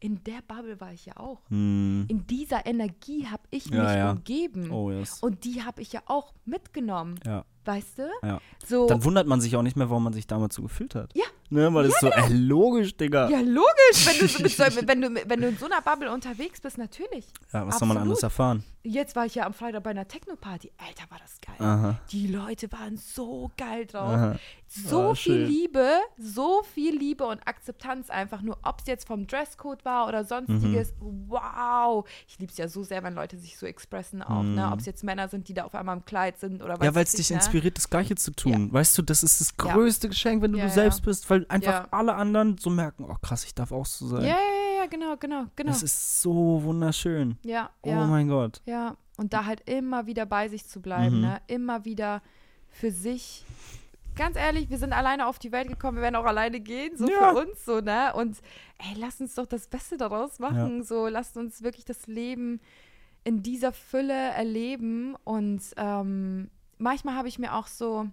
in 0.00 0.22
der 0.24 0.40
Bubble 0.46 0.80
war 0.80 0.92
ich 0.92 1.06
ja 1.06 1.16
auch. 1.16 1.40
Hm. 1.48 2.06
In 2.08 2.26
dieser 2.26 2.66
Energie 2.66 3.26
habe 3.26 3.42
ich 3.50 3.66
Ja, 3.66 3.82
mich 3.82 3.92
ja. 3.94 4.10
umgeben. 4.12 4.70
Oh, 4.70 4.90
yes. 4.90 5.18
Und 5.20 5.44
die 5.44 5.62
habe 5.64 5.82
ich 5.82 5.92
ja 5.92 6.02
auch 6.06 6.32
mitgenommen. 6.44 7.18
Ja. 7.26 7.44
Weißt 7.64 7.98
du? 7.98 8.08
Ja. 8.22 8.40
So, 8.66 8.86
Dann 8.86 9.04
wundert 9.04 9.26
man 9.26 9.40
sich 9.42 9.54
auch 9.56 9.62
nicht 9.62 9.76
mehr, 9.76 9.90
warum 9.90 10.04
man 10.04 10.14
sich 10.14 10.26
damals 10.26 10.54
so 10.54 10.62
gefühlt 10.62 10.94
hat. 10.94 11.14
Ja. 11.14 11.24
Ne, 11.50 11.72
weil 11.74 11.86
es 11.86 11.98
so, 12.00 12.08
äh, 12.08 12.28
logisch, 12.32 12.96
Digga. 12.96 13.28
ja, 13.28 13.40
logisch, 13.40 14.06
wenn 14.06 14.18
du, 14.20 14.28
so 14.28 14.42
mit 14.42 14.58
wenn, 14.88 15.00
du, 15.02 15.14
wenn 15.28 15.40
du 15.40 15.48
in 15.48 15.56
so 15.58 15.66
einer 15.66 15.82
Bubble 15.82 16.10
unterwegs 16.10 16.60
bist, 16.62 16.78
natürlich. 16.78 17.26
Ja, 17.52 17.66
was 17.66 17.78
soll 17.78 17.88
man 17.88 17.96
Absolut. 17.98 18.02
anderes 18.02 18.22
erfahren? 18.22 18.64
Jetzt 18.84 19.16
war 19.16 19.26
ich 19.26 19.34
ja 19.34 19.44
am 19.44 19.52
Freitag 19.52 19.82
bei 19.82 19.90
einer 19.90 20.08
Techno-Party. 20.08 20.72
Alter, 20.78 21.10
war 21.10 21.18
das 21.18 21.38
geil. 21.42 21.56
Aha. 21.58 21.98
Die 22.10 22.26
Leute 22.26 22.70
waren 22.72 22.96
so 22.96 23.50
geil 23.58 23.84
drauf. 23.86 24.14
Aha. 24.14 24.36
So 24.70 25.10
Ah, 25.10 25.14
viel. 25.14 25.44
Liebe, 25.46 25.88
so 26.18 26.62
viel 26.74 26.94
Liebe 26.94 27.24
und 27.26 27.40
Akzeptanz 27.48 28.10
einfach 28.10 28.42
nur, 28.42 28.58
ob 28.62 28.80
es 28.80 28.86
jetzt 28.86 29.06
vom 29.06 29.26
Dresscode 29.26 29.82
war 29.86 30.06
oder 30.06 30.24
sonstiges. 30.24 30.92
Mhm. 31.00 31.24
Wow. 31.28 32.06
Ich 32.28 32.38
liebe 32.38 32.52
es 32.52 32.58
ja 32.58 32.68
so 32.68 32.82
sehr, 32.82 33.02
wenn 33.02 33.14
Leute 33.14 33.38
sich 33.38 33.56
so 33.56 33.64
expressen 33.64 34.22
auch, 34.22 34.42
ne? 34.42 34.66
Mhm. 34.66 34.72
Ob 34.72 34.80
es 34.80 34.84
jetzt 34.86 35.02
Männer 35.04 35.28
sind, 35.28 35.48
die 35.48 35.54
da 35.54 35.64
auf 35.64 35.74
einmal 35.74 35.96
im 35.96 36.04
Kleid 36.04 36.38
sind 36.38 36.62
oder 36.62 36.78
was 36.78 36.84
Ja, 36.84 36.94
weil 36.94 37.04
es 37.04 37.12
dich 37.12 37.20
ich, 37.20 37.30
ne? 37.30 37.36
inspiriert, 37.36 37.78
das 37.78 37.88
Gleiche 37.88 38.14
zu 38.14 38.30
tun. 38.30 38.70
Weißt 38.70 38.96
du, 38.98 39.02
das 39.02 39.22
ist 39.22 39.40
das 39.40 39.54
Ja. 39.64 39.72
größte 39.72 40.08
Geschenk, 40.10 40.42
wenn 40.42 40.52
du 40.52 40.58
Ja, 40.58 40.64
du 40.64 40.68
ja. 40.68 40.74
selbst 40.74 41.02
bist, 41.02 41.28
weil 41.30 41.46
einfach 41.48 41.84
Ja. 41.84 41.88
alle 41.90 42.14
anderen 42.14 42.58
so 42.58 42.68
merken, 42.68 43.06
oh 43.08 43.16
krass, 43.22 43.44
ich 43.44 43.54
darf 43.54 43.72
auch 43.72 43.86
so 43.86 44.06
sein. 44.06 44.20
Ja, 44.22 44.28
ja, 44.28 44.34
ja, 44.36 44.82
ja, 44.82 44.86
genau, 44.86 45.16
genau, 45.16 45.44
genau. 45.56 45.70
Das 45.72 45.82
ist 45.82 46.20
so 46.20 46.62
wunderschön. 46.62 47.38
ja, 47.42 47.70
Oh 47.82 47.88
ja. 47.88 48.04
mein 48.06 48.28
Gott. 48.28 48.60
Ja, 48.66 48.96
und 49.16 49.32
da 49.32 49.46
halt 49.46 49.62
immer 49.68 50.04
wieder 50.06 50.26
bei 50.26 50.48
sich 50.48 50.66
zu 50.68 50.82
bleiben, 50.82 51.16
Mhm. 51.16 51.22
ne? 51.22 51.40
Immer 51.46 51.86
wieder 51.86 52.20
für 52.70 52.90
sich. 52.90 53.46
Ganz 54.18 54.36
ehrlich, 54.36 54.68
wir 54.68 54.78
sind 54.78 54.92
alleine 54.92 55.26
auf 55.28 55.38
die 55.38 55.52
Welt 55.52 55.68
gekommen, 55.68 55.96
wir 55.98 56.02
werden 56.02 56.16
auch 56.16 56.24
alleine 56.26 56.60
gehen, 56.60 56.96
so 56.96 57.08
Ja. 57.08 57.32
für 57.32 57.38
uns, 57.40 57.64
so, 57.64 57.80
ne? 57.80 58.12
Und 58.14 58.38
ey, 58.78 58.94
lass 58.98 59.20
uns 59.20 59.34
doch 59.36 59.46
das 59.46 59.68
Beste 59.68 59.96
daraus 59.96 60.38
machen. 60.40 60.82
So, 60.82 61.06
lasst 61.06 61.36
uns 61.36 61.62
wirklich 61.62 61.84
das 61.84 62.06
Leben 62.08 62.60
in 63.24 63.42
dieser 63.42 63.72
Fülle 63.72 64.12
erleben. 64.12 65.14
Und 65.24 65.62
ähm, 65.76 66.50
manchmal 66.78 67.14
habe 67.14 67.28
ich 67.28 67.38
mir 67.38 67.54
auch 67.54 67.68
so, 67.68 68.08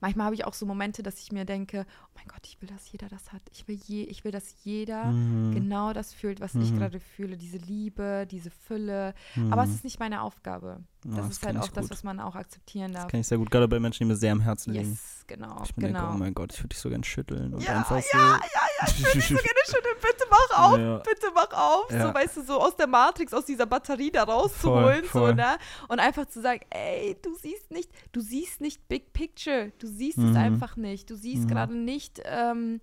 manchmal 0.00 0.26
habe 0.26 0.34
ich 0.34 0.44
auch 0.44 0.54
so 0.54 0.66
Momente, 0.66 1.02
dass 1.02 1.18
ich 1.20 1.32
mir 1.32 1.44
denke, 1.44 1.86
oh 2.04 2.10
mein 2.16 2.26
Gott, 2.28 2.42
ich 2.44 2.60
will, 2.60 2.68
dass 2.68 2.90
jeder 2.92 3.08
das 3.08 3.32
hat. 3.32 3.42
Ich 3.50 3.66
will, 3.68 3.76
je, 3.86 4.02
ich 4.04 4.24
will 4.24 4.32
dass 4.32 4.54
jeder 4.64 5.12
Mhm. 5.12 5.52
genau 5.52 5.92
das 5.92 6.12
fühlt, 6.12 6.40
was 6.40 6.54
ich 6.56 6.72
Mhm. 6.72 6.76
gerade 6.78 7.00
fühle. 7.00 7.36
Diese 7.38 7.58
Liebe, 7.58 8.26
diese 8.30 8.50
Fülle. 8.50 9.14
Aber 9.50 9.62
es 9.62 9.70
Mhm. 9.70 9.74
ist 9.76 9.84
nicht 9.84 10.00
meine 10.00 10.22
Aufgabe. 10.22 10.82
Ja, 11.04 11.16
Das 11.16 11.26
das 11.26 11.36
ist 11.38 11.46
halt 11.46 11.56
auch 11.58 11.68
das, 11.68 11.90
was 11.90 12.04
man 12.04 12.20
auch 12.20 12.36
akzeptieren 12.36 12.92
darf. 12.92 13.04
Das 13.04 13.10
kenne 13.10 13.20
ich 13.22 13.26
sehr 13.26 13.38
gut, 13.38 13.50
gerade 13.50 13.66
bei 13.66 13.80
Menschen, 13.80 14.04
die 14.04 14.08
mir 14.12 14.16
sehr 14.16 14.30
am 14.32 14.40
Herzen 14.40 14.72
liegen. 14.72 14.90
Yes, 14.90 15.24
genau. 15.26 15.60
Ich 15.64 15.76
mir 15.76 15.88
genau. 15.88 15.98
denke, 16.00 16.14
oh 16.14 16.18
mein 16.18 16.32
Gott, 16.34 16.52
ich 16.52 16.58
würde 16.60 16.68
dich 16.68 16.78
so 16.78 16.88
gern 16.90 17.02
schütteln 17.02 17.54
und 17.54 17.62
Ja, 17.62 17.78
einfach 17.78 18.00
so. 18.00 18.16
ja, 18.18 18.38
ja, 18.54 18.86
ich 18.86 18.98
würde 19.00 19.12
dich 19.18 19.26
so 19.28 19.34
gerne 19.42 19.58
schütteln. 19.66 19.96
Bitte 20.00 20.24
mach 20.30 20.58
auf, 20.58 20.78
Ja. 20.78 20.98
bitte 20.98 21.26
mach 21.34 21.52
auf. 21.52 21.90
Ja. 21.90 22.06
So, 22.08 22.14
weißt 22.14 22.36
du, 22.36 22.42
so 22.44 22.60
aus 22.60 22.76
der 22.76 22.86
Matrix, 22.86 23.34
aus 23.34 23.44
dieser 23.44 23.66
Batterie 23.66 24.10
da 24.12 24.22
rauszuholen. 24.22 25.04
Voll, 25.04 25.22
voll. 25.22 25.28
So, 25.30 25.34
ne? 25.34 25.56
Und 25.88 25.98
einfach 25.98 26.26
zu 26.26 26.40
sagen, 26.40 26.60
ey, 26.70 27.16
du 27.20 27.34
siehst 27.34 27.70
nicht, 27.72 27.90
du 28.12 28.20
siehst 28.20 28.60
nicht 28.60 28.86
Big 28.88 29.12
Picture. 29.12 29.72
Du 29.80 29.86
siehst 29.88 30.18
es 30.18 30.24
Mhm. 30.24 30.36
einfach 30.36 30.76
nicht. 30.76 31.10
Du 31.10 31.16
siehst 31.16 31.44
Mhm. 31.44 31.48
gerade 31.48 31.74
nicht, 31.76 32.20
ähm, 32.24 32.80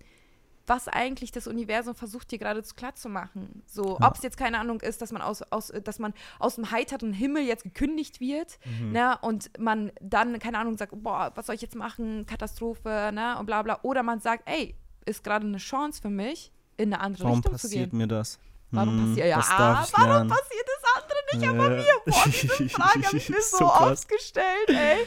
was 0.70 0.86
eigentlich 0.86 1.32
das 1.32 1.48
Universum 1.48 1.94
versucht 1.96 2.30
dir 2.30 2.38
gerade 2.38 2.62
zu 2.62 2.74
klar 2.76 2.94
zu 2.94 3.08
machen. 3.08 3.62
So, 3.66 3.98
Ja. 4.00 4.08
ob 4.08 4.14
es 4.14 4.22
jetzt 4.22 4.36
keine 4.36 4.58
Ahnung 4.60 4.80
ist, 4.80 5.02
dass 5.02 5.10
man 5.10 5.20
aus, 5.20 5.42
aus, 5.50 5.72
dass 5.84 5.98
man 5.98 6.14
aus 6.38 6.54
dem 6.54 6.70
heiteren 6.70 7.12
Himmel 7.12 7.42
jetzt 7.42 7.64
gekündigt 7.64 8.20
wird, 8.20 8.58
Mhm. 8.80 8.92
ne, 8.92 9.18
und 9.20 9.50
man 9.58 9.90
dann, 10.00 10.38
keine 10.38 10.58
Ahnung, 10.58 10.76
sagt, 10.78 10.92
boah, 11.02 11.32
was 11.34 11.46
soll 11.46 11.56
ich 11.56 11.60
jetzt 11.62 11.74
machen, 11.74 12.24
Katastrophe, 12.24 13.10
ne, 13.12 13.36
und 13.38 13.46
bla 13.46 13.62
bla. 13.62 13.80
Oder 13.82 14.02
man 14.04 14.20
sagt, 14.20 14.48
ey, 14.48 14.76
ist 15.06 15.24
gerade 15.24 15.44
eine 15.46 15.58
Chance 15.58 16.00
für 16.00 16.10
mich, 16.10 16.52
in 16.76 16.94
eine 16.94 17.02
andere 17.02 17.24
Warum 17.24 17.38
Richtung 17.38 17.56
zu 17.58 17.62
passiert 17.66 17.90
gehen. 17.90 17.98
mir 17.98 18.06
das? 18.06 18.38
Warum 18.72 18.96
Hm, 18.96 19.08
passiert, 19.08 19.26
ja, 19.28 19.40
ich 19.40 19.46
warum 19.48 20.28
passiert 20.28 20.66
das 20.66 21.02
andere 21.02 21.18
nicht, 21.32 21.48
aber 21.48 21.70
Ja. 21.70 21.82
mir? 21.82 21.94
Boah, 22.06 22.24
diese 22.26 22.68
Frage 22.68 23.02
habe 23.06 23.16
ich 23.16 23.28
mir 23.28 23.42
so, 23.42 23.64
oft 23.66 24.08
gestellt, 24.08 24.68
ey. 24.68 24.98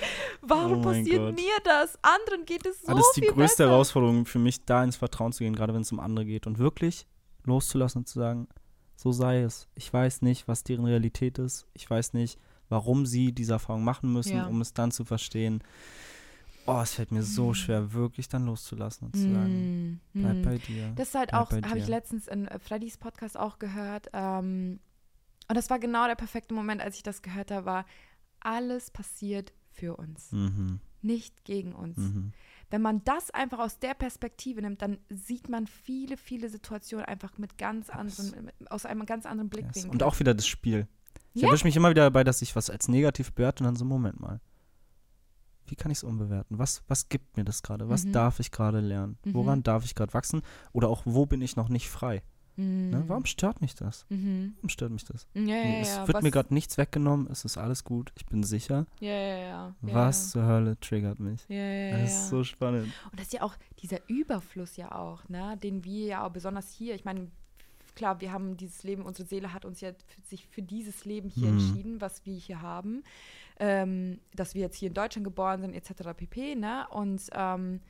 Warum 0.42 0.80
Oh 0.80 0.82
passiert 0.82 1.20
Gott. 1.26 1.36
mir 1.36 1.54
das? 1.64 1.98
Anderen 2.02 2.46
geht 2.46 2.66
es 2.66 2.82
so 2.82 2.88
Aber 2.88 2.98
das 3.00 3.08
ist 3.08 3.16
die 3.18 3.22
viel 3.22 3.32
größte 3.32 3.64
besser. 3.64 3.70
Herausforderung 3.70 4.26
für 4.26 4.40
mich, 4.40 4.66
da 4.66 4.84
ins 4.84 4.98
Vertrauen 4.98 5.32
zu 5.32 5.44
gehen, 5.44 5.56
gerade 5.56 5.74
wenn 5.74 5.82
es 5.82 5.92
um 5.92 6.00
andere 6.02 6.26
geht. 6.26 6.46
Und 6.46 6.58
wirklich 6.60 7.08
loszulassen 7.46 8.00
und 8.00 8.08
zu 8.08 8.20
sagen, 8.20 8.48
so 8.96 9.12
sei 9.12 9.42
es. 9.42 9.68
Ich 9.76 9.92
weiß 9.94 10.22
nicht, 10.24 10.48
was 10.48 10.64
deren 10.64 10.86
Realität 10.86 11.38
ist. 11.40 11.66
Ich 11.74 11.90
weiß 11.90 12.14
nicht, 12.14 12.38
warum 12.70 13.06
sie 13.06 13.32
diese 13.32 13.54
Erfahrung 13.54 13.84
machen 13.84 14.12
müssen, 14.12 14.36
Ja. 14.38 14.46
um 14.48 14.60
es 14.62 14.74
dann 14.74 14.92
zu 14.92 15.06
verstehen. 15.06 15.64
Oh, 16.66 16.80
es 16.82 16.94
fällt 16.94 17.12
mir 17.12 17.24
so 17.24 17.54
schwer, 17.54 17.92
wirklich 17.94 18.30
dann 18.30 18.46
loszulassen 18.46 19.08
und 19.08 19.16
zu 19.18 19.30
sagen, 19.32 20.00
Mm, 20.14 20.20
bleib 20.20 20.38
mm. 20.38 20.42
bei 20.44 20.58
dir. 20.60 20.94
Das 20.96 21.10
ist 21.10 21.16
halt 21.16 21.34
auch, 21.34 21.52
habe 21.52 21.78
ich 21.80 21.88
letztens 21.88 22.28
in 22.28 22.48
äh, 22.48 22.58
Freddys 22.60 22.98
Podcast 22.98 23.38
auch 23.38 23.60
gehört. 23.60 24.08
Ähm, 24.14 24.80
und 25.50 25.56
das 25.58 25.70
war 25.70 25.80
genau 25.80 26.08
der 26.08 26.16
perfekte 26.16 26.54
Moment, 26.54 26.82
als 26.82 26.96
ich 26.96 27.04
das 27.04 27.22
gehört 27.22 27.52
habe, 27.52 27.66
war, 27.66 27.86
alles 28.40 28.92
passiert 28.92 29.52
für 29.72 29.98
uns, 29.98 30.32
Mhm, 30.32 30.80
nicht 31.02 31.44
gegen 31.44 31.74
uns. 31.74 31.98
mhm. 31.98 32.32
Wenn 32.70 32.82
man 32.82 33.04
das 33.04 33.30
einfach 33.32 33.60
aus 33.60 33.78
der 33.80 33.94
Perspektive 33.94 34.62
nimmt, 34.62 34.82
dann 34.82 34.98
sieht 35.10 35.50
man 35.50 35.68
viele, 35.68 36.18
viele 36.18 36.50
Situationen 36.50 37.06
einfach 37.06 37.38
mit 37.38 37.58
ganz 37.58 37.90
anderen, 37.90 38.52
aus 38.70 38.86
einem 38.86 39.06
ganz 39.06 39.26
anderen 39.26 39.50
Yes. 39.50 39.60
Blickwinkel. 39.62 39.92
Und 39.92 40.02
auch 40.04 40.20
wieder 40.20 40.34
das 40.34 40.48
Spiel. 40.48 40.88
Ich 41.34 41.42
Ja. 41.42 41.50
erwische 41.50 41.66
mich 41.66 41.76
immer 41.76 41.90
wieder 41.90 42.04
dabei, 42.04 42.24
dass 42.24 42.42
ich 42.42 42.56
was 42.56 42.70
als 42.70 42.88
negativ 42.88 43.34
bewerte 43.34 43.64
und 43.64 43.66
dann 43.66 43.76
so, 43.76 43.86
Moment 43.86 44.20
mal. 44.20 44.40
Wie 45.68 45.76
kann 45.76 45.92
ich 45.92 46.00
es 46.00 46.04
umbewerten? 46.04 46.58
Was, 46.60 46.84
was 46.88 47.10
gibt 47.10 47.38
mir 47.38 47.44
das 47.46 47.64
gerade? 47.64 47.90
Was 47.90 48.06
Mhm. 48.06 48.12
darf 48.14 48.40
ich 48.40 48.52
gerade 48.52 48.80
lernen? 48.80 49.18
Mhm. 49.26 49.34
Woran 49.34 49.64
darf 49.64 49.86
ich 49.86 49.96
gerade 49.96 50.14
wachsen? 50.14 50.42
Oder 50.72 50.90
auch, 50.90 51.02
wo 51.06 51.26
bin 51.26 51.42
ich 51.42 51.56
noch 51.56 51.70
nicht 51.70 51.90
frei? 51.90 52.22
Mhm. 52.56 52.90
Ne? 52.92 53.04
Warum 53.08 53.26
stört 53.26 53.62
mich 53.62 53.74
das? 53.74 54.06
Mhm. 54.10 54.54
Warum 54.58 54.70
stört 54.70 54.92
mich 54.92 55.04
das? 55.06 55.26
Ja, 55.34 55.42
ja, 55.56 55.80
es 55.80 55.96
ja. 55.96 56.08
wird 56.08 56.22
mir 56.22 56.30
gerade 56.30 56.54
nichts 56.54 56.78
weggenommen, 56.78 57.28
es 57.32 57.46
ist 57.46 57.58
alles 57.58 57.84
gut, 57.84 58.12
ich 58.16 58.26
bin 58.28 58.44
sicher. 58.44 58.86
Was 59.82 60.30
zur 60.32 60.46
Hölle 60.46 60.80
triggert 60.80 61.20
mich? 61.20 61.46
Das 61.48 62.12
ist 62.12 62.30
so 62.30 62.44
spannend. 62.44 62.94
Und 63.10 63.20
das 63.20 63.28
ist 63.28 63.34
ja 63.34 63.42
auch 63.42 63.56
dieser 63.80 64.08
Überfluss 64.08 64.76
ja 64.78 64.92
auch, 64.94 65.28
ne, 65.30 65.58
den 65.58 65.84
wir 65.84 66.06
ja 66.06 66.26
auch 66.28 66.32
besonders 66.32 66.72
hier, 66.72 66.94
ich 66.96 67.06
meine, 67.06 67.32
klar, 67.96 68.22
wir 68.22 68.32
haben 68.32 68.58
dieses 68.58 68.84
Leben, 68.84 69.04
unsere 69.04 69.28
Seele 69.28 69.54
hat 69.54 69.66
uns 69.66 69.82
ja 69.82 69.92
für, 69.92 70.22
sich 70.22 70.48
für 70.48 70.62
dieses 70.62 71.06
Leben 71.06 71.30
hier 71.30 71.50
Mhm. 71.52 71.58
entschieden, 71.60 72.02
was 72.02 72.26
wir 72.26 72.36
hier 72.36 72.62
haben, 72.62 73.04
ähm, 73.60 74.20
dass 74.34 74.54
wir 74.56 74.62
jetzt 74.62 74.78
hier 74.78 74.88
in 74.90 74.94
Deutschland 74.94 75.24
geboren 75.26 75.62
sind, 75.62 75.74
etc. 75.74 76.14
pp, 76.16 76.56
ne, 76.56 76.88
und 76.90 77.22
ähm, 77.34 77.82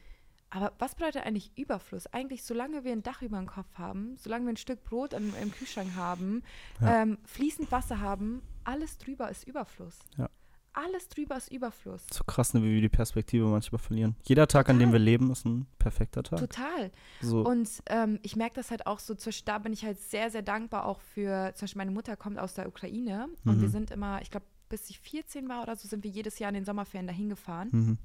aber 0.49 0.71
was 0.77 0.93
bedeutet 0.93 1.25
eigentlich 1.25 1.51
Überfluss? 1.57 2.05
Eigentlich, 2.13 2.43
solange 2.43 2.83
wir 2.83 2.91
ein 2.91 3.01
Dach 3.01 3.23
über 3.23 3.37
dem 3.39 3.47
Kopf 3.47 3.75
haben, 3.75 4.15
solange 4.17 4.45
wir 4.45 4.53
ein 4.53 4.57
Stück 4.57 4.83
Brot 4.83 5.13
im, 5.13 5.33
im 5.41 5.51
Kühlschrank 5.51 5.95
haben, 5.95 6.43
Ja. 6.79 7.01
ähm, 7.01 7.17
fließend 7.25 7.71
Wasser 7.71 7.99
haben, 8.01 8.43
alles 8.63 8.99
drüber 8.99 9.29
ist 9.31 9.47
Überfluss. 9.47 9.97
Ja. 10.15 10.29
Alles 10.75 11.07
drüber 11.07 11.37
ist 11.37 11.51
Überfluss. 11.51 12.05
So 12.11 12.23
krass, 12.23 12.53
ne, 12.53 12.61
wie 12.63 12.73
wir 12.75 12.81
die 12.81 12.89
Perspektive 12.89 13.45
manchmal 13.45 13.79
verlieren. 13.79 14.15
Jeder 14.23 14.47
Tag, 14.47 14.69
an 14.69 14.77
dem 14.79 14.89
wir 14.89 14.99
Total. 14.99 15.03
leben, 15.05 15.31
ist 15.31 15.45
ein 15.45 15.65
perfekter 15.79 16.21
Tag. 16.23 16.39
Total. 16.39 16.91
So, 17.21 17.41
Und 17.45 17.69
ähm, 17.87 18.19
ich 18.23 18.35
merke 18.35 18.55
das 18.55 18.69
halt 18.71 18.85
auch 18.87 18.99
so, 18.99 19.15
da 19.45 19.57
bin 19.59 19.73
ich 19.73 19.83
halt 19.85 19.99
sehr, 19.99 20.29
sehr 20.31 20.41
dankbar 20.43 20.85
auch 20.85 20.99
für, 21.01 21.51
zum 21.55 21.65
Beispiel 21.65 21.79
meine 21.79 21.91
Mutter 21.91 22.15
kommt 22.15 22.37
aus 22.39 22.53
der 22.55 22.67
Ukraine 22.67 23.27
und 23.45 23.57
Mhm. 23.57 23.61
wir 23.61 23.69
sind 23.69 23.89
immer, 23.91 24.21
ich 24.21 24.29
glaube, 24.31 24.45
bis 24.73 24.89
ich 24.89 24.99
14 24.99 25.47
war 25.49 25.61
oder 25.61 25.75
so, 25.75 25.87
sind 25.87 26.03
wir 26.03 26.09
jedes 26.09 26.39
Jahr 26.39 26.49
in 26.49 26.55
den 26.55 26.65
Sommerferien 26.65 27.05
dahin 27.05 27.29
gefahren. 27.29 27.69
mhm. 27.71 27.97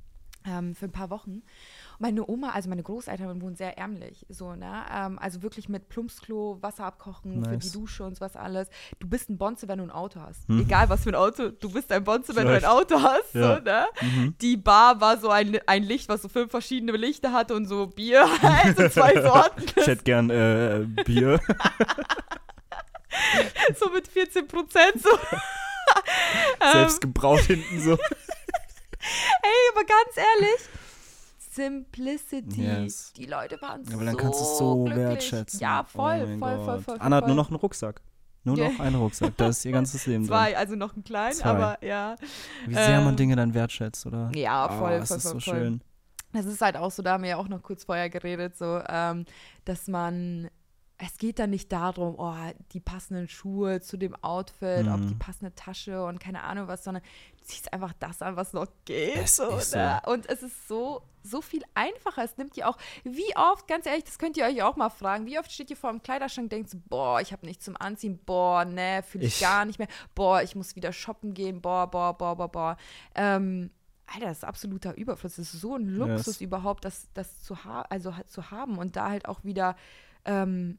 Ähm, 0.47 0.75
für 0.77 0.85
ein 0.85 0.93
paar 0.93 1.11
Wochen. 1.11 1.43
Meine 1.99 2.25
Oma, 2.31 2.51
also 2.51 2.69
meine 2.69 2.85
Großeltern 2.85 3.43
wohnen 3.43 3.57
sehr 3.57 3.77
ärmlich, 3.77 4.25
so, 4.29 4.55
ne? 4.55 4.83
Ähm, 4.95 5.19
also 5.19 5.43
wirklich 5.43 5.69
mit 5.69 5.89
Plumpsklo, 5.89 6.59
Wasser 6.63 6.85
abkochen 6.85 7.43
für 7.45 7.57
die 7.59 7.67
Nice. 7.67 7.73
Dusche 7.73 8.05
und 8.05 8.15
sowas 8.15 8.37
alles. 8.37 8.69
Du 9.01 9.09
bist 9.09 9.29
ein 9.31 9.37
Bonze, 9.37 9.67
wenn 9.67 9.79
du 9.79 9.85
ein 9.85 9.91
Auto 9.91 10.21
hast. 10.21 10.49
Mhm. 10.49 10.61
Egal 10.61 10.89
was 10.91 11.03
für 11.03 11.11
ein 11.11 11.17
Auto, 11.17 11.49
du 11.51 11.73
bist 11.73 11.91
ein 11.91 12.05
Bonze, 12.05 12.37
wenn 12.37 12.47
du 12.47 12.55
ein. 12.55 12.65
Auto 12.65 13.03
hast, 13.03 13.35
Ja. 13.35 13.57
so, 13.57 13.63
ne? 13.65 13.87
Mhm. 14.01 14.35
Die 14.41 14.57
Bar 14.57 15.01
war 15.01 15.19
so 15.19 15.29
ein, 15.29 15.59
ein 15.67 15.83
Licht, 15.83 16.09
was 16.09 16.23
so 16.23 16.29
fünf 16.29 16.53
verschiedene 16.53 16.93
Lichter 16.93 17.33
hatte 17.33 17.57
und 17.57 17.67
so 17.67 17.89
Bier, 17.89 18.25
also 18.43 18.89
zwei 18.91 19.21
Sorten. 19.29 19.65
Ich 19.75 19.87
hätte 19.89 20.05
gern 20.05 20.31
äh, 20.31 20.87
Bier. 21.05 21.41
so 23.79 23.91
mit 23.91 24.07
14 24.07 24.47
Prozent. 24.47 25.03
So. 25.03 25.11
ähm, 26.61 26.73
Selbst 26.73 27.01
gebraut 27.01 27.41
hinten 27.41 27.81
so. 27.81 27.93
ey, 27.93 27.99
aber 29.73 29.85
ganz 29.85 30.17
ehrlich, 30.17 30.61
Simplicity. 31.39 32.63
Yes. 32.63 33.13
Die 33.17 33.27
Leute 33.27 33.61
waren 33.61 33.85
so 33.85 33.95
Aber 33.95 34.05
dann 34.05 34.17
kannst 34.17 34.41
du 34.41 34.45
es 34.45 34.59
so 34.59 34.85
glücklich. 34.85 35.05
wertschätzen. 35.07 35.61
Ja, 35.61 35.85
voll, 35.85 36.23
Oh 36.23 36.27
voll, 36.27 36.39
voll, 36.39 36.65
voll, 36.65 36.81
voll. 36.83 36.97
Anna 37.01 37.17
hat 37.17 37.25
voll. 37.25 37.29
nur 37.35 37.37
noch 37.37 37.49
einen 37.49 37.57
Rucksack. 37.57 38.01
Nur 38.45 38.57
Ja. 38.57 38.69
noch 38.69 38.81
einen 38.81 38.97
Rucksack. 38.97 39.37
Da 39.37 39.49
ist 39.49 39.65
ihr 39.65 39.73
ganzes 39.73 40.07
Leben 40.07 40.23
drin. 40.27 40.29
Zwei, 40.37 40.57
also 40.57 40.75
noch 40.77 40.95
einen 40.95 41.05
kleinen, 41.05 41.35
Zwei. 41.35 41.49
aber 41.49 41.85
ja. 41.85 42.15
Wie 42.67 42.75
sehr 42.75 43.01
man 43.01 43.11
Ähm, 43.11 43.17
Dinge 43.17 43.37
dann 43.37 43.55
wertschätzt, 43.55 44.07
oder? 44.07 44.31
Ja, 44.35 44.67
Ah, 44.67 44.79
voll, 44.79 44.99
das 45.01 45.09
voll, 45.09 45.17
ist 45.17 45.23
voll, 45.25 45.41
so 45.41 45.51
voll. 45.51 45.61
schön. 45.61 45.81
Das 46.33 46.45
ist 46.47 46.61
halt 46.61 46.77
auch 46.77 46.91
so, 46.91 47.03
da 47.03 47.13
haben 47.13 47.23
wir 47.23 47.31
ja 47.31 47.37
auch 47.39 47.49
noch 47.49 47.63
kurz 47.63 47.85
vorher 47.85 48.11
geredet, 48.11 48.57
so, 48.57 48.81
ähm, 48.89 49.25
dass 49.65 49.89
man, 49.89 50.49
es 51.01 51.17
geht 51.17 51.39
dann 51.39 51.51
nicht 51.51 51.71
darum, 51.71 52.17
oh, 52.19 52.35
die 52.73 52.81
passenden 52.81 53.29
Schuhe 53.29 53.81
zu 53.81 53.97
dem 53.97 54.17
Outfit, 54.17 54.89
ob 54.89 55.07
die 55.07 55.15
Mhm. 55.15 55.19
passende 55.21 55.55
Tasche 55.55 56.05
und 56.05 56.19
keine 56.19 56.43
Ahnung 56.43 56.67
was, 56.67 56.83
sondern 56.83 57.05
du 57.39 57.45
ziehst 57.45 57.73
einfach 57.73 57.93
das 58.01 58.21
an, 58.21 58.35
was 58.35 58.53
noch 58.53 58.67
geht. 58.85 59.29
So? 59.29 59.45
Und 60.07 60.29
es 60.29 60.43
ist 60.43 60.67
so, 60.67 61.03
so 61.23 61.41
viel 61.41 61.63
einfacher. 61.75 62.25
Es 62.25 62.37
nimmt 62.37 62.57
dir 62.57 62.69
auch, 62.69 62.77
wie 63.05 63.37
oft, 63.37 63.69
ganz 63.69 63.87
ehrlich, 63.87 64.03
das 64.05 64.19
könnt 64.19 64.37
ihr 64.37 64.45
euch 64.45 64.61
auch 64.63 64.75
mal 64.75 64.91
fragen, 64.91 65.25
wie 65.27 65.39
oft 65.39 65.53
steht 65.53 65.71
ihr 65.71 65.77
vor 65.77 65.91
dem 65.91 66.03
Kleiderschrank 66.03 66.47
und 66.47 66.53
denkt 66.53 66.77
boah, 66.89 67.21
ich 67.21 67.33
habe 67.33 67.47
nichts 67.47 67.65
zum 67.65 67.77
Anziehen, 67.77 68.19
boah, 68.27 68.65
ne, 68.65 69.05
fühle 69.05 69.25
ich, 69.25 69.35
Ich- 69.35 69.41
gar 69.41 69.65
nicht 69.67 69.79
mehr, 69.79 69.89
boah, 70.17 70.43
ich 70.43 70.57
muss 70.57 70.75
wieder 70.75 70.93
shoppen 70.93 71.33
gehen, 71.33 71.61
boah, 71.61 71.89
boah, 71.89 72.19
boah, 72.19 72.35
boah, 72.35 72.49
boah. 72.51 72.77
Ähm, 73.15 73.71
Alter, 74.07 74.27
das 74.27 74.39
ist 74.39 74.45
absoluter 74.45 74.97
Überfluss. 74.97 75.39
Es 75.39 75.55
ist 75.55 75.61
so 75.61 75.77
ein 75.77 75.87
Luxus 75.87 76.27
Yes. 76.27 76.41
überhaupt, 76.41 76.85
das, 76.85 77.09
das 77.15 77.41
zu, 77.43 77.65
ha 77.65 77.83
also, 77.83 78.13
zu 78.27 78.51
haben 78.51 78.79
und 78.79 78.97
da 78.97 79.11
halt 79.11 79.29
auch 79.29 79.45
wieder, 79.45 79.77
ähm, 80.25 80.79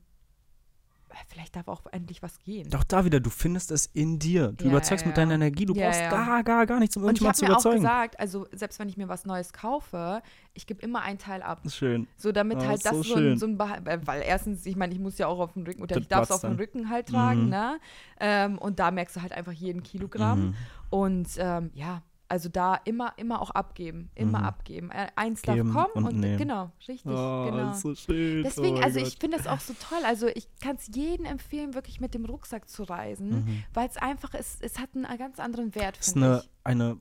vielleicht 1.28 1.56
darf 1.56 1.68
auch 1.68 1.82
endlich 1.92 2.22
was 2.22 2.40
gehen. 2.40 2.70
Doch 2.70 2.84
da 2.84 3.06
wieder, 3.06 3.20
du 3.20 3.30
findest 3.30 3.72
es 3.72 3.86
in 3.88 4.20
dir. 4.20 4.54
Du 4.54 4.66
Ja, 4.66 4.72
überzeugst 4.72 5.04
ja, 5.06 5.08
mit 5.10 5.18
deiner. 5.18 5.36
Energie. 5.36 5.66
Du 5.66 5.74
Ja, 5.74 5.86
brauchst 5.88 6.10
gar, 6.10 6.44
gar, 6.44 6.66
gar 6.66 6.80
nichts, 6.80 6.96
um 6.98 7.04
ich 7.04 7.08
irgendjemand 7.08 7.36
habe 7.36 7.40
zu 7.40 7.46
mir 7.46 7.52
auch 7.52 7.54
überzeugen. 7.62 7.82
gesagt, 7.82 8.20
also 8.20 8.48
selbst 8.52 8.80
wenn 8.80 8.90
ich 8.90 8.98
mir 8.98 9.08
was 9.08 9.26
Neues 9.26 9.54
kaufe, 9.54 10.22
ich 10.54 10.68
gebe 10.68 10.82
immer 10.82 11.02
einen 11.02 11.18
Teil 11.20 11.42
ab. 11.42 11.62
schön. 11.70 12.08
So, 12.18 12.32
damit 12.32 12.58
halt 12.60 12.86
das 12.86 12.92
so 12.96 13.04
so, 13.04 13.16
ein, 13.16 13.38
so 13.38 13.46
ein 13.46 13.60
äh, 13.60 14.00
weil 14.06 14.22
erstens, 14.22 14.66
ich 14.66 14.76
meine, 14.76 14.94
ich 14.94 15.00
muss 15.00 15.18
ja 15.18 15.28
auch 15.28 15.40
auf 15.40 15.54
dem 15.54 15.64
Rücken, 15.64 15.82
oder 15.82 15.96
Das 15.96 16.02
ich 16.04 16.08
darf 16.08 16.24
es 16.24 16.32
auf 16.32 16.42
dem. 16.42 16.56
Rücken 16.56 16.90
halt 16.90 17.08
tragen, 17.10 17.44
Mhm. 17.44 17.50
ne? 17.50 17.80
Ähm, 18.20 18.58
und 18.58 18.80
da 18.80 18.92
merkst 18.92 19.16
du 19.16 19.22
halt 19.22 19.32
einfach 19.32 19.54
jeden 19.54 19.84
Kilogramm. 19.84 20.48
Mhm. 20.48 20.56
Und 20.90 21.28
ähm, 21.38 21.72
ja, 21.74 22.02
also 22.30 22.48
da 22.48 22.76
immer, 22.86 23.14
immer 23.18 23.42
auch 23.42 23.50
abgeben. 23.52 24.10
Immer 24.16 24.40
Mhm. 24.40 24.46
abgeben. 24.46 24.92
Äh, 24.92 25.08
eins 25.16 25.42
Geben 25.42 25.74
darf 25.74 25.92
kommen 25.92 26.06
und 26.08 26.14
und, 26.24 26.38
genau, 26.38 26.72
richtig, 26.88 27.06
Oh, 27.06 27.46
genau. 27.50 27.58
das 27.58 27.78
ist 27.78 27.82
so 27.82 27.96
schön. 27.96 28.44
Deswegen, 28.44 28.78
oh 28.78 28.82
also 28.82 29.00
ich 29.00 29.14
Gott. 29.16 29.20
finde 29.22 29.38
das 29.38 29.48
auch 29.48 29.60
so 29.60 29.74
toll. 29.74 30.00
Also 30.06 30.28
ich 30.28 30.48
kann 30.62 30.76
es 30.78 30.88
jedem 30.96 31.26
empfehlen, 31.26 31.74
wirklich 31.74 32.00
mit 32.00 32.14
dem 32.14 32.26
Rucksack 32.26 32.70
zu 32.70 32.84
reisen, 32.84 33.30
Mhm. 33.46 33.64
weil 33.74 33.88
es 33.90 33.98
einfach 33.98 34.34
ist, 34.36 34.64
es 34.64 34.80
hat 34.80 34.90
einen 34.96 35.18
ganz 35.18 35.40
anderen 35.40 35.74
Wert, 35.76 35.98
Das 36.00 36.10
ist 36.10 36.16
eine, 36.18 36.42
ich. 36.44 36.50
eine 36.64 36.98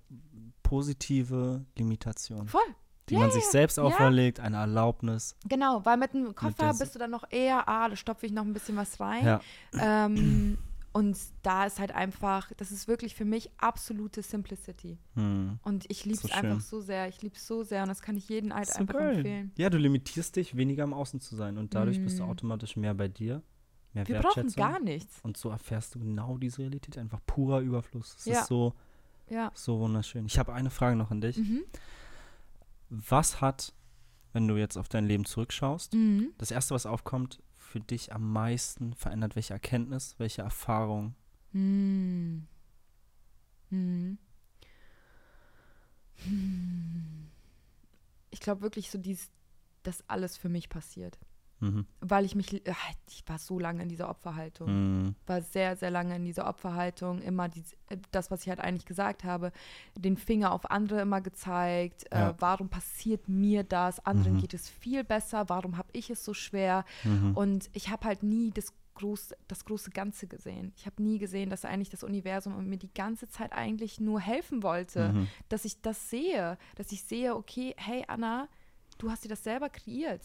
positive 0.62 1.64
Limitation, 1.76 2.47
Voll, 2.49 2.61
die 3.09 3.14
Ja, 3.14 3.20
man 3.20 3.31
sich 3.31 3.45
selbst 3.45 3.79
auferlegt, 3.79 4.41
eine 4.41 4.57
Erlaubnis. 4.59 5.35
genau, 5.49 5.85
weil 5.85 5.97
mit 5.97 6.12
dem 6.12 6.35
Koffer 6.35 6.55
das- 6.68 6.79
bist 6.79 6.95
du 6.95 6.99
dann 6.99 7.11
noch 7.11 7.24
eher, 7.31 7.68
ah, 7.68 7.89
da 7.89 7.97
stopfe 7.97 8.26
ich 8.26 8.33
noch 8.33 8.45
ein 8.45 8.53
bisschen 8.53 8.76
was 8.76 9.01
rein. 9.01 9.24
Ja. 9.24 9.41
Ähm, 9.79 10.59
und 10.99 11.16
da 11.42 11.64
ist 11.66 11.78
halt 11.78 11.92
einfach, 11.92 12.51
das 12.57 12.72
ist 12.72 12.88
wirklich 12.88 13.14
für 13.14 13.24
mich 13.24 13.51
absolute 13.59 14.22
Simplicity. 14.22 14.99
Hm. 15.14 15.59
Und 15.62 15.84
ich 15.88 16.05
liebe 16.05 16.16
es 16.16 16.22
So 16.22 16.32
einfach 16.32 16.61
so 16.61 16.80
sehr. 16.80 17.09
Ich 17.09 17.22
liebe 17.22 17.36
es 17.36 17.46
so 17.46 17.62
sehr 17.62 17.82
und 17.82 17.88
das 17.88 18.03
kann 18.03 18.16
ich 18.16 18.28
jedem 18.28 18.53
halt 18.55 18.66
So 18.68 18.78
einfach 18.80 18.94
geil. 18.94 19.16
empfehlen. 19.16 19.53
Ja, 19.57 19.70
du 19.70 19.78
limitierst 19.78 20.34
dich, 20.36 20.57
weniger 20.57 20.82
im 20.84 20.92
Außen 20.92 21.20
zu 21.20 21.36
sein 21.36 21.57
und 21.57 21.74
dadurch 21.74 22.03
bist 22.03 22.18
du 22.18 22.24
Mm. 22.24 22.30
automatisch 22.30 22.76
mehr 22.76 22.94
bei 22.94 23.07
dir, 23.09 23.42
mehr 23.92 24.09
Wir 24.09 24.18
brauchen 24.20 24.49
gar 24.55 24.80
nichts. 24.80 25.20
Und 25.22 25.36
so 25.36 25.51
erfährst 25.51 25.94
du 25.94 26.01
genau 26.01 26.36
diese 26.36 26.59
Realität, 26.62 26.99
einfach 26.99 27.20
purer 27.26 27.61
Überfluss. 27.61 28.16
Es 28.18 28.24
Ja. 28.24 28.40
ist 28.40 28.49
so, 28.49 28.74
Ja. 29.30 29.53
so 29.55 29.78
wunderschön. 29.78 30.26
Ich 30.26 30.38
habe 30.38 30.53
eine 30.53 30.70
Frage 30.70 30.96
noch 30.96 31.11
an 31.12 31.20
dich. 31.20 31.36
Mhm. 31.38 31.62
Was 32.90 33.40
hat, 33.40 33.74
wenn 34.32 34.49
du 34.49 34.57
jetzt 34.57 34.76
auf 34.76 34.88
dein 34.88 35.05
Leben 35.07 35.24
zurückschaust, 35.24 35.94
Mhm. 35.94 36.32
das 36.38 36.51
erste, 36.51 36.74
was 36.74 36.86
aufkommt, 36.86 37.40
für 37.69 37.81
dich 37.81 38.12
am 38.12 38.33
meisten 38.33 38.95
verändert? 38.95 39.37
Welche 39.37 39.53
Erkenntnis, 39.53 40.14
welche 40.19 40.43
Erfahrung? 40.43 41.14
Mhm. 41.53 42.47
Mhm. 43.71 44.19
Hm. 46.25 47.31
Ich 48.31 48.41
glaube 48.41 48.62
wirklich 48.62 48.91
so 48.91 48.99
dies, 48.99 49.31
dass 49.83 50.03
alles 50.09 50.37
für 50.37 50.49
mich 50.49 50.69
passiert. 50.69 51.19
Mhm. 51.61 51.87
Weil 52.01 52.25
ich 52.25 52.35
mich, 52.37 52.63
ah, 52.69 52.75
ich 53.09 53.25
war 53.27 53.39
so 53.39 53.59
lange 53.59 53.83
in 53.83 53.89
dieser 53.89 54.09
Opferhaltung. 54.09 54.69
Mhm. 55.03 55.15
war 55.27 55.43
sehr, 55.43 55.77
sehr 55.77 55.91
lange 55.91 56.15
in 56.17 56.25
dieser 56.25 56.47
Opferhaltung, 56.49 57.21
immer 57.21 57.49
dies, 57.49 57.73
äh, 57.89 57.97
das, 58.13 58.31
was 58.31 58.43
ich 58.43 58.49
halt 58.49 58.61
eigentlich 58.61 58.87
gesagt 58.87 59.25
habe, 59.25 59.51
den 59.97 60.17
Finger 60.17 60.53
auf 60.53 60.71
andere 60.71 61.01
immer 61.01 61.21
gezeigt, 61.21 62.05
Ja. 62.13 62.31
äh, 62.31 62.35
warum 62.39 62.69
passiert 62.69 63.29
mir 63.29 63.65
das, 63.65 63.99
anderen 64.07 64.35
Mhm. 64.35 64.41
geht 64.41 64.55
es 64.55 64.69
viel 64.69 65.03
besser, 65.05 65.49
warum 65.49 65.77
habe 65.77 65.89
ich 65.93 66.11
es 66.11 66.25
so 66.25 66.33
schwer 66.35 66.85
Mhm. 67.05 67.37
und 67.37 67.71
ich 67.73 67.91
habe 67.91 68.07
halt 68.07 68.23
nie 68.23 68.51
das 68.53 68.73
groß, 68.95 69.33
das 69.47 69.65
große 69.65 69.91
Ganze 69.91 70.27
gesehen. 70.27 70.73
Ich 70.77 70.85
habe 70.87 71.01
nie 71.03 71.19
gesehen, 71.19 71.51
dass 71.51 71.65
eigentlich 71.65 71.89
das 71.91 72.03
Universum 72.03 72.65
mir 72.69 72.79
die 72.79 72.93
ganze 72.93 73.29
Zeit 73.29 73.53
eigentlich 73.53 74.01
nur 74.01 74.21
helfen 74.21 74.63
wollte, 74.65 75.13
Mhm. 75.13 75.29
dass 75.49 75.65
ich 75.65 75.81
das 75.83 76.11
sehe, 76.11 76.59
dass 76.77 76.91
ich 76.93 77.03
sehe, 77.05 77.35
okay, 77.37 77.75
hey 77.79 78.05
Anna, 78.09 78.49
du 78.99 79.11
hast 79.11 79.25
dir 79.25 79.29
das 79.29 79.45
selber 79.45 79.69
kreiert. 79.69 80.23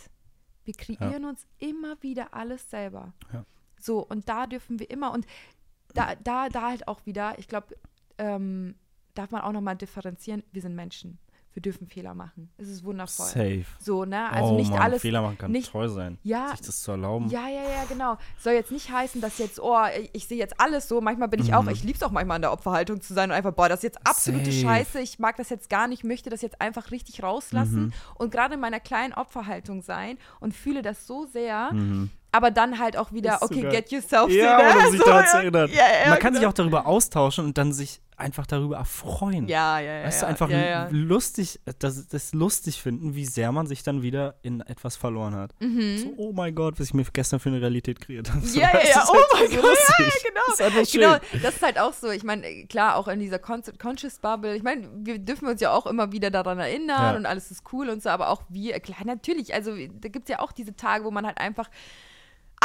Wir 0.66 0.74
kreieren 0.74 1.26
uns 1.26 1.46
immer 1.60 2.02
wieder 2.02 2.34
alles 2.34 2.70
selber. 2.70 3.14
Ja. 3.32 3.46
So, 3.80 4.06
und 4.06 4.30
da 4.30 4.48
dürfen 4.48 4.80
wir 4.80 4.90
immer, 4.90 5.12
und 5.12 5.26
da, 5.94 6.16
da, 6.16 6.50
da 6.50 6.70
halt 6.70 6.88
auch 6.88 7.06
wieder, 7.06 7.38
ich 7.38 7.48
glaube, 7.48 7.76
ähm, 8.18 8.76
darf 9.14 9.32
man 9.32 9.42
auch 9.42 9.52
nochmal 9.52 9.76
differenzieren, 9.76 10.44
wir 10.52 10.62
sind 10.62 10.76
Menschen. 10.76 11.20
Wir 11.54 11.62
dürfen 11.62 11.88
Fehler 11.88 12.16
machen. 12.16 12.50
Es 12.58 12.68
ist 12.68 12.84
wundervoll. 12.84 13.28
Safe. 13.28 13.66
So, 13.80 14.06
ne? 14.06 14.28
Also 14.32 14.54
oh 14.54 14.58
nicht 14.58 14.72
Mann, 14.72 14.80
alles. 14.82 15.02
Fehler 15.04 15.22
machen 15.22 15.38
kann 15.38 15.52
nicht- 15.52 15.72
toll 15.72 15.88
sein. 15.88 16.18
Ja, 16.24 16.50
Sich 16.50 16.62
das 16.62 16.82
zu 16.82 16.92
erlauben. 16.92 17.30
ja, 17.30 17.48
ja, 17.48 17.62
ja, 17.62 17.84
genau. 17.88 18.18
Soll 18.40 18.54
jetzt 18.54 18.72
nicht 18.72 18.92
heißen, 18.92 19.22
dass 19.22 19.38
jetzt, 19.38 19.60
oh, 19.60 19.78
ich, 20.02 20.10
ich 20.14 20.28
sehe 20.28 20.38
jetzt 20.40 20.60
alles 20.60 20.88
so. 20.88 21.00
Manchmal 21.00 21.28
bin 21.28 21.42
ich 21.42 21.50
Mhm. 21.50 21.54
auch, 21.54 21.68
ich 21.68 21.84
liebe 21.84 21.96
es 21.96 22.02
auch 22.02 22.10
manchmal 22.12 22.38
in 22.38 22.42
der 22.42 22.52
Opferhaltung 22.54 23.02
zu 23.02 23.14
sein 23.14 23.30
und 23.30 23.36
einfach, 23.36 23.54
boah, 23.54 23.70
das 23.70 23.80
ist 23.80 23.84
jetzt 23.84 24.00
absolute 24.08 24.52
Safe. 24.52 24.62
Scheiße. 24.66 25.00
Ich 25.02 25.20
mag 25.20 25.38
das 25.38 25.50
jetzt 25.50 25.70
gar 25.70 25.88
nicht, 25.88 26.04
möchte 26.04 26.32
das 26.32 26.42
jetzt 26.42 26.60
einfach 26.60 26.90
richtig 26.90 27.22
rauslassen 27.22 27.86
Mhm. 27.86 27.94
und 28.16 28.32
gerade 28.32 28.56
in 28.56 28.60
meiner 28.60 28.80
kleinen 28.80 29.14
Opferhaltung 29.14 29.84
sein 29.84 30.18
und 30.40 30.56
fühle 30.56 30.82
das 30.82 31.06
so 31.06 31.26
sehr. 31.28 31.72
Mhm. 31.72 32.10
Aber 32.32 32.50
dann 32.50 32.80
halt 32.80 32.98
auch 32.98 33.12
wieder, 33.12 33.38
so 33.40 33.46
okay, 33.46 33.62
geil. 33.62 33.72
get 33.74 33.92
yourself 33.92 34.32
Ja, 34.32 34.58
together. 34.58 34.92
So, 34.98 35.08
ja. 35.08 35.22
erinnern. 35.40 35.70
Ja, 35.72 35.84
ja, 36.04 36.10
Man 36.10 36.18
kann 36.20 36.34
sich 36.34 36.42
genau. 36.42 36.50
auch 36.50 36.54
darüber 36.56 36.88
austauschen 36.88 37.46
und 37.46 37.60
dann 37.60 37.74
sich 37.74 38.02
einfach 38.18 38.46
darüber 38.46 38.78
erfreuen. 38.78 39.48
Ja, 39.48 39.80
ja, 39.80 40.00
ja. 40.00 40.06
Weißt 40.06 40.22
du, 40.22 40.28
einfach 40.28 40.50
ja, 40.50 40.64
ja. 40.64 40.88
lustig, 40.92 41.60
das, 41.80 42.08
das 42.08 42.34
lustig 42.34 42.82
finden, 42.82 43.16
wie 43.16 43.26
sehr 43.26 43.52
man 43.52 43.68
sich 43.68 43.84
dann 43.84 44.02
wieder 44.02 44.36
in 44.42 44.62
etwas 44.62 44.96
verloren 44.96 45.36
hat. 45.36 45.54
Mhm. 45.60 45.98
So, 45.98 46.14
oh 46.18 46.34
mein 46.34 46.56
Gott, 46.56 46.80
was 46.80 46.88
ich 46.88 46.94
mir 46.94 47.06
gestern 47.12 47.40
für 47.40 47.50
eine 47.50 47.62
Realität 47.62 48.00
kreiert 48.00 48.32
habe. 48.32 48.46
So, 48.46 48.60
Ja, 48.60 48.70
ja, 48.74 48.90
ja, 48.90 49.06
oh 49.08 49.14
halt 49.14 49.52
mein 49.52 49.62
so 49.62 49.68
Gott, 49.68 49.78
ja, 50.00 50.06
genau. 50.06 50.42
Das 50.48 50.60
ist 50.60 50.62
einfach 50.62 50.86
schön. 50.86 51.02
Genau, 51.02 51.44
das 51.44 51.56
ist 51.56 51.62
halt 51.64 51.80
auch 51.80 51.94
so. 51.94 52.10
Ich 52.10 52.24
meine, 52.24 52.66
klar, 52.68 52.96
auch 52.96 53.08
in 53.08 53.20
dieser 53.20 53.40
Con 53.40 53.64
Conscious 53.80 54.20
Bubble. 54.20 54.56
Ich 54.56 54.64
meine, 54.64 54.90
wir 54.96 55.20
dürfen 55.20 55.48
uns 55.48 55.62
ja 55.62 55.72
auch 55.72 55.86
immer 55.86 56.12
wieder 56.12 56.32
daran 56.32 56.60
erinnern 56.60 57.18
und 57.18 57.26
alles 57.26 57.52
ist 57.52 57.64
cool 57.74 57.90
und 57.90 58.02
so, 58.04 58.10
aber 58.10 58.30
auch 58.30 58.44
wir, 58.50 58.80
klar, 58.80 59.06
natürlich, 59.06 59.54
also 59.54 59.72
da 59.76 60.10
gibt 60.10 60.30
es 60.30 60.30
ja 60.30 60.40
auch 60.40 60.52
diese 60.52 60.76
Tage, 60.76 61.04
wo 61.06 61.12
man 61.12 61.26
halt 61.26 61.38
einfach 61.38 61.70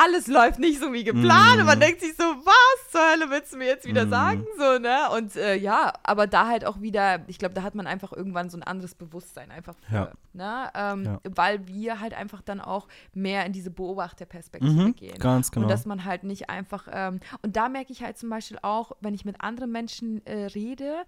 alles 0.05 0.27
läuft 0.27 0.59
nicht 0.59 0.81
so 0.81 0.93
wie 0.93 1.05
geplant 1.05 1.59
und 1.61 1.67
man 1.67 1.79
Mhm. 1.79 1.83
denkt 1.83 2.01
sich 2.01 2.15
so, 2.17 2.23
was 2.25 2.91
zur 2.91 3.01
Hölle 3.01 3.31
willst 3.31 3.53
du 3.53 3.57
mir 3.59 3.67
jetzt 3.67 3.85
wieder 3.87 4.07
Mhm. 4.07 4.11
sagen? 4.11 4.45
So, 4.59 4.79
ne? 4.79 4.99
Und 5.17 5.37
äh, 5.37 5.55
ja, 5.57 5.93
aber 6.03 6.27
da 6.27 6.47
halt 6.49 6.65
auch 6.65 6.81
wieder, 6.81 7.21
ich 7.29 7.39
glaube, 7.39 7.55
da 7.55 7.63
hat 7.63 7.75
man 7.75 7.87
einfach 7.87 8.13
irgendwann 8.13 8.51
so 8.51 8.57
ein 8.59 8.63
anderes 8.63 8.95
Bewusstsein 8.95 9.51
einfach 9.51 9.75
für, 9.89 9.95
Ja. 9.95 10.13
ne? 10.33 10.71
Ähm, 10.75 11.05
Ja. 11.05 11.21
Weil 11.35 11.67
wir 11.69 12.01
halt 12.01 12.15
einfach 12.15 12.43
dann 12.43 12.61
auch 12.61 12.89
mehr 13.15 13.45
in 13.47 13.53
diese 13.53 13.71
Beobachterperspektive 13.71 14.73
Mhm, 14.73 14.97
gehen. 14.97 15.19
ganz 15.19 15.51
genau. 15.51 15.65
Und 15.65 15.71
dass 15.71 15.87
man 15.87 16.05
halt 16.05 16.25
nicht 16.25 16.51
einfach, 16.51 16.89
ähm, 16.91 17.21
und 17.43 17.57
da 17.57 17.69
merke 17.69 17.93
ich 17.93 18.03
halt 18.03 18.19
zum 18.19 18.31
Beispiel 18.31 18.59
auch, 18.63 18.93
wenn 19.01 19.15
ich 19.15 19.25
mit 19.25 19.41
anderen 19.41 19.71
Menschen 19.73 20.25
äh, 20.27 20.47
rede, 20.47 21.05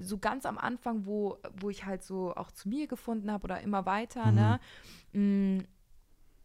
so 0.00 0.18
ganz 0.18 0.46
am 0.46 0.58
Anfang, 0.58 1.06
wo, 1.06 1.38
wo 1.60 1.70
ich 1.70 1.84
halt 1.84 2.02
so 2.02 2.34
auch 2.34 2.50
zu 2.50 2.68
mir 2.68 2.86
gefunden 2.86 3.30
habe 3.30 3.44
oder 3.44 3.60
immer 3.60 3.86
weiter, 3.86 4.32
ne, 4.32 4.60
mh, 5.12 5.64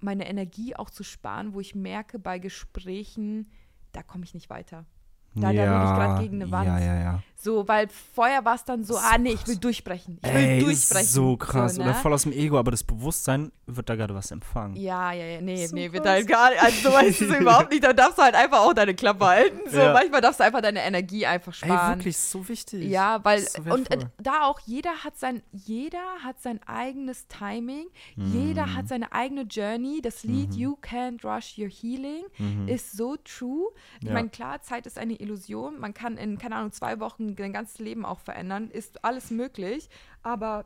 meine 0.04 0.28
Energie 0.28 0.76
auch 0.76 0.90
zu 0.90 1.04
sparen, 1.04 1.54
wo 1.54 1.60
ich 1.60 1.76
merke 1.76 2.20
bei 2.20 2.40
Gesprächen, 2.40 3.52
da 3.92 4.04
komme 4.04 4.24
ich 4.24 4.34
nicht 4.34 4.50
weiter. 4.50 4.86
Da- 5.34 5.42
da 5.42 5.48
rede 5.50 5.64
ich 5.64 5.98
grad 5.98 6.20
gegen 6.22 6.42
eine 6.42 6.52
Wand. 6.52 6.68
Ja, 6.68 6.80
ja, 6.80 7.00
ja. 7.00 7.24
So, 7.44 7.68
weil 7.68 7.88
vorher 7.88 8.46
war 8.46 8.54
es 8.54 8.64
dann 8.66 8.84
so, 8.84 8.94
So 8.94 9.00
ah 9.00 9.18
nee, 9.18 9.32
ich 9.32 9.48
will 9.48 9.56
durchbrechen. 9.58 10.20
Ich 10.24 10.30
will 10.32 10.40
Ey, 10.40 10.60
durchbrechen. 10.60 11.06
ist 11.06 11.14
so 11.14 11.36
krass. 11.38 11.74
So, 11.76 11.82
Oder 11.82 11.92
ne? 11.94 11.98
voll 11.98 12.14
aus 12.14 12.22
dem 12.22 12.34
Ego, 12.34 12.60
aber 12.60 12.70
das 12.70 12.84
Bewusstsein 12.84 13.52
wird 13.66 13.90
da 13.90 13.96
gerade 13.96 14.14
was 14.14 14.30
empfangen. 14.30 14.76
Ja, 14.76 15.12
ja, 15.12 15.26
ja, 15.26 15.42
nee, 15.42 15.66
So 15.66 15.74
nee, 15.76 15.92
wird 15.92 16.04
krass. 16.04 16.14
halt 16.18 16.28
gar 16.28 16.50
nicht, 16.52 16.62
also 16.62 16.90
so 16.90 16.94
weißt 16.96 17.22
du 17.22 17.28
so 17.30 17.34
überhaupt 17.40 17.72
nicht, 17.72 17.84
da 17.84 17.94
darfst 17.94 18.20
du 18.20 18.22
halt 18.22 18.36
einfach 18.36 18.60
auch 18.60 18.74
deine 18.74 18.94
Klappe 18.94 19.26
halten, 19.26 19.60
so, 19.72 19.80
Ja. 19.80 19.92
manchmal 19.94 20.22
darfst 20.22 20.40
du 20.40 20.44
einfach 20.44 20.62
deine 20.62 20.84
Energie 20.86 21.26
einfach 21.26 21.52
Ey, 21.64 21.70
sparen. 21.70 21.98
wirklich, 21.98 22.16
ist 22.16 22.30
so 22.30 22.48
wichtig. 22.48 22.88
Ja, 22.88 23.24
weil, 23.26 23.40
so 23.42 23.64
und 23.74 23.90
äh, 23.90 23.98
da 24.22 24.44
auch, 24.44 24.60
jeder 24.68 24.92
hat 25.04 25.18
sein, 25.18 25.42
jeder 25.52 25.98
hat 26.24 26.40
sein 26.42 26.60
eigenes 26.68 27.26
Timing, 27.28 27.88
jeder 28.18 28.68
Mhm. 28.68 28.76
hat 28.76 28.88
seine 28.88 29.12
eigene 29.14 29.44
Journey, 29.50 30.00
das 30.04 30.24
Lied 30.24 30.54
You 30.54 30.78
Can't 30.80 31.24
Rush 31.26 31.58
Your 31.58 31.70
Healing 31.70 32.26
Mhm. 32.38 32.68
ist 32.68 32.92
so 32.96 33.16
true. 33.16 33.70
Ich 34.00 34.08
Ja. 34.10 34.14
meine, 34.14 34.30
klar, 34.30 34.62
Zeit 34.62 34.86
ist 34.86 35.00
eine 35.00 35.16
Illusion, 35.22 35.80
man 35.80 35.94
kann 35.94 36.18
in, 36.18 36.38
keine 36.38 36.56
Ahnung, 36.56 36.72
zwei 36.72 37.00
Wochen 37.00 37.36
dein 37.36 37.54
ganzes 37.54 37.80
Leben 37.80 38.06
auch 38.06 38.20
verändern, 38.20 38.70
ist 38.70 39.04
alles 39.06 39.32
möglich, 39.32 39.90
aber 40.24 40.66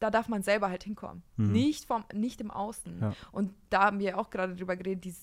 da 0.00 0.10
darf 0.10 0.28
man 0.28 0.42
selber 0.42 0.68
halt 0.68 0.84
hinkommen. 0.84 1.22
Mhm. 1.36 1.52
Nicht, 1.52 1.86
vom, 1.86 2.04
nicht 2.12 2.40
im 2.40 2.50
Außen. 2.50 3.00
Ja. 3.00 3.12
Und 3.32 3.54
da 3.74 3.82
haben 3.86 3.98
wir 3.98 4.16
auch 4.18 4.30
gerade 4.30 4.54
drüber 4.54 4.76
geredet, 4.76 5.04
die, 5.04 5.14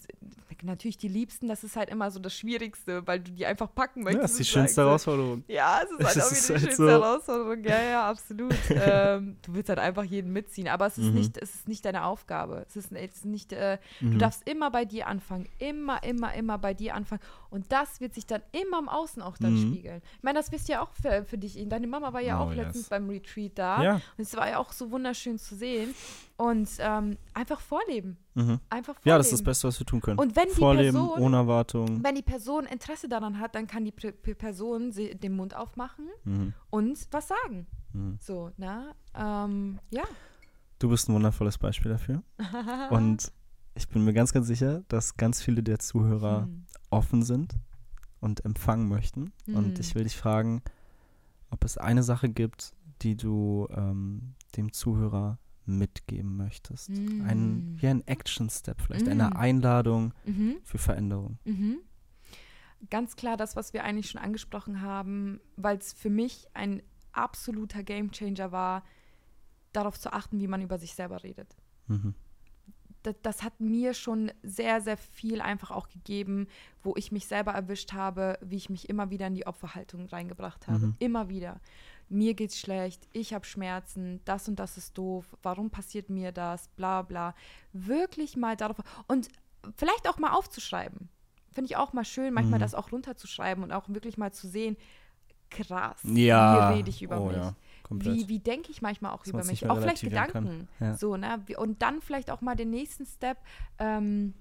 natürlich 0.63 0.97
die 0.97 1.07
Liebsten, 1.07 1.47
das 1.47 1.63
ist 1.63 1.75
halt 1.75 1.89
immer 1.89 2.11
so 2.11 2.19
das 2.19 2.35
Schwierigste, 2.35 3.07
weil 3.07 3.19
du 3.21 3.31
die 3.31 3.45
einfach 3.47 3.73
packen 3.73 4.03
möchtest. 4.03 4.17
Ja, 4.17 4.21
das 4.23 4.31
ist 4.33 4.39
die 4.39 4.45
schönste 4.45 4.81
Herausforderung. 4.81 5.43
Ja, 5.47 5.79
es 5.83 5.89
ist 5.91 6.05
halt 6.05 6.17
Es 6.17 6.23
auch 6.23 6.31
wieder 6.31 6.47
die 6.47 6.53
halt 6.53 6.61
schönste 6.61 6.75
so. 6.75 6.89
Herausforderung. 6.89 7.63
Ja, 7.63 7.81
ja, 7.81 8.09
absolut. 8.09 8.53
ähm, 8.69 9.37
du 9.41 9.53
willst 9.55 9.69
halt 9.69 9.79
einfach 9.79 10.03
jeden 10.03 10.31
mitziehen, 10.33 10.67
aber 10.67 10.85
es 10.85 10.97
ist, 10.97 11.05
Mhm. 11.07 11.13
nicht, 11.13 11.37
es 11.37 11.55
ist 11.55 11.67
nicht 11.67 11.83
deine 11.85 12.03
Aufgabe. 12.05 12.65
Es 12.67 12.75
ist, 12.75 12.91
es 12.91 13.15
ist 13.15 13.25
nicht, 13.25 13.53
äh, 13.53 13.77
du 14.01 14.05
Mhm. 14.07 14.19
darfst 14.19 14.47
immer 14.47 14.69
bei 14.69 14.85
dir 14.85 15.07
anfangen. 15.07 15.47
Immer, 15.57 16.03
immer, 16.03 16.33
immer 16.35 16.57
bei 16.59 16.73
dir 16.75 16.93
anfangen. 16.93 17.21
Und 17.49 17.71
das 17.71 17.99
wird 18.01 18.13
sich 18.13 18.25
dann 18.27 18.41
immer 18.51 18.77
im 18.79 18.87
Außen 18.89 19.21
auch 19.21 19.37
dann 19.37 19.53
Mhm. 19.53 19.71
spiegeln. 19.73 20.01
Ich 20.17 20.23
meine, 20.23 20.37
das 20.37 20.51
wisst 20.51 20.69
ihr 20.69 20.81
auch 20.83 20.89
für, 21.01 21.23
für 21.25 21.37
dich. 21.37 21.57
Deine 21.69 21.87
Mama 21.87 22.13
war 22.13 22.21
ja 22.21 22.39
Oh, 22.39 22.43
auch 22.43 22.49
yes. 22.49 22.57
letztens 22.65 22.89
beim 22.89 23.09
Retreat 23.09 23.53
da. 23.55 23.81
Ja. 23.81 23.93
Und 23.95 24.01
es 24.19 24.35
war 24.35 24.47
ja 24.47 24.57
auch 24.57 24.71
so 24.73 24.91
wunderschön 24.91 25.37
zu 25.39 25.55
sehen. 25.55 25.95
Und 26.41 26.69
ähm, 26.79 27.17
einfach 27.33 27.59
vorleben. 27.59 28.17
Mhm. 28.33 28.59
Einfach 28.69 28.93
vorleben. 28.95 29.09
Ja, 29.09 29.17
das 29.17 29.27
ist 29.27 29.33
das 29.33 29.43
Beste, 29.43 29.67
was 29.67 29.79
wir 29.79 29.85
tun 29.85 30.01
können. 30.01 30.17
Und 30.19 30.35
wenn 30.35 30.45
die 30.47 30.55
Vorleben, 30.55 30.97
Person- 30.97 31.19
ohne 31.21 31.37
Erwartung. 31.37 32.03
Wenn 32.03 32.15
die 32.15 32.21
Person 32.23 32.65
Interesse 32.65 33.07
daran 33.07 33.39
hat, 33.39 33.53
dann 33.55 33.67
kann 33.67 33.85
die 33.85 33.91
P 33.91 34.11
P 34.11 34.33
Person 34.33 34.91
sie- 34.91 35.13
den 35.15 35.35
Mund 35.35 35.55
aufmachen 35.55 36.07
Mhm. 36.23 36.53
und 36.71 36.97
was 37.11 37.27
sagen. 37.27 37.67
Mhm. 37.93 38.17
So, 38.19 38.51
na, 38.57 38.95
ähm, 39.13 39.79
ja. 39.91 40.03
Du 40.79 40.89
bist 40.89 41.07
ein 41.09 41.13
wundervolles 41.13 41.57
Beispiel 41.59 41.91
dafür. 41.91 42.23
Und 42.89 43.31
ich 43.75 43.87
bin 43.87 44.03
mir 44.03 44.13
ganz, 44.13 44.33
ganz 44.33 44.47
sicher, 44.47 44.81
dass 44.87 45.15
ganz 45.15 45.39
viele 45.43 45.61
der 45.61 45.77
Zuhörer 45.77 46.43
Hm. 46.45 46.65
offen 46.89 47.21
sind 47.21 47.53
und 48.19 48.43
empfangen 48.45 48.87
möchten. 48.89 49.31
Und 49.47 49.67
Mhm. 49.67 49.79
ich 49.79 49.93
will 49.93 50.03
dich 50.05 50.17
fragen, 50.17 50.63
ob 51.51 51.63
es 51.65 51.77
eine 51.77 52.01
Sache 52.01 52.29
gibt, 52.29 52.73
die 53.03 53.15
du 53.15 53.67
ähm, 53.75 54.33
dem 54.57 54.73
Zuhörer 54.73 55.37
mitgeben 55.71 56.37
möchtest. 56.37 56.89
Ein, 56.89 57.73
Mm. 57.75 57.81
wie 57.81 57.87
ein 57.87 58.05
Action-Step 58.07 58.81
vielleicht, 58.81 59.05
Mm. 59.07 59.09
eine 59.11 59.35
Einladung 59.35 60.13
Mhm. 60.25 60.57
für 60.63 60.77
Veränderung. 60.77 61.39
Mhm. 61.45 61.77
Ganz 62.89 63.15
klar 63.15 63.37
das, 63.37 63.55
was 63.55 63.73
wir 63.73 63.83
eigentlich 63.83 64.09
schon 64.09 64.21
angesprochen 64.21 64.81
haben, 64.81 65.39
weil 65.55 65.77
es 65.77 65.93
für 65.93 66.09
mich 66.09 66.47
ein 66.53 66.81
absoluter 67.11 67.83
Gamechanger 67.83 68.51
war, 68.51 68.83
darauf 69.71 69.99
zu 69.99 70.11
achten, 70.13 70.39
wie 70.39 70.47
man 70.47 70.61
über 70.61 70.77
sich 70.79 70.93
selber 70.95 71.23
redet. 71.23 71.55
Mhm. 71.87 72.13
das, 73.03 73.15
das 73.23 73.41
hat 73.41 73.59
mir 73.59 73.95
schon 73.95 74.31
sehr, 74.43 74.79
sehr 74.79 74.95
viel 74.95 75.41
einfach 75.41 75.71
auch 75.71 75.89
gegeben, 75.89 76.45
wo 76.83 76.93
ich 76.95 77.11
mich 77.11 77.25
selber 77.25 77.51
erwischt 77.51 77.93
habe, 77.93 78.37
wie 78.43 78.57
ich 78.57 78.69
mich 78.69 78.89
immer 78.89 79.09
wieder 79.09 79.25
in 79.25 79.33
die 79.33 79.47
Opferhaltung 79.47 80.05
reingebracht 80.05 80.67
habe. 80.67 80.85
Mhm. 80.87 80.95
Immer 80.99 81.27
wieder. 81.27 81.59
Mir 82.11 82.33
geht's 82.33 82.59
schlecht, 82.59 83.07
ich 83.13 83.33
habe 83.33 83.45
Schmerzen, 83.45 84.19
das 84.25 84.49
und 84.49 84.57
das 84.59 84.77
ist 84.77 84.97
doof, 84.97 85.25
warum 85.43 85.69
passiert 85.69 86.09
mir 86.09 86.33
das, 86.33 86.67
bla 86.75 87.03
bla. 87.03 87.33
Wirklich 87.71 88.35
mal 88.35 88.57
darauf 88.57 88.77
und 89.07 89.29
vielleicht 89.77 90.09
auch 90.09 90.17
mal 90.17 90.33
aufzuschreiben. 90.33 91.07
Finde 91.53 91.69
ich 91.71 91.77
auch 91.77 91.93
mal 91.93 92.03
schön, 92.03 92.33
manchmal 92.33 92.59
Mhm. 92.59 92.63
das 92.63 92.75
auch 92.75 92.91
runterzuschreiben 92.91 93.63
und 93.63 93.71
auch 93.71 93.87
wirklich 93.87 94.17
mal 94.17 94.33
zu 94.33 94.47
sehen, 94.49 94.75
krass, 95.49 96.01
Ja. 96.03 96.69
wie 96.71 96.73
rede 96.75 96.89
ich 96.89 97.01
über 97.01 97.21
oh, 97.21 97.27
mich. 97.27 97.37
Ja. 97.37 97.55
Wie, 97.89 98.27
wie 98.29 98.39
denke 98.39 98.71
ich 98.71 98.81
manchmal 98.81 99.11
auch 99.11 99.25
über 99.25 99.43
mich? 99.43 99.69
Auch 99.69 99.79
vielleicht. 99.79 100.01
Gedanken. 100.01 100.67
Ja. 100.79 100.95
So, 100.95 101.17
ne? 101.17 101.43
Und 101.57 101.81
dann 101.81 102.01
vielleicht 102.01 102.31
auch 102.31 102.39
mal 102.41 102.55
den 102.55 102.69
nächsten 102.69 103.05
Step. 103.05 103.37
Ähm, 103.79 104.33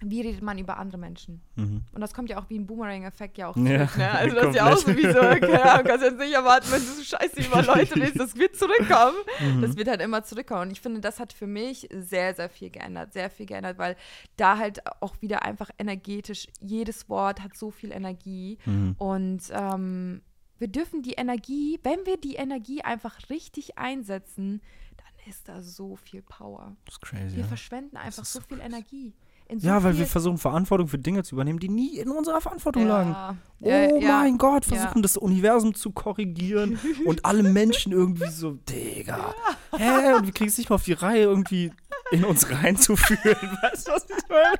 wie 0.00 0.20
redet 0.20 0.42
man 0.42 0.58
über 0.58 0.78
andere 0.78 0.98
Menschen? 0.98 1.40
Mhm. 1.56 1.82
Und 1.92 2.00
das 2.00 2.14
kommt 2.14 2.30
ja 2.30 2.38
auch 2.38 2.48
wie 2.48 2.58
ein 2.58 2.66
Boomerang-Effekt 2.66 3.38
ja 3.38 3.48
auch 3.48 3.56
Ja, 3.56 3.86
zurück. 3.86 3.98
Ne? 3.98 4.10
Also 4.10 4.36
das 4.36 4.46
ist 4.46 4.54
ja 4.54 4.72
auch 4.72 4.76
so 4.76 4.96
wie 4.96 5.06
so, 5.06 5.18
keine 5.18 5.62
Ahnung, 5.62 5.86
kannst 5.86 6.04
jetzt 6.04 6.18
nicht 6.18 6.32
erwarten, 6.32 6.66
wenn 6.70 6.80
du 6.80 6.86
so 6.86 7.02
scheiße 7.02 7.40
über 7.40 7.62
Leute 7.62 7.96
redest, 7.96 8.20
das 8.20 8.36
wird 8.36 8.56
zurückkommen. 8.56 9.16
Mhm. 9.40 9.62
Das 9.62 9.76
wird 9.76 9.88
halt 9.88 10.00
immer 10.00 10.22
zurückkommen. 10.22 10.62
Und 10.62 10.70
ich 10.70 10.80
finde, 10.80 11.00
das 11.00 11.18
hat 11.18 11.32
für 11.32 11.46
mich 11.46 11.88
sehr, 11.92 12.34
sehr 12.34 12.48
viel 12.48 12.70
geändert. 12.70 13.12
Sehr 13.12 13.30
viel 13.30 13.46
geändert, 13.46 13.78
weil 13.78 13.96
da 14.36 14.58
halt 14.58 14.80
auch 15.00 15.20
wieder 15.20 15.42
einfach 15.42 15.70
energetisch, 15.78 16.46
jedes 16.60 17.08
Wort 17.08 17.42
hat 17.42 17.56
so 17.56 17.70
viel 17.70 17.90
Energie. 17.90 18.58
Mhm. 18.66 18.94
Und 18.98 19.42
ähm, 19.50 20.22
wir 20.58 20.68
dürfen 20.68 21.02
die 21.02 21.12
Energie, 21.12 21.78
wenn 21.82 22.04
wir 22.04 22.16
die 22.16 22.34
Energie 22.34 22.82
einfach 22.82 23.30
richtig 23.30 23.78
einsetzen, 23.78 24.60
dann 24.96 25.28
ist 25.28 25.48
da 25.48 25.62
so 25.62 25.96
viel 25.96 26.22
Power. 26.22 26.76
Das 26.84 26.94
ist 26.94 27.00
crazy. 27.00 27.36
Wir 27.36 27.42
ja. 27.42 27.48
verschwenden 27.48 27.96
einfach 27.96 28.24
so 28.24 28.40
so 28.40 28.46
viel 28.46 28.58
krass. 28.58 28.66
Energie. 28.66 29.14
So 29.56 29.66
Ja, 29.66 29.82
weil 29.82 29.96
wir 29.96 30.06
versuchen, 30.06 30.36
Verantwortung 30.38 30.88
für 30.88 30.98
Dinge 30.98 31.22
zu 31.22 31.34
übernehmen, 31.34 31.58
die 31.58 31.68
nie 31.70 31.98
in 31.98 32.10
unserer 32.10 32.40
Verantwortung 32.40 32.86
lagen. 32.86 33.10
ja, 33.12 33.36
Oh 33.60 33.68
ja, 33.68 33.96
ja. 33.96 34.18
mein 34.20 34.38
Gott, 34.38 34.64
versuchen 34.64 35.02
das 35.02 35.16
Universum 35.16 35.74
zu 35.74 35.90
korrigieren 35.90 36.78
und 37.06 37.24
alle 37.24 37.42
Menschen 37.42 37.92
irgendwie 37.92 38.30
so, 38.30 38.52
Digga. 38.68 39.34
Hä? 39.76 40.14
Und 40.14 40.26
wir 40.26 40.32
kriegen 40.32 40.50
es 40.50 40.58
nicht 40.58 40.68
mal 40.70 40.76
auf 40.76 40.84
die 40.84 40.92
Reihe, 40.92 41.22
irgendwie 41.22 41.72
in 42.10 42.24
uns 42.24 42.48
reinzuführen. 42.50 43.58
Weißt 43.62 43.88
du, 43.88 43.92
was 43.92 44.04
ich 44.04 44.28
meine? 44.28 44.58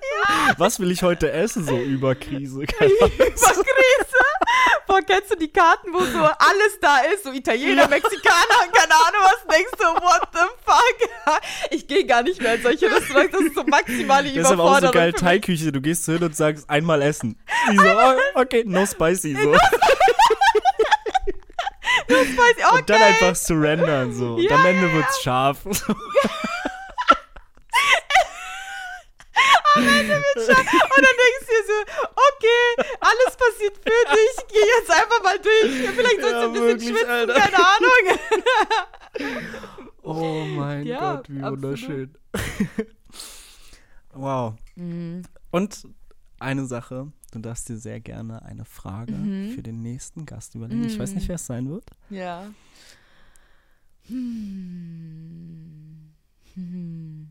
Was 0.59 0.81
will 0.81 0.91
ich 0.91 1.03
heute 1.03 1.31
essen, 1.33 1.65
so 1.65 1.77
über 1.79 2.15
Krise? 2.15 2.61
Keine. 2.67 2.91
Über 2.93 3.09
Krise. 3.09 3.35
Boah, 4.87 5.01
kennst 5.03 5.31
du 5.31 5.37
die 5.37 5.49
Karten, 5.53 5.93
wo 5.93 6.01
so 6.01 6.19
alles 6.19 6.79
da 6.81 6.99
ist? 7.13 7.25
So 7.25 7.33
Italiener, 7.33 7.87
Mexikaner, 7.89 8.69
keine 8.73 8.95
Ahnung 8.95 9.21
was. 9.23 9.55
Denkst 9.55 9.73
du, 9.79 9.85
what 9.85 10.29
the 10.33 10.41
fuck? 10.65 11.41
Ich 11.71 11.87
gehe 11.87 12.07
gar 12.07 12.23
nicht 12.23 12.41
mehr 12.41 12.55
in 12.55 12.63
solche 12.63 12.87
Restaurants. 12.91 13.33
Das 13.33 13.41
ist 13.43 13.55
so 13.55 13.65
maximale 13.65 14.29
Das 14.33 14.37
ist 14.37 14.47
aber 14.47 14.63
auch 14.65 14.79
Überforderung. 14.79 14.93
so 14.95 14.99
geil. 14.99 15.13
Teigküche. 15.13 15.73
Du 15.73 15.81
gehst 15.83 16.07
hin 16.07 16.23
und 16.23 16.35
sagst, 16.35 16.69
einmal 16.71 17.03
essen. 17.03 17.39
Die 17.71 17.77
so, 17.77 17.83
oh, 17.85 18.15
okay, 18.41 18.65
no 18.67 18.87
spicy. 18.87 19.35
So. 19.35 19.53
Weiß 22.09 22.27
ich, 22.57 22.67
okay. 22.67 22.79
Und 22.79 22.89
dann 22.91 23.03
einfach 23.03 23.37
surrendern. 23.37 24.15
So. 24.15 24.35
Und 24.37 24.43
Ja, 24.43 24.57
am 24.57 24.65
Ende 24.67 24.87
ja, 24.89 24.95
wird's 24.95 25.23
scharf. 25.23 25.59
Und 29.79 29.87
dann 29.87 31.17
denkst 31.25 31.41
du 31.41 31.47
dir 31.47 31.65
so, 31.67 31.79
okay, 32.15 32.65
alles 33.01 33.33
passiert 33.37 33.77
für 33.77 34.03
dich, 34.15 34.35
geh 34.49 34.67
jetzt 34.79 34.91
einfach 34.91 35.23
mal 35.23 35.39
durch. 35.39 35.73
Vielleicht 35.95 36.21
sollst 36.21 36.35
du 36.35 36.41
Ja, 36.41 36.45
ein 36.45 36.53
bisschen 36.53 36.67
wirklich, 36.67 36.89
schwitzen, 36.89 37.11
Alter. 37.11 37.35
keine 37.35 37.59
Ahnung. 37.59 38.05
Oh 40.03 40.45
mein 40.57 40.87
Ja, 40.87 41.17
Gott, 41.17 41.29
wie 41.29 41.43
absolut. 41.43 41.53
wunderschön. 41.63 42.15
wow. 44.13 44.55
Mhm. 44.77 45.23
Und 45.51 45.87
eine 46.41 46.67
Sache. 46.67 47.13
Du 47.33 47.39
darfst 47.41 47.69
dir 47.69 47.77
sehr 47.77 48.01
gerne 48.01 48.41
eine 48.43 48.65
Frage 48.65 49.13
Mhm. 49.13 49.51
für 49.55 49.63
den 49.63 49.83
nächsten 49.83 50.25
Gast 50.25 50.55
überlegen. 50.55 50.85
Ich 50.85 50.99
weiß 50.99 51.13
nicht, 51.15 51.25
Mhm. 51.25 51.29
wer 51.29 51.35
es 51.37 51.47
sein 51.47 51.69
wird. 51.69 51.85
Ja. 52.09 52.51
Hm. 54.09 56.15
Hm. 56.55 57.29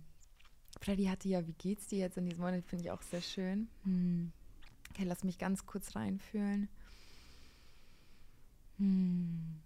Freddy 0.88 1.04
hatte 1.08 1.28
ja, 1.28 1.46
wie 1.46 1.52
geht's 1.54 1.88
dir 1.88 2.00
jetzt 2.00 2.18
in 2.18 2.26
diesem 2.28 2.46
Monat? 2.46 2.64
Finde 2.64 2.86
ich 2.86 2.92
auch 2.92 3.02
sehr 3.02 3.22
schön. 3.22 3.68
Hm. 3.84 4.32
Okay, 4.92 5.04
lass 5.04 5.26
mich 5.26 5.38
ganz 5.38 5.66
kurz 5.66 5.98
reinfühlen. 5.98 6.70
Hm. 8.78 9.60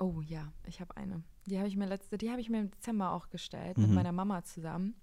Oh 0.00 0.20
ja, 0.22 0.52
ich 0.66 0.80
habe 0.80 0.96
eine. 0.96 1.22
Die 1.46 1.58
habe 1.58 1.68
ich 1.68 1.76
mir 1.76 1.86
letzte, 1.86 2.18
die 2.18 2.28
habe 2.32 2.40
ich 2.40 2.50
mir 2.50 2.58
im 2.58 2.72
Dezember 2.72 3.12
auch 3.12 3.28
gestellt 3.30 3.78
mit 3.78 3.86
Mhm. 3.88 3.94
meiner 3.94 4.10
Mama 4.10 4.42
zusammen. 4.42 4.96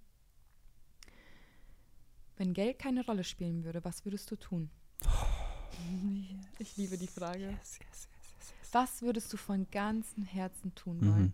Wenn 2.35 2.53
Geld 2.53 2.77
keine 2.77 3.05
Rolle 3.05 3.23
spielen 3.23 3.63
würde, 3.63 3.81
was 3.85 4.03
würdest 4.03 4.29
du 4.31 4.35
tun? 4.35 4.69
Ich 6.59 6.75
liebe 6.77 6.97
die 6.97 7.07
Frage. 7.07 7.49
Yes, 7.51 7.79
yes, 7.79 7.79
yes, 7.79 8.07
yes, 8.39 8.53
yes. 8.61 8.69
Was 8.73 9.01
würdest 9.01 9.31
du 9.31 9.37
von 9.37 9.69
ganzem 9.71 10.23
Herzen 10.25 10.75
tun 10.75 10.97
Mhm. 10.99 11.07
wollen? 11.11 11.33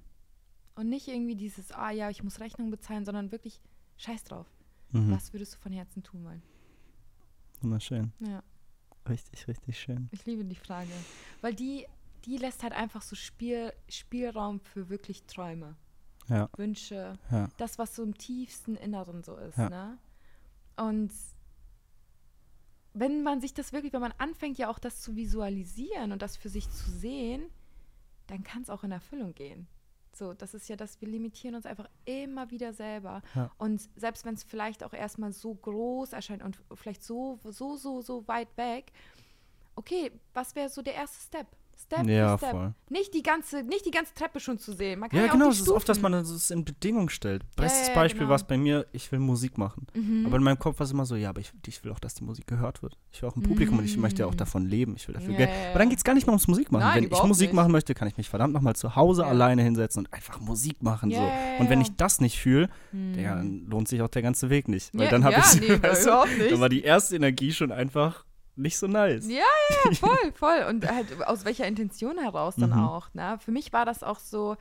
Und 0.76 0.89
nicht 0.89 1.07
irgendwie 1.07 1.36
dieses, 1.36 1.72
ah 1.72 1.89
ja, 1.91 2.09
ich 2.11 2.22
muss 2.24 2.39
Rechnung 2.39 2.69
bezahlen, 2.69 3.03
sondern 3.05 3.32
wirklich 3.32 3.59
scheiß 4.02 4.24
drauf. 4.26 4.47
Mhm. 4.91 5.12
Was 5.12 5.32
würdest 5.34 5.54
du 5.56 5.58
von 5.60 5.72
Herzen 5.72 6.04
tun 6.04 6.24
wollen? 6.26 6.41
Wunderschön. 7.62 8.12
Ja, 8.20 8.43
Richtig, 9.08 9.47
richtig 9.47 9.80
schön. 9.80 10.10
ich 10.12 10.26
liebe 10.26 10.43
die 10.45 10.56
Frage. 10.56 10.91
Weil 11.41 11.54
die, 11.56 11.88
die 12.26 12.38
lässt 12.38 12.62
halt 12.64 12.74
einfach 12.74 13.02
so 13.02 13.16
Spiel, 13.16 13.74
Spielraum 13.89 14.60
für 14.60 14.89
wirklich 14.89 15.24
Träume, 15.24 15.76
Ja, 16.28 16.49
Wünsche, 16.58 17.18
ja. 17.32 17.47
das, 17.58 17.78
was 17.80 17.95
so 17.95 18.04
im 18.04 18.16
tiefsten 18.18 18.76
Inneren 18.76 19.24
so 19.24 19.36
ist. 19.38 19.58
Ja. 19.58 19.70
Ne? 19.70 19.97
Und 20.78 21.12
wenn 22.93 23.24
man 23.24 23.39
sich 23.41 23.54
das 23.54 23.72
wirklich, 23.74 23.93
wenn 23.93 24.02
man 24.02 24.14
anfängt, 24.18 24.58
ja 24.58 24.70
auch 24.70 24.80
das 24.80 25.02
zu 25.02 25.16
visualisieren 25.16 26.12
und 26.12 26.22
das 26.22 26.36
für 26.38 26.49
sich 26.49 26.70
zu 26.70 26.91
sehen, 26.91 27.43
dann 28.28 28.43
kann 28.43 28.62
es 28.64 28.70
auch 28.70 28.84
in 28.84 28.91
Erfüllung 28.91 29.34
gehen. 29.34 29.68
So, 30.22 30.36
das 30.36 30.53
ist 30.53 30.69
ja 30.69 30.76
das, 30.76 31.01
wir 31.01 31.07
limitieren 31.07 31.55
uns 31.55 31.65
einfach 31.65 31.89
immer 32.05 32.51
wieder 32.51 32.74
selber. 32.74 33.24
Ja. 33.34 33.49
Und 33.57 33.89
selbst 33.95 34.24
wenn 34.24 34.36
es 34.36 34.43
vielleicht 34.43 34.84
auch 34.84 34.93
erstmal 34.93 35.32
so 35.32 35.55
groß 35.55 36.13
erscheint 36.13 36.43
und 36.43 36.61
vielleicht 36.76 37.03
so, 37.03 37.39
so, 37.43 37.76
so, 37.76 38.01
so 38.01 38.28
weit 38.28 38.55
weg, 38.55 38.91
okay, 39.76 40.11
was 40.36 40.53
wäre 40.53 40.69
so 40.69 40.84
der 40.84 40.93
erste 40.93 41.19
Step? 41.19 41.47
Step 41.96 42.08
Ja, 42.08 42.38
für 42.38 42.46
Step. 42.46 42.52
voll. 42.56 42.74
Nicht 42.89 43.14
die 43.14 43.24
ganze, 43.24 43.64
nicht 43.64 43.86
die 43.86 43.92
ganze 43.92 44.14
Treppe 44.14 44.39
schon 44.39 44.58
zu 44.60 44.74
sehen. 44.74 45.00
Man 45.00 45.10
kann 45.10 45.20
Ja, 45.20 45.26
ja, 45.28 45.32
genau, 45.32 45.50
es 45.50 45.60
ist 45.62 45.70
oft, 45.70 45.88
dass 45.88 46.02
man 46.02 46.14
es 46.14 46.52
in 46.52 46.66
Bedingung 46.66 47.10
stellt. 47.10 47.44
Bestes 47.56 47.88
ja, 47.89 47.94
Beispiel 47.96 48.20
genau. 48.20 48.30
war 48.32 48.36
es 48.36 48.44
bei 48.44 48.58
mir, 48.58 48.86
ich 48.92 49.12
will 49.12 49.20
Musik 49.20 49.58
machen. 49.58 49.88
Mhm. 49.94 50.26
Aber 50.26 50.38
in 50.38 50.44
meinem 50.44 50.60
Kopf 50.60 50.80
war 50.80 50.86
es 50.86 50.92
immer 50.92 51.06
so, 51.06 51.16
ja, 51.16 51.30
aber 51.30 51.39
ich, 51.42 51.52
ich 51.68 51.84
will 51.84 51.92
auch, 51.92 52.00
dass 52.00 52.14
die 52.16 52.24
Musik 52.24 52.48
gehört 52.48 52.84
wird. 52.84 52.98
Ich 53.12 53.22
will 53.22 53.30
auch 53.30 53.36
ein 53.36 53.44
Publikum 53.44 53.78
und 53.80 53.86
ich 53.86 53.98
möchte 53.98 54.22
ja 54.22 54.26
auch 54.28 54.34
Mm. 54.34 54.38
davon 54.38 54.66
leben. 54.66 54.96
Ich 54.98 55.08
will 55.08 55.14
dafür 55.16 55.32
Ja, 55.32 55.38
Geld. 55.38 55.50
ja, 55.50 55.56
ja. 55.64 55.70
Aber 55.70 55.80
dann 55.80 55.89
geht 55.89 55.98
es 56.00 56.04
gar 56.04 56.14
nicht 56.14 56.26
mehr 56.28 56.34
ums 56.34 56.48
Musik 56.48 56.72
machen. 56.72 56.82
Nein, 56.84 57.04
Wenn 57.06 57.12
ich 57.12 57.24
Musik 57.24 57.50
nicht. 57.50 57.56
machen 57.56 57.72
möchte, 57.72 57.94
kann 57.94 58.08
ich 58.08 58.18
mich 58.18 58.30
verdammt 58.30 58.54
nochmal 58.54 58.76
zu 58.76 58.96
Hause 58.96 59.22
Ja. 59.24 59.28
alleine 59.30 59.62
hinsetzen 59.64 60.06
und 60.06 60.14
einfach 60.14 60.39
Musik 60.39 60.82
machen. 60.84 61.12
Ja, 61.12 61.18
so. 61.18 61.24
ja, 61.24 61.30
ja, 61.54 61.60
Und 61.60 61.70
wenn 61.70 61.80
ja. 61.80 61.86
ich 61.88 61.96
das 61.96 62.20
nicht 62.22 62.39
fühle, 62.39 62.70
Hm. 62.92 63.14
Digga, 63.14 63.36
dann 63.36 63.66
lohnt 63.68 63.88
sich 63.88 64.02
auch 64.02 64.08
der 64.10 64.22
ganze 64.22 64.50
Weg 64.50 64.68
nicht. 64.68 64.89
Weil 64.94 65.06
Ja, 65.06 65.12
dann 65.12 65.24
habe 65.24 65.36
ja, 65.36 65.44
ich, 65.54 65.62
nee, 65.62 65.68
weißt 65.82 66.06
du, 66.08 66.10
dann 66.50 66.60
war 66.60 66.70
die 66.70 66.84
erste 66.84 67.16
Energie 67.16 67.52
schon 67.54 67.72
einfach 67.72 68.26
nicht 68.62 68.78
so 68.78 68.88
nice. 68.88 69.28
Ja, 69.28 69.43
ja, 69.86 69.91
voll, 69.99 70.32
voll. 70.34 70.66
Und 70.70 70.88
halt 70.89 71.24
aus 71.28 71.45
welcher 71.45 71.68
Intention 71.68 72.18
heraus 72.18 72.55
dann 72.57 72.72
Mhm. 72.72 72.80
auch. 72.86 73.14
Ne? 73.14 73.38
Für 73.39 73.51
mich 73.51 73.74
war 73.74 73.86
das 73.86 74.03
auch 74.03 74.20
so, 74.20 74.55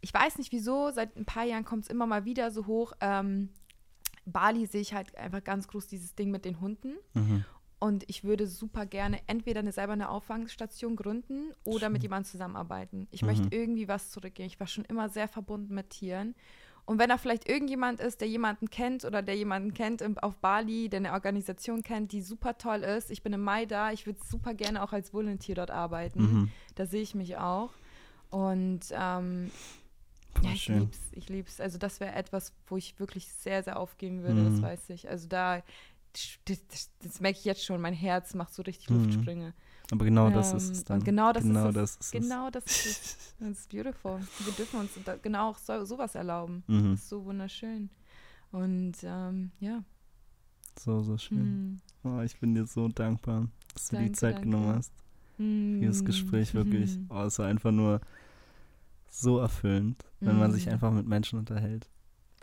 ich 0.00 0.12
weiß 0.14 0.38
nicht 0.38 0.52
wieso, 0.52 0.90
seit 0.90 1.16
ein 1.16 1.24
paar 1.24 1.44
Jahren 1.44 1.64
kommt 1.64 1.84
es 1.84 1.90
immer 1.90 2.06
mal 2.06 2.24
wieder 2.24 2.50
so 2.50 2.66
hoch. 2.66 2.92
Ähm, 3.00 3.50
Bali 4.24 4.66
sehe 4.66 4.80
ich 4.80 4.92
halt 4.94 5.16
einfach 5.16 5.42
ganz 5.44 5.68
groß 5.68 5.86
dieses 5.86 6.14
Ding 6.14 6.30
mit 6.30 6.44
den 6.44 6.60
Hunden. 6.60 6.94
Mhm. 7.14 7.44
Und 7.78 8.04
ich 8.08 8.24
würde 8.24 8.46
super 8.46 8.86
gerne 8.86 9.20
entweder 9.26 9.60
eine, 9.60 9.70
selber 9.70 9.92
eine 9.92 10.08
Auffangstation 10.08 10.96
gründen 10.96 11.52
oder 11.62 11.90
mit 11.90 12.02
jemandem 12.02 12.30
zusammenarbeiten. 12.30 13.06
Ich 13.10 13.20
Mhm. 13.22 13.28
möchte 13.28 13.48
irgendwie 13.50 13.86
was 13.86 14.10
zurückgeben. 14.10 14.46
Ich 14.46 14.58
war 14.58 14.66
schon 14.66 14.84
immer 14.86 15.08
sehr 15.10 15.28
verbunden 15.28 15.74
mit 15.74 15.90
Tieren. 15.90 16.34
Und 16.86 17.00
wenn 17.00 17.08
da 17.08 17.18
vielleicht 17.18 17.48
irgendjemand 17.48 17.98
ist, 17.98 18.20
der 18.20 18.28
jemanden 18.28 18.70
kennt 18.70 19.04
oder 19.04 19.20
der 19.20 19.36
jemanden 19.36 19.74
kennt 19.74 20.00
im, 20.00 20.16
auf 20.18 20.36
Bali, 20.36 20.88
der 20.88 20.98
eine 21.00 21.12
Organisation 21.12 21.82
kennt, 21.82 22.12
die 22.12 22.22
super 22.22 22.56
toll 22.58 22.84
ist, 22.84 23.10
ich 23.10 23.22
bin 23.22 23.32
im 23.32 23.42
Mai 23.42 23.66
da, 23.66 23.90
ich 23.90 24.06
würde 24.06 24.20
super 24.24 24.54
gerne 24.54 24.82
auch 24.82 24.92
als 24.92 25.12
Volunteer 25.12 25.56
dort 25.56 25.72
arbeiten. 25.72 26.22
Mhm. 26.22 26.50
Da 26.76 26.86
sehe 26.86 27.02
ich 27.02 27.16
mich 27.16 27.36
auch. 27.38 27.72
Und 28.30 28.82
ähm, 28.92 29.50
ja, 30.42 30.52
ich 30.52 30.62
schön. 30.62 30.80
lieb's, 30.80 30.98
ich 31.10 31.28
lieb's. 31.28 31.60
Also 31.60 31.76
das 31.76 31.98
wäre 31.98 32.14
etwas, 32.14 32.52
wo 32.68 32.76
ich 32.76 32.98
wirklich 33.00 33.32
sehr, 33.32 33.64
sehr 33.64 33.78
aufgehen 33.80 34.22
würde, 34.22 34.42
Mhm. 34.42 34.52
das 34.52 34.62
weiß 34.62 34.90
ich. 34.90 35.08
Also 35.08 35.26
da, 35.26 35.62
das, 36.44 36.90
das, 37.02 37.20
merke 37.20 37.38
ich 37.38 37.44
jetzt 37.44 37.64
schon, 37.64 37.80
mein 37.80 37.94
Herz 37.94 38.34
macht 38.34 38.54
so 38.54 38.62
richtig 38.62 38.90
Mhm. 38.90 39.54
Aber 39.92 40.04
genau 40.04 40.30
das 40.30 40.50
Ähm, 40.50 40.56
ist 40.58 40.70
es 40.70 40.84
dann. 40.84 41.04
genau 41.04 41.32
das 41.32 41.44
ist 41.44 41.48
genau 41.48 41.68
es. 41.68 41.74
das 41.74 41.90
ist 41.96 42.00
es. 42.02 42.10
Genau 42.10 42.50
das 42.50 42.64
ist 42.66 42.86
es. 42.86 43.16
Das 43.38 43.48
ist 43.50 43.68
beautiful. 43.70 44.18
Wir 44.44 44.52
dürfen 44.54 44.80
uns 44.80 44.90
genau 45.22 45.50
auch 45.50 45.58
so, 45.58 45.84
sowas 45.84 46.14
erlauben. 46.14 46.64
Mhm. 46.66 46.92
Das 46.92 47.00
ist 47.02 47.08
so 47.08 47.24
wunderschön. 47.24 47.90
Und 48.50 48.94
ähm, 49.02 49.50
ja. 49.60 49.84
So, 50.78 51.02
so 51.02 51.16
schön. 51.18 51.38
Hm. 51.38 51.80
Oh, 52.04 52.20
ich 52.22 52.38
bin 52.40 52.54
dir 52.54 52.66
so 52.66 52.88
dankbar, 52.88 53.48
dass 53.74 53.88
du 53.88 53.96
die 53.96 54.02
Danke, 54.04 54.12
Zeit 54.18 54.34
danke. 54.36 54.48
genommen 54.48 54.74
hast. 54.76 54.92
Dieses 55.38 55.98
Hm. 56.00 56.04
Gespräch 56.06 56.54
wirklich. 56.54 56.96
Mhm. 56.98 57.06
Oh, 57.10 57.22
es 57.22 57.38
war 57.38 57.46
einfach 57.46 57.72
nur 57.72 58.00
so 59.10 59.38
erfüllend, 59.38 60.04
wenn 60.20 60.38
man 60.38 60.52
sich 60.52 60.66
Mhm. 60.66 60.72
einfach 60.72 60.90
mit 60.92 61.06
Menschen 61.06 61.38
unterhält, 61.38 61.88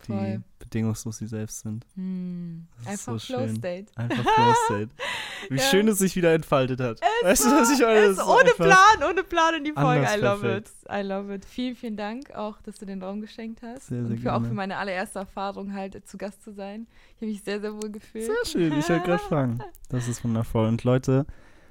die 0.06 0.12
Voll. 0.12 0.42
bedingungslos 0.58 1.18
sie 1.18 1.26
selbst 1.26 1.60
sind. 1.60 1.84
Hm. 1.96 2.66
Einfach 2.86 3.18
so 3.18 3.34
Flow 3.34 3.46
schön. 3.46 3.56
State. 3.56 3.86
Einfach 3.96 4.22
Flow 4.22 4.54
State. 4.66 4.90
Wie 5.50 5.56
Ja. 5.58 5.62
schön 5.64 5.88
es 5.88 5.98
sich 5.98 6.16
wieder 6.16 6.32
entfaltet 6.32 6.80
hat. 6.80 7.00
weißt 7.22 7.44
du, 7.44 7.50
was 7.50 7.70
ich 7.70 7.80
meine? 7.80 8.00
es 8.06 8.18
ohne 8.18 8.50
Plan, 8.56 9.02
ohne 9.10 9.22
Plan 9.24 9.54
in 9.56 9.64
die 9.64 9.72
Folge. 9.72 10.06
I 10.10 10.18
love 10.20 10.40
perfekt. 10.40 10.70
it. 10.84 10.90
I 10.92 11.02
love 11.02 11.34
it. 11.34 11.44
Vielen, 11.44 11.76
vielen 11.76 11.96
Dank 11.96 12.34
auch, 12.34 12.60
dass 12.62 12.76
du 12.76 12.86
den 12.86 13.02
Raum 13.02 13.20
geschenkt 13.20 13.60
hast. 13.62 13.88
Sehr, 13.88 14.02
sehr 14.02 14.10
und 14.12 14.18
für 14.20 14.30
auch 14.32 14.36
gerne. 14.36 14.48
für 14.48 14.54
meine 14.54 14.76
allererste 14.78 15.18
Erfahrung 15.18 15.74
halt 15.74 16.08
zu 16.08 16.16
Gast 16.16 16.42
zu 16.42 16.52
sein. 16.52 16.86
Ich 17.10 17.22
habe 17.22 17.26
mich 17.26 17.42
sehr, 17.42 17.60
sehr 17.60 17.72
wohl 17.74 17.90
gefühlt. 17.90 18.24
Sehr 18.26 18.34
schön, 18.46 18.72
ich 18.78 18.88
wollte 18.88 19.04
gerade 19.06 19.22
fragen. 19.22 19.58
Das 19.90 20.08
ist 20.08 20.24
wundervoll. 20.24 20.66
Und 20.66 20.82
Leute, 20.82 21.24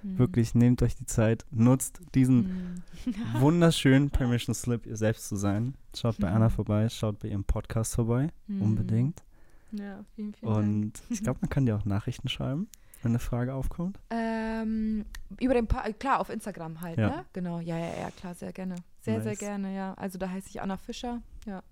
Hm. 0.03 0.17
wirklich 0.19 0.53
nehmt 0.53 0.81
euch 0.83 0.95
die 0.95 1.05
Zeit, 1.05 1.45
nutzt 1.51 2.01
diesen 2.13 2.83
Hm. 3.05 3.13
wunderschönen 3.41 4.09
Permission 4.09 4.53
Slip, 4.53 4.85
ihr 4.85 4.97
selbst 4.97 5.27
zu 5.29 5.35
sein. 5.35 5.75
Schaut 5.95 6.17
bei 6.19 6.29
Mhm. 6.29 6.35
Anna 6.35 6.49
vorbei, 6.49 6.89
schaut 6.89 7.19
bei 7.19 7.29
ihrem 7.29 7.43
Podcast 7.43 7.95
vorbei, 7.95 8.29
Hm. 8.47 8.61
unbedingt. 8.61 9.23
Ja, 9.71 10.03
vielen, 10.15 10.33
vielen 10.33 10.53
Dank. 10.53 10.65
Und 10.67 10.93
ich 11.09 11.23
glaube, 11.23 11.39
man 11.41 11.49
kann 11.49 11.65
dir 11.65 11.75
auch 11.75 11.85
Nachrichten 11.85 12.27
schreiben, 12.29 12.67
wenn 13.01 13.11
eine 13.11 13.19
Frage 13.19 13.53
aufkommt. 13.55 13.97
Ähm, 14.11 15.05
über 15.39 15.53
den, 15.55 15.65
pa 15.67 15.81
klar, 15.93 16.19
auf 16.19 16.29
Instagram 16.29 16.81
halt, 16.81 16.99
Ja. 16.99 17.09
ne? 17.09 17.25
Genau, 17.33 17.59
ja, 17.59 17.77
ja, 17.77 17.87
ja, 18.01 18.11
klar, 18.11 18.35
sehr 18.35 18.53
gerne. 18.53 18.75
Sehr, 19.01 19.21
sehr 19.21 19.31
Nice. 19.31 19.39
gerne, 19.39 19.75
ja. 19.75 19.93
Also 19.95 20.17
da 20.19 20.29
heiße 20.29 20.47
ich 20.49 20.61
Anna 20.61 20.77
Fischer, 20.77 21.21
ja. 21.47 21.63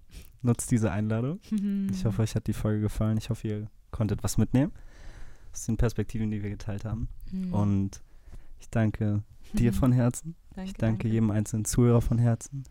Nutzt 0.41 0.71
diese 0.71 0.91
Einladung. 0.91 1.39
Mhm. 1.51 1.89
Ich 1.93 2.05
hoffe, 2.05 2.21
euch 2.23 2.35
hat 2.35 2.47
die 2.47 2.53
Folge 2.53 2.81
gefallen. 2.81 3.17
Ich 3.17 3.29
hoffe, 3.29 3.47
ihr 3.47 3.67
konntet 3.91 4.23
was 4.23 4.37
mitnehmen 4.37 4.71
aus 5.53 5.65
den 5.65 5.77
Perspektiven, 5.77 6.31
die 6.31 6.41
wir 6.41 6.49
geteilt 6.49 6.85
haben. 6.85 7.07
Mhm. 7.31 7.53
Und 7.53 8.01
ich 8.61 8.69
danke 8.69 9.23
dir 9.53 9.73
von 9.81 9.91
Herzen. 9.91 10.35
danke, 10.55 10.69
Ich 10.71 10.77
danke 10.77 11.07
jedem 11.09 11.31
einzelnen 11.31 11.65
Zuhörer 11.65 12.01
von 12.01 12.17
Herzen. 12.17 12.63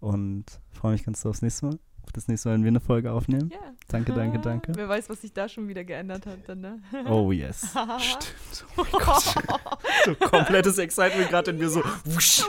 Und 0.00 0.44
freue 0.70 0.92
mich 0.92 1.04
ganz 1.04 1.22
doll 1.22 1.30
aufs 1.30 1.42
nächste 1.42 1.66
Mal. 1.66 1.78
Auf 2.04 2.12
das 2.12 2.28
nächste 2.28 2.48
Mal, 2.48 2.54
wenn 2.54 2.62
wir 2.62 2.68
eine 2.68 2.80
Folge 2.80 3.10
aufnehmen. 3.12 3.50
Ja. 3.52 3.58
Danke, 3.88 4.12
danke, 4.12 4.38
danke. 4.38 4.72
Wer 4.74 4.88
weiß, 4.88 5.10
was 5.10 5.20
sich 5.22 5.32
da 5.32 5.48
schon 5.48 5.66
wieder 5.68 5.82
geändert 5.84 6.24
hat 6.26 6.38
dann, 6.46 6.60
ne? 6.60 6.80
Oh 7.08 7.32
yes. 7.32 7.70
Stimmt. 7.98 8.64
Oh 8.76 8.86
mein 8.92 9.02
Gott. 9.04 9.34
so 10.04 10.14
komplettes 10.14 10.78
Excitement 10.78 11.28
gerade 11.28 11.50
in 11.50 11.58
mir 11.58 11.68
so. 11.68 11.82
Wusch. 12.04 12.44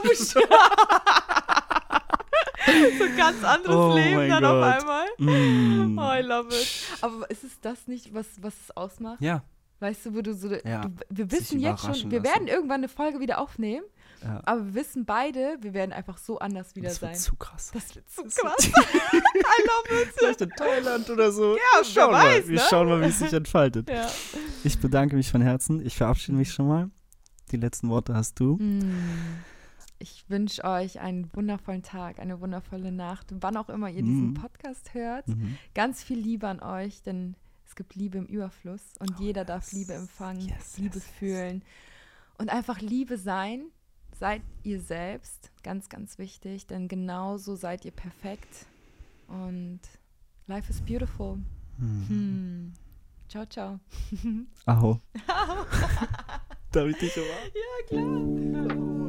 so 2.98 3.04
ein 3.04 3.16
ganz 3.16 3.42
anderes 3.44 3.76
Oh 3.76 3.94
Leben 3.94 4.28
dann 4.28 4.44
auf 4.44 4.62
Gott. 4.62 4.80
einmal. 4.80 5.06
Mm. 5.18 5.98
Oh, 5.98 6.12
I 6.12 6.20
love 6.22 6.48
it. 6.54 6.68
Aber 7.02 7.28
ist 7.30 7.44
es 7.44 7.60
das 7.60 7.86
nicht, 7.88 8.14
was, 8.14 8.26
was 8.40 8.54
es 8.64 8.76
ausmacht? 8.76 9.20
Ja, 9.20 9.42
Weißt 9.80 10.06
du, 10.06 10.14
wo 10.14 10.20
du 10.20 10.34
so. 10.34 10.54
Ja, 10.64 10.82
du, 10.82 10.90
wir 11.08 11.30
wissen 11.32 11.58
jetzt 11.58 11.80
schon, 11.84 12.10
wir 12.10 12.20
lassen. 12.20 12.34
werden 12.34 12.48
irgendwann 12.48 12.80
eine 12.80 12.88
Folge 12.88 13.18
wieder 13.18 13.38
aufnehmen, 13.40 13.84
ja. 14.22 14.42
aber 14.44 14.66
wir 14.66 14.74
wissen 14.74 15.06
beide, 15.06 15.56
wir 15.62 15.72
werden 15.72 15.92
einfach 15.92 16.18
so 16.18 16.38
anders 16.38 16.76
wieder 16.76 16.88
Das 16.90 17.00
wird 17.00 17.16
sein. 17.16 17.20
zu 17.22 17.36
krass. 17.36 17.70
Das 17.72 17.94
wird 17.94 18.08
zu 18.10 18.22
krass. 18.24 18.66
I 18.68 18.70
love 18.70 20.02
it. 20.02 20.08
Vielleicht 20.18 20.40
in 20.42 20.50
Thailand 20.50 21.08
oder 21.08 21.32
so. 21.32 21.54
Ja, 21.54 21.60
wir 21.78 21.84
schauen 21.84 22.12
weiß, 22.12 22.42
mal. 22.44 22.48
Wir 22.48 22.54
ne? 22.56 22.62
schauen 22.68 22.88
mal, 22.88 23.00
wie 23.00 23.06
es 23.06 23.18
sich 23.18 23.32
entfaltet. 23.32 23.88
Ja. 23.88 24.06
Ich 24.64 24.78
bedanke 24.78 25.16
mich 25.16 25.30
von 25.30 25.40
Herzen. 25.40 25.84
Ich 25.84 25.96
verabschiede 25.96 26.36
mich 26.36 26.52
schon 26.52 26.68
mal. 26.68 26.90
Die 27.50 27.56
letzten 27.56 27.88
Worte 27.88 28.14
hast 28.14 28.38
du. 28.38 28.56
Mm. 28.56 28.82
Ich 29.98 30.24
wünsche 30.28 30.64
euch 30.64 31.00
einen 31.00 31.30
wundervollen 31.34 31.82
Tag, 31.82 32.20
eine 32.20 32.40
wundervolle 32.40 32.92
Nacht, 32.92 33.26
wann 33.40 33.56
auch 33.56 33.68
immer 33.68 33.88
ihr 33.90 34.02
diesen 34.02 34.32
Mm. 34.32 34.34
Podcast 34.34 34.94
hört. 34.94 35.28
Mhm. 35.28 35.56
Ganz 35.74 36.02
viel 36.02 36.18
Liebe 36.18 36.46
an 36.48 36.60
euch, 36.60 37.02
denn 37.02 37.34
es 37.70 37.76
gibt 37.76 37.94
Liebe 37.94 38.18
im 38.18 38.26
Überfluss 38.26 38.82
und 38.98 39.12
Oh, 39.12 39.22
jeder 39.22 39.44
darf 39.44 39.62
yes. 39.66 39.72
Liebe 39.72 39.92
empfangen, 39.94 40.40
Yes, 40.40 40.76
Liebe 40.76 40.96
yes, 40.96 41.06
fühlen 41.06 41.62
und 42.36 42.50
einfach 42.50 42.80
Liebe 42.80 43.16
sein. 43.16 43.66
Seid 44.18 44.42
ihr 44.64 44.80
selbst, 44.80 45.52
ganz, 45.62 45.88
ganz 45.88 46.18
wichtig, 46.18 46.66
denn 46.66 46.88
genauso 46.88 47.54
seid 47.54 47.84
ihr 47.84 47.92
perfekt 47.92 48.66
und 49.28 49.78
life 50.48 50.68
is 50.68 50.80
beautiful. 50.80 51.38
Hm. 51.78 52.08
Hm. 52.08 52.72
Ciao, 53.28 53.46
ciao. 53.46 53.78
Aho. 54.66 55.00
Ciao. 55.24 55.64
Darf 56.72 56.88
ich 56.88 56.98
dich 56.98 57.16
umarmen? 57.16 57.52
Ja, 57.54 58.66
klar. 58.74 58.99